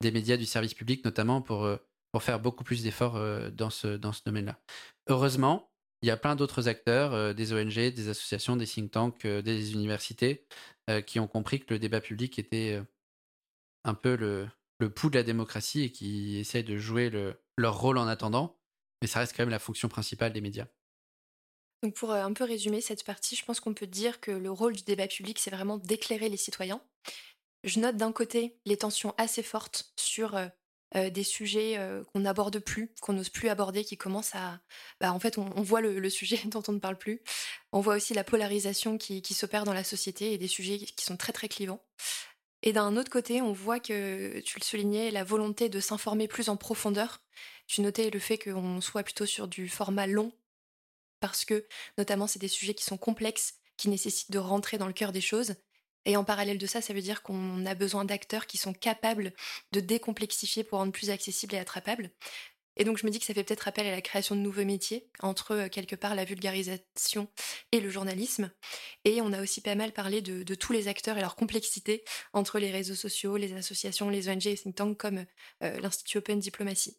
des 0.01 0.11
médias 0.11 0.35
du 0.35 0.45
service 0.45 0.73
public, 0.73 1.05
notamment 1.05 1.41
pour 1.41 1.65
pour 2.11 2.23
faire 2.23 2.39
beaucoup 2.39 2.63
plus 2.63 2.83
d'efforts 2.83 3.15
euh, 3.15 3.49
dans 3.49 3.69
ce, 3.69 3.95
dans 3.97 4.11
ce 4.11 4.21
domaine-là. 4.25 4.59
Heureusement, 5.07 5.70
il 6.01 6.07
y 6.07 6.11
a 6.11 6.17
plein 6.17 6.35
d'autres 6.35 6.67
acteurs, 6.67 7.13
euh, 7.13 7.33
des 7.33 7.53
ONG, 7.53 7.73
des 7.73 8.09
associations, 8.09 8.55
des 8.55 8.65
think 8.65 8.91
tanks, 8.91 9.25
euh, 9.25 9.41
des 9.41 9.73
universités, 9.73 10.45
qui 11.05 11.21
ont 11.21 11.27
compris 11.27 11.61
que 11.61 11.73
le 11.73 11.79
débat 11.79 12.01
public 12.01 12.37
était 12.37 12.81
un 13.85 13.93
peu 13.93 14.17
le, 14.17 14.49
pouls 14.89 15.09
de 15.09 15.15
la 15.15 15.23
démocratie 15.23 15.83
et 15.83 15.91
qui 15.93 16.37
essayent 16.37 16.65
de 16.65 16.75
jouer 16.75 17.09
le, 17.09 17.39
leur 17.55 17.79
rôle 17.79 17.97
en 17.97 18.07
attendant. 18.07 18.59
Mais 19.01 19.07
ça 19.07 19.19
reste 19.19 19.33
quand 19.33 19.43
même 19.43 19.51
la 19.51 19.59
fonction 19.59 19.87
principale 19.87 20.33
des 20.33 20.41
médias. 20.41 20.67
Donc 21.81 21.93
pour 21.93 22.11
un 22.11 22.33
peu 22.33 22.43
résumer 22.43 22.81
cette 22.81 23.05
partie, 23.05 23.37
je 23.37 23.45
pense 23.45 23.61
qu'on 23.61 23.73
peut 23.73 23.87
dire 23.87 24.19
que 24.19 24.31
le 24.31 24.51
rôle 24.51 24.75
du 24.75 24.83
débat 24.83 25.07
public, 25.07 25.39
c'est 25.39 25.49
vraiment 25.49 25.77
d'éclairer 25.77 26.27
les 26.27 26.35
citoyens. 26.35 26.81
Je 27.63 27.79
note 27.79 27.95
d'un 27.95 28.11
côté 28.11 28.59
les 28.65 28.75
tensions 28.75 29.15
assez 29.17 29.43
fortes 29.43 29.93
sur 29.95 30.35
euh, 30.95 31.09
des 31.09 31.23
sujets 31.23 31.77
euh, 31.77 32.03
qu'on 32.03 32.19
n'aborde 32.19 32.59
plus, 32.59 32.93
qu'on 33.01 33.13
n'ose 33.13 33.29
plus 33.29 33.47
aborder, 33.47 33.85
qui 33.85 33.97
commencent 33.97 34.35
à... 34.35 34.59
Bah, 34.99 35.13
en 35.13 35.19
fait, 35.19 35.37
on, 35.37 35.61
voit 35.61 35.79
le, 35.79 36.09
sujet 36.09 36.39
dont 36.45 36.63
on 36.67 36.73
ne 36.73 36.79
parle 36.79 36.97
plus. 36.97 37.21
On 37.71 37.79
voit 37.79 37.95
aussi 37.95 38.13
la 38.13 38.25
polarisation 38.25 38.97
qui, 38.97 39.33
s'opère 39.33 39.63
dans 39.63 39.73
la 39.73 39.85
société 39.85 40.33
et 40.33 40.37
des 40.37 40.47
sujets 40.47 40.79
qui 40.79 41.05
sont 41.05 41.15
très 41.15 41.31
très 41.31 41.47
clivants. 41.47 41.81
Et 42.63 42.73
d'un 42.73 42.97
autre 42.97 43.09
côté, 43.09 43.41
on 43.41 43.53
voit 43.53 43.79
que, 43.79 44.39
tu 44.41 44.59
le 44.59 44.63
soulignais, 44.65 45.11
la 45.11 45.23
volonté 45.23 45.69
de 45.69 45.79
s'informer 45.79 46.27
plus 46.27 46.49
en 46.49 46.57
profondeur. 46.57 47.21
Tu 47.67 47.81
notais 47.81 48.09
le 48.09 48.19
fait 48.19 48.37
qu'on 48.37 48.81
soit 48.81 49.03
plutôt 49.03 49.25
sur 49.25 49.47
du 49.47 49.69
format 49.69 50.07
long, 50.07 50.33
parce 51.21 51.45
que 51.45 51.65
notamment 51.97 52.27
c'est 52.27 52.39
des 52.39 52.49
sujets 52.49 52.73
qui 52.73 52.83
sont 52.83 52.97
complexes, 52.97 53.55
qui 53.77 53.87
nécessitent 53.89 54.31
de 54.31 54.39
rentrer 54.39 54.77
dans 54.77 54.87
le 54.87 54.93
cœur 54.93 55.11
des 55.13 55.21
choses. 55.21 55.55
Et 56.05 56.17
en 56.17 56.23
parallèle 56.23 56.57
de 56.57 56.65
ça, 56.65 56.81
ça 56.81 56.93
veut 56.93 57.01
dire 57.01 57.21
qu'on 57.21 57.65
a 57.65 57.75
besoin 57.75 58.05
d'acteurs 58.05 58.47
qui 58.47 58.57
sont 58.57 58.73
capables 58.73 59.33
de 59.71 59.79
décomplexifier 59.79 60.63
pour 60.63 60.79
rendre 60.79 60.91
plus 60.91 61.09
accessible 61.09 61.55
et 61.55 61.59
attrapable. 61.59 62.11
Et 62.77 62.83
donc 62.83 62.97
je 62.97 63.05
me 63.05 63.11
dis 63.11 63.19
que 63.19 63.25
ça 63.25 63.33
fait 63.33 63.43
peut-être 63.43 63.67
appel 63.67 63.85
à 63.85 63.91
la 63.91 64.01
création 64.01 64.35
de 64.35 64.41
nouveaux 64.41 64.63
métiers, 64.63 65.09
entre 65.19 65.51
euh, 65.51 65.67
quelque 65.67 65.95
part 65.95 66.15
la 66.15 66.23
vulgarisation 66.23 67.27
et 67.71 67.81
le 67.81 67.89
journalisme. 67.89 68.51
Et 69.03 69.21
on 69.21 69.33
a 69.33 69.41
aussi 69.41 69.61
pas 69.61 69.75
mal 69.75 69.91
parlé 69.91 70.21
de, 70.21 70.55
tous 70.55 70.73
les 70.73 70.87
acteurs 70.87 71.17
et 71.17 71.21
leur 71.21 71.35
complexité 71.35 72.03
entre 72.33 72.59
les 72.59 72.71
réseaux 72.71 72.95
sociaux, 72.95 73.37
les 73.37 73.53
associations, 73.53 74.09
les 74.09 74.29
ONG 74.29 74.47
et 74.47 74.55
think 74.55 74.75
tanks 74.75 74.97
comme 74.97 75.25
euh, 75.63 75.79
l'Institut 75.79 76.19
Open 76.19 76.39
Diplomacy. 76.39 76.97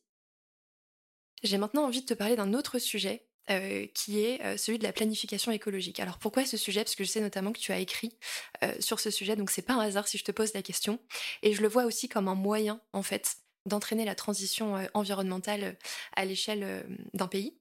J'ai 1.42 1.59
maintenant 1.59 1.86
envie 1.86 2.03
de 2.03 2.07
te 2.07 2.14
parler 2.14 2.36
d'un 2.36 2.55
autre 2.55 2.78
sujet 2.78 3.26
euh, 3.51 3.86
qui 3.93 4.20
est 4.20 4.40
euh, 4.45 4.57
celui 4.57 4.78
de 4.78 4.84
la 4.84 4.93
planification 4.93 5.51
écologique. 5.51 5.99
Alors 5.99 6.18
pourquoi 6.18 6.47
ce 6.47 6.57
sujet? 6.57 6.84
Parce 6.84 6.95
que 6.95 7.03
je 7.03 7.11
sais 7.11 7.20
notamment 7.20 7.53
que 7.53 7.59
tu 7.59 7.72
as 7.72 7.80
écrit 7.80 8.16
euh, 8.62 8.72
sur 8.78 9.01
ce 9.01 9.11
sujet, 9.11 9.34
donc 9.34 9.51
c'est 9.51 9.62
pas 9.62 9.74
un 9.74 9.80
hasard 9.80 10.07
si 10.07 10.16
je 10.16 10.22
te 10.22 10.30
pose 10.30 10.55
la 10.55 10.62
question. 10.62 11.01
Et 11.43 11.53
je 11.53 11.61
le 11.61 11.66
vois 11.66 11.84
aussi 11.84 12.09
comme 12.09 12.28
un 12.28 12.36
moyen, 12.36 12.80
en 12.93 13.03
fait, 13.03 13.38
d'entraîner 13.66 14.05
la 14.05 14.14
transition 14.14 14.76
environnementale 14.95 15.76
à 16.14 16.24
l'échelle 16.24 16.86
d'un 17.14 17.26
pays. 17.26 17.59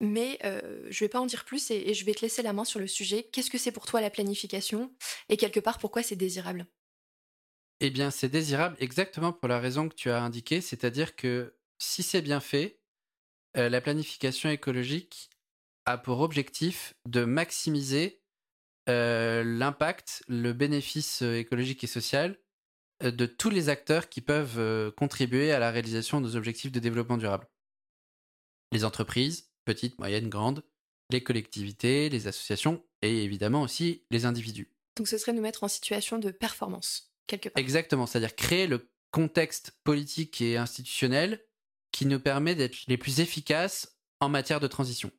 Mais 0.00 0.38
je 0.42 0.98
vais 1.00 1.08
pas 1.08 1.20
en 1.20 1.26
dire 1.26 1.44
plus 1.44 1.70
et, 1.70 1.92
je 1.92 2.04
vais 2.04 2.14
te 2.14 2.20
laisser 2.20 2.42
la 2.42 2.52
main 2.52 2.64
sur 2.64 2.80
le 2.80 2.86
sujet. 2.86 3.24
Qu'est-ce 3.32 3.50
que 3.50 3.58
c'est 3.58 3.72
pour 3.72 3.86
toi 3.86 4.00
la 4.00 4.10
planification? 4.10 4.94
Et 5.28 5.36
quelque 5.36 5.60
part, 5.60 5.78
pourquoi 5.78 6.02
c'est 6.02 6.16
désirable? 6.16 6.66
Eh 7.80 7.90
bien, 7.90 8.10
c'est 8.10 8.28
désirable 8.28 8.76
exactement 8.80 9.32
pour 9.32 9.48
la 9.48 9.60
raison 9.60 9.88
que 9.88 9.94
tu 9.94 10.10
as 10.10 10.22
indiquée, 10.22 10.60
c'est-à-dire 10.60 11.16
que 11.16 11.54
si 11.78 12.02
c'est 12.02 12.22
bien 12.22 12.40
fait, 12.40 12.77
euh, 13.58 13.68
la 13.68 13.80
planification 13.80 14.50
écologique 14.50 15.30
a 15.84 15.98
pour 15.98 16.20
objectif 16.20 16.94
de 17.06 17.24
maximiser 17.24 18.22
euh, 18.88 19.42
l'impact, 19.44 20.22
le 20.28 20.52
bénéfice 20.52 21.22
euh, 21.22 21.38
écologique 21.38 21.82
et 21.84 21.88
social 21.88 22.38
de 23.00 23.26
tous 23.26 23.50
les 23.50 23.68
acteurs 23.68 24.08
qui 24.08 24.20
peuvent 24.20 24.92
contribuer 24.96 25.52
à 25.52 25.60
la 25.60 25.70
réalisation 25.70 26.20
de 26.20 26.26
nos 26.26 26.34
objectifs 26.34 26.72
de 26.72 26.80
développement 26.80 27.16
durable. 27.16 27.46
Les 28.72 28.84
entreprises, 28.84 29.52
petites, 29.64 30.00
moyennes, 30.00 30.28
grandes, 30.28 30.64
les 31.10 31.22
collectivités, 31.22 32.08
les 32.08 32.26
associations 32.26 32.84
et 33.02 33.22
évidemment 33.22 33.62
aussi 33.62 34.04
les 34.10 34.24
individus. 34.24 34.74
Donc 34.96 35.06
ce 35.06 35.16
serait 35.16 35.32
nous 35.32 35.42
mettre 35.42 35.62
en 35.62 35.68
situation 35.68 36.18
de 36.18 36.32
performance, 36.32 37.14
quelque 37.28 37.50
part. 37.50 37.60
Exactement, 37.60 38.06
c'est-à-dire 38.06 38.34
créer 38.34 38.66
le 38.66 38.90
contexte 39.12 39.78
politique 39.84 40.40
et 40.40 40.56
institutionnel 40.56 41.46
qui 41.92 42.06
nous 42.06 42.20
permet 42.20 42.54
d'être 42.54 42.78
les 42.86 42.96
plus 42.96 43.20
efficaces 43.20 43.98
en 44.20 44.28
matière 44.28 44.60
de 44.60 44.66
transition. 44.66 45.10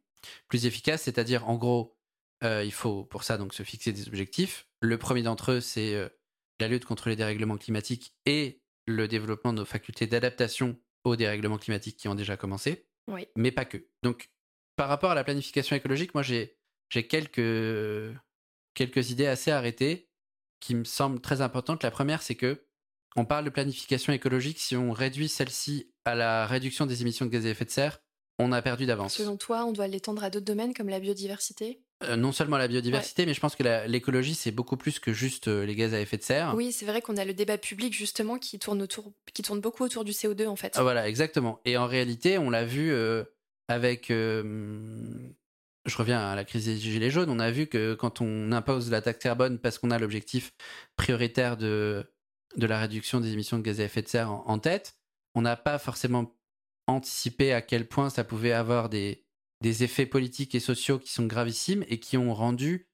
Plus 0.48 0.66
efficace, 0.66 1.04
c'est-à-dire 1.04 1.48
en 1.48 1.58
gros, 1.58 1.98
euh, 2.44 2.64
il 2.64 2.72
faut 2.72 3.04
pour 3.04 3.24
ça 3.24 3.38
donc 3.38 3.54
se 3.54 3.64
fixer 3.64 3.92
des 3.92 4.08
objectifs. 4.08 4.68
Le 4.82 4.98
premier 4.98 5.24
d'entre 5.24 5.54
eux, 5.54 5.62
c'est 5.62 5.96
euh, 5.96 6.10
la 6.60 6.68
lutte 6.68 6.86
contre 6.86 7.10
les 7.10 7.16
dérèglements 7.16 7.58
climatiques 7.58 8.14
et 8.26 8.62
le 8.86 9.08
développement 9.08 9.54
de 9.54 9.60
nos 9.60 9.66
facultés 9.66 10.08
d'adaptation 10.08 10.80
aux 11.04 11.16
dérèglements 11.16 11.58
climatiques 11.58 11.98
qui 11.98 12.08
ont 12.08 12.16
déjà 12.16 12.38
commencé, 12.38 12.88
oui. 13.08 13.28
mais 13.36 13.52
pas 13.52 13.66
que. 13.66 13.88
Donc, 14.04 14.32
par 14.76 14.90
rapport 14.90 15.12
à 15.12 15.16
la 15.16 15.24
planification 15.24 15.76
écologique, 15.76 16.14
moi 16.14 16.24
j'ai 16.24 16.58
quelques, 17.08 18.16
quelques 18.74 19.12
idées 19.12 19.28
assez 19.28 19.52
arrêtées 19.52 20.10
qui 20.60 20.76
me 20.76 20.84
semblent 20.84 21.22
très 21.22 21.42
importantes. 21.42 21.84
La 21.84 21.92
première, 21.92 22.22
c'est 22.22 22.36
que 22.36 22.66
on 23.16 23.26
parle 23.26 23.46
de 23.46 23.50
planification 23.50 24.14
écologique 24.14 24.60
si 24.60 24.76
on 24.76 24.92
réduit 24.92 25.30
celle-ci 25.30 25.92
à 26.06 26.16
la 26.16 26.46
réduction 26.48 26.86
des 26.86 27.02
émissions 27.02 27.26
de 27.26 27.32
gaz 27.32 27.46
à 27.46 27.50
effet 27.50 27.66
de 27.66 27.72
serre, 27.72 28.00
on 28.40 28.52
a 28.52 28.62
perdu 28.62 28.86
d'avance. 28.86 29.16
Selon 29.16 29.38
toi, 29.38 29.66
on 29.66 29.72
doit 29.72 29.88
l'étendre 29.88 30.24
à 30.24 30.30
d'autres 30.30 30.46
domaines 30.46 30.74
comme 30.74 30.90
la 30.90 31.00
biodiversité? 31.00 31.82
Euh, 32.06 32.16
non 32.16 32.32
seulement 32.32 32.58
la 32.58 32.70
biodiversité, 32.70 33.26
mais 33.26 33.34
je 33.34 33.42
pense 33.42 33.58
que 33.58 33.88
l'écologie, 33.88 34.34
c'est 34.34 34.52
beaucoup 34.52 34.78
plus 34.78 35.00
que 35.00 35.12
juste 35.12 35.50
euh, 35.50 35.66
les 35.66 35.76
gaz 35.76 35.94
à 35.94 36.00
effet 36.00 36.16
de 36.16 36.24
serre. 36.24 36.54
Oui, 36.56 36.72
c'est 36.72 36.86
vrai 36.86 37.02
qu'on 37.02 37.18
a 37.18 37.26
le 37.26 37.34
débat 37.34 37.58
public, 37.58 37.94
justement, 37.94 38.38
qui 38.38 38.58
tourne, 38.58 38.82
autour, 38.82 39.12
qui 39.34 39.42
tourne 39.42 39.60
beaucoup 39.60 39.84
autour 39.84 40.06
du 40.06 40.14
CO2, 40.14 40.48
en 40.48 40.56
fait. 40.56 40.74
Ah, 40.78 40.84
voilà, 40.84 41.10
exactement. 41.10 41.60
Et 41.66 41.76
en 41.76 41.88
réalité, 41.88 42.38
on 42.38 42.50
l'a 42.50 42.64
vu 42.64 42.94
euh, 42.94 43.26
avec... 43.68 44.08
je 44.08 45.98
reviens 45.98 46.22
à 46.22 46.36
la 46.36 46.46
crise 46.46 46.66
des 46.66 46.78
Gilets 46.78 47.12
jaunes. 47.12 47.30
On 47.30 47.40
a 47.40 47.52
vu 47.52 47.68
que 47.68 47.94
quand 47.96 48.22
on 48.22 48.54
impose 48.54 48.90
la 48.90 49.02
taxe 49.02 49.20
carbone 49.20 49.60
parce 49.60 49.78
qu'on 49.78 49.92
a 49.92 50.00
l'objectif 50.00 50.54
prioritaire 50.96 51.58
de, 51.58 52.10
de 52.56 52.66
la 52.66 52.80
réduction 52.80 53.20
des 53.20 53.34
émissions 53.34 53.58
de 53.58 53.64
gaz 53.64 53.80
à 53.80 53.84
effet 53.84 54.02
de 54.02 54.08
serre 54.08 54.32
en 54.32 54.60
tête, 54.60 54.98
on 55.36 55.42
n'a 55.42 55.56
pas 55.56 55.80
forcément 55.80 56.36
anticipé 56.88 57.54
à 57.54 57.62
quel 57.62 57.88
point 57.88 58.10
ça 58.10 58.24
pouvait 58.24 58.52
avoir 58.52 58.90
des, 58.90 59.26
effets 59.62 60.06
politiques 60.06 60.56
et 60.56 60.60
sociaux 60.60 61.00
qui 61.00 61.12
sont 61.12 61.26
gravissimes 61.26 61.84
et 61.88 62.00
qui 62.00 62.18
ont 62.18 62.34
rendu 62.34 62.90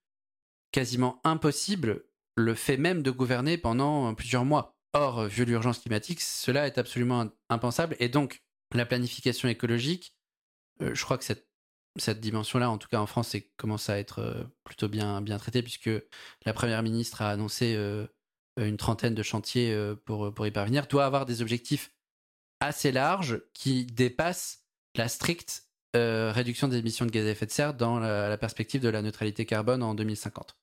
quasiment 0.72 1.22
impossible 1.24 2.04
le 2.36 2.54
fait 2.54 2.78
même 2.78 3.02
de 3.02 3.12
gouverner 3.12 3.58
pendant 3.58 4.14
plusieurs 4.14 4.46
mois. 4.46 4.76
Or, 4.94 5.26
vu 5.26 5.46
l'urgence 5.46 5.80
climatique, 5.80 6.22
cela 6.22 6.68
est 6.68 6.78
absolument 6.78 7.30
impensable. 7.50 7.96
Et 8.00 8.10
donc, 8.10 8.44
la 8.74 8.86
planification 8.86 9.48
écologique, 9.48 10.16
euh, 10.82 10.94
je 10.94 11.04
crois 11.04 11.18
que 11.18 11.24
cette, 11.24 12.20
dimension-là, 12.20 12.70
en 12.70 12.78
tout 12.78 12.88
cas 12.90 13.00
en 13.00 13.06
France, 13.06 13.36
commence 13.58 13.90
à 13.90 14.00
être 14.00 14.20
euh, 14.20 14.44
plutôt 14.64 14.90
bien, 14.90 15.22
bien 15.22 15.38
traitée, 15.38 15.62
puisque 15.62 15.90
la 16.46 16.54
Première 16.54 16.84
ministre 16.84 17.22
a 17.22 17.30
annoncé 17.30 17.76
euh, 17.76 18.06
une 18.58 18.78
trentaine 18.78 19.14
de 19.14 19.24
chantiers 19.24 19.78
pour, 20.06 20.34
pour 20.34 20.48
y 20.48 20.52
parvenir, 20.52 20.88
doit 20.88 21.06
avoir 21.06 21.26
des 21.26 21.42
objectifs 21.42 21.92
assez 22.62 22.92
larges 22.92 23.42
qui 23.54 23.86
dépassent 23.86 24.66
la 24.96 25.08
stricte 25.08 25.64
réduction 25.94 26.68
des 26.68 26.78
émissions 26.78 27.06
de 27.06 27.12
gaz 27.12 27.26
à 27.26 27.30
effet 27.30 27.46
de 27.46 27.52
serre 27.52 27.74
dans 27.74 28.00
la 28.00 28.38
perspective 28.38 28.82
de 28.82 28.90
la 28.90 29.02
neutralité 29.02 29.46
carbone 29.46 29.84
en 29.84 29.96
2050. 29.96 30.58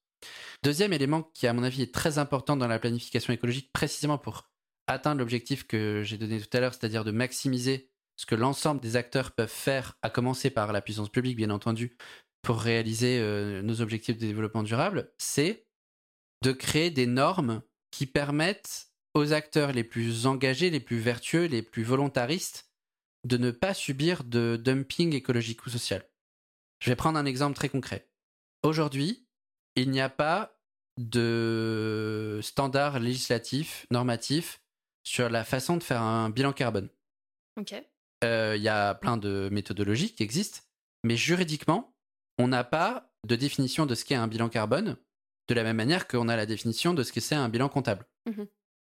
Deuxième 0.62 0.92
élément 0.92 1.22
qui, 1.34 1.46
à 1.46 1.52
mon 1.52 1.62
avis, 1.62 1.82
est 1.82 1.94
très 1.94 2.18
important 2.18 2.56
dans 2.56 2.68
la 2.68 2.78
planification 2.78 3.32
écologique, 3.32 3.72
précisément 3.72 4.18
pour 4.18 4.50
atteindre 4.86 5.20
l'objectif 5.20 5.66
que 5.66 6.02
j'ai 6.04 6.18
donné 6.18 6.40
tout 6.40 6.56
à 6.56 6.60
l'heure, 6.60 6.74
c'est-à-dire 6.74 7.04
de 7.04 7.10
maximiser 7.10 7.90
ce 8.16 8.26
que 8.26 8.34
l'ensemble 8.34 8.80
des 8.80 8.96
acteurs 8.96 9.32
peuvent 9.32 9.48
faire, 9.48 9.98
à 10.02 10.10
commencer 10.10 10.50
par 10.50 10.72
la 10.72 10.80
puissance 10.80 11.08
publique, 11.08 11.36
bien 11.36 11.50
entendu, 11.50 11.96
pour 12.42 12.60
réaliser 12.60 13.18
euh, 13.20 13.62
nos 13.62 13.80
objectifs 13.80 14.18
de 14.18 14.26
développement 14.26 14.62
durable, 14.62 15.12
c'est 15.18 15.66
de 16.42 16.52
créer 16.52 16.90
des 16.90 17.06
normes 17.06 17.62
qui 17.92 18.06
permettent 18.06 18.88
aux 19.14 19.32
acteurs 19.32 19.72
les 19.72 19.84
plus 19.84 20.26
engagés, 20.26 20.70
les 20.70 20.80
plus 20.80 20.98
vertueux, 20.98 21.44
les 21.44 21.62
plus 21.62 21.84
volontaristes, 21.84 22.72
de 23.24 23.36
ne 23.36 23.52
pas 23.52 23.74
subir 23.74 24.24
de 24.24 24.56
dumping 24.56 25.14
écologique 25.14 25.64
ou 25.64 25.70
social. 25.70 26.04
Je 26.80 26.90
vais 26.90 26.96
prendre 26.96 27.18
un 27.18 27.26
exemple 27.26 27.54
très 27.54 27.68
concret. 27.68 28.08
Aujourd'hui, 28.64 29.28
il 29.76 29.90
n'y 29.90 30.00
a 30.00 30.08
pas 30.08 30.58
de 30.98 32.40
standard 32.42 32.98
législatif, 32.98 33.86
normatif, 33.90 34.60
sur 35.04 35.28
la 35.30 35.44
façon 35.44 35.76
de 35.76 35.82
faire 35.82 36.02
un 36.02 36.30
bilan 36.30 36.52
carbone. 36.52 36.88
Ok. 37.58 37.74
Euh, 38.24 38.54
il 38.56 38.62
y 38.62 38.68
a 38.68 38.94
plein 38.94 39.16
de 39.16 39.48
méthodologies 39.52 40.14
qui 40.14 40.22
existent, 40.22 40.60
mais 41.04 41.16
juridiquement, 41.16 41.94
on 42.38 42.48
n'a 42.48 42.64
pas 42.64 43.12
de 43.26 43.36
définition 43.36 43.86
de 43.86 43.94
ce 43.94 44.04
qu'est 44.04 44.14
un 44.14 44.28
bilan 44.28 44.48
carbone, 44.48 44.96
de 45.48 45.54
la 45.54 45.62
même 45.62 45.76
manière 45.76 46.08
qu'on 46.08 46.28
a 46.28 46.36
la 46.36 46.46
définition 46.46 46.94
de 46.94 47.02
ce 47.02 47.12
que 47.12 47.20
c'est 47.20 47.34
un 47.34 47.48
bilan 47.48 47.68
comptable, 47.68 48.06
mhm. 48.26 48.46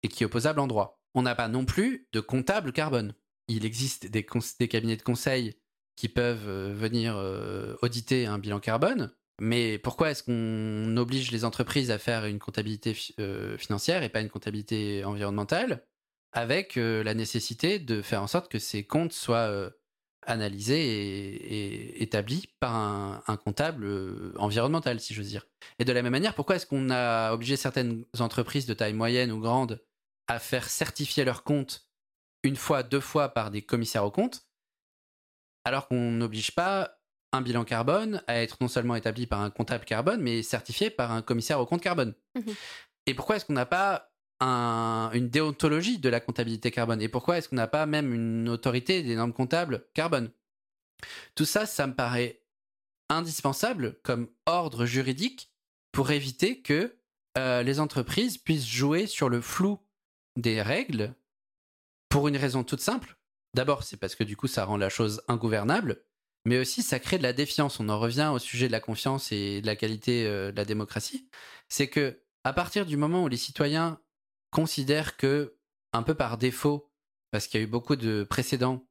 et 0.04 0.08
qui 0.08 0.24
est 0.24 0.26
opposable 0.26 0.60
en 0.60 0.68
droit. 0.68 1.02
On 1.14 1.22
n'a 1.22 1.36
pas 1.36 1.48
non 1.48 1.66
plus 1.66 2.08
de 2.12 2.20
comptable 2.20 2.72
carbone. 2.72 3.14
Il 3.48 3.66
existe 3.66 4.08
des, 4.08 4.26
des 4.60 4.68
cabinets 4.68 4.98
de 4.98 5.02
conseil 5.02 5.56
qui 5.96 6.08
peuvent 6.08 6.48
euh, 6.48 6.74
venir 6.74 7.18
euh, 7.18 7.76
auditer 7.82 8.26
un 8.26 8.40
bilan 8.40 8.60
carbone, 8.60 9.12
mais 9.42 9.78
pourquoi 9.78 10.12
est-ce 10.12 10.24
qu'on 10.24 10.98
oblige 10.98 11.32
les 11.32 11.46
entreprises 11.46 11.92
à 11.92 11.98
faire 11.98 12.26
une 12.26 12.40
comptabilité 12.40 12.96
euh, 13.20 13.58
financière 13.58 14.04
et 14.04 14.10
pas 14.10 14.22
une 14.22 14.30
comptabilité 14.30 15.04
environnementale 15.06 15.86
avec 16.32 16.78
euh, 16.78 17.04
la 17.04 17.14
nécessité 17.14 17.80
de 17.80 18.02
faire 18.02 18.22
en 18.22 18.28
sorte 18.28 18.52
que 18.52 18.60
ces 18.60 18.84
comptes 18.84 19.14
soient 19.14 19.72
euh, 20.30 20.34
analysés 20.34 20.82
et, 20.82 22.04
établis 22.04 22.50
par 22.60 22.76
un, 22.76 23.38
comptable 23.38 23.88
environnemental, 24.38 25.00
si 25.00 25.14
j'ose 25.14 25.28
dire. 25.28 25.46
Et 25.80 25.86
de 25.86 25.92
la 25.92 26.02
même 26.02 26.12
manière, 26.12 26.36
pourquoi 26.36 26.56
est-ce 26.56 26.66
qu'on 26.66 26.90
a 26.90 27.34
obligé 27.34 27.56
certaines 27.56 28.06
entreprises 28.20 28.66
de 28.66 28.74
taille 28.74 28.94
moyenne 28.94 29.32
ou 29.32 29.40
grande 29.40 29.84
à 30.28 30.40
faire 30.40 30.70
certifier 30.70 31.26
leurs 31.26 31.44
comptes 31.44 31.90
une 32.44 32.56
fois, 32.56 32.84
deux 32.84 33.00
fois 33.00 33.30
par 33.30 33.52
des 33.52 33.62
commissaires 33.62 34.06
aux 34.06 34.12
comptes, 34.12 34.48
alors 35.66 35.88
qu'on 35.88 36.12
n'oblige 36.12 36.52
pas 36.52 37.00
un 37.32 37.42
bilan 37.42 37.64
carbone 37.64 38.24
à 38.28 38.42
être 38.42 38.58
non 38.62 38.68
seulement 38.68 38.96
établi 38.96 39.28
par 39.28 39.42
un 39.42 39.50
comptable 39.50 39.86
carbone, 39.86 40.22
mais 40.22 40.42
certifié 40.42 40.90
par 40.90 41.12
un 41.12 41.22
commissaire 41.22 41.60
au 41.60 41.66
compte 41.66 41.82
carbone? 41.82 42.16
Mhm. 42.36 42.56
Et 43.06 43.14
pourquoi 43.14 43.36
est-ce 43.36 43.46
qu'on 43.46 43.54
n'a 43.54 43.66
pas 43.66 44.09
une 44.42 45.30
déontologie 45.30 46.00
de 46.00 46.10
la 46.10 46.20
comptabilité 46.20 46.72
carbone 46.72 47.02
Et 47.02 47.10
pourquoi 47.10 47.38
est-ce 47.38 47.50
qu'on 47.50 47.56
n'a 47.56 47.68
pas 47.68 47.86
même 47.86 48.14
une 48.14 48.50
autorité 48.50 49.04
des 49.04 49.16
normes 49.16 49.34
comptables 49.34 49.86
carbone? 49.94 50.32
Tout 51.36 51.46
ça, 51.46 51.66
ça 51.66 51.88
me 51.88 51.94
paraît 51.94 52.42
indispensable 53.10 54.00
comme 54.04 54.30
ordre 54.46 54.86
juridique 54.86 55.52
pour 55.92 56.12
éviter 56.12 56.62
que 56.62 56.98
euh, 57.38 57.64
les 57.64 57.80
entreprises 57.80 58.38
puissent 58.38 58.68
jouer 58.68 59.08
sur 59.08 59.30
le 59.30 59.42
flou 59.42 59.80
des 60.36 60.62
règles 60.62 61.14
pour 62.10 62.28
une 62.28 62.38
raison 62.38 62.64
toute 62.64 62.82
simple. 62.82 63.18
D'abord, 63.56 63.84
c'est 63.84 63.98
parce 63.98 64.16
que 64.16 64.24
du 64.24 64.38
coup, 64.38 64.48
ça 64.48 64.66
rend 64.66 64.78
la 64.78 64.90
chose 64.90 65.22
ingouvernable 65.28 66.04
mais 66.46 66.58
aussi 66.58 66.82
ça 66.82 67.00
crée 67.00 67.18
de 67.18 67.24
la 67.24 67.34
défiance. 67.34 67.80
On 67.80 67.90
en 67.90 68.00
revient 68.00 68.32
au 68.34 68.40
sujet 68.40 68.68
de 68.68 68.72
la 68.72 68.80
confiance 68.80 69.32
et 69.32 69.62
de 69.62 69.66
la 69.66 69.76
qualité 69.76 70.26
euh, 70.26 70.52
de 70.52 70.58
la 70.58 70.66
démocratie. 70.66 71.30
C'est 71.68 71.88
que 71.88 72.22
à 72.44 72.54
partir 72.54 72.86
du 72.86 72.98
moment 72.98 73.24
où 73.24 73.28
les 73.28 73.38
citoyens 73.38 74.00
considèrent 74.52 75.18
que, 75.18 75.56
un 75.94 76.04
peu 76.04 76.14
par 76.14 76.38
défaut, 76.38 76.92
parce 77.32 77.48
qu'il 77.48 77.60
y 77.60 77.64
a 77.64 77.66
eu 77.66 77.70
beaucoup 77.70 77.96
de 77.96 78.24
précédents, 78.24 78.86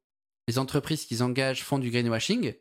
les 0.47 0.59
entreprises 0.59 1.05
qu'ils 1.05 1.22
engagent 1.22 1.62
font 1.62 1.78
du 1.78 1.90
greenwashing, 1.90 2.55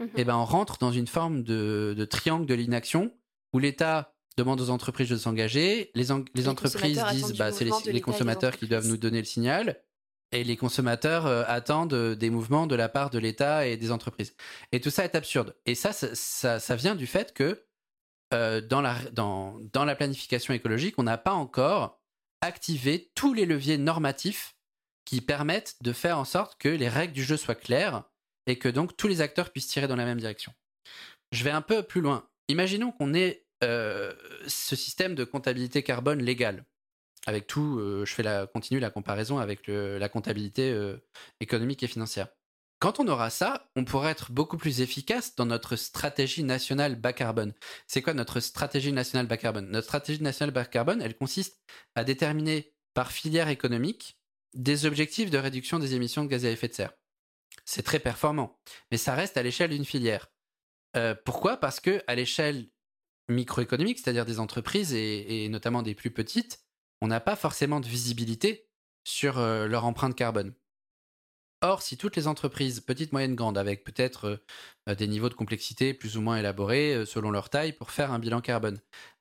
mhm. 0.00 0.06
et 0.06 0.10
eh 0.16 0.24
ben 0.24 0.36
on 0.36 0.44
rentre 0.44 0.78
dans 0.78 0.92
une 0.92 1.06
forme 1.06 1.42
de, 1.42 2.06
triangle 2.10 2.46
de 2.46 2.54
l'inaction 2.54 3.14
où 3.52 3.58
l'État 3.58 4.14
demande 4.36 4.60
aux 4.60 4.70
entreprises 4.70 5.08
de 5.08 5.16
s'engager, 5.16 5.90
les, 5.94 6.06
les, 6.34 6.48
entreprises 6.48 7.02
disent 7.12 7.36
bah, 7.36 7.50
c'est 7.52 7.64
les 7.86 8.00
consommateurs 8.00 8.56
qui 8.56 8.68
doivent 8.68 8.86
nous 8.86 8.96
donner 8.96 9.18
le 9.18 9.24
signal, 9.24 9.82
et 10.32 10.44
les 10.44 10.56
consommateurs 10.56 11.26
euh, 11.26 11.44
attendent 11.46 11.94
euh, 11.94 12.14
des 12.14 12.30
mouvements 12.30 12.66
de 12.66 12.74
la 12.74 12.88
part 12.88 13.10
de 13.10 13.18
l'État 13.18 13.66
et 13.66 13.76
des 13.76 13.90
entreprises. 13.90 14.34
Et 14.72 14.80
tout 14.80 14.90
ça 14.90 15.04
est 15.04 15.14
absurde. 15.14 15.56
Et 15.64 15.74
ça, 15.74 15.92
ça, 15.92 16.60
ça, 16.60 16.76
vient 16.76 16.94
du 16.94 17.06
fait 17.06 17.32
que 17.32 17.64
euh, 18.34 18.60
dans, 18.60 18.82
la, 18.82 18.96
dans, 19.12 19.58
dans 19.72 19.84
la 19.84 19.96
planification 19.96 20.52
écologique, 20.52 20.96
on 20.98 21.02
n'a 21.02 21.18
pas 21.18 21.32
encore 21.32 21.97
activé 22.40 23.10
tous 23.14 23.34
les 23.34 23.46
leviers 23.46 23.78
normatifs 23.78 24.56
qui 25.04 25.20
permettent 25.20 25.76
de 25.82 25.92
faire 25.92 26.18
en 26.18 26.24
sorte 26.24 26.58
que 26.58 26.68
les 26.68 26.88
règles 26.88 27.14
du 27.14 27.24
jeu 27.24 27.36
soient 27.36 27.54
claires 27.54 28.04
et 28.46 28.58
que 28.58 28.68
donc 28.68 28.96
tous 28.96 29.08
les 29.08 29.20
acteurs 29.20 29.50
puissent 29.50 29.68
tirer 29.68 29.88
dans 29.88 29.96
la 29.96 30.04
même 30.04 30.18
direction. 30.18 30.52
Je 31.32 31.44
vais 31.44 31.50
un 31.50 31.62
peu 31.62 31.82
plus 31.82 32.00
loin. 32.00 32.28
Imaginons 32.48 32.92
qu'on 32.92 33.14
ait 33.14 33.46
ce 33.60 34.76
système 34.76 35.14
de 35.14 35.24
comptabilité 35.24 35.82
carbone 35.82 36.22
légal 36.22 36.64
avec 37.28 37.46
tout, 37.46 37.78
euh, 37.78 38.06
je 38.06 38.14
fais 38.14 38.22
la, 38.22 38.46
continue 38.46 38.80
la 38.80 38.90
comparaison 38.90 39.38
avec 39.38 39.66
la 39.66 40.08
comptabilité 40.08 40.72
euh, 40.72 40.96
économique 41.40 41.82
et 41.82 41.86
financière. 41.86 42.28
Quand 42.80 43.00
on 43.00 43.08
aura 43.08 43.28
ça, 43.30 43.68
on 43.74 43.84
pourra 43.84 44.10
être 44.10 44.30
beaucoup 44.30 44.56
plus 44.56 44.80
efficace 44.80 45.34
dans 45.34 45.46
notre 45.46 45.74
stratégie 45.74 46.44
nationale 46.44 46.94
bas 46.94 47.12
carbone. 47.12 47.52
C'est 47.88 48.02
quoi 48.02 48.14
notre 48.14 48.38
stratégie 48.38 48.92
nationale 48.92 49.26
bas 49.26 49.36
carbone? 49.36 49.68
Notre 49.68 49.86
stratégie 49.86 50.22
nationale 50.22 50.54
bas 50.54 50.64
carbone, 50.64 51.02
elle 51.02 51.16
consiste 51.16 51.60
à 51.96 52.04
déterminer 52.04 52.72
par 52.94 53.10
filière 53.10 53.48
économique 53.48 54.18
des 54.54 54.86
objectifs 54.86 55.30
de 55.30 55.38
réduction 55.38 55.78
des 55.78 55.94
émissions 55.94 56.22
de 56.22 56.28
gaz 56.28 56.44
à 56.44 56.50
effet 56.50 56.68
de 56.68 56.74
serre. 56.74 56.92
C'est 57.64 57.82
très 57.82 57.98
performant, 57.98 58.60
mais 58.90 58.96
ça 58.96 59.14
reste 59.14 59.36
à 59.36 59.42
l'échelle 59.42 59.70
d'une 59.70 59.84
filière. 59.84 60.30
Euh, 60.96 61.14
pourquoi? 61.24 61.56
Parce 61.56 61.80
que 61.80 62.02
à 62.06 62.14
l'échelle 62.14 62.68
microéconomique, 63.28 63.98
c'est-à-dire 63.98 64.24
des 64.24 64.40
entreprises 64.40 64.94
et, 64.94 65.48
notamment 65.50 65.82
des 65.82 65.94
plus 65.94 66.10
petites, 66.10 66.60
on 67.02 67.08
n'a 67.08 67.20
pas 67.20 67.36
forcément 67.36 67.80
de 67.80 67.86
visibilité 67.86 68.68
sur 69.04 69.38
euh, 69.38 69.66
leur 69.66 69.84
empreinte 69.84 70.14
carbone. 70.14 70.54
Or, 71.60 71.82
si 71.82 71.96
toutes 71.96 72.16
les 72.16 72.28
entreprises, 72.28 72.80
petites, 72.80 73.12
moyennes, 73.12 73.34
grandes, 73.34 73.58
avec 73.58 73.82
peut-être 73.84 74.40
euh, 74.88 74.94
des 74.94 75.08
niveaux 75.08 75.28
de 75.28 75.34
complexité 75.34 75.92
plus 75.92 76.16
ou 76.16 76.20
moins 76.20 76.38
élaborés 76.38 76.94
euh, 76.94 77.04
selon 77.04 77.30
leur 77.30 77.50
taille 77.50 77.72
pour 77.72 77.90
faire 77.90 78.12
un 78.12 78.18
bilan 78.18 78.40
carbone, 78.40 78.80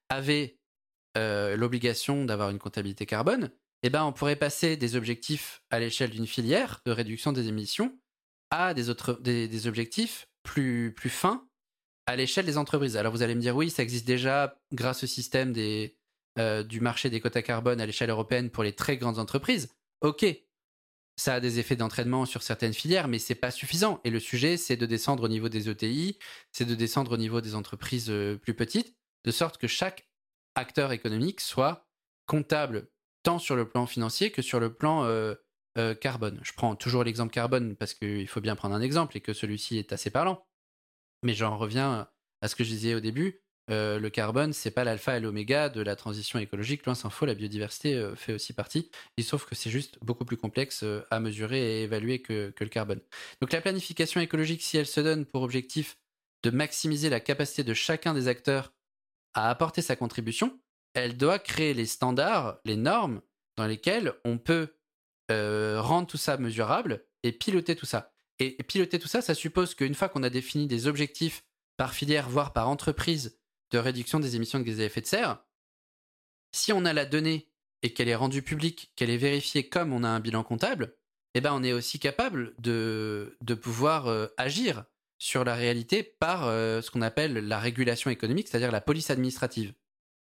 avaient 0.10 0.58
l'obligation 1.16 2.26
d'avoir 2.26 2.52
une 2.52 2.60
comptabilité 2.60 3.08
carbone, 3.08 3.50
eh 3.82 3.90
ben, 3.90 4.04
on 4.04 4.14
pourrait 4.14 4.36
passer 4.36 4.78
des 4.78 4.96
objectifs 4.96 5.62
à 5.70 5.80
l'échelle 5.80 6.10
d'une 6.10 6.28
filière 6.28 6.82
de 6.86 6.92
réduction 6.92 7.32
des 7.32 7.48
émissions 7.48 7.98
à 8.52 8.74
des, 8.74 8.90
autres, 8.90 9.20
des, 9.22 9.68
objectifs 9.68 10.28
plus, 10.44 10.94
fins 11.10 11.48
à 12.06 12.16
l'échelle 12.16 12.46
des 12.46 12.58
entreprises. 12.58 12.98
Alors 12.98 13.12
vous 13.12 13.22
allez 13.22 13.36
me 13.36 13.42
dire, 13.42 13.56
oui, 13.56 13.70
ça 13.70 13.84
existe 13.84 14.08
déjà 14.08 14.60
grâce 14.74 15.04
au 15.04 15.08
système 15.08 15.54
des, 15.54 15.98
euh, 16.40 16.64
du 16.64 16.80
marché 16.80 17.10
des 17.10 17.20
quotas 17.20 17.42
carbone 17.42 17.82
à 17.82 17.86
l'échelle 17.86 18.10
européenne 18.10 18.50
pour 18.50 18.64
les 18.64 18.74
très 18.74 18.98
grandes 18.98 19.20
entreprises, 19.20 19.70
ok, 20.02 20.26
ça 21.18 21.34
a 21.34 21.40
des 21.40 21.60
effets 21.60 21.76
d'entraînement 21.76 22.26
sur 22.26 22.44
certaines 22.44 22.74
filières, 22.74 23.08
mais 23.08 23.20
c'est 23.20 23.36
pas 23.36 23.52
suffisant. 23.52 24.00
Et 24.04 24.10
le 24.10 24.20
sujet, 24.20 24.56
c'est 24.56 24.78
de 24.78 24.86
descendre 24.86 25.24
au 25.24 25.28
niveau 25.28 25.50
des 25.50 25.70
ETI, 25.70 26.18
c'est 26.52 26.66
de 26.66 26.76
descendre 26.76 27.14
au 27.14 27.18
niveau 27.18 27.42
des 27.42 27.56
entreprises 27.56 28.10
euh, 28.10 28.38
plus 28.38 28.54
petites, 28.54 28.96
de 29.26 29.32
sorte 29.32 29.58
que 29.58 29.68
chaque 29.68 30.08
acteur 30.56 30.92
économique 30.92 31.42
soit 31.42 31.88
comptable 32.28 32.90
tant 33.24 33.40
sur 33.40 33.56
le 33.56 33.68
plan 33.68 33.88
financier 33.88 34.32
que 34.32 34.42
sur 34.42 34.60
le 34.60 34.74
plan 34.74 35.04
euh, 35.06 35.36
carbone. 36.02 36.40
Je 36.44 36.54
prends 36.54 36.76
toujours 36.76 37.04
l'exemple 37.04 37.34
carbone 37.34 37.76
parce 37.76 37.94
qu'il 37.94 38.28
faut 38.28 38.42
bien 38.42 38.56
prendre 38.56 38.76
un 38.76 38.82
exemple 38.82 39.18
et 39.18 39.22
que 39.22 39.34
celui-ci 39.34 39.78
est 39.78 39.94
assez 39.94 40.10
parlant. 40.10 40.46
Mais 41.24 41.34
j'en 41.34 41.58
reviens 41.58 42.08
à 42.42 42.48
ce 42.48 42.56
que 42.56 42.64
je 42.64 42.70
disais 42.70 42.96
au 42.96 43.00
début 43.00 43.42
euh, 43.70 44.00
le 44.00 44.10
carbone, 44.10 44.54
c'est 44.54 44.72
pas 44.72 44.86
l'alpha 44.86 45.18
et 45.18 45.20
l'oméga 45.20 45.68
de 45.68 45.82
la 45.82 45.98
transition 45.98 46.40
écologique, 46.40 46.86
loin 46.86 46.96
s'en 46.96 47.10
faut, 47.10 47.26
la 47.26 47.36
biodiversité 47.36 47.96
euh, 47.96 48.16
fait 48.16 48.34
aussi 48.34 48.54
partie. 48.54 48.90
Il 49.18 49.26
sauf 49.26 49.46
que 49.46 49.56
c'est 49.56 49.70
juste 49.70 49.98
beaucoup 50.02 50.24
plus 50.24 50.38
complexe 50.38 50.84
euh, 50.84 51.06
à 51.12 51.20
mesurer 51.20 51.82
et 51.82 51.84
évaluer 51.84 52.22
que, 52.22 52.54
le 52.58 52.68
carbone. 52.68 53.02
Donc 53.42 53.52
la 53.52 53.60
planification 53.60 54.22
écologique, 54.22 54.62
si 54.62 54.78
elle 54.78 54.88
se 54.88 55.02
donne 55.02 55.26
pour 55.26 55.42
objectif 55.42 55.98
de 56.44 56.50
maximiser 56.50 57.10
la 57.10 57.20
capacité 57.20 57.64
de 57.64 57.74
chacun 57.74 58.14
des 58.14 58.30
acteurs 58.30 58.74
à 59.34 59.50
apporter 59.50 59.82
sa 59.82 59.98
contribution, 59.98 60.58
elle 60.94 61.18
doit 61.18 61.40
créer 61.40 61.74
les 61.74 61.86
standards, 61.86 62.60
les 62.64 62.78
normes 62.78 63.22
dans 63.58 63.68
lesquelles 63.68 64.14
on 64.24 64.38
peut 64.38 64.70
rendre 65.30 66.08
tout 66.08 66.18
ça 66.18 66.38
mesurable 66.38 67.04
et 67.24 67.34
piloter 67.34 67.76
tout 67.76 67.86
ça. 67.86 68.14
Et, 68.40 68.56
et 68.60 68.64
piloter 68.64 68.98
tout 68.98 69.10
ça, 69.10 69.22
ça 69.22 69.36
suppose 69.36 69.76
qu'une 69.76 69.94
fois 69.94 70.08
qu'on 70.08 70.24
a 70.24 70.30
défini 70.30 70.68
des 70.68 70.88
objectifs 70.88 71.44
par 71.76 71.94
filière, 71.94 72.30
voire 72.30 72.54
par 72.54 72.70
entreprise, 72.70 73.37
de 73.72 73.78
réduction 73.78 74.20
des 74.20 74.36
émissions 74.36 74.60
de 74.60 74.64
gaz 74.64 74.80
à 74.80 74.86
effet 74.86 75.02
de 75.02 75.06
serre, 75.06 75.44
si 76.52 76.72
on 76.74 76.86
a 76.86 76.94
la 76.94 77.06
donnée 77.06 77.50
et 77.84 77.94
qu'elle 77.94 78.10
est 78.10 78.16
rendue 78.16 78.42
publique, 78.42 78.92
qu'elle 78.96 79.10
est 79.10 79.18
vérifiée 79.18 79.68
comme 79.70 79.94
on 79.94 80.04
a 80.04 80.10
un 80.10 80.20
bilan 80.20 80.44
comptable, 80.44 80.96
eh 81.34 81.42
ben 81.42 81.54
on 81.54 81.64
est 81.64 81.74
aussi 81.74 82.00
capable 82.00 82.56
de, 82.60 83.38
pouvoir 83.62 84.08
euh, 84.08 84.28
agir 84.38 84.86
sur 85.20 85.44
la 85.44 85.56
réalité 85.56 86.04
par 86.04 86.48
euh, 86.48 86.82
ce 86.82 86.92
qu'on 86.92 87.02
appelle 87.02 87.34
la 87.34 87.60
régulation 87.60 88.10
économique, 88.10 88.48
c'est-à-dire 88.48 88.72
la 88.72 88.82
police 88.82 89.10
administrative. 89.10 89.74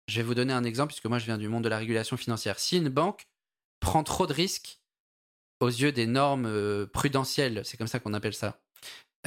Je 0.07 0.17
vais 0.17 0.23
vous 0.23 0.35
donner 0.35 0.53
un 0.53 0.63
exemple 0.63 0.93
puisque 0.93 1.05
moi 1.05 1.19
je 1.19 1.25
viens 1.25 1.37
du 1.37 1.47
monde 1.47 1.63
de 1.63 1.69
la 1.69 1.77
régulation 1.77 2.17
financière. 2.17 2.59
Si 2.59 2.77
une 2.77 2.89
banque 2.89 3.27
prend 3.79 4.03
trop 4.03 4.27
de 4.27 4.33
risques 4.33 4.81
aux 5.59 5.67
yeux 5.67 5.91
des 5.91 6.07
normes 6.07 6.45
euh, 6.45 6.85
prudentielles, 6.87 7.61
c'est 7.65 7.77
comme 7.77 7.87
ça 7.87 7.99
qu'on 7.99 8.13
appelle 8.13 8.33
ça, 8.33 8.61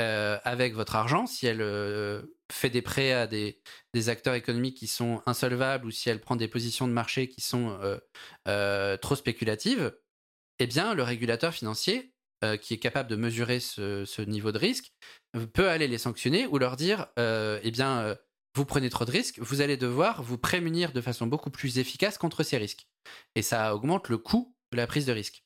euh, 0.01 0.39
avec 0.45 0.73
votre 0.73 0.97
argent, 0.97 1.27
si 1.27 1.47
elle 1.47 1.61
euh, 1.61 2.23
fait 2.51 2.71
des 2.71 2.81
prêts 2.81 3.13
à 3.13 3.27
des, 3.27 3.61
acteurs 4.09 4.35
économiques 4.35 4.79
qui 4.79 4.87
sont 4.87 5.21
insolvables 5.27 5.87
ou 5.87 5.91
si 5.91 6.09
elle 6.09 6.21
prend 6.21 6.35
des 6.35 6.49
positions 6.49 6.89
de 6.89 6.95
marché 6.95 7.29
qui 7.29 7.43
sont 7.43 7.79
euh, 8.47 8.97
trop 8.97 9.17
spéculatives, 9.17 9.95
eh 10.59 10.67
bien, 10.67 10.95
le 10.95 11.03
régulateur 11.03 11.53
financier, 11.53 12.15
qui 12.61 12.75
est 12.75 12.79
capable 12.79 13.09
de 13.09 13.15
mesurer 13.15 13.61
ce, 13.61 14.23
niveau 14.23 14.51
de 14.51 14.59
risque, 14.59 14.93
peut 15.53 15.69
aller 15.69 15.87
les 15.87 15.99
sanctionner 15.99 16.47
ou 16.47 16.59
leur 16.59 16.75
dire, 16.77 17.07
eh 17.17 17.71
bien, 17.71 18.17
vous 18.57 18.65
prenez 18.65 18.91
trop 18.91 19.05
de 19.05 19.11
risques, 19.13 19.39
vous 19.39 19.61
allez 19.61 19.77
devoir 19.77 20.23
vous 20.23 20.39
prémunir 20.39 20.93
de 20.93 21.01
façon 21.01 21.27
beaucoup 21.27 21.51
plus 21.51 21.79
efficace 21.79 22.19
contre 22.19 22.43
ces 22.43 22.57
risques. 22.57 22.89
Et 23.37 23.43
ça 23.43 23.75
augmente 23.75 24.09
le 24.09 24.19
coût 24.19 24.57
de 24.73 24.77
la 24.77 24.87
prise 24.89 25.07
de 25.07 25.13
risque. 25.13 25.45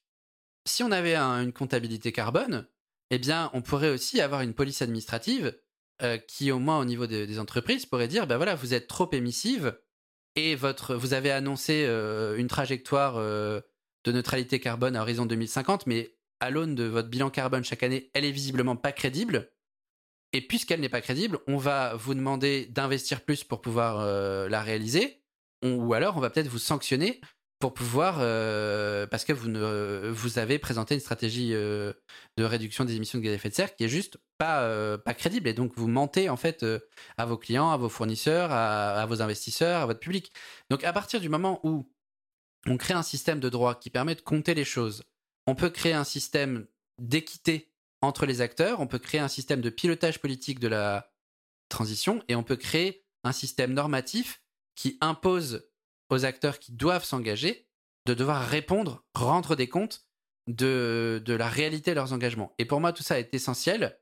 Si 0.66 0.82
on 0.82 0.90
avait 0.90 1.14
un, 1.14 1.43
une 1.43 1.52
comptabilité 1.52 2.12
carbone, 2.12 2.66
eh 3.11 3.19
bien, 3.19 3.51
on 3.53 3.62
pourrait 3.62 3.91
aussi 3.91 4.20
avoir 4.20 4.41
une 4.41 4.55
police 4.55 4.83
administrative 4.83 5.57
euh, 6.03 6.19
qui, 6.19 6.51
au 6.51 6.59
moins 6.59 6.78
au 6.78 6.85
niveau 6.85 7.07
de, 7.07 7.24
des 7.24 7.39
entreprises, 7.39 7.87
pourrait 7.87 8.09
dire, 8.09 8.27
ben 8.27 8.37
voilà, 8.37 8.55
vous 8.55 8.74
êtes 8.74 8.87
trop 8.87 9.09
émissive 9.12 9.78
et 10.35 10.55
votre, 10.55 10.95
vous 10.95 11.15
avez 11.15 11.31
annoncé 11.31 11.85
euh, 11.87 12.37
une 12.37 12.49
trajectoire 12.49 13.16
euh, 13.16 13.61
de 14.05 14.12
neutralité 14.12 14.61
carbone 14.61 14.97
à 14.97 15.03
horizon 15.03 15.24
2050, 15.24 15.87
mais 15.87 16.15
à 16.41 16.51
l'aune 16.51 16.74
de 16.74 16.85
votre 16.85 17.09
bilan 17.09 17.31
carbone 17.31 17.65
chaque 17.65 17.83
année, 17.83 18.11
elle 18.12 18.24
est 18.24 18.33
visiblement 18.33 18.77
pas 18.77 18.93
crédible. 18.93 19.53
Et 20.33 20.43
puisqu'elle 20.43 20.81
n'est 20.81 20.91
pas 20.91 21.01
crédible, 21.01 21.39
on 21.47 21.57
va 21.57 21.95
vous 21.95 22.15
demander 22.15 22.66
d'investir 22.66 23.23
plus 23.23 23.45
pour 23.45 23.62
pouvoir 23.62 24.05
la 24.49 24.61
réaliser, 24.61 25.23
ou 25.65 25.95
alors 25.95 26.19
on 26.19 26.20
va 26.20 26.28
peut-être 26.28 26.49
vous 26.49 26.59
sanctionner 26.59 27.23
pour 27.59 27.73
pouvoir, 27.73 28.19
euh, 28.20 29.07
parce 29.07 29.24
que 29.24 29.33
vous, 29.33 29.49
vous 30.12 30.39
avez 30.39 30.59
présenté 30.59 30.95
une 30.95 31.01
stratégie 31.01 31.55
euh, 31.55 31.93
de 32.37 32.45
réduction 32.45 32.85
des 32.85 32.97
émissions 32.97 33.19
de 33.19 33.24
gaz 33.24 33.33
à 33.33 33.37
effet 33.37 33.49
de 33.49 33.55
serre 33.55 33.74
qui 33.74 33.85
est 33.85 33.89
juste 33.89 34.19
pas, 34.37 34.62
euh, 34.62 34.99
pas 34.99 35.15
crédible. 35.15 35.49
Et 35.49 35.55
donc, 35.55 35.73
vous 35.77 35.89
mentez 35.89 36.28
en 36.28 36.37
fait 36.37 36.66
à 37.16 37.24
vos 37.24 37.39
clients, 37.39 37.70
à 37.70 37.77
vos 37.78 37.89
fournisseurs, 37.89 38.53
à, 38.53 39.07
vos 39.07 39.23
investisseurs, 39.23 39.83
à 39.83 39.87
votre 39.87 40.01
public. 40.01 40.33
Donc, 40.70 40.85
à 40.85 40.93
partir 40.93 41.20
du 41.20 41.28
moment 41.31 41.61
où 41.62 41.91
on 42.66 42.77
crée 42.77 42.95
un 42.95 43.03
système 43.03 43.41
de 43.41 43.49
droit 43.49 43.78
qui 43.78 43.89
permet 43.89 44.15
de 44.15 44.20
compter 44.20 44.55
les 44.55 44.65
choses, 44.65 45.05
on 45.47 45.55
peut 45.55 45.70
créer 45.70 45.95
un 45.95 46.05
système 46.05 46.66
d'équité 46.99 47.73
entre 48.03 48.27
les 48.27 48.43
acteurs, 48.43 48.81
on 48.81 48.87
peut 48.87 48.99
créer 48.99 49.20
un 49.20 49.28
système 49.28 49.62
de 49.62 49.70
pilotage 49.70 50.20
politique 50.20 50.61
de 50.61 50.69
la 50.69 51.11
transition 51.69 52.23
et 52.28 52.37
on 52.37 52.43
peut 52.43 52.57
créer 52.57 53.07
un 53.24 53.33
système 53.33 53.73
normatif 53.73 54.43
qui 54.74 54.99
impose 55.01 55.66
aux 56.11 56.24
acteurs 56.24 56.59
qui 56.59 56.73
doivent 56.73 57.05
s'engager 57.05 57.69
de 58.07 58.15
devoir 58.15 58.47
répondre, 58.47 59.05
rendre 59.15 59.57
des 59.57 59.69
comptes 59.69 60.07
de, 60.47 61.20
de 61.24 61.35
la 61.35 61.49
réalité 61.49 61.91
de 61.91 61.97
leurs 61.97 62.12
engagements. 62.12 62.55
Et 62.59 62.65
pour 62.65 62.81
moi, 62.81 62.93
tout 62.93 63.03
ça 63.03 63.19
est 63.19 63.35
essentiel 63.35 63.99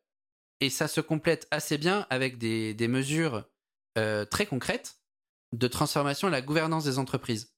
et 0.60 0.70
ça 0.70 0.88
se 0.88 1.00
complète 1.00 1.48
assez 1.50 1.78
bien 1.78 2.06
avec 2.10 2.38
des, 2.38 2.74
des 2.74 2.88
mesures 2.88 3.44
euh, 3.98 4.24
très 4.24 4.46
concrètes 4.46 5.00
de 5.52 5.66
transformation 5.68 6.28
de 6.28 6.32
la 6.32 6.42
gouvernance 6.42 6.84
des 6.84 6.98
entreprises. 6.98 7.54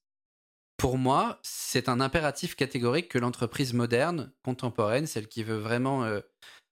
Pour 0.77 0.97
moi, 0.97 1.39
c'est 1.41 1.89
un 1.89 1.99
impératif 1.99 2.55
catégorique 2.55 3.09
que 3.09 3.17
l'entreprise 3.17 3.73
moderne, 3.73 4.31
contemporaine, 4.43 5.07
celle 5.07 5.27
qui 5.27 5.43
veut 5.43 5.57
vraiment 5.57 6.03
euh, 6.03 6.21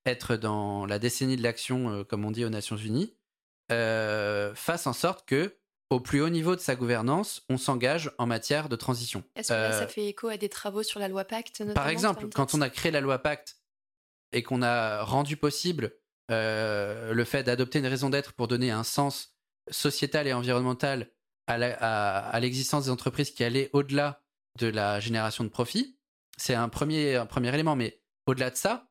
être 0.06 0.36
dans 0.36 0.86
la 0.86 1.00
décennie 1.00 1.38
de 1.38 1.44
l'action, 1.44 1.90
euh, 1.90 2.04
comme 2.04 2.24
on 2.24 2.32
dit 2.32 2.46
aux 2.46 2.50
Nations 2.50 2.78
Unies, 2.78 3.16
fasse 3.70 4.86
en 4.86 4.94
sorte 4.94 5.28
que 5.28 5.58
au 5.90 6.00
plus 6.00 6.22
haut 6.22 6.30
niveau 6.30 6.56
de 6.56 6.62
sa 6.62 6.76
gouvernance, 6.76 7.44
on 7.50 7.58
s'engage 7.58 8.12
en 8.18 8.26
matière 8.26 8.70
de 8.70 8.76
transition. 8.76 9.24
Est-ce 9.36 9.50
que 9.50 9.54
là, 9.54 9.72
ça 9.72 9.88
fait 9.88 10.08
écho 10.08 10.28
à 10.28 10.38
des 10.38 10.50
travaux 10.50 10.84
sur 10.84 11.00
la 11.00 11.08
loi 11.08 11.26
Pacte 11.26 11.60
notamment, 11.60 11.74
Par 11.76 11.90
exemple, 11.90 12.28
quand 12.34 12.54
on 12.54 12.62
a 12.62 12.70
créé 12.70 12.92
la 12.92 13.02
loi 13.02 13.20
Pacte 13.20 13.58
et 14.32 14.44
qu'on 14.44 14.62
a 14.62 15.04
rendu 15.04 15.38
possible 15.38 15.94
euh, 16.32 17.14
le 17.14 17.24
fait 17.24 17.44
d'adopter 17.44 17.80
une 17.80 17.88
raison 17.88 18.10
d'être 18.10 18.34
pour 18.34 18.48
donner 18.48 18.72
un 18.72 18.84
sens 18.84 19.36
sociétal 19.70 20.28
et 20.28 20.34
environnemental 20.34 21.12
à 21.48 22.40
l'existence 22.40 22.86
des 22.86 22.90
entreprises 22.90 23.30
qui 23.30 23.44
allaient 23.44 23.70
au-delà 23.72 24.24
de 24.58 24.68
la 24.68 25.00
génération 25.00 25.44
de 25.44 25.50
profit, 25.50 26.00
c'est 26.38 26.56
un 26.56 26.70
premier, 26.70 27.16
un 27.16 27.28
premier 27.28 27.54
élément. 27.54 27.76
Mais 27.76 28.02
au-delà 28.26 28.50
de 28.50 28.56
ça, 28.56 28.90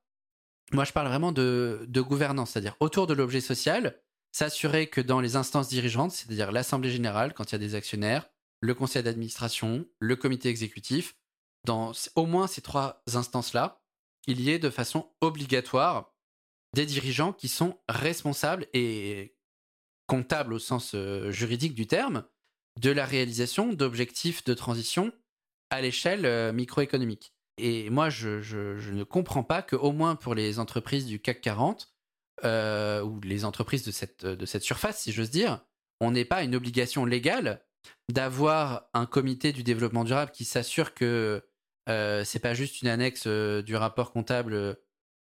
moi 0.73 0.85
je 0.85 0.93
parle 0.93 1.09
vraiment 1.09 1.33
de, 1.33 1.85
de 1.89 2.01
gouvernance, 2.01 2.51
c'est-à-dire 2.53 2.77
autour 2.81 3.07
de 3.07 3.15
l'objet 3.15 3.41
social, 3.41 4.01
s'assurer 4.35 4.89
que 4.89 5.01
dans 5.01 5.21
les 5.21 5.37
instances 5.37 5.69
dirigeantes, 5.69 6.11
c'est-à-dire 6.11 6.51
l'Assemblée 6.51 6.91
générale, 6.91 7.35
quand 7.35 7.45
il 7.45 7.53
y 7.53 7.55
a 7.55 7.59
des 7.59 7.77
actionnaires, 7.77 8.29
le 8.61 8.75
conseil 8.75 9.05
d'administration, 9.05 9.87
le 10.01 10.17
comité 10.17 10.49
exécutif, 10.49 11.15
dans 11.65 11.93
au 12.17 12.27
moins 12.27 12.49
ces 12.49 12.61
trois 12.61 13.05
instances-là, 13.15 13.81
il 14.27 14.41
y 14.41 14.51
ait 14.51 14.59
de 14.59 14.71
façon 14.71 15.09
obligatoire 15.21 16.13
des 16.75 16.85
dirigeants 16.85 17.33
qui 17.33 17.47
sont 17.47 17.79
responsables 17.89 18.67
et 18.73 19.37
comptables 20.09 20.53
au 20.53 20.59
sens 20.59 20.97
euh, 20.97 21.31
juridique 21.31 21.75
du 21.75 21.87
terme 21.87 22.25
de 22.81 22.91
la 22.91 23.07
réalisation 23.07 23.73
d'objectifs 23.73 24.43
de 24.43 24.55
transition 24.55 25.13
à 25.71 25.81
l'échelle 25.81 26.27
euh, 26.27 26.53
microéconomique. 26.53 27.33
Et 27.57 27.89
moi, 27.89 28.11
je, 28.11 28.91
ne 28.91 29.05
comprends 29.05 29.45
pas 29.45 29.63
qu'au 29.63 29.93
moins 29.93 30.17
pour 30.17 30.35
les 30.35 30.59
entreprises 30.59 31.07
du 31.07 31.21
CAC 31.21 31.41
40, 31.41 31.94
euh, 32.43 33.03
ou 33.03 33.21
les 33.21 33.45
entreprises 33.45 33.85
de 33.85 33.91
cette, 33.91 34.27
de 34.27 34.47
cette 34.47 34.63
surface, 34.63 35.03
si 35.03 35.13
j'ose 35.13 35.31
dire, 35.31 35.65
on 36.01 36.11
n'est 36.11 36.25
pas 36.25 36.43
une 36.43 36.55
obligation 36.55 37.05
légale 37.05 37.65
d'avoir 38.11 38.89
un 38.95 39.07
comité 39.07 39.53
du 39.53 39.63
développement 39.63 40.05
durable 40.05 40.31
qui 40.33 40.45
s'assure 40.45 40.95
que 40.95 41.43
euh, 41.89 42.25
c'est 42.25 42.39
pas 42.39 42.55
juste 42.55 42.83
une 42.83 42.89
annexe 42.89 43.25
euh, 43.27 43.63
du 43.63 43.77
rapport 43.77 44.13
comptable 44.13 44.55
euh, 44.55 44.75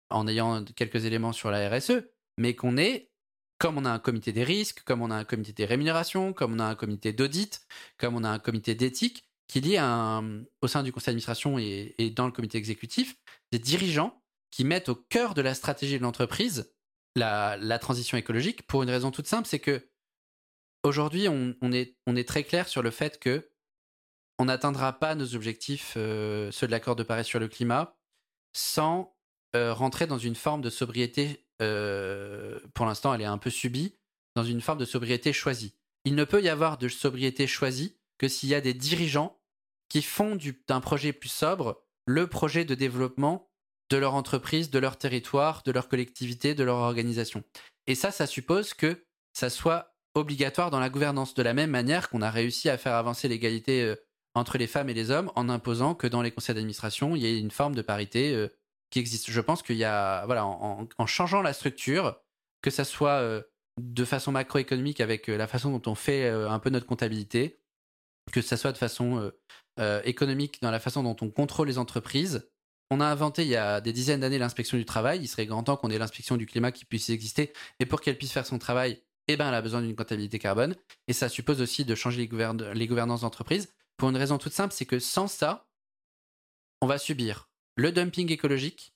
en 0.09 0.27
ayant 0.27 0.63
quelques 0.63 1.05
éléments 1.05 1.33
sur 1.33 1.51
la 1.51 1.69
RSE, 1.69 2.03
mais 2.37 2.55
qu'on 2.55 2.77
est, 2.77 3.11
comme 3.59 3.77
on 3.77 3.85
a 3.85 3.91
un 3.91 3.99
comité 3.99 4.31
des 4.31 4.43
risques, 4.43 4.83
comme 4.83 5.01
on 5.01 5.11
a 5.11 5.15
un 5.15 5.25
comité 5.25 5.51
des 5.51 5.65
rémunérations, 5.65 6.31
comme 6.33 6.53
on 6.53 6.59
a 6.59 6.65
un 6.65 6.75
comité 6.75 7.11
d'audit, 7.11 7.65
comme 7.97 8.15
on 8.15 8.23
a 8.23 8.29
un 8.29 8.39
comité 8.39 8.75
d'éthique, 8.75 9.25
qu'il 9.47 9.67
y 9.67 9.75
ait 9.75 9.79
un, 9.79 10.43
au 10.61 10.67
sein 10.67 10.83
du 10.83 10.91
conseil 10.91 11.07
d'administration 11.07 11.57
et 11.57 12.13
dans 12.15 12.25
le 12.25 12.33
comité 12.33 12.57
exécutif 12.57 13.15
des 13.51 13.59
dirigeants 13.59 14.21
qui 14.51 14.65
mettent 14.65 14.89
au 14.89 14.95
cœur 14.95 15.33
de 15.33 15.41
la 15.41 15.53
stratégie 15.53 15.97
de 15.97 16.03
l'entreprise 16.03 16.73
la, 17.17 17.79
transition 17.79 18.17
écologique 18.17 18.65
pour 18.67 18.83
une 18.83 18.89
raison 18.89 19.11
toute 19.11 19.27
simple, 19.27 19.47
c'est 19.47 19.59
que 19.59 19.89
aujourd'hui, 20.83 21.27
on, 21.27 21.55
on, 21.61 21.71
est, 21.71 21.97
on 22.05 22.15
est 22.15 22.27
très 22.27 22.43
clair 22.43 22.67
sur 22.67 22.81
le 22.81 22.91
fait 22.91 23.19
que 23.19 23.51
on 24.39 24.45
n'atteindra 24.45 24.93
pas 24.93 25.15
nos 25.15 25.35
objectifs, 25.35 25.95
euh, 25.97 26.51
ceux 26.51 26.67
de 26.67 26.71
l'accord 26.71 26.95
de 26.95 27.03
Paris 27.03 27.25
sur 27.25 27.39
le 27.39 27.47
climat, 27.47 27.97
sans 28.53 29.15
euh, 29.55 29.73
rentrer 29.73 30.07
dans 30.07 30.19
une 30.19 30.35
forme 30.35 30.61
de 30.61 30.69
sobriété, 30.69 31.47
euh, 31.61 32.59
pour 32.73 32.85
l'instant 32.85 33.13
elle 33.13 33.21
est 33.21 33.25
un 33.25 33.39
peu 33.39 33.49
subie, 33.49 33.95
dans 34.35 34.43
une 34.43 34.61
forme 34.61 34.77
de 34.77 34.85
sobriété 34.85 35.33
choisie. 35.33 35.75
Il 36.05 36.15
ne 36.15 36.23
peut 36.23 36.43
y 36.43 36.49
avoir 36.49 36.77
de 36.77 36.87
sobriété 36.87 37.47
choisie 37.47 37.97
que 38.19 38.27
s'il 38.27 38.49
y 38.49 38.55
a 38.55 38.61
des 38.61 38.73
dirigeants 38.73 39.39
qui 39.89 40.01
font 40.01 40.37
d'un 40.67 40.81
projet 40.81 41.13
plus 41.13 41.29
sobre 41.29 41.83
le 42.05 42.27
projet 42.27 42.65
de 42.65 42.75
développement 42.75 43.49
de 43.89 43.97
leur 43.97 44.15
entreprise, 44.15 44.69
de 44.69 44.79
leur 44.79 44.97
territoire, 44.97 45.63
de 45.65 45.71
leur 45.71 45.87
collectivité, 45.87 46.55
de 46.55 46.63
leur 46.63 46.77
organisation. 46.77 47.43
Et 47.87 47.95
ça, 47.95 48.11
ça 48.11 48.27
suppose 48.27 48.73
que 48.73 49.05
ça 49.33 49.49
soit 49.49 49.93
obligatoire 50.15 50.71
dans 50.71 50.79
la 50.79 50.89
gouvernance, 50.89 51.33
de 51.35 51.43
la 51.43 51.53
même 51.53 51.69
manière 51.69 52.09
qu'on 52.09 52.21
a 52.21 52.31
réussi 52.31 52.69
à 52.69 52.77
faire 52.77 52.95
avancer 52.95 53.27
l'égalité 53.27 53.83
euh, 53.83 53.95
entre 54.33 54.57
les 54.57 54.67
femmes 54.67 54.89
et 54.89 54.93
les 54.93 55.11
hommes 55.11 55.31
en 55.35 55.49
imposant 55.49 55.95
que 55.95 56.07
dans 56.07 56.21
les 56.21 56.31
conseils 56.31 56.55
d'administration, 56.55 57.15
il 57.15 57.21
y 57.21 57.25
ait 57.27 57.39
une 57.39 57.51
forme 57.51 57.75
de 57.75 57.81
parité 57.81 58.33
euh, 58.33 58.49
qui 58.89 58.99
existe. 58.99 59.29
Je 59.29 59.41
pense 59.41 59.63
qu'il 59.63 59.77
y 59.77 59.83
a, 59.83 60.25
voilà, 60.25 60.45
en, 60.45 60.87
en, 60.97 61.05
changeant 61.05 61.41
la 61.41 61.53
structure, 61.53 62.19
que 62.61 62.69
ça 62.69 62.83
soit 62.83 63.21
euh, 63.21 63.41
de 63.79 64.05
façon 64.05 64.31
macroéconomique 64.31 65.01
avec 65.01 65.27
la 65.27 65.47
façon 65.47 65.77
dont 65.77 65.91
on 65.91 65.95
fait 65.95 66.27
un 66.27 66.57
peu 66.57 66.71
notre 66.71 66.87
comptabilité, 66.87 67.61
que 68.31 68.41
ce 68.41 68.55
soit 68.55 68.71
de 68.71 68.77
façon 68.77 69.31
économique 70.03 70.59
dans 70.63 70.71
la 70.71 70.79
façon 70.79 71.03
dont 71.03 71.15
on 71.21 71.29
contrôle 71.29 71.67
les 71.67 71.77
entreprises. 71.77 72.49
On 72.89 73.01
a 73.01 73.05
inventé 73.05 73.43
il 73.43 73.49
y 73.49 73.55
a 73.55 73.81
des 73.81 73.91
dizaines 73.91 74.21
d'années 74.21 74.37
l'inspection 74.37 74.77
du 74.77 74.85
travail. 74.85 75.19
Il 75.21 75.27
serait 75.27 75.45
grand 75.45 75.63
temps 75.63 75.77
qu'on 75.77 75.89
ait 75.89 75.97
l'inspection 75.97 76.37
du 76.37 76.45
climat 76.45 76.71
qui 76.71 76.85
puisse 76.85 77.09
exister. 77.09 77.51
Et 77.79 77.85
pour 77.85 78.01
qu'elle 78.01 78.17
puisse 78.17 78.31
faire 78.31 78.45
son 78.45 78.59
travail, 78.59 79.01
eh 79.27 79.35
ben, 79.35 79.49
elle 79.49 79.55
a 79.55 79.61
besoin 79.61 79.81
d'une 79.81 79.95
comptabilité 79.95 80.39
carbone. 80.39 80.75
Et 81.07 81.13
ça 81.13 81.27
suppose 81.27 81.61
aussi 81.61 81.83
de 81.83 81.95
changer 81.95 82.27
les, 82.27 82.73
les 82.73 82.87
gouvernances 82.87 83.21
d'entreprise. 83.21 83.73
Pour 83.97 84.09
une 84.09 84.17
raison 84.17 84.37
toute 84.37 84.53
simple, 84.53 84.73
c'est 84.73 84.85
que 84.85 84.99
sans 84.99 85.27
ça, 85.27 85.67
on 86.81 86.87
va 86.87 86.97
subir 86.97 87.49
le 87.75 87.91
dumping 87.91 88.31
écologique, 88.31 88.93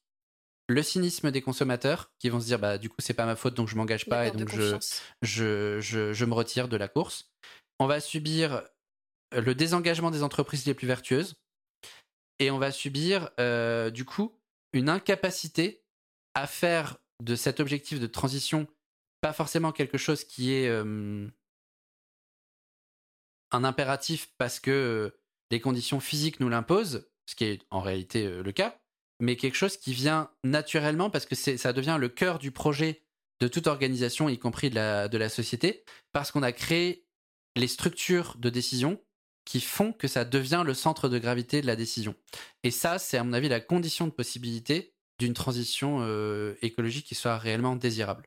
le 0.70 0.84
cynisme 0.84 1.32
des 1.32 1.42
consommateurs 1.42 2.12
qui 2.20 2.30
vont 2.30 2.40
se 2.40 2.46
dire 2.46 2.60
bah 2.60 2.78
du 2.78 2.90
coup 2.90 2.98
c'est 3.00 3.14
pas 3.14 3.26
ma 3.26 3.36
faute 3.36 3.56
donc 3.56 3.68
je 3.68 3.76
m'engage 3.76 4.06
pas 4.06 4.28
et 4.28 4.32
donc 4.32 4.50
je, 4.50 4.78
je, 5.22 5.80
je, 5.82 6.14
je, 6.14 6.26
me 6.26 6.34
retire 6.34 6.68
de 6.68 6.78
la 6.78 6.88
course. 6.88 7.32
On 7.80 7.88
va 7.88 8.00
subir 8.00 8.64
le 9.32 9.54
désengagement 9.54 10.12
des 10.12 10.24
entreprises 10.24 10.66
les 10.66 10.74
plus 10.74 10.88
vertueuses 10.88 11.36
et 12.42 12.50
on 12.50 12.58
va 12.58 12.72
subir 12.72 13.30
euh, 13.40 13.92
du 13.92 14.04
coup 14.04 14.36
une 14.74 14.90
incapacité 14.90 15.84
à 16.34 16.48
faire 16.48 16.98
de 17.22 17.36
cet 17.36 17.60
objectif 17.60 18.00
de 18.00 18.08
transition 18.08 18.68
pas 19.22 19.32
forcément 19.32 19.72
quelque 19.72 20.00
chose 20.00 20.24
qui 20.24 20.52
est 20.52 20.68
euh, 20.68 21.28
un 23.52 23.64
impératif 23.64 24.34
parce 24.40 24.60
que 24.60 24.72
euh, 24.72 25.20
les 25.52 25.60
conditions 25.60 26.00
physiques 26.00 26.40
nous 26.40 26.50
l'imposent, 26.50 27.08
ce 27.28 27.36
qui 27.36 27.44
est 27.44 27.62
en 27.70 27.82
réalité 27.82 28.42
le 28.42 28.52
cas, 28.52 28.80
mais 29.20 29.36
quelque 29.36 29.56
chose 29.58 29.78
qui 29.78 29.94
vient 29.94 30.32
naturellement 30.44 31.12
parce 31.12 31.28
que 31.28 31.36
ça 31.36 31.74
devient 31.74 31.98
le 32.00 32.10
cœur 32.10 32.40
du 32.40 32.52
projet 32.52 33.04
de 33.40 33.48
toute 33.48 33.68
organisation, 33.68 34.30
y 34.30 34.40
compris 34.40 34.72
de 34.72 34.76
la, 34.76 35.08
de 35.08 35.18
la 35.18 35.30
société, 35.30 35.84
parce 36.12 36.32
qu'on 36.32 36.42
a 36.42 36.52
créé 36.52 37.06
les 37.56 37.68
structures 37.68 38.36
de 38.38 38.50
décision 38.50 39.00
qui 39.46 39.62
font 39.62 39.94
que 39.94 40.08
ça 40.08 40.26
devient 40.26 40.64
le 40.66 40.74
centre 40.74 41.10
de 41.10 41.20
gravité 41.20 41.62
de 41.62 41.68
la 41.68 41.76
décision. 41.76 42.16
Et 42.64 42.72
ça, 42.72 43.00
c'est 43.00 43.18
à 43.18 43.24
mon 43.24 43.34
avis 43.34 43.50
la 43.50 43.60
condition 43.60 44.08
de 44.08 44.12
possibilité 44.12 44.94
d'une 45.20 45.34
transition 45.34 46.00
euh, 46.02 46.56
écologique 46.62 47.06
qui 47.06 47.16
soit 47.16 47.38
réellement 47.38 47.76
désirable. 47.76 48.26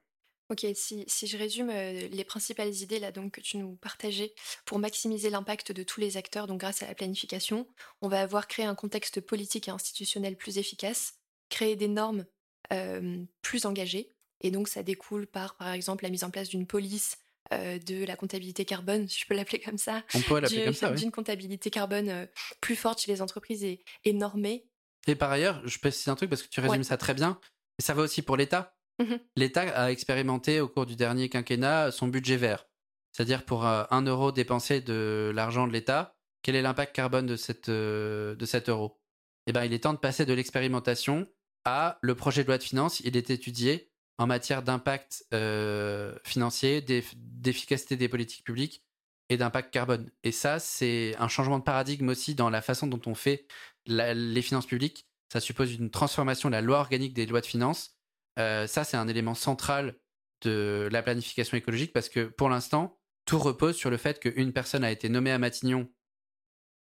Ok, 0.51 0.66
si, 0.74 1.05
si 1.07 1.27
je 1.27 1.39
résume 1.39 1.70
euh, 1.70 2.09
les 2.09 2.24
principales 2.24 2.74
idées 2.74 2.99
là 2.99 3.11
donc 3.11 3.32
que 3.32 3.41
tu 3.41 3.57
nous 3.57 3.77
partageais 3.77 4.35
pour 4.66 4.78
maximiser 4.78 5.31
l'impact 5.31 5.73
de 5.73 5.82
tous 5.82 6.01
les 6.01 6.19
acteurs, 6.19 6.47
donc 6.47 6.61
grâce 6.61 6.82
à 6.82 6.86
la 6.86 6.95
planification, 6.95 7.66
on 8.03 8.09
va 8.09 8.20
avoir 8.20 8.47
créé 8.47 8.66
un 8.66 8.74
contexte 8.74 9.23
politique 9.23 9.69
et 9.69 9.70
institutionnel 9.70 10.36
plus 10.36 10.59
efficace, 10.59 11.15
créer 11.49 11.77
des 11.77 11.89
normes 11.89 12.27
euh, 12.73 13.24
plus 13.41 13.65
engagées, 13.65 14.12
et 14.43 14.51
donc 14.51 14.69
ça 14.69 14.82
découle 14.82 15.27
par 15.27 15.57
par 15.57 15.73
exemple 15.73 16.05
la 16.05 16.11
mise 16.11 16.24
en 16.24 16.31
place 16.31 16.51
d'une 16.51 16.66
police 16.66 17.16
euh, 17.53 17.79
de 17.79 18.05
la 18.05 18.16
comptabilité 18.16 18.65
carbone, 18.65 19.09
si 19.09 19.21
je 19.21 19.27
peux 19.27 19.35
l'appeler 19.35 19.61
comme 19.61 19.79
ça. 19.79 20.03
On 20.15 20.21
peut 20.21 20.41
l'appeler 20.41 20.65
comme 20.65 20.75
ça, 20.75 20.91
D'une 20.91 21.11
comptabilité 21.11 21.71
carbone 21.71 22.29
plus 22.61 22.77
forte 22.77 23.01
chez 23.01 23.12
les 23.12 23.23
entreprises 23.23 23.65
et, 23.65 23.85
et, 24.05 24.12
normée. 24.12 24.66
Et 25.07 25.15
par 25.15 25.31
ailleurs, 25.31 25.61
je 25.66 25.79
précise 25.79 26.09
un 26.09 26.15
truc 26.15 26.31
parce 26.31 26.43
que 26.43 26.49
tu 26.49 26.61
résumes 26.61 26.85
ça 26.85 26.97
très 26.97 27.15
bien, 27.15 27.39
ça 27.79 27.95
va 27.95 28.03
aussi 28.03 28.23
pour 28.23 28.37
l'État. 28.37 28.77
Mmh 28.99 29.16
L'État 29.37 29.62
a 29.62 29.91
expérimenté 29.91 30.61
au 30.61 30.69
cours 30.69 30.87
du 30.87 30.97
dernier 30.97 31.29
quinquennat 31.29 31.91
son 31.91 32.07
budget 32.07 32.37
vert. 32.37 32.66
C'est-à-dire 33.12 33.45
pour 33.45 33.66
euh, 33.66 33.85
un 33.91 34.03
euro 34.03 34.33
dépensé 34.33 34.81
de 34.81 35.33
l'argent 35.35 35.66
de 35.66 35.73
l'État, 35.73 36.16
quel 36.43 36.57
est 36.57 36.62
l'impact 36.62 36.95
carbone 36.95 37.27
de, 37.27 37.37
cette, 37.37 37.69
euh, 37.69 38.35
de 38.37 38.47
cet 38.47 38.69
euro? 38.69 39.01
Eh 39.47 39.53
bien, 39.53 39.65
il 39.65 39.73
est 39.73 39.81
temps 39.81 39.93
de 39.93 39.99
passer 39.99 40.27
de 40.27 40.33
l'expérimentation 40.33 41.29
à 41.65 41.99
le 42.03 42.15
projet 42.15 42.43
de 42.43 42.49
loi 42.49 42.59
de 42.59 42.62
finances. 42.62 43.01
Il 43.01 43.16
est 43.16 43.31
étudié 43.31 43.93
en 44.19 44.27
matière 44.27 44.62
d'impact 44.62 45.24
euh, 45.35 46.16
financier, 46.24 46.81
d'efficacité 46.81 47.97
des 47.97 48.09
politiques 48.09 48.45
publiques 48.45 48.85
et 49.28 49.36
d'impact 49.36 49.73
carbone. 49.73 50.11
Et 50.23 50.32
ça, 50.32 50.59
c'est 50.59 51.16
un 51.19 51.28
changement 51.28 51.59
de 51.59 51.65
paradigme 51.65 52.09
aussi 52.11 52.35
dans 52.35 52.51
la 52.51 52.62
façon 52.62 52.86
dont 52.86 53.01
on 53.07 53.15
fait 53.15 53.47
les 53.86 54.43
finances 54.43 54.66
publiques. 54.66 55.07
Ça 55.32 55.41
suppose 55.41 55.74
une 55.74 55.91
transformation 55.91 56.49
de 56.49 56.55
la 56.55 56.61
loi 56.61 56.78
organique 56.78 57.15
des 57.15 57.27
lois 57.27 57.41
de 57.41 57.47
finances 57.47 57.95
euh, 58.39 58.66
ça, 58.66 58.85
c'est 58.85 58.97
un 58.97 59.09
élément 59.09 59.35
central 59.35 59.97
de 60.43 60.89
la 60.91 61.03
planification 61.03 61.57
écologique 61.57 61.93
parce 61.93 62.09
que 62.09 62.24
pour 62.24 62.49
l'instant, 62.49 62.99
tout 63.24 63.39
repose 63.39 63.77
sur 63.77 63.91
le 63.91 63.97
fait 63.97 64.20
qu'une 64.20 64.53
personne 64.53 64.85
a 64.85 64.91
été 64.91 65.09
nommée 65.09 65.31
à 65.31 65.39
Matignon 65.39 65.89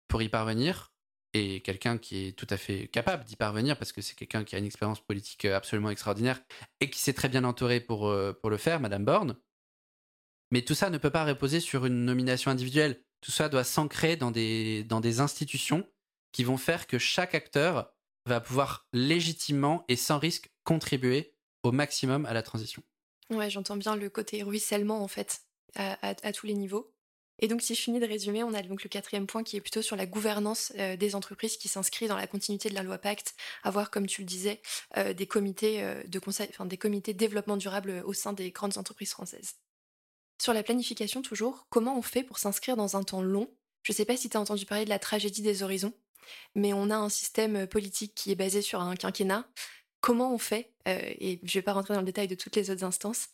pour 0.08 0.22
y 0.22 0.28
parvenir 0.28 0.93
et 1.34 1.60
quelqu'un 1.60 1.98
qui 1.98 2.26
est 2.26 2.32
tout 2.32 2.46
à 2.48 2.56
fait 2.56 2.88
capable 2.88 3.24
d'y 3.24 3.36
parvenir 3.36 3.76
parce 3.76 3.92
que 3.92 4.00
c'est 4.00 4.14
quelqu'un 4.14 4.44
qui 4.44 4.54
a 4.54 4.58
une 4.58 4.64
expérience 4.64 5.00
politique 5.00 5.44
absolument 5.44 5.90
extraordinaire 5.90 6.40
et 6.80 6.88
qui 6.88 7.00
s'est 7.00 7.12
très 7.12 7.28
bien 7.28 7.44
entouré 7.44 7.80
pour, 7.80 8.06
euh, 8.06 8.32
pour 8.32 8.50
le 8.50 8.56
faire, 8.56 8.80
Madame 8.80 9.04
Borne. 9.04 9.36
Mais 10.50 10.62
tout 10.62 10.74
ça 10.74 10.90
ne 10.90 10.98
peut 10.98 11.10
pas 11.10 11.24
reposer 11.24 11.58
sur 11.58 11.86
une 11.86 12.04
nomination 12.04 12.50
individuelle. 12.50 13.02
Tout 13.20 13.32
ça 13.32 13.48
doit 13.48 13.64
s'ancrer 13.64 14.16
dans 14.16 14.30
des, 14.30 14.84
dans 14.84 15.00
des 15.00 15.20
institutions 15.20 15.86
qui 16.32 16.44
vont 16.44 16.56
faire 16.56 16.86
que 16.86 16.98
chaque 16.98 17.34
acteur 17.34 17.92
va 18.26 18.40
pouvoir 18.40 18.86
légitimement 18.92 19.84
et 19.88 19.96
sans 19.96 20.18
risque 20.18 20.50
contribuer 20.62 21.34
au 21.62 21.72
maximum 21.72 22.26
à 22.26 22.32
la 22.32 22.42
transition. 22.42 22.82
Ouais, 23.30 23.50
j'entends 23.50 23.76
bien 23.76 23.96
le 23.96 24.10
côté 24.10 24.42
ruissellement 24.42 25.02
en 25.02 25.08
fait, 25.08 25.40
à, 25.74 26.32
tous 26.32 26.46
les 26.46 26.54
niveaux. 26.54 26.94
Et 27.40 27.48
donc, 27.48 27.62
si 27.62 27.74
je 27.74 27.80
finis 27.80 28.00
de 28.00 28.06
résumer, 28.06 28.44
on 28.44 28.54
a 28.54 28.62
donc 28.62 28.84
le 28.84 28.88
quatrième 28.88 29.26
point 29.26 29.42
qui 29.42 29.56
est 29.56 29.60
plutôt 29.60 29.82
sur 29.82 29.96
la 29.96 30.06
gouvernance 30.06 30.72
euh, 30.78 30.96
des 30.96 31.14
entreprises 31.14 31.56
qui 31.56 31.68
s'inscrit 31.68 32.06
dans 32.06 32.16
la 32.16 32.26
continuité 32.26 32.68
de 32.68 32.74
la 32.74 32.82
loi 32.82 32.98
Pacte, 32.98 33.34
avoir, 33.62 33.90
comme 33.90 34.06
tu 34.06 34.22
le 34.22 34.26
disais, 34.26 34.60
euh, 34.96 35.12
des 35.12 35.26
comités 35.26 35.82
euh, 35.82 36.02
de 36.04 36.18
conseil, 36.18 36.48
enfin 36.50 36.66
des 36.66 36.78
comités 36.78 37.12
développement 37.12 37.56
durable 37.56 38.02
au 38.06 38.12
sein 38.12 38.32
des 38.32 38.50
grandes 38.50 38.78
entreprises 38.78 39.10
françaises. 39.10 39.56
Sur 40.40 40.52
la 40.52 40.62
planification, 40.62 41.22
toujours, 41.22 41.66
comment 41.70 41.98
on 41.98 42.02
fait 42.02 42.22
pour 42.22 42.38
s'inscrire 42.38 42.76
dans 42.76 42.96
un 42.96 43.02
temps 43.02 43.22
long? 43.22 43.50
Je 43.82 43.92
ne 43.92 43.96
sais 43.96 44.04
pas 44.04 44.16
si 44.16 44.28
tu 44.28 44.36
as 44.36 44.40
entendu 44.40 44.66
parler 44.66 44.84
de 44.84 44.90
la 44.90 44.98
tragédie 44.98 45.42
des 45.42 45.62
horizons, 45.62 45.92
mais 46.54 46.72
on 46.72 46.90
a 46.90 46.96
un 46.96 47.08
système 47.08 47.66
politique 47.66 48.14
qui 48.14 48.30
est 48.32 48.36
basé 48.36 48.62
sur 48.62 48.80
un 48.80 48.94
quinquennat 48.96 49.46
comment 50.00 50.34
on 50.34 50.38
fait, 50.38 50.70
et 50.84 51.40
je 51.44 51.48
ne 51.48 51.60
vais 51.60 51.62
pas 51.62 51.72
rentrer 51.72 51.94
dans 51.94 52.00
le 52.00 52.06
détail 52.06 52.28
de 52.28 52.34
toutes 52.34 52.56
les 52.56 52.70
autres 52.70 52.84
instances, 52.84 53.28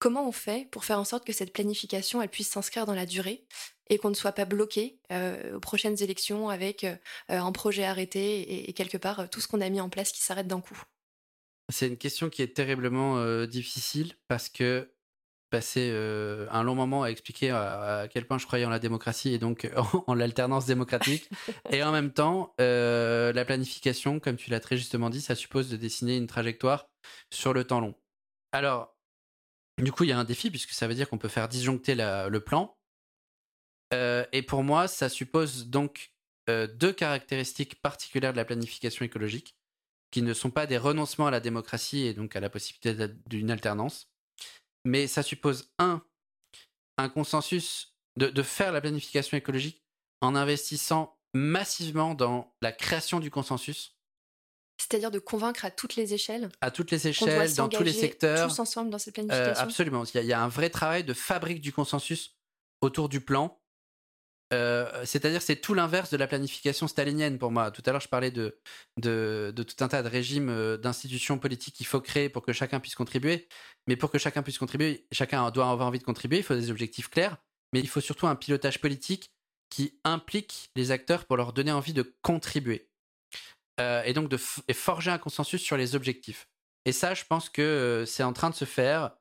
comment 0.00 0.26
on 0.26 0.32
fait 0.32 0.68
pour 0.72 0.84
faire 0.84 0.98
en 0.98 1.04
sorte 1.04 1.24
que 1.24 1.32
cette 1.32 1.52
planification 1.52 2.20
elle 2.20 2.28
puisse 2.28 2.48
s'inscrire 2.48 2.86
dans 2.86 2.94
la 2.94 3.06
durée 3.06 3.44
et 3.88 3.98
qu'on 3.98 4.10
ne 4.10 4.14
soit 4.14 4.32
pas 4.32 4.44
bloqué 4.44 4.98
euh, 5.12 5.56
aux 5.56 5.60
prochaines 5.60 6.02
élections 6.02 6.48
avec 6.48 6.82
euh, 6.82 6.96
un 7.28 7.52
projet 7.52 7.84
arrêté 7.84 8.68
et, 8.68 8.72
quelque 8.72 8.98
part 8.98 9.30
tout 9.30 9.40
ce 9.40 9.46
qu'on 9.46 9.60
a 9.60 9.68
mis 9.68 9.80
en 9.80 9.88
place 9.88 10.10
qui 10.10 10.20
s'arrête 10.20 10.48
d'un 10.48 10.60
coup? 10.60 10.82
C'est 11.72 11.86
une 11.86 11.98
question 11.98 12.28
qui 12.30 12.42
est 12.42 12.56
terriblement 12.56 13.46
difficile 13.46 14.14
parce 14.26 14.48
que 14.48 14.90
passé 15.50 15.90
euh, 15.92 16.46
un 16.50 16.62
long 16.62 16.74
moment 16.74 17.02
à 17.02 17.08
expliquer 17.08 17.50
à, 17.50 18.08
quel 18.10 18.26
point 18.26 18.38
je 18.38 18.46
croyais 18.46 18.64
en 18.64 18.70
la 18.70 18.78
démocratie 18.78 19.34
et 19.34 19.38
donc 19.38 19.70
en, 20.06 20.14
l'alternance 20.14 20.64
démocratique. 20.64 21.28
et 21.70 21.82
en 21.82 21.92
même 21.92 22.12
temps, 22.12 22.54
euh, 22.60 23.32
la 23.32 23.44
planification, 23.44 24.20
comme 24.20 24.36
tu 24.36 24.50
l'as 24.50 24.60
très 24.60 24.76
justement 24.76 25.10
dit, 25.10 25.20
ça 25.20 25.34
suppose 25.34 25.68
de 25.68 25.76
dessiner 25.76 26.16
une 26.16 26.28
trajectoire 26.28 26.88
sur 27.30 27.52
le 27.52 27.64
temps 27.64 27.80
long. 27.80 27.94
Alors, 28.52 28.96
du 29.80 29.92
coup, 29.92 30.04
il 30.04 30.10
y 30.10 30.12
a 30.12 30.18
un 30.18 30.24
défi 30.24 30.50
puisque 30.50 30.70
ça 30.70 30.86
veut 30.88 30.94
dire 30.94 31.08
qu'on 31.08 31.18
peut 31.18 31.28
faire 31.28 31.48
disjoncter 31.48 31.94
le 31.94 32.38
plan. 32.38 32.76
Euh, 33.92 34.24
et 34.32 34.42
pour 34.42 34.62
moi, 34.62 34.88
ça 34.88 35.08
suppose 35.08 35.68
donc 35.68 36.12
deux 36.48 36.92
caractéristiques 36.92 37.80
particulières 37.80 38.32
de 38.32 38.36
la 38.36 38.44
planification 38.44 39.04
écologique 39.04 39.56
qui 40.10 40.22
ne 40.22 40.34
sont 40.34 40.50
pas 40.50 40.66
des 40.66 40.78
renoncements 40.78 41.28
à 41.28 41.30
la 41.30 41.38
démocratie 41.38 42.06
et 42.06 42.12
donc 42.12 42.34
à 42.34 42.40
la 42.40 42.50
possibilité 42.50 43.14
d'une 43.26 43.52
alternance 43.52 44.10
mais 44.84 45.06
ça 45.06 45.22
suppose 45.22 45.72
un, 45.78 46.02
un 46.98 47.08
consensus 47.08 47.96
de, 48.16 48.42
faire 48.42 48.72
la 48.72 48.80
planification 48.80 49.36
écologique 49.36 49.82
en 50.20 50.34
investissant 50.34 51.18
massivement 51.32 52.14
dans 52.14 52.54
la 52.60 52.72
création 52.72 53.20
du 53.20 53.30
consensus. 53.30 53.96
C'est-à-dire 54.80 55.10
de 55.10 55.18
convaincre 55.18 55.66
à 55.66 55.70
toutes 55.70 55.96
les 55.96 56.14
échelles. 56.14 56.48
À 56.62 56.70
toutes 56.70 56.90
les 56.90 57.06
échelles, 57.06 57.54
dans 57.54 57.68
tous 57.68 57.82
les 57.82 57.92
secteurs. 57.92 58.48
Tous 58.48 58.58
ensemble 58.58 58.90
dans 58.90 58.98
cette 58.98 59.18
euh, 59.18 59.26
planification. 59.26 59.62
absolument. 59.62 60.04
Il 60.14 60.24
y, 60.24 60.32
a, 60.32 60.40
un 60.40 60.48
vrai 60.48 60.70
travail 60.70 61.04
de 61.04 61.12
fabrique 61.12 61.60
du 61.60 61.72
consensus 61.72 62.38
autour 62.80 63.10
du 63.10 63.20
plan 63.20 63.60
euh, 64.52 65.04
c'est-à-dire 65.04 65.42
c'est 65.42 65.56
tout 65.56 65.74
l'inverse 65.74 66.10
de 66.10 66.16
la 66.16 66.26
planification 66.26 66.88
stalinienne 66.88 67.38
pour 67.38 67.52
moi. 67.52 67.70
Tout 67.70 67.82
à 67.86 67.92
l'heure, 67.92 68.00
je 68.00 68.08
parlais 68.08 68.32
de, 68.32 68.58
de, 68.96 69.52
tout 69.56 69.84
un 69.84 69.88
tas 69.88 70.02
de 70.02 70.08
régimes, 70.08 70.48
euh, 70.48 70.76
d'institutions 70.76 71.38
politiques 71.38 71.76
qu'il 71.76 71.86
faut 71.86 72.00
créer 72.00 72.28
pour 72.28 72.42
que 72.42 72.52
chacun 72.52 72.80
puisse 72.80 72.96
contribuer. 72.96 73.48
Mais 73.86 73.94
pour 73.94 74.10
que 74.10 74.18
chacun 74.18 74.42
puisse 74.42 74.58
contribuer, 74.58 75.06
chacun 75.12 75.48
doit 75.52 75.70
avoir 75.70 75.86
envie 75.86 76.00
de 76.00 76.04
contribuer, 76.04 76.38
il 76.38 76.42
faut 76.42 76.54
des 76.54 76.70
objectifs 76.70 77.08
clairs, 77.08 77.36
mais 77.72 77.78
il 77.78 77.88
faut 77.88 78.00
surtout 78.00 78.26
un 78.26 78.34
pilotage 78.34 78.80
politique 78.80 79.32
qui 79.68 80.00
implique 80.02 80.70
les 80.74 80.90
acteurs 80.90 81.26
pour 81.26 81.36
leur 81.36 81.52
donner 81.52 81.70
envie 81.70 81.92
de 81.92 82.16
contribuer. 82.22 82.89
Euh, 83.80 84.02
et 84.04 84.12
donc 84.12 84.28
de 84.28 84.36
forger 84.36 85.10
un 85.10 85.18
consensus 85.18 85.62
sur 85.62 85.76
les 85.76 85.94
objectifs. 85.94 86.48
Et 86.84 86.92
ça, 86.92 87.14
je 87.14 87.24
pense 87.24 87.48
que 87.48 88.04
c'est 88.06 88.22
en 88.22 88.32
train 88.32 88.50
de 88.50 88.54
se 88.54 88.64
faire. 88.64 89.16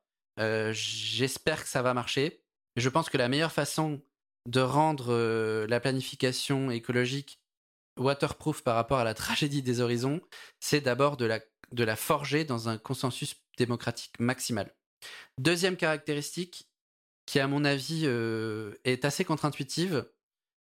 J'espère 0.72 1.64
que 1.64 1.69
ça 1.69 1.81
va 1.81 1.94
marcher. 1.94 2.44
Je 2.76 2.90
pense 2.90 3.10
que 3.10 3.18
la 3.18 3.27
meilleure 3.27 3.52
façon 3.52 4.02
de 4.45 4.61
rendre 4.61 5.14
euh, 5.14 5.68
la 5.68 5.80
planification 5.80 6.72
écologique 6.72 7.41
waterproof 7.98 8.64
par 8.64 8.76
rapport 8.76 8.99
à 8.99 9.03
la 9.03 9.14
tragédie 9.23 9.61
des 9.61 9.81
horizons, 9.81 10.22
c'est 10.60 10.81
d'abord 10.81 11.18
de 11.18 11.26
la 11.84 11.95
forger 11.95 12.45
dans 12.45 12.69
un 12.69 12.77
consensus 12.77 13.36
démocratique 13.57 14.14
maximal. 14.19 14.73
Deuxième 15.38 15.77
caractéristique, 15.77 16.69
qui 17.26 17.40
à 17.40 17.48
mon 17.48 17.65
avis 17.65 18.06
est 18.86 19.06
assez 19.06 19.26
contre-intuitive, 19.26 20.10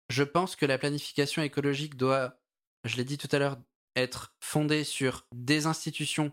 je 0.10 0.24
pense 0.24 0.56
que 0.56 0.66
la 0.66 0.78
planification 0.78 1.42
écologique 1.44 1.96
doit, 1.96 2.40
je 2.84 2.98
l'ai 2.98 3.06
dit 3.06 3.18
tout 3.18 3.30
à 3.32 3.40
l'heure, 3.40 3.58
être 3.98 4.36
fondée 4.40 4.84
sur 4.84 5.26
des 5.36 5.66
institutions 5.66 6.32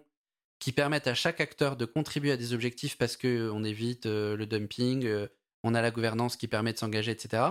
qui 0.61 0.71
permettent 0.71 1.09
à 1.09 1.15
chaque 1.15 1.41
acteur 1.41 1.77
de 1.77 1.85
contribuer 1.85 2.31
à 2.31 2.37
des 2.37 2.53
objectifs 2.53 2.97
parce 2.97 3.17
qu'on 3.17 3.65
évite 3.65 4.07
le 4.07 4.45
dumping, 4.45 5.29
on 5.63 5.75
a 5.75 5.83
la 5.83 5.91
gouvernance 5.91 6.37
qui 6.37 6.47
permet 6.47 6.73
de 6.73 6.79
s'engager, 6.79 7.11
etc. 7.11 7.43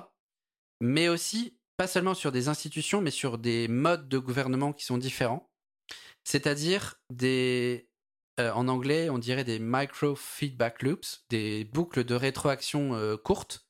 Mais 0.80 1.10
aussi, 1.10 1.58
pas 1.78 1.88
seulement 1.88 2.14
sur 2.14 2.32
des 2.32 2.48
institutions, 2.48 3.02
mais 3.02 3.12
sur 3.12 3.38
des 3.38 3.68
modes 3.68 4.08
de 4.08 4.18
gouvernement 4.18 4.72
qui 4.74 4.86
sont 4.86 4.98
différents. 4.98 5.52
C'est-à-dire 6.24 6.96
des, 7.10 7.90
en 8.38 8.68
anglais, 8.68 9.10
on 9.10 9.18
dirait 9.18 9.44
des 9.44 9.60
micro-feedback 9.60 10.82
loops, 10.84 11.26
des 11.30 11.66
boucles 11.66 12.04
de 12.04 12.16
rétroaction 12.16 13.18
courtes, 13.24 13.68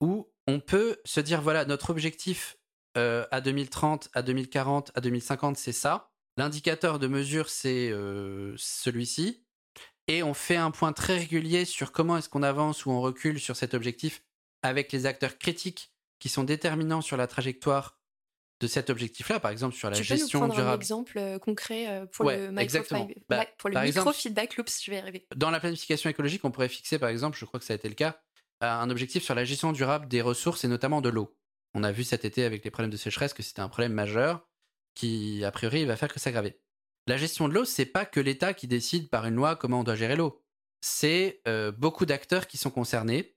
où 0.00 0.28
on 0.46 0.60
peut 0.60 0.98
se 1.04 1.20
dire, 1.20 1.40
voilà, 1.40 1.64
notre 1.64 1.90
objectif 1.90 2.58
à 2.94 3.40
2030, 3.40 4.10
à 4.14 4.22
2040, 4.22 4.92
à 4.94 5.00
2050, 5.00 5.56
c'est 5.56 5.72
ça. 5.72 6.10
L'indicateur 6.36 6.98
de 6.98 7.06
mesure, 7.06 7.48
c'est 7.48 7.92
celui-ci. 8.56 9.44
Et 10.08 10.22
on 10.22 10.34
fait 10.34 10.56
un 10.56 10.70
point 10.70 10.92
très 10.92 11.18
régulier 11.18 11.64
sur 11.64 11.92
comment 11.92 12.16
est-ce 12.16 12.28
qu'on 12.28 12.42
avance 12.42 12.86
ou 12.86 12.90
on 12.90 13.00
recule 13.00 13.38
sur 13.38 13.56
cet 13.56 13.74
objectif 13.74 14.22
avec 14.62 14.92
les 14.92 15.06
acteurs 15.06 15.38
critiques 15.38 15.92
qui 16.18 16.28
sont 16.28 16.44
déterminants 16.44 17.00
sur 17.00 17.16
la 17.16 17.26
trajectoire 17.26 17.98
de 18.60 18.68
cet 18.68 18.90
objectif-là, 18.90 19.40
par 19.40 19.50
exemple 19.50 19.74
sur 19.74 19.90
la 19.90 19.96
tu 19.96 20.04
gestion 20.04 20.38
peux 20.38 20.46
nous 20.46 20.52
durable. 20.52 20.70
un 20.70 20.76
exemple 20.76 21.18
euh, 21.18 21.38
concret 21.40 21.88
euh, 21.88 22.06
pour 22.06 22.30
le, 22.30 22.52
micro 22.52 23.08
bah, 23.28 23.44
pour 23.58 23.70
le 23.70 23.80
micro-feedback 23.80 24.56
loops, 24.56 24.84
je 24.84 24.90
vais 24.92 24.98
y 24.98 25.00
arriver. 25.00 25.26
Dans 25.34 25.50
la 25.50 25.58
planification 25.58 26.08
écologique, 26.08 26.44
on 26.44 26.52
pourrait 26.52 26.68
fixer, 26.68 27.00
par 27.00 27.08
exemple, 27.08 27.36
je 27.36 27.44
crois 27.44 27.58
que 27.58 27.66
ça 27.66 27.72
a 27.72 27.76
été 27.76 27.88
le 27.88 27.96
cas, 27.96 28.20
un 28.60 28.88
objectif 28.88 29.24
sur 29.24 29.34
la 29.34 29.44
gestion 29.44 29.72
durable 29.72 30.06
des 30.06 30.22
ressources 30.22 30.62
et 30.62 30.68
notamment 30.68 31.00
de 31.00 31.08
l'eau. 31.08 31.36
On 31.74 31.84
a 31.84 31.92
vu 31.92 32.04
cet 32.04 32.24
été 32.24 32.44
avec 32.44 32.64
les 32.64 32.70
problèmes 32.70 32.90
de 32.90 32.96
sécheresse 32.96 33.34
que 33.34 33.42
c'était 33.42 33.60
un 33.60 33.68
problème 33.68 33.92
majeur 33.92 34.46
qui, 34.94 35.44
a 35.44 35.50
priori, 35.50 35.84
va 35.84 35.96
faire 35.96 36.12
que 36.12 36.20
s'aggraver. 36.20 36.60
La 37.06 37.16
gestion 37.16 37.48
de 37.48 37.54
l'eau, 37.54 37.64
c'est 37.64 37.86
pas 37.86 38.04
que 38.04 38.20
l'État 38.20 38.54
qui 38.54 38.68
décide 38.68 39.10
par 39.10 39.26
une 39.26 39.34
loi 39.34 39.56
comment 39.56 39.80
on 39.80 39.84
doit 39.84 39.96
gérer 39.96 40.16
l'eau. 40.16 40.42
C'est 40.80 41.40
euh, 41.48 41.72
beaucoup 41.72 42.06
d'acteurs 42.06 42.46
qui 42.46 42.58
sont 42.58 42.70
concernés, 42.70 43.36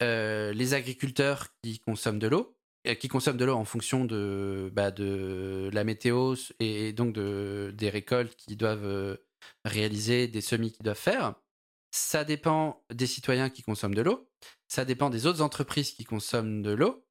les 0.00 0.74
agriculteurs 0.74 1.48
qui 1.62 1.80
consomment 1.80 2.18
de 2.18 2.28
l'eau, 2.28 2.54
euh, 2.86 2.94
qui 2.94 3.08
consomment 3.08 3.38
de 3.38 3.44
l'eau 3.44 3.54
en 3.54 3.64
fonction 3.64 4.04
de, 4.04 4.70
bah, 4.74 4.92
la 4.98 5.84
météo 5.84 6.34
et 6.60 6.92
donc 6.92 7.14
de, 7.14 7.72
des 7.74 7.88
récoltes 7.88 8.36
qu'ils 8.36 8.58
doivent 8.58 8.84
euh, 8.84 9.16
réaliser, 9.64 10.28
des 10.28 10.42
semis 10.42 10.72
qu'ils 10.72 10.84
doivent 10.84 10.96
faire. 10.96 11.34
Ça 11.90 12.24
dépend 12.24 12.84
des 12.92 13.06
citoyens 13.06 13.48
qui 13.48 13.62
consomment 13.62 13.94
de 13.94 14.02
l'eau, 14.02 14.28
ça 14.68 14.84
dépend 14.84 15.10
des 15.10 15.26
autres 15.26 15.40
entreprises 15.40 15.92
qui 15.92 16.04
consomment 16.04 16.60
de 16.62 16.72
l'eau, 16.72 17.03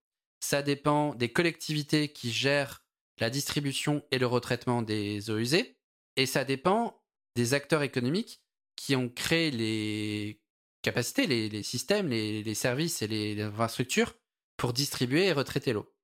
ça 0.43 0.61
dépend 0.61 1.15
des 1.15 1.31
collectivités 1.31 2.09
qui 2.09 2.29
gèrent 2.29 2.83
la 3.17 3.29
distribution 3.29 4.03
et 4.11 4.19
le 4.19 4.27
retraitement 4.27 4.81
des 4.81 5.29
eaux 5.29 5.37
usées, 5.37 5.77
et 6.17 6.25
ça 6.25 6.43
dépend 6.43 7.01
des 7.37 7.53
acteurs 7.53 7.81
économiques 7.81 8.41
qui 8.75 8.97
ont 8.97 9.07
créé 9.07 9.51
les 9.51 10.41
capacités, 10.81 11.27
les, 11.27 11.63
systèmes, 11.63 12.09
les, 12.09 12.55
services 12.55 13.01
et 13.01 13.07
les 13.07 13.41
infrastructures 13.41 14.15
pour 14.57 14.73
distribuer 14.73 15.27
et 15.27 15.31
retraiter 15.31 15.71
l'eau. 15.71 15.95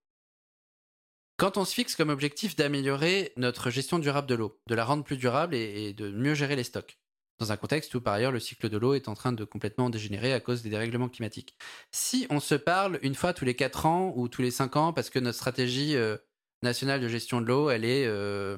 Quand 1.36 1.57
on 1.57 1.66
se 1.66 1.74
fixe 1.74 1.98
comme 1.98 2.10
objectif 2.10 2.56
d'améliorer 2.56 3.34
notre 3.36 3.70
gestion 3.70 3.99
durable 3.99 4.28
de 4.28 4.36
l'eau, 4.36 4.61
de 4.68 4.76
la 4.76 4.86
rendre 4.86 5.03
plus 5.03 5.18
durable 5.18 5.53
et, 5.53 5.94
de 5.94 6.10
mieux 6.11 6.34
gérer 6.34 6.56
les 6.56 6.64
stocks, 6.64 6.98
dans 7.40 7.52
un 7.52 7.57
contexte 7.57 7.94
où 7.95 8.02
par 8.02 8.14
ailleurs 8.14 8.32
le 8.32 8.40
cycle 8.40 8.70
de 8.70 8.78
l'eau 8.78 8.94
est 8.94 9.07
en 9.07 9.16
train 9.16 9.32
de 9.32 9.44
complètement 9.44 9.90
dégénérer 9.90 10.34
à 10.34 10.40
cause 10.40 10.61
des 10.61 10.70
dérèglements 10.70 11.10
climatiques. 11.10 11.56
Si 11.91 12.28
on 12.30 12.40
se 12.40 12.56
parle 12.56 12.99
une 13.02 13.16
fois 13.16 13.34
tous 13.34 13.45
les 13.45 13.56
4 13.56 13.86
ans 13.86 14.14
ou 14.16 14.28
tous 14.28 14.41
les 14.41 14.52
5 14.52 14.76
ans 14.76 14.94
parce 14.94 15.10
que 15.10 15.20
notre 15.20 15.38
stratégie 15.38 15.95
euh, 15.95 16.18
nationale 16.64 17.02
de 17.02 17.07
gestion 17.07 17.41
de 17.41 17.48
l'eau, 17.48 17.70
elle 17.70 17.86
est 17.86 18.06
euh, 18.06 18.57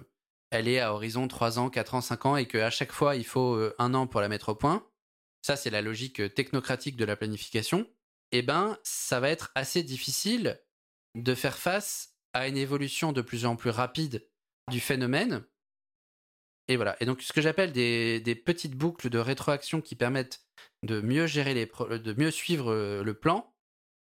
elle 0.49 0.67
est 0.67 0.79
à 0.79 0.93
horizon 0.93 1.27
3 1.27 1.59
ans, 1.59 1.69
4 1.69 1.95
ans, 1.95 2.01
5 2.01 2.25
ans 2.25 2.37
et 2.37 2.47
qu'à 2.47 2.69
chaque 2.69 2.91
fois 2.91 3.15
il 3.15 3.25
faut 3.25 3.55
euh, 3.55 3.75
un 3.79 3.93
an 3.93 4.07
pour 4.07 4.21
la 4.21 4.29
mettre 4.29 4.49
au 4.49 4.55
point. 4.55 4.85
Ça 5.41 5.55
c'est 5.55 5.69
la 5.69 5.81
logique 5.81 6.33
technocratique 6.35 6.97
de 6.97 7.05
la 7.05 7.15
planification 7.15 7.87
eh 8.31 8.41
ben, 8.41 8.77
ça 8.83 9.19
va 9.19 9.29
être 9.29 9.51
assez 9.55 9.83
difficile 9.83 10.61
de 11.15 11.35
faire 11.35 11.57
face 11.57 12.15
à 12.33 12.47
une 12.47 12.57
évolution 12.57 13.11
de 13.11 13.21
plus 13.21 13.45
en 13.45 13.55
plus 13.55 13.69
rapide 13.69 14.27
du 14.69 14.79
phénomène. 14.79 15.43
Et 16.67 16.75
voilà. 16.75 16.95
Et 16.99 17.05
donc, 17.05 17.21
ce 17.21 17.33
que 17.33 17.41
j'appelle 17.41 17.71
des, 17.71 18.41
petites 18.45 18.75
boucles 18.75 19.09
de 19.09 19.19
rétroaction 19.19 19.81
qui 19.81 19.95
permettent 19.95 20.45
de 20.83 21.01
mieux 21.01 21.27
gérer 21.27 21.53
les, 21.53 21.65
de 21.65 22.13
mieux 22.13 22.31
suivre 22.31 22.71
euh, 22.71 23.03
le 23.03 23.13
plan, 23.13 23.53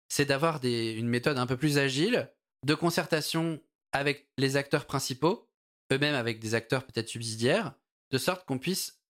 c'est 0.09 0.25
d'avoir 0.25 0.63
une 0.63 1.07
méthode 1.07 1.37
un 1.37 1.47
peu 1.47 1.57
plus 1.57 1.77
agile 1.77 2.31
de 2.65 2.75
concertation 2.75 3.59
avec 3.91 4.27
les 4.37 4.55
acteurs 4.55 4.85
principaux, 4.85 5.49
eux-mêmes 5.91 6.15
avec 6.15 6.39
des 6.39 6.55
acteurs 6.55 6.85
peut-être 6.85 7.09
subsidiaires, 7.09 7.73
de 8.11 8.17
sorte 8.17 8.45
qu'on 8.45 8.59
puisse 8.59 9.01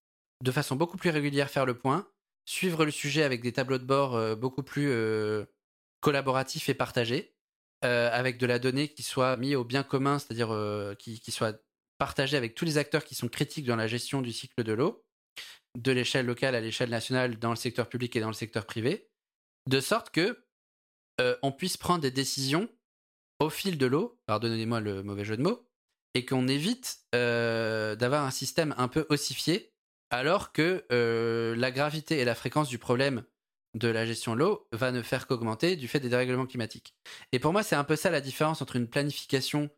de 0.42 0.50
façon 0.50 0.76
beaucoup 0.76 0.96
plus 0.96 1.10
régulière 1.10 1.50
faire 1.50 1.66
le 1.66 1.78
point 1.78 2.08
suivre 2.46 2.84
le 2.84 2.90
sujet 2.90 3.22
avec 3.22 3.40
des 3.40 3.52
tableaux 3.52 3.78
de 3.78 3.84
bord 3.84 4.16
euh, 4.16 4.34
beaucoup 4.34 4.62
plus 4.62 4.88
euh, 4.90 5.46
collaboratifs 6.00 6.68
et 6.68 6.74
partagés, 6.74 7.34
avec 7.82 8.38
de 8.38 8.46
la 8.46 8.58
donnée 8.58 8.88
qui 8.88 9.02
soit 9.02 9.36
mise 9.36 9.56
au 9.56 9.64
bien 9.64 9.82
commun, 9.82 10.18
c'est-à-dire 10.18 10.48
qui, 10.98 11.30
soit 11.30 11.60
partagée 12.04 12.36
avec 12.36 12.54
tous 12.54 12.66
les 12.66 12.76
acteurs 12.76 13.02
qui 13.02 13.14
sont 13.14 13.28
critiques 13.28 13.64
dans 13.64 13.76
la 13.76 13.86
gestion 13.86 14.20
du 14.20 14.30
cycle 14.30 14.62
de 14.62 14.74
l'eau, 14.74 15.06
de 15.78 15.90
l'échelle 15.90 16.26
locale 16.26 16.54
à 16.54 16.60
l'échelle 16.60 16.90
nationale, 16.90 17.38
dans 17.38 17.48
le 17.48 17.56
secteur 17.56 17.88
public 17.88 18.14
et 18.14 18.20
dans 18.20 18.28
le 18.28 18.34
secteur 18.34 18.66
privé, 18.66 19.08
de 19.70 19.80
sorte 19.80 20.10
que 20.10 20.44
on 21.42 21.50
puisse 21.50 21.78
prendre 21.78 22.02
des 22.02 22.10
décisions 22.10 22.68
au 23.40 23.48
fil 23.48 23.78
de 23.78 23.86
l'eau, 23.86 24.18
pardonnez-moi 24.26 24.80
le 24.80 25.02
mauvais 25.02 25.24
jeu 25.24 25.38
de 25.38 25.42
mots, 25.42 25.66
et 26.12 26.26
qu'on 26.26 26.46
évite 26.46 26.98
d'avoir 27.12 28.26
un 28.26 28.30
système 28.30 28.74
un 28.76 28.88
peu 28.88 29.06
ossifié 29.08 29.74
alors 30.14 30.52
que 30.52 30.84
euh, 30.92 31.56
la 31.56 31.70
gravité 31.70 32.20
et 32.20 32.24
la 32.24 32.34
fréquence 32.34 32.68
du 32.68 32.78
problème 32.78 33.24
de 33.74 33.88
la 33.88 34.06
gestion 34.06 34.34
de 34.34 34.40
l'eau 34.40 34.68
va 34.72 34.92
ne 34.92 35.02
faire 35.02 35.26
qu'augmenter 35.26 35.74
du 35.74 35.88
fait 35.88 35.98
des 35.98 36.08
dérèglements 36.08 36.46
climatiques. 36.46 36.94
Et 37.32 37.40
pour 37.40 37.52
moi, 37.52 37.64
c'est 37.64 37.74
un 37.74 37.82
peu 37.82 37.96
ça 37.96 38.10
la 38.10 38.20
différence 38.20 38.62
entre 38.62 38.76
une 38.76 38.88
planification 38.88 39.64
euh, 39.64 39.68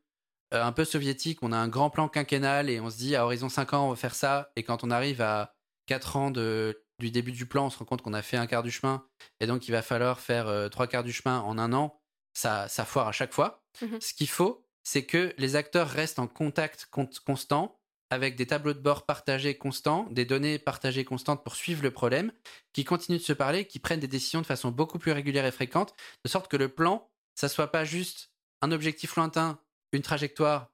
un 0.52 0.73
peu 0.73 0.85
soviétique, 0.85 1.43
on 1.43 1.52
a 1.52 1.56
un 1.56 1.68
grand 1.68 1.90
plan 1.90 2.09
quinquennal 2.09 2.70
et 2.70 2.81
on 2.81 2.90
se 2.90 2.97
dit 2.97 3.16
à 3.16 3.24
horizon 3.24 3.48
5 3.48 3.74
ans, 3.74 3.86
on 3.86 3.90
va 3.90 3.97
faire 3.97 4.14
ça, 4.14 4.52
et 4.56 4.62
quand 4.62 4.85
on 4.85 4.90
arrive 4.90 5.20
à 5.20 5.55
4 5.86 6.16
ans 6.16 6.31
du 6.31 7.10
début 7.10 7.32
du 7.32 7.47
plan, 7.47 7.66
on 7.66 7.70
se 7.70 7.78
rend 7.78 7.85
compte 7.85 8.02
qu'on 8.02 8.14
a 8.14 8.23
fait 8.23 8.36
un 8.36 8.47
quart 8.47 8.62
du 8.62 8.70
chemin, 8.70 9.05
et 9.40 9.47
donc 9.47 9.68
il 9.68 9.73
va 9.73 9.82
falloir 9.82 10.20
faire 10.20 10.47
euh, 10.47 10.68
trois 10.68 10.86
quarts 10.86 11.05
du 11.05 11.12
chemin 11.12 11.40
en 11.40 11.59
un 11.59 11.73
an, 11.73 12.01
ça, 12.32 12.68
ça 12.68 12.85
foire 12.85 13.09
à 13.09 13.12
chaque 13.12 13.32
fois. 13.32 13.64
Mmh 13.82 13.97
Ce 14.01 14.14
qu'il 14.14 14.28
faut, 14.28 14.64
c'est 14.85 15.05
que 15.05 15.35
les 15.39 15.56
acteurs 15.56 15.89
restent 15.89 16.18
en 16.18 16.28
contact 16.28 16.89
constant 17.24 17.81
avec 18.10 18.36
des 18.36 18.47
tableaux 18.47 18.73
de 18.73 18.78
bord 18.78 19.05
partagés 19.05 19.59
constants, 19.59 20.06
des 20.10 20.24
données 20.24 20.59
partagées 20.59 21.05
constantes 21.05 21.43
pour 21.43 21.56
suivre 21.56 21.82
le 21.82 21.90
problème, 21.90 22.31
qui 22.73 22.85
continuent 22.85 23.18
de 23.18 23.23
se 23.23 23.32
parler, 23.32 23.66
qui 23.66 23.78
prennent 23.78 24.01
des 24.01 24.06
décisions 24.06 24.40
de 24.40 24.47
façon 24.47 24.70
beaucoup 24.70 24.98
plus 24.98 25.12
régulière 25.12 25.44
et 25.44 25.51
fréquente, 25.51 25.94
de 26.24 26.31
sorte 26.31 26.48
que 26.48 26.56
le 26.56 26.68
plan, 26.68 27.10
ça 27.35 27.48
soit 27.48 27.73
pas 27.73 27.85
juste 27.85 28.31
un 28.62 28.70
objectif 28.70 29.16
lointain, 29.16 29.59
une 29.93 30.03
trajectoire, 30.03 30.71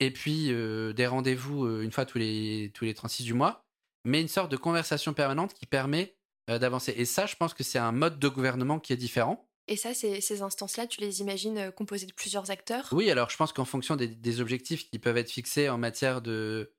et 0.00 0.10
puis 0.10 0.52
euh, 0.52 0.92
des 0.92 1.06
rendez-vous 1.06 1.64
euh, 1.64 1.82
une 1.82 1.92
fois 1.92 2.04
tous 2.04 2.18
les, 2.18 2.70
tous 2.74 2.84
les 2.84 2.94
36 2.94 3.24
du 3.24 3.34
mois, 3.34 3.64
mais 4.04 4.20
une 4.20 4.28
sorte 4.28 4.50
de 4.50 4.56
conversation 4.56 5.14
permanente 5.14 5.54
qui 5.54 5.66
permet 5.66 6.16
euh, 6.50 6.58
d'avancer. 6.58 6.92
Et 6.96 7.04
ça, 7.04 7.26
je 7.26 7.36
pense 7.36 7.54
que 7.54 7.64
c'est 7.64 7.78
un 7.78 7.92
mode 7.92 8.18
de 8.18 8.28
gouvernement 8.28 8.78
qui 8.78 8.92
est 8.92 8.96
différent. 8.96 9.48
Et 9.68 9.76
ça, 9.76 9.94
ces 9.94 10.42
instances-là, 10.42 10.86
tu 10.86 11.00
les 11.00 11.20
imagines 11.20 11.72
composées 11.72 12.06
de 12.06 12.12
plusieurs 12.12 12.52
acteurs? 12.52 12.88
Oui, 12.92 13.10
alors 13.10 13.30
je 13.30 13.36
pense 13.36 13.52
qu'en 13.52 13.64
fonction 13.64 13.96
des, 13.96 14.40
objectifs 14.40 14.88
qui 14.88 15.00
peuvent 15.00 15.16
être 15.16 15.30
fixés 15.30 15.68
en 15.68 15.76
matière 15.76 16.22
de, 16.22 16.72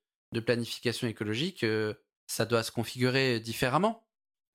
planification 0.45 1.06
écologique, 1.06 1.66
ça 2.28 2.45
doit 2.45 2.64
se 2.64 2.72
configurer 2.72 3.41
différemment. 3.41 4.06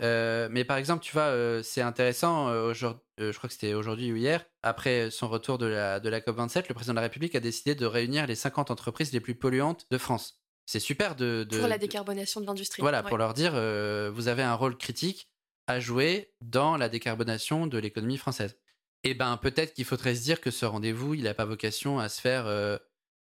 Euh, 0.02 0.48
mais 0.50 0.64
par 0.64 0.76
exemple, 0.76 1.04
tu 1.04 1.12
vois, 1.12 1.32
c'est 1.62 1.82
intéressant, 1.82 2.48
je 2.72 2.86
crois 3.32 3.48
que 3.48 3.52
c'était 3.52 3.74
aujourd'hui 3.74 4.12
ou 4.12 4.16
hier, 4.16 4.44
après 4.62 5.10
son 5.10 5.28
retour 5.28 5.58
de 5.58 5.66
la, 5.66 6.00
de 6.00 6.08
la 6.08 6.20
COP27, 6.20 6.64
le 6.68 6.74
président 6.74 6.92
de 6.94 6.96
la 6.96 7.02
République 7.02 7.34
a 7.34 7.40
décidé 7.40 7.74
de 7.74 7.86
réunir 7.86 8.26
les 8.26 8.34
50 8.34 8.70
entreprises 8.70 9.12
les 9.12 9.20
plus 9.20 9.34
polluantes 9.34 9.86
de 9.90 9.98
France. 9.98 10.42
C'est 10.66 10.80
super 10.80 11.16
de, 11.16 11.46
Pour 11.48 11.68
la 11.68 11.78
décarbonation 11.78 12.40
de 12.40 12.46
l'industrie. 12.46 12.82
Voilà, 12.82 13.02
pour 13.02 13.18
leur 13.18 13.34
dire, 13.34 13.52
vous 13.52 14.28
avez 14.28 14.42
un 14.42 14.54
rôle 14.54 14.76
critique 14.76 15.28
à 15.66 15.80
jouer 15.80 16.32
dans 16.40 16.76
la 16.76 16.88
décarbonation 16.88 17.66
de 17.66 17.78
l'économie 17.78 18.18
française. 18.18 18.56
Eh 19.04 19.14
ben, 19.14 19.36
peut-être 19.36 19.74
qu'il 19.74 19.84
faudrait 19.84 20.14
se 20.14 20.22
dire 20.22 20.40
que 20.40 20.52
ce 20.52 20.64
rendez-vous, 20.64 21.14
il 21.14 21.24
n'a 21.24 21.34
pas 21.34 21.44
vocation 21.44 21.98
à 21.98 22.08
se 22.08 22.20
faire 22.20 22.46
euh, 22.46 22.78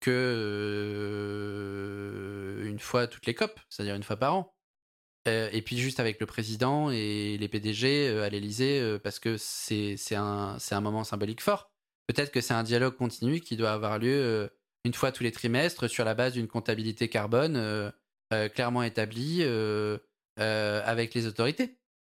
que 0.00 0.10
euh, 2.60 2.66
une 2.66 2.78
fois 2.78 3.06
toutes 3.06 3.24
les 3.26 3.34
COP, 3.34 3.58
c'est-à-dire 3.70 3.94
une 3.94 4.02
fois 4.02 4.16
par 4.16 4.34
an. 4.34 4.54
Euh, 5.28 5.48
et 5.52 5.62
puis 5.62 5.78
juste 5.78 6.00
avec 6.00 6.18
le 6.20 6.26
président 6.26 6.90
et 6.90 7.36
les 7.38 7.48
PDG 7.48 8.08
à 8.20 8.28
l'Elysée, 8.28 8.98
parce 9.02 9.18
que 9.18 9.36
c'est 9.36 9.96
un, 10.14 10.56
un 10.70 10.80
moment 10.80 11.04
symbolique 11.04 11.40
fort. 11.40 11.70
Peut-être 12.08 12.32
que 12.32 12.40
c'est 12.40 12.54
un 12.54 12.64
dialogue 12.64 12.96
continu 12.96 13.40
qui 13.40 13.56
doit 13.56 13.72
avoir 13.72 13.98
lieu 13.98 14.50
une 14.84 14.94
fois 14.94 15.12
tous 15.12 15.22
les 15.22 15.30
trimestres 15.30 15.88
sur 15.88 16.04
la 16.04 16.14
base 16.14 16.32
d'une 16.32 16.48
comptabilité 16.48 17.08
carbone 17.08 17.92
clairement 18.54 18.82
établie 18.82 19.44
avec 20.36 21.14
les 21.14 21.26
autorités. 21.26 21.78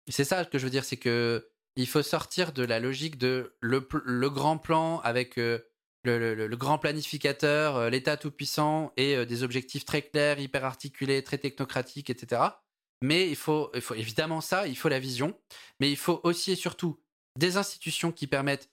C'est 0.08 0.24
ça 0.24 0.44
que 0.44 0.58
je 0.58 0.64
veux 0.64 0.70
dire, 0.70 0.84
c'est 0.84 0.96
que 0.96 1.48
il 1.74 1.88
faut 1.88 2.02
sortir 2.02 2.52
de 2.52 2.62
la 2.62 2.78
logique 2.78 3.18
de 3.18 3.56
le, 3.60 3.88
le 4.04 4.30
grand 4.30 4.58
plan 4.58 5.00
avec 5.00 5.36
le, 5.36 5.64
le, 6.04 6.56
grand 6.56 6.78
planificateur, 6.78 7.90
l'État 7.90 8.16
tout-puissant 8.16 8.92
et 8.96 9.26
des 9.26 9.42
objectifs 9.42 9.84
très 9.84 10.02
clairs, 10.02 10.38
hyper 10.38 10.64
articulés, 10.64 11.24
très 11.24 11.38
technocratiques, 11.38 12.10
etc. 12.10 12.42
Mais 13.02 13.28
il 13.28 13.36
faut, 13.36 13.72
évidemment 13.94 14.40
ça, 14.40 14.66
il 14.66 14.76
faut 14.76 14.88
la 14.88 15.00
vision, 15.00 15.38
mais 15.80 15.90
il 15.90 15.96
faut 15.96 16.20
aussi 16.22 16.52
et 16.52 16.56
surtout 16.56 17.00
des 17.38 17.56
institutions 17.56 18.12
qui 18.12 18.26
permettent 18.26 18.70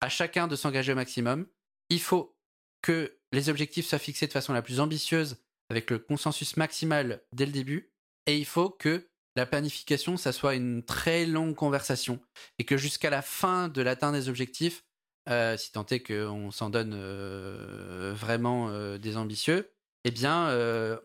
à 0.00 0.08
chacun 0.08 0.46
de 0.46 0.56
s'engager 0.56 0.92
au 0.92 0.96
maximum. 0.96 1.46
Il 1.90 2.00
faut 2.00 2.36
que 2.82 3.18
les 3.32 3.48
objectifs 3.48 3.86
soient 3.86 3.98
fixés 3.98 4.26
de 4.26 4.32
façon 4.32 4.52
la 4.52 4.62
plus 4.62 4.80
ambitieuse, 4.80 5.38
avec 5.70 5.90
le 5.90 5.98
consensus 5.98 6.56
maximal 6.56 7.22
dès 7.32 7.46
le 7.46 7.52
début. 7.52 7.92
Et 8.26 8.38
il 8.38 8.44
faut 8.44 8.70
que 8.70 9.08
la 9.36 9.46
planification, 9.46 10.16
ça 10.16 10.32
soit 10.32 10.54
une 10.54 10.82
très 10.82 11.26
longue 11.26 11.54
conversation. 11.54 12.20
Et 12.58 12.64
que 12.64 12.76
jusqu'à 12.76 13.10
la 13.10 13.22
fin 13.22 13.68
de 13.68 13.82
l'atteinte 13.82 14.14
des 14.14 14.28
objectifs, 14.28 14.84
euh, 15.28 15.56
si 15.56 15.72
tant 15.72 15.86
est 15.86 16.00
qu'on 16.00 16.50
s'en 16.50 16.70
donne 16.70 16.92
euh, 16.94 18.12
vraiment 18.14 18.68
euh, 18.68 18.98
des 18.98 19.16
ambitieux, 19.16 19.70
eh 20.04 20.10
bien, 20.10 20.50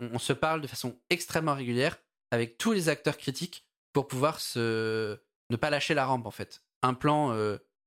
on, 0.02 0.20
se 0.20 0.34
parle 0.34 0.60
de 0.60 0.68
façon 0.68 1.00
extrêmement 1.10 1.56
régulière 1.56 1.98
avec 2.32 2.58
tous 2.58 2.72
les 2.72 2.90
acteurs 2.90 3.18
critiques 3.18 3.66
pour 3.94 4.08
pouvoir 4.08 4.40
se... 4.40 5.18
ne 5.50 5.56
pas 5.56 5.70
lâcher 5.70 5.94
la 5.94 6.06
rampe, 6.06 6.26
en 6.26 6.32
fait. 6.32 6.64
Un 6.82 6.94
plan 6.94 7.36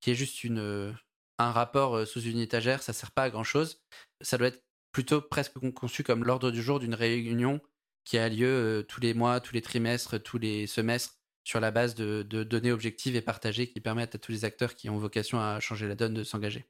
qui 0.00 0.10
est 0.10 0.14
juste 0.14 0.44
une, 0.44 0.94
un 1.38 1.52
rapport 1.52 2.06
sous 2.06 2.20
une 2.20 2.38
étagère, 2.38 2.82
ça 2.82 2.92
sert 2.92 3.12
pas 3.12 3.24
à 3.24 3.30
grand 3.30 3.44
chose. 3.44 3.82
Ça 4.20 4.38
doit 4.38 4.48
être 4.48 4.62
plutôt 4.92 5.22
presque 5.22 5.58
conçu 5.72 6.02
comme 6.02 6.24
l'ordre 6.24 6.50
du 6.50 6.62
jour 6.62 6.80
d'une 6.80 6.94
réunion 6.94 7.60
qui 8.04 8.18
a 8.18 8.28
lieu 8.28 8.84
tous 8.88 9.00
les 9.00 9.14
mois, 9.14 9.40
tous 9.40 9.54
les 9.54 9.62
trimestres, 9.62 10.22
tous 10.22 10.38
les 10.38 10.66
semestres, 10.66 11.18
sur 11.44 11.60
la 11.60 11.70
base 11.70 11.94
de, 11.94 12.22
données 12.22 12.72
objectives 12.72 13.16
et 13.16 13.22
partagées 13.22 13.68
qui 13.68 13.80
permettent 13.80 14.14
à 14.14 14.18
tous 14.18 14.32
les 14.32 14.44
acteurs 14.44 14.74
qui 14.74 14.88
ont 14.88 14.98
vocation 14.98 15.40
à 15.40 15.60
changer 15.60 15.88
la 15.88 15.94
donne 15.94 16.14
de 16.14 16.24
s'engager. 16.24 16.66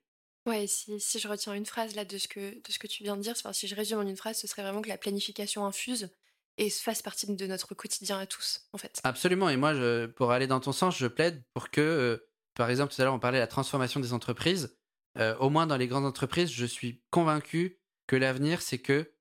Ouais, 0.46 0.66
si, 0.66 0.98
je 1.18 1.28
retiens 1.28 1.54
une 1.54 1.66
phrase 1.66 1.94
là 1.94 2.04
de 2.04 2.18
ce 2.18 2.26
que, 2.26 2.40
de 2.40 2.72
ce 2.72 2.78
que 2.78 2.86
tu 2.86 3.04
viens 3.04 3.16
de 3.16 3.22
dire, 3.22 3.36
si 3.52 3.68
je 3.68 3.74
résume 3.74 3.98
en 3.98 4.02
une 4.06 4.16
phrase, 4.16 4.38
ce 4.38 4.46
serait 4.46 4.62
vraiment 4.62 4.82
que 4.82 4.88
la 4.88 4.98
planification 4.98 5.64
infuse 5.66 6.10
et 6.58 6.70
fasse 6.70 7.02
partie 7.02 7.34
de 7.34 7.46
notre 7.46 7.74
quotidien 7.74 8.18
à 8.18 8.26
tous, 8.26 8.68
en 8.72 8.78
fait. 8.78 9.00
Absolument, 9.04 9.48
et 9.48 9.56
moi, 9.56 9.74
pour 10.16 10.32
aller 10.32 10.46
dans 10.46 10.60
ton 10.60 10.72
sens, 10.72 10.96
je 10.96 11.06
plaide 11.06 11.42
pour 11.54 11.70
que 11.70 12.22
par 12.54 12.70
exemple, 12.70 12.94
tout 12.94 13.00
à 13.00 13.04
l'heure, 13.04 13.14
on 13.14 13.18
parlait 13.18 13.38
de 13.38 13.42
la 13.42 13.46
transformation 13.46 14.00
des 14.00 14.12
entreprises. 14.12 14.76
Euh, 15.18 15.36
au 15.38 15.50
moins 15.50 15.66
dans 15.66 15.76
les 15.76 15.88
grandes 15.88 16.04
entreprises, 16.04 16.50
je 16.50 16.66
suis 16.66 17.02
convaincu 17.10 17.80
que 18.06 18.16
l'avenir, 18.16 18.62
c'est 18.62 18.78
que, 18.78 19.14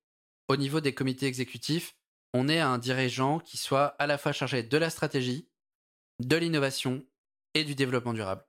au 0.48 0.58
niveau 0.58 0.82
des 0.82 0.94
comités 0.94 1.28
exécutifs, 1.28 1.96
on 2.34 2.48
ait 2.48 2.60
un 2.60 2.78
dirigeant 2.78 3.40
qui 3.40 3.58
soit 3.58 3.88
à 4.00 4.08
la 4.08 4.18
fois 4.18 4.32
chargé 4.32 4.64
de 4.64 4.78
la 4.78 4.90
stratégie, 4.90 5.50
de 6.20 6.36
l'innovation 6.38 7.06
et 7.54 7.64
du 7.64 7.76
développement 7.76 8.14
durable. 8.14 8.46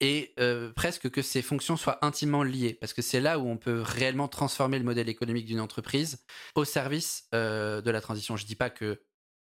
Et 0.00 0.32
euh, 0.40 0.72
presque 0.72 1.10
que 1.10 1.20
ces 1.20 1.42
fonctions 1.42 1.76
soient 1.76 2.04
intimement 2.04 2.42
liées, 2.42 2.72
parce 2.72 2.94
que 2.94 3.02
c'est 3.02 3.20
là 3.20 3.38
où 3.38 3.46
on 3.46 3.58
peut 3.58 3.82
réellement 3.82 4.28
transformer 4.28 4.78
le 4.78 4.84
modèle 4.84 5.10
économique 5.10 5.44
d'une 5.44 5.60
entreprise 5.60 6.24
au 6.54 6.64
service 6.64 7.28
euh, 7.34 7.82
de 7.82 7.90
la 7.90 8.00
transition. 8.00 8.36
Je 8.36 8.44
ne 8.44 8.48
dis 8.48 8.56
pas 8.56 8.70
que 8.70 9.02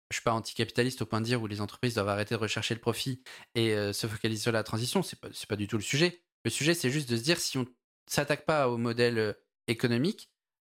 je 0.09 0.17
suis 0.17 0.23
pas 0.23 0.33
anticapitaliste 0.33 1.01
au 1.01 1.05
point 1.05 1.21
de 1.21 1.25
dire 1.25 1.41
où 1.41 1.47
les 1.47 1.61
entreprises 1.61 1.95
doivent 1.95 2.09
arrêter 2.09 2.35
de 2.35 2.39
rechercher 2.39 2.73
le 2.73 2.81
profit 2.81 3.23
et 3.55 3.73
euh, 3.73 3.93
se 3.93 4.07
focaliser 4.07 4.41
sur 4.41 4.51
la 4.51 4.63
transition. 4.63 5.03
C'est 5.03 5.19
pas, 5.19 5.29
pas 5.47 5.55
du 5.55 5.67
tout 5.67 5.77
le 5.77 5.83
sujet. 5.83 6.21
Le 6.43 6.51
sujet, 6.51 6.73
c'est 6.73 6.89
juste 6.89 7.09
de 7.09 7.15
se 7.15 7.23
dire 7.23 7.39
si 7.39 7.57
on 7.57 7.65
s'attaque 8.07 8.45
pas 8.45 8.67
au 8.67 8.77
modèle 8.77 9.37
économique, 9.67 10.29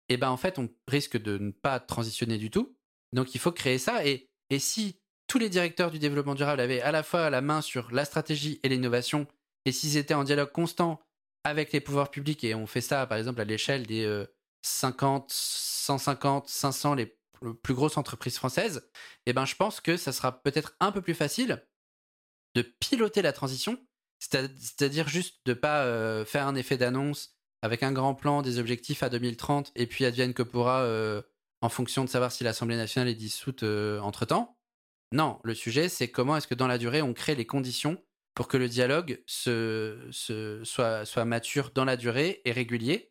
eh 0.09 0.17
ben 0.17 0.31
en 0.31 0.37
fait, 0.37 0.59
on 0.59 0.69
risque 0.89 1.17
de 1.21 1.39
ne 1.39 1.53
pas 1.53 1.79
transitionner 1.79 2.39
du 2.39 2.51
tout. 2.51 2.77
Donc 3.13 3.35
il 3.37 3.39
faut 3.41 3.53
créer 3.53 3.79
ça. 3.79 4.05
Et, 4.05 4.29
et 4.51 4.59
si 4.59 5.01
tous 5.29 5.39
les 5.39 5.51
directeurs 5.51 5.91
du 5.91 5.99
développement 5.99 6.35
durable 6.35 6.61
avaient 6.61 6.81
à 6.81 6.91
la 6.91 7.03
fois 7.03 7.31
la 7.31 7.43
main 7.43 7.61
sur 7.61 7.93
la 7.93 8.05
stratégie 8.05 8.59
et 8.63 8.69
l'innovation, 8.69 9.27
et 9.65 9.73
s'ils 9.73 9.97
étaient 9.97 10.15
en 10.15 10.25
dialogue 10.25 10.53
constant 10.53 11.01
avec 11.45 11.73
les 11.73 11.81
pouvoirs 11.81 12.11
publics, 12.11 12.45
et 12.45 12.55
on 12.55 12.67
fait 12.67 12.81
ça 12.81 13.07
par 13.07 13.19
exemple 13.19 13.41
à 13.41 13.45
l'échelle 13.45 13.87
des 13.87 14.27
50, 14.63 15.31
150, 15.31 16.49
500, 16.49 16.95
les 16.95 17.19
plus 17.63 17.75
grosse 17.75 17.97
entreprise 17.97 18.37
française, 18.37 18.89
eh 19.27 19.33
ben, 19.33 19.45
je 19.45 19.55
pense 19.55 19.81
que 19.81 19.97
ça 19.97 20.13
sera 20.13 20.43
peut-être 20.43 20.75
un 20.81 20.93
peu 20.93 21.03
plus 21.03 21.15
facile 21.15 21.65
de 22.55 22.63
piloter 22.63 23.23
la 23.23 23.33
transition, 23.33 23.79
c'est-à-dire 24.19 25.09
juste 25.09 25.41
de 25.47 25.55
pas 25.55 25.85
euh, 25.85 26.25
faire 26.25 26.47
un 26.47 26.55
effet 26.55 26.77
d'annonce 26.77 27.37
avec 27.63 27.83
un 27.83 27.93
grand 27.93 28.15
plan, 28.15 28.43
des 28.43 28.59
objectifs 28.59 29.03
à 29.03 29.09
2030, 29.09 29.73
et 29.75 29.87
puis 29.87 30.05
advienne 30.05 30.35
que 30.35 30.43
pourra 30.43 30.83
euh, 30.83 31.23
en 31.61 31.69
fonction 31.69 32.05
de 32.05 32.09
savoir 32.09 32.33
si 32.33 32.45
l'Assemblée 32.45 32.77
nationale 32.77 33.09
est 33.09 33.15
dissoute 33.15 33.63
euh, 33.63 34.01
entre-temps. 34.01 34.57
Non, 35.13 35.41
le 35.43 35.55
sujet, 35.55 35.89
c'est 35.89 36.11
comment 36.11 36.37
est-ce 36.37 36.47
que 36.47 36.55
dans 36.55 36.67
la 36.67 36.79
durée, 36.79 37.03
on 37.03 37.15
crée 37.15 37.35
les 37.35 37.47
conditions 37.47 38.03
pour 38.39 38.47
que 38.47 38.57
le 38.57 38.69
dialogue 38.69 39.21
soit, 39.27 41.25
mature 41.25 41.73
dans 41.75 41.85
la 41.85 41.97
durée 41.97 42.41
et 42.45 42.53
régulier, 42.53 43.11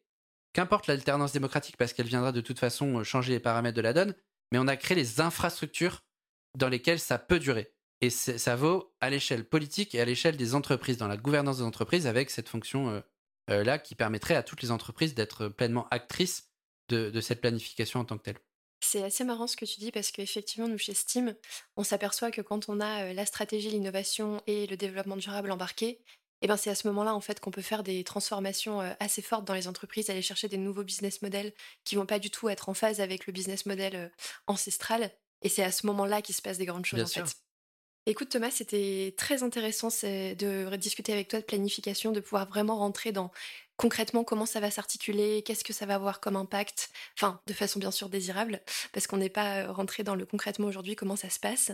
Qu'importe 0.54 0.88
l'alternance 0.88 1.34
démocratique, 1.34 1.76
parce 1.76 1.91
qu'elle 1.91 2.08
viendra 2.08 2.32
de 2.32 2.40
toute 2.40 2.60
façon 2.60 2.99
euh, 2.99 3.04
changer 3.04 3.34
les 3.34 3.41
paramètres 3.41 3.76
de 3.76 3.82
la 3.82 3.91
donne, 3.91 4.16
mais 4.52 4.58
on 4.58 4.68
a 4.68 4.78
créé 4.78 4.95
les 4.95 5.20
infrastructures 5.20 6.06
dans 6.58 6.70
lesquelles 6.70 7.02
ça 7.02 7.20
peut 7.20 7.40
durer. 7.40 7.74
Et 7.99 8.10
ça 8.10 8.56
vaut 8.56 8.95
à 9.02 9.10
l'échelle 9.10 9.44
politique 9.44 9.94
et 9.95 9.99
à 9.99 10.06
l'échelle 10.06 10.38
des 10.38 10.56
entreprises, 10.56 10.98
dans 10.98 11.10
la 11.10 11.18
gouvernance 11.18 11.58
des 11.58 11.64
entreprises, 11.64 12.08
avec 12.08 12.30
cette 12.30 12.48
fonction-là 12.48 13.04
euh, 13.52 13.66
euh, 13.66 13.78
qui 13.80 13.95
permettrait 13.95 14.36
à 14.36 14.44
toutes 14.44 14.62
les 14.62 14.72
entreprises 14.72 15.14
d'être 15.14 15.49
pleinement 15.49 15.88
actrices 15.91 16.49
de, 16.88 17.20
cette 17.20 17.41
planification 17.41 17.99
en 17.99 18.06
tant 18.06 18.18
que 18.18 18.24
telle. 18.24 18.40
C'est 18.80 19.04
assez 19.04 19.24
marrant 19.24 19.48
ce 19.48 19.56
que 19.56 19.66
tu 19.66 19.80
dis 19.80 19.91
parce 19.91 20.12
qu'effectivement, 20.12 20.68
nous 20.68 20.78
chez 20.78 20.94
Steam, 20.94 21.36
on 21.76 21.84
s'aperçoit 21.84 22.32
que 22.32 22.41
quand 22.41 22.70
on 22.70 22.80
a 22.80 23.14
la 23.14 23.26
stratégie, 23.26 23.70
l'innovation 23.70 24.41
et 24.48 24.68
le 24.68 24.78
développement 24.78 25.18
durable 25.18 25.52
embarqués, 25.52 25.99
et 26.41 26.48
ben 26.48 26.58
c'est 26.58 26.70
à 26.70 26.76
ce 26.76 26.88
moment-là 26.88 27.16
en 27.16 27.22
fait 27.22 27.40
qu'on 27.40 27.49
peut 27.49 27.64
faire 27.64 27.82
des 27.82 28.04
transformations 28.04 28.82
assez 28.99 29.24
fortes 29.24 29.45
dans 29.45 29.56
les 29.56 29.68
entreprises, 29.68 30.10
aller 30.12 30.22
chercher 30.22 30.48
des 30.48 30.58
nouveaux 30.58 30.84
business 30.84 31.24
models 31.24 31.54
qui 31.84 31.95
vont 31.95 32.06
pas 32.06 32.20
du 32.20 32.30
tout 32.30 32.49
être 32.49 32.70
en 32.70 32.76
phase 32.76 33.02
avec 33.02 33.26
le 33.26 33.34
business 33.34 33.66
model 33.66 34.12
ancestral. 34.45 35.12
Et 35.41 35.49
c'est 35.49 35.64
à 35.64 35.72
ce 35.72 35.88
moment-là 35.88 36.22
qu'il 36.22 36.36
se 36.36 36.41
passe 36.44 36.60
des 36.60 36.66
grandes 36.66 36.86
choses 36.86 37.04
en 37.04 37.08
fait. 37.10 37.36
Écoute 38.10 38.30
Thomas, 38.30 38.52
c'était 38.52 39.14
très 39.18 39.44
intéressant 39.44 39.90
de 39.90 40.76
discuter 40.78 41.12
avec 41.12 41.28
toi 41.28 41.42
de 41.42 41.46
planification, 41.46 42.14
de 42.14 42.22
pouvoir 42.22 42.48
vraiment 42.48 42.78
rentrer 42.78 43.12
dans 43.12 43.32
concrètement 43.76 44.24
comment 44.24 44.46
ça 44.46 44.62
va 44.62 44.72
s'articuler, 44.72 45.42
qu'est-ce 45.42 45.66
que 45.66 45.74
ça 45.74 45.86
va 45.86 45.96
avoir 45.96 46.22
comme 46.22 46.38
impact, 46.38 46.90
enfin 47.18 47.42
de 47.48 47.52
façon 47.52 47.80
bien 47.80 47.92
sûr 47.92 48.08
désirable, 48.08 48.62
parce 48.94 49.08
qu'on 49.08 49.18
n'est 49.18 49.28
pas 49.28 49.70
rentré 49.74 50.04
dans 50.04 50.16
le 50.16 50.26
concrètement 50.26 50.68
aujourd'hui, 50.68 50.96
comment 50.96 51.18
ça 51.18 51.30
se 51.30 51.38
passe. 51.38 51.74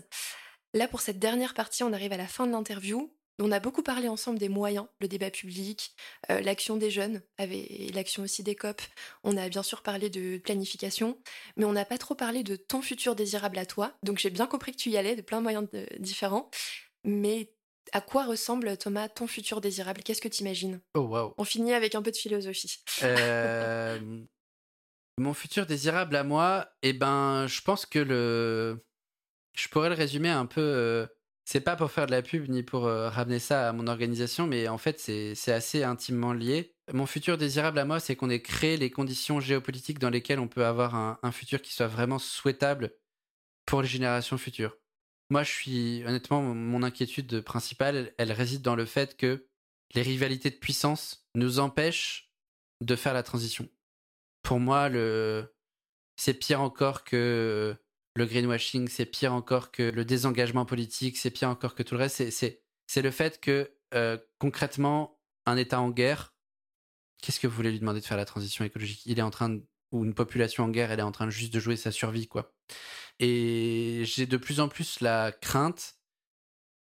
Là 0.73 0.87
pour 0.87 1.01
cette 1.01 1.19
dernière 1.19 1.53
partie, 1.53 1.83
on 1.83 1.93
arrive 1.93 2.13
à 2.13 2.17
la 2.17 2.27
fin 2.27 2.47
de 2.47 2.51
l'interview. 2.51 3.13
On 3.39 3.51
a 3.51 3.59
beaucoup 3.59 3.81
parlé 3.81 4.07
ensemble 4.07 4.37
des 4.37 4.49
moyens, 4.49 4.85
le 4.99 5.07
débat 5.07 5.31
public, 5.31 5.95
euh, 6.29 6.39
l'action 6.41 6.77
des 6.77 6.91
jeunes, 6.91 7.21
et 7.39 7.91
l'action 7.91 8.23
aussi 8.23 8.43
des 8.43 8.55
COP. 8.55 8.81
On 9.23 9.37
a 9.37 9.49
bien 9.49 9.63
sûr 9.63 9.81
parlé 9.81 10.09
de 10.09 10.37
planification, 10.37 11.17
mais 11.57 11.65
on 11.65 11.73
n'a 11.73 11.85
pas 11.85 11.97
trop 11.97 12.13
parlé 12.13 12.43
de 12.43 12.55
ton 12.55 12.81
futur 12.81 13.15
désirable 13.15 13.57
à 13.57 13.65
toi. 13.65 13.97
Donc 14.03 14.19
j'ai 14.19 14.29
bien 14.29 14.45
compris 14.45 14.71
que 14.71 14.77
tu 14.77 14.91
y 14.91 14.97
allais 14.97 15.15
de 15.15 15.21
plein 15.21 15.39
de 15.39 15.43
moyens 15.43 15.67
différents. 15.99 16.51
Mais 17.03 17.51
à 17.91 18.01
quoi 18.01 18.25
ressemble, 18.25 18.77
Thomas, 18.77 19.09
ton 19.09 19.27
futur 19.27 19.61
désirable? 19.61 20.03
Qu'est-ce 20.03 20.21
que 20.21 20.27
tu 20.27 20.41
imagines 20.41 20.79
Oh, 20.93 21.01
wow. 21.01 21.33
On 21.37 21.43
finit 21.43 21.73
avec 21.73 21.95
un 21.95 22.01
peu 22.01 22.11
de 22.11 22.17
philosophie. 22.17 22.83
Euh, 23.01 23.99
mon 25.17 25.33
futur 25.33 25.65
désirable 25.65 26.15
à 26.15 26.23
moi, 26.23 26.69
eh 26.81 26.93
ben, 26.93 27.47
je 27.47 27.61
pense 27.61 27.85
que 27.85 27.99
le. 27.99 28.85
Je 29.55 29.67
pourrais 29.67 29.89
le 29.89 29.95
résumer 29.95 30.29
un 30.29 30.45
peu. 30.45 31.07
C'est 31.45 31.61
pas 31.61 31.75
pour 31.75 31.91
faire 31.91 32.05
de 32.05 32.11
la 32.11 32.21
pub 32.21 32.47
ni 32.49 32.63
pour 32.63 32.85
euh, 32.85 33.09
ramener 33.09 33.39
ça 33.39 33.69
à 33.69 33.73
mon 33.73 33.87
organisation, 33.87 34.47
mais 34.47 34.67
en 34.69 34.77
fait, 34.77 34.99
c'est 34.99 35.51
assez 35.51 35.83
intimement 35.83 36.31
lié. 36.31 36.73
Mon 36.93 37.05
futur 37.05 37.37
désirable 37.37 37.79
à 37.79 37.85
moi, 37.85 37.99
c'est 37.99 38.15
qu'on 38.15 38.29
ait 38.29 38.41
créé 38.41 38.77
les 38.77 38.89
conditions 38.89 39.39
géopolitiques 39.39 39.99
dans 39.99 40.09
lesquelles 40.09 40.39
on 40.39 40.47
peut 40.47 40.65
avoir 40.65 40.95
un, 40.95 41.31
futur 41.31 41.61
qui 41.61 41.73
soit 41.73 41.87
vraiment 41.87 42.19
souhaitable 42.19 42.93
pour 43.65 43.81
les 43.81 43.87
générations 43.87 44.37
futures. 44.37 44.77
Moi, 45.29 45.43
je 45.43 45.51
suis, 45.51 46.03
honnêtement, 46.05 46.41
mon 46.41 46.83
inquiétude 46.83 47.41
principale, 47.41 48.13
elle 48.17 48.31
réside 48.31 48.61
dans 48.61 48.75
le 48.75 48.85
fait 48.85 49.17
que 49.17 49.47
les 49.95 50.01
rivalités 50.01 50.49
de 50.49 50.55
puissance 50.55 51.27
nous 51.35 51.59
empêchent 51.59 52.31
de 52.81 52.95
faire 52.95 53.13
la 53.13 53.23
transition. 53.23 53.67
Pour 54.43 54.59
moi, 54.59 54.89
c'est 56.17 56.33
pire 56.33 56.61
encore 56.61 57.03
que 57.03 57.75
le 58.15 58.25
greenwashing, 58.25 58.87
c'est 58.87 59.05
pire 59.05 59.33
encore 59.33 59.71
que 59.71 59.83
le 59.83 60.05
désengagement 60.05 60.65
politique, 60.65 61.17
c'est 61.17 61.31
pire 61.31 61.49
encore 61.49 61.75
que 61.75 61.83
tout 61.83 61.95
le 61.95 62.01
reste. 62.01 62.29
C'est 62.29 63.01
le 63.01 63.11
fait 63.11 63.39
que 63.39 63.71
euh, 63.93 64.17
concrètement, 64.39 65.19
un 65.45 65.57
État 65.57 65.79
en 65.79 65.89
guerre, 65.89 66.33
qu'est-ce 67.21 67.39
que 67.39 67.47
vous 67.47 67.55
voulez 67.55 67.71
lui 67.71 67.79
demander 67.79 68.01
de 68.01 68.05
faire 68.05 68.17
la 68.17 68.25
transition 68.25 68.65
écologique? 68.65 69.05
Il 69.05 69.19
est 69.19 69.23
en 69.23 69.31
train 69.31 69.49
de, 69.49 69.63
ou 69.91 70.05
une 70.05 70.13
population 70.13 70.63
en 70.65 70.69
guerre, 70.69 70.91
elle 70.91 70.99
est 70.99 71.03
en 71.03 71.11
train 71.11 71.29
juste 71.29 71.53
de 71.53 71.59
jouer 71.59 71.75
sa 71.75 71.91
survie, 71.91 72.27
quoi. 72.27 72.53
Et 73.19 74.03
j'ai 74.05 74.25
de 74.25 74.37
plus 74.37 74.59
en 74.59 74.67
plus 74.67 74.99
la 75.01 75.31
crainte 75.31 75.95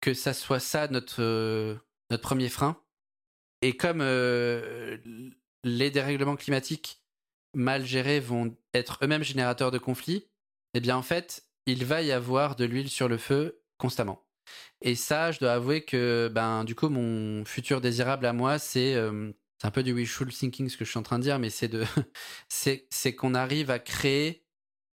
que 0.00 0.14
ça 0.14 0.34
soit 0.34 0.60
ça 0.60 0.88
notre, 0.88 1.22
euh, 1.22 1.76
notre 2.10 2.22
premier 2.22 2.48
frein. 2.48 2.82
Et 3.60 3.76
comme 3.76 4.00
euh, 4.00 4.98
les 5.62 5.90
dérèglements 5.90 6.36
climatiques 6.36 7.02
mal 7.54 7.84
gérés 7.86 8.18
vont 8.18 8.56
être 8.74 8.98
eux-mêmes 9.02 9.22
générateurs 9.22 9.70
de 9.70 9.78
conflits, 9.78 10.31
eh 10.74 10.80
bien 10.80 10.96
en 10.96 11.02
fait, 11.02 11.44
il 11.66 11.84
va 11.84 12.02
y 12.02 12.12
avoir 12.12 12.56
de 12.56 12.64
l'huile 12.64 12.88
sur 12.88 13.08
le 13.08 13.18
feu 13.18 13.62
constamment. 13.78 14.24
Et 14.80 14.94
ça, 14.94 15.32
je 15.32 15.38
dois 15.38 15.52
avouer 15.52 15.84
que, 15.84 16.30
ben, 16.32 16.64
du 16.64 16.74
coup, 16.74 16.88
mon 16.88 17.44
futur 17.44 17.80
désirable 17.80 18.26
à 18.26 18.32
moi, 18.32 18.58
c'est 18.58 18.94
euh, 18.94 19.32
un 19.62 19.70
peu 19.70 19.82
du 19.82 19.92
wishful 19.92 20.32
thinking 20.32 20.68
ce 20.68 20.76
que 20.76 20.84
je 20.84 20.90
suis 20.90 20.98
en 20.98 21.04
train 21.04 21.18
de 21.18 21.24
dire, 21.24 21.38
mais 21.38 21.50
c'est 21.50 21.68
de 21.68 21.84
c'est 22.48 23.14
qu'on 23.14 23.34
arrive 23.34 23.70
à 23.70 23.78
créer 23.78 24.44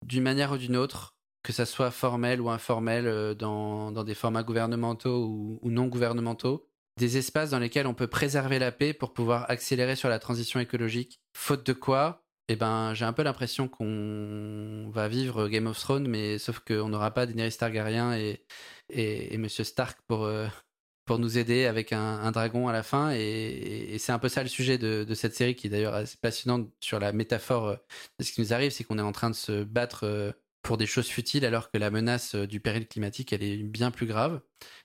d'une 0.06 0.24
manière 0.24 0.52
ou 0.52 0.58
d'une 0.58 0.76
autre, 0.76 1.16
que 1.44 1.54
ça 1.54 1.66
soit 1.66 1.92
formel 1.92 2.42
ou 2.42 2.50
informel, 2.50 3.08
euh, 3.08 3.34
dans, 3.36 3.92
dans 3.92 4.04
des 4.04 4.16
formats 4.16 4.44
gouvernementaux 4.44 5.26
ou, 5.26 5.60
ou, 5.62 5.72
non 5.72 5.88
gouvernementaux, 5.88 6.68
des 6.98 7.18
espaces 7.18 7.52
dans 7.52 7.60
lesquels 7.60 7.88
on 7.88 7.94
peut 7.94 8.08
préserver 8.08 8.58
la 8.58 8.72
paix 8.72 8.94
pour 8.94 9.14
pouvoir 9.14 9.50
accélérer 9.50 9.96
sur 9.96 10.10
la 10.10 10.20
transition 10.20 10.60
écologique. 10.60 11.22
Faute 11.36 11.66
de 11.66 11.74
quoi, 11.74 12.25
eh 12.48 12.56
ben, 12.56 12.94
j'ai 12.94 13.06
un 13.06 13.14
peu 13.14 13.24
l'impression 13.24 13.68
qu'on 13.68 14.90
va 14.94 15.08
vivre 15.08 15.48
Game 15.48 15.66
of 15.66 15.80
Thrones, 15.80 16.08
mais 16.08 16.38
sauf 16.38 16.60
qu'on 16.60 16.90
n'aura 16.90 17.12
pas 17.12 17.26
Daenerys 17.26 17.58
Targaryen 17.58 18.16
et, 18.16 18.46
et, 18.90 19.38
Monsieur 19.38 19.64
Stark 19.64 20.00
pour, 20.08 20.26
euh, 20.26 20.48
pour 21.06 21.18
nous 21.18 21.40
aider 21.40 21.66
avec 21.66 21.92
un, 21.92 22.32
dragon 22.32 22.68
à 22.68 22.74
la 22.74 22.84
fin. 22.84 23.12
Et, 23.14 23.98
c'est 24.00 24.12
un 24.12 24.20
peu 24.20 24.30
ça 24.30 24.44
le 24.44 24.50
sujet 24.50 24.78
de, 24.78 25.12
cette 25.16 25.36
série 25.36 25.56
qui 25.56 25.68
est 25.68 25.70
d'ailleurs 25.72 25.96
assez 25.96 26.18
passionnante 26.18 26.70
sur 26.80 27.00
la 27.00 27.14
métaphore 27.14 27.68
euh, 27.68 27.76
de 28.20 28.24
ce 28.24 28.32
qui 28.32 28.42
nous 28.42 28.54
arrive, 28.54 28.72
c'est 28.72 28.84
qu'on 28.84 29.00
est 29.00 29.02
en 29.02 29.12
train 29.12 29.32
de 29.32 29.36
se 29.36 29.64
battre 29.64 30.06
euh, 30.06 30.32
pour 30.62 30.78
des 30.78 30.86
choses 30.86 31.08
futiles 31.08 31.46
alors 31.46 31.72
que 31.72 31.78
la 31.80 31.90
menace 31.92 32.36
du 32.36 32.60
péril 32.60 32.88
climatique, 32.88 33.34
elle 33.34 33.44
est 33.44 33.58
bien 33.58 33.92
plus 33.92 34.08
grave. 34.08 34.42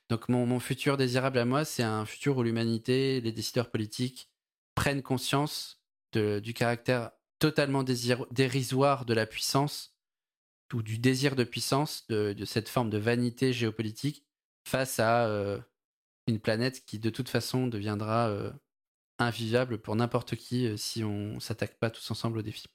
Donc 0.09 0.28
mon, 0.28 0.61
futur 0.61 0.97
désirable 0.97 1.39
à 1.39 1.45
moi, 1.45 1.65
c'est 1.65 1.82
un 1.82 2.07
futur 2.07 2.39
où 2.39 2.43
l'humanité, 2.43 3.20
les 3.20 3.32
décideurs 3.32 3.70
politiques 3.70 4.31
prennent 4.74 5.03
conscience 5.03 5.82
du 6.12 6.53
caractère 6.55 7.12
totalement 7.41 7.83
désir, 7.83 8.25
dérisoire 8.31 9.05
de 9.05 9.15
la 9.15 9.27
puissance 9.27 9.97
ou 10.73 10.83
du 10.83 10.99
désir 10.99 11.35
de 11.35 11.43
puissance, 11.43 12.07
de, 12.09 12.33
de 12.33 12.45
cette 12.45 12.69
forme 12.69 12.91
de 12.91 12.99
vanité 12.99 13.53
géopolitique 13.53 14.25
face 14.65 15.01
à 15.01 15.27
euh, 15.27 15.59
une 16.29 16.39
planète 16.39 16.85
qui 16.85 17.01
de 17.01 17.11
toute 17.11 17.29
façon 17.29 17.67
deviendra 17.67 18.29
euh, 18.29 18.53
invivable 19.19 19.79
pour 19.79 19.97
n'importe 19.97 20.37
qui 20.37 20.67
euh, 20.67 20.77
si 20.77 21.03
on 21.03 21.41
s'attaque 21.41 21.79
pas 21.79 21.91
tous 21.91 22.09
ensemble 22.12 22.39
au 22.39 22.43
défi. 22.43 22.67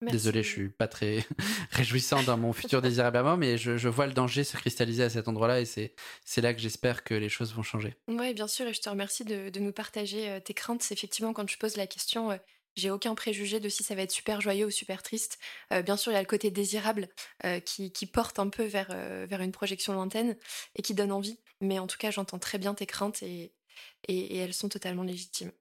Merci. 0.00 0.12
Désolé, 0.12 0.42
je 0.44 0.48
suis 0.48 0.68
pas 0.68 0.86
très 0.86 1.26
réjouissant 1.72 2.22
dans 2.22 2.36
mon 2.36 2.52
futur 2.52 2.80
désirable 2.80 3.16
à 3.16 3.22
moi, 3.24 3.36
mais 3.36 3.58
je, 3.58 3.76
je, 3.76 3.88
vois 3.88 4.06
le 4.06 4.12
danger 4.12 4.44
se 4.44 4.56
cristalliser 4.56 5.02
à 5.02 5.10
cet 5.10 5.26
endroit-là 5.26 5.60
et 5.60 5.64
c'est, 5.64 5.92
c'est 6.24 6.40
là 6.40 6.54
que 6.54 6.60
j'espère 6.60 7.02
que 7.02 7.14
les 7.14 7.28
choses 7.28 7.52
vont 7.52 7.64
changer. 7.64 7.96
Oui, 8.06 8.32
bien 8.32 8.46
sûr, 8.46 8.66
et 8.68 8.74
je 8.74 8.80
te 8.80 8.88
remercie 8.88 9.24
de, 9.24 9.50
de 9.50 9.58
nous 9.58 9.72
partager 9.72 10.30
euh, 10.30 10.40
tes 10.40 10.54
craintes. 10.54 10.86
Effectivement, 10.92 11.32
quand 11.32 11.50
je 11.50 11.58
pose 11.58 11.76
la 11.76 11.88
question, 11.88 12.38
j'ai 12.78 12.90
aucun 12.90 13.14
préjugé 13.14 13.60
de 13.60 13.68
si 13.68 13.82
ça 13.82 13.94
va 13.94 14.02
être 14.02 14.10
super 14.12 14.40
joyeux 14.40 14.66
ou 14.66 14.70
super 14.70 15.02
triste. 15.02 15.38
Euh, 15.72 15.82
bien 15.82 15.96
sûr, 15.96 16.12
il 16.12 16.14
y 16.14 16.18
a 16.18 16.22
le 16.22 16.26
côté 16.26 16.50
désirable 16.50 17.08
euh, 17.44 17.60
qui, 17.60 17.92
qui, 17.92 18.06
porte 18.06 18.38
un 18.38 18.48
peu 18.48 18.64
vers, 18.64 18.88
euh, 18.90 19.26
vers 19.28 19.40
une 19.40 19.52
projection 19.52 19.92
lointaine 19.92 20.36
et 20.76 20.82
qui 20.82 20.94
donne 20.94 21.12
envie. 21.12 21.38
Mais 21.60 21.78
en 21.78 21.86
tout 21.86 21.98
cas, 21.98 22.10
j'entends 22.10 22.38
très 22.38 22.58
bien 22.58 22.74
tes 22.74 22.86
craintes 22.86 23.22
et, 23.22 23.52
et, 24.06 24.18
et, 24.18 24.36
elles 24.38 24.54
sont 24.54 24.68
totalement 24.68 25.02
légitimes. 25.02 25.52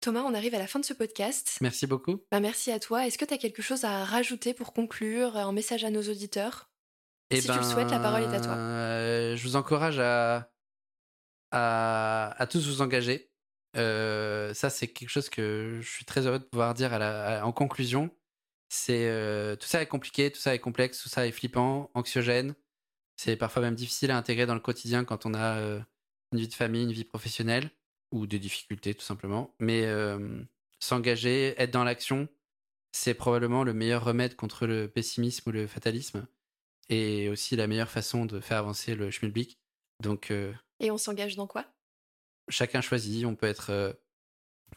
Thomas, 0.00 0.22
on 0.22 0.34
arrive 0.34 0.54
à 0.54 0.58
la 0.58 0.66
fin 0.66 0.80
de 0.80 0.84
ce 0.84 0.92
podcast. 0.92 1.58
Merci 1.60 1.86
beaucoup. 1.86 2.20
Bah, 2.30 2.40
merci 2.40 2.70
à 2.70 2.78
toi. 2.78 3.06
Est-ce 3.06 3.16
que 3.16 3.24
tu 3.24 3.32
as 3.32 3.38
quelque 3.38 3.62
chose 3.62 3.84
à 3.84 4.04
rajouter 4.04 4.52
pour 4.52 4.72
conclure, 4.72 5.36
un 5.36 5.52
message 5.52 5.84
à 5.84 5.90
nos 5.90 6.02
auditeurs? 6.02 6.70
Eh 7.30 7.40
Si 7.40 7.48
ben, 7.48 7.54
tu 7.54 7.60
le 7.60 7.66
souhaites, 7.66 7.90
la 7.90 8.00
parole 8.00 8.22
est 8.22 8.36
à 8.36 8.40
toi. 8.40 8.56
je 9.34 9.42
vous 9.42 9.56
encourage 9.56 9.98
à, 9.98 10.50
à, 11.52 12.34
à 12.36 12.46
tous 12.46 12.66
vous 12.66 12.82
engager. 12.82 13.30
Euh, 13.76 14.54
ça, 14.54 14.70
c'est 14.70 14.88
quelque 14.88 15.08
chose 15.08 15.28
que 15.28 15.78
je 15.80 15.88
suis 15.88 16.04
très 16.04 16.26
heureux 16.26 16.38
de 16.38 16.44
pouvoir 16.44 16.74
dire 16.74 16.92
en 16.92 17.52
conclusion. 17.52 18.10
C'est 18.68 19.08
euh, 19.08 19.56
tout 19.56 19.66
ça 19.66 19.82
est 19.82 19.86
compliqué, 19.86 20.30
tout 20.30 20.40
ça 20.40 20.54
est 20.54 20.58
complexe, 20.58 21.02
tout 21.02 21.08
ça 21.08 21.26
est 21.26 21.32
flippant, 21.32 21.90
anxiogène. 21.94 22.54
C'est 23.16 23.36
parfois 23.36 23.62
même 23.62 23.74
difficile 23.74 24.10
à 24.10 24.16
intégrer 24.16 24.46
dans 24.46 24.54
le 24.54 24.60
quotidien 24.60 25.04
quand 25.04 25.26
on 25.26 25.34
a 25.34 25.58
euh, 25.58 25.80
une 26.32 26.40
vie 26.40 26.48
de 26.48 26.54
famille, 26.54 26.82
une 26.82 26.92
vie 26.92 27.04
professionnelle 27.04 27.70
ou 28.10 28.26
des 28.26 28.38
difficultés 28.38 28.94
tout 28.94 29.04
simplement. 29.04 29.54
Mais 29.60 29.88
s'engager, 30.78 31.54
être 31.60 31.70
dans 31.70 31.84
l'action, 31.84 32.28
c'est 32.92 33.14
probablement 33.14 33.64
le 33.64 33.74
meilleur 33.74 34.04
remède 34.04 34.36
contre 34.36 34.66
le 34.66 34.88
pessimisme 34.88 35.48
ou 35.48 35.52
le 35.52 35.66
fatalisme 35.66 36.26
et 36.88 37.28
aussi 37.28 37.56
la 37.56 37.66
meilleure 37.66 37.90
façon 37.90 38.24
de 38.24 38.40
faire 38.40 38.58
avancer 38.58 38.94
le 38.94 39.10
schmilblick. 39.10 39.58
Donc 40.00 40.32
et 40.80 40.90
on 40.90 40.98
s'engage 40.98 41.36
dans 41.36 41.46
quoi? 41.46 41.73
Chacun 42.48 42.80
choisit. 42.80 43.24
On 43.26 43.34
peut 43.34 43.46
être 43.46 43.70
euh, 43.70 43.92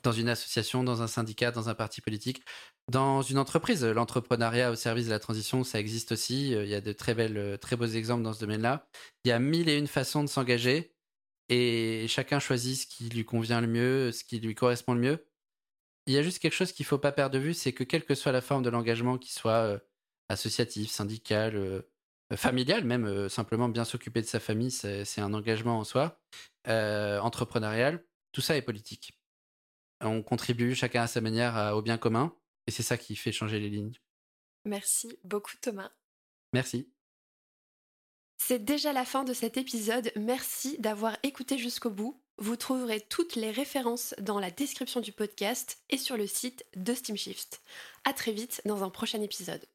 dans 0.03 0.11
une 0.11 0.29
association, 0.29 0.83
dans 0.83 1.01
un 1.01 1.07
syndicat, 1.07 1.51
dans 1.51 1.69
un 1.69 1.75
parti 1.75 2.01
politique, 2.01 2.43
dans 2.89 3.21
une 3.21 3.37
entreprise. 3.37 3.83
L'entrepreneuriat 3.83 4.71
au 4.71 4.75
service 4.75 5.05
de 5.05 5.11
la 5.11 5.19
transition, 5.19 5.63
ça 5.63 5.79
existe 5.79 6.11
aussi. 6.11 6.51
Il 6.51 6.67
y 6.67 6.75
a 6.75 6.81
de 6.81 6.93
très 6.93 7.13
belles, 7.13 7.57
très 7.59 7.75
beaux 7.75 7.85
exemples 7.85 8.23
dans 8.23 8.33
ce 8.33 8.39
domaine-là. 8.39 8.87
Il 9.23 9.29
y 9.29 9.31
a 9.31 9.39
mille 9.39 9.69
et 9.69 9.77
une 9.77 9.87
façons 9.87 10.23
de 10.23 10.29
s'engager 10.29 10.93
et 11.49 12.07
chacun 12.07 12.39
choisit 12.39 12.77
ce 12.77 12.87
qui 12.87 13.09
lui 13.09 13.25
convient 13.25 13.61
le 13.61 13.67
mieux, 13.67 14.11
ce 14.11 14.23
qui 14.23 14.39
lui 14.39 14.55
correspond 14.55 14.93
le 14.93 14.99
mieux. 14.99 15.27
Il 16.05 16.13
y 16.13 16.17
a 16.17 16.23
juste 16.23 16.39
quelque 16.39 16.53
chose 16.53 16.71
qu'il 16.71 16.85
faut 16.85 16.97
pas 16.97 17.11
perdre 17.11 17.33
de 17.33 17.39
vue, 17.39 17.53
c'est 17.53 17.73
que 17.73 17.83
quelle 17.83 18.05
que 18.05 18.15
soit 18.15 18.31
la 18.31 18.41
forme 18.41 18.63
de 18.63 18.69
l'engagement, 18.69 19.17
qu'il 19.17 19.31
soit 19.31 19.51
euh, 19.51 19.79
associatif, 20.29 20.89
syndical, 20.89 21.83
euh, 22.31 22.37
familial, 22.37 22.83
même 22.83 23.05
euh, 23.05 23.29
simplement 23.29 23.69
bien 23.69 23.85
s'occuper 23.85 24.21
de 24.21 24.27
sa 24.27 24.39
famille, 24.39 24.71
c'est 24.71 25.21
un 25.21 25.33
engagement 25.33 25.79
en 25.79 25.83
soi, 25.83 26.19
euh, 26.67 27.19
entrepreneurial, 27.19 28.03
tout 28.31 28.41
ça 28.41 28.57
est 28.57 28.61
politique. 28.61 29.17
On 30.01 30.21
contribue 30.21 30.75
chacun 30.75 31.03
à 31.03 31.07
sa 31.07 31.21
manière 31.21 31.73
au 31.75 31.81
bien 31.81 31.97
commun, 31.97 32.35
et 32.67 32.71
c'est 32.71 32.83
ça 32.83 32.97
qui 32.97 33.15
fait 33.15 33.31
changer 33.31 33.59
les 33.59 33.69
lignes. 33.69 33.97
Merci 34.65 35.17
beaucoup 35.23 35.55
Thomas. 35.61 35.91
Merci. 36.53 36.91
C'est 38.37 38.63
déjà 38.63 38.93
la 38.93 39.05
fin 39.05 39.23
de 39.23 39.33
cet 39.33 39.57
épisode, 39.57 40.11
merci 40.15 40.77
d'avoir 40.77 41.17
écouté 41.23 41.57
jusqu'au 41.57 41.89
bout. 41.89 42.21
Vous 42.37 42.55
trouverez 42.55 43.01
toutes 43.01 43.35
les 43.35 43.49
références 43.49 44.13
dans 44.19 44.39
la 44.39 44.51
description 44.51 44.99
du 45.01 45.11
podcast 45.11 45.79
et 45.89 45.97
sur 45.97 46.17
le 46.17 46.27
site 46.27 46.63
de 46.75 46.93
Steamshift. 46.93 47.61
À 48.03 48.13
très 48.13 48.31
vite 48.31 48.61
dans 48.65 48.83
un 48.83 48.91
prochain 48.91 49.21
épisode. 49.21 49.65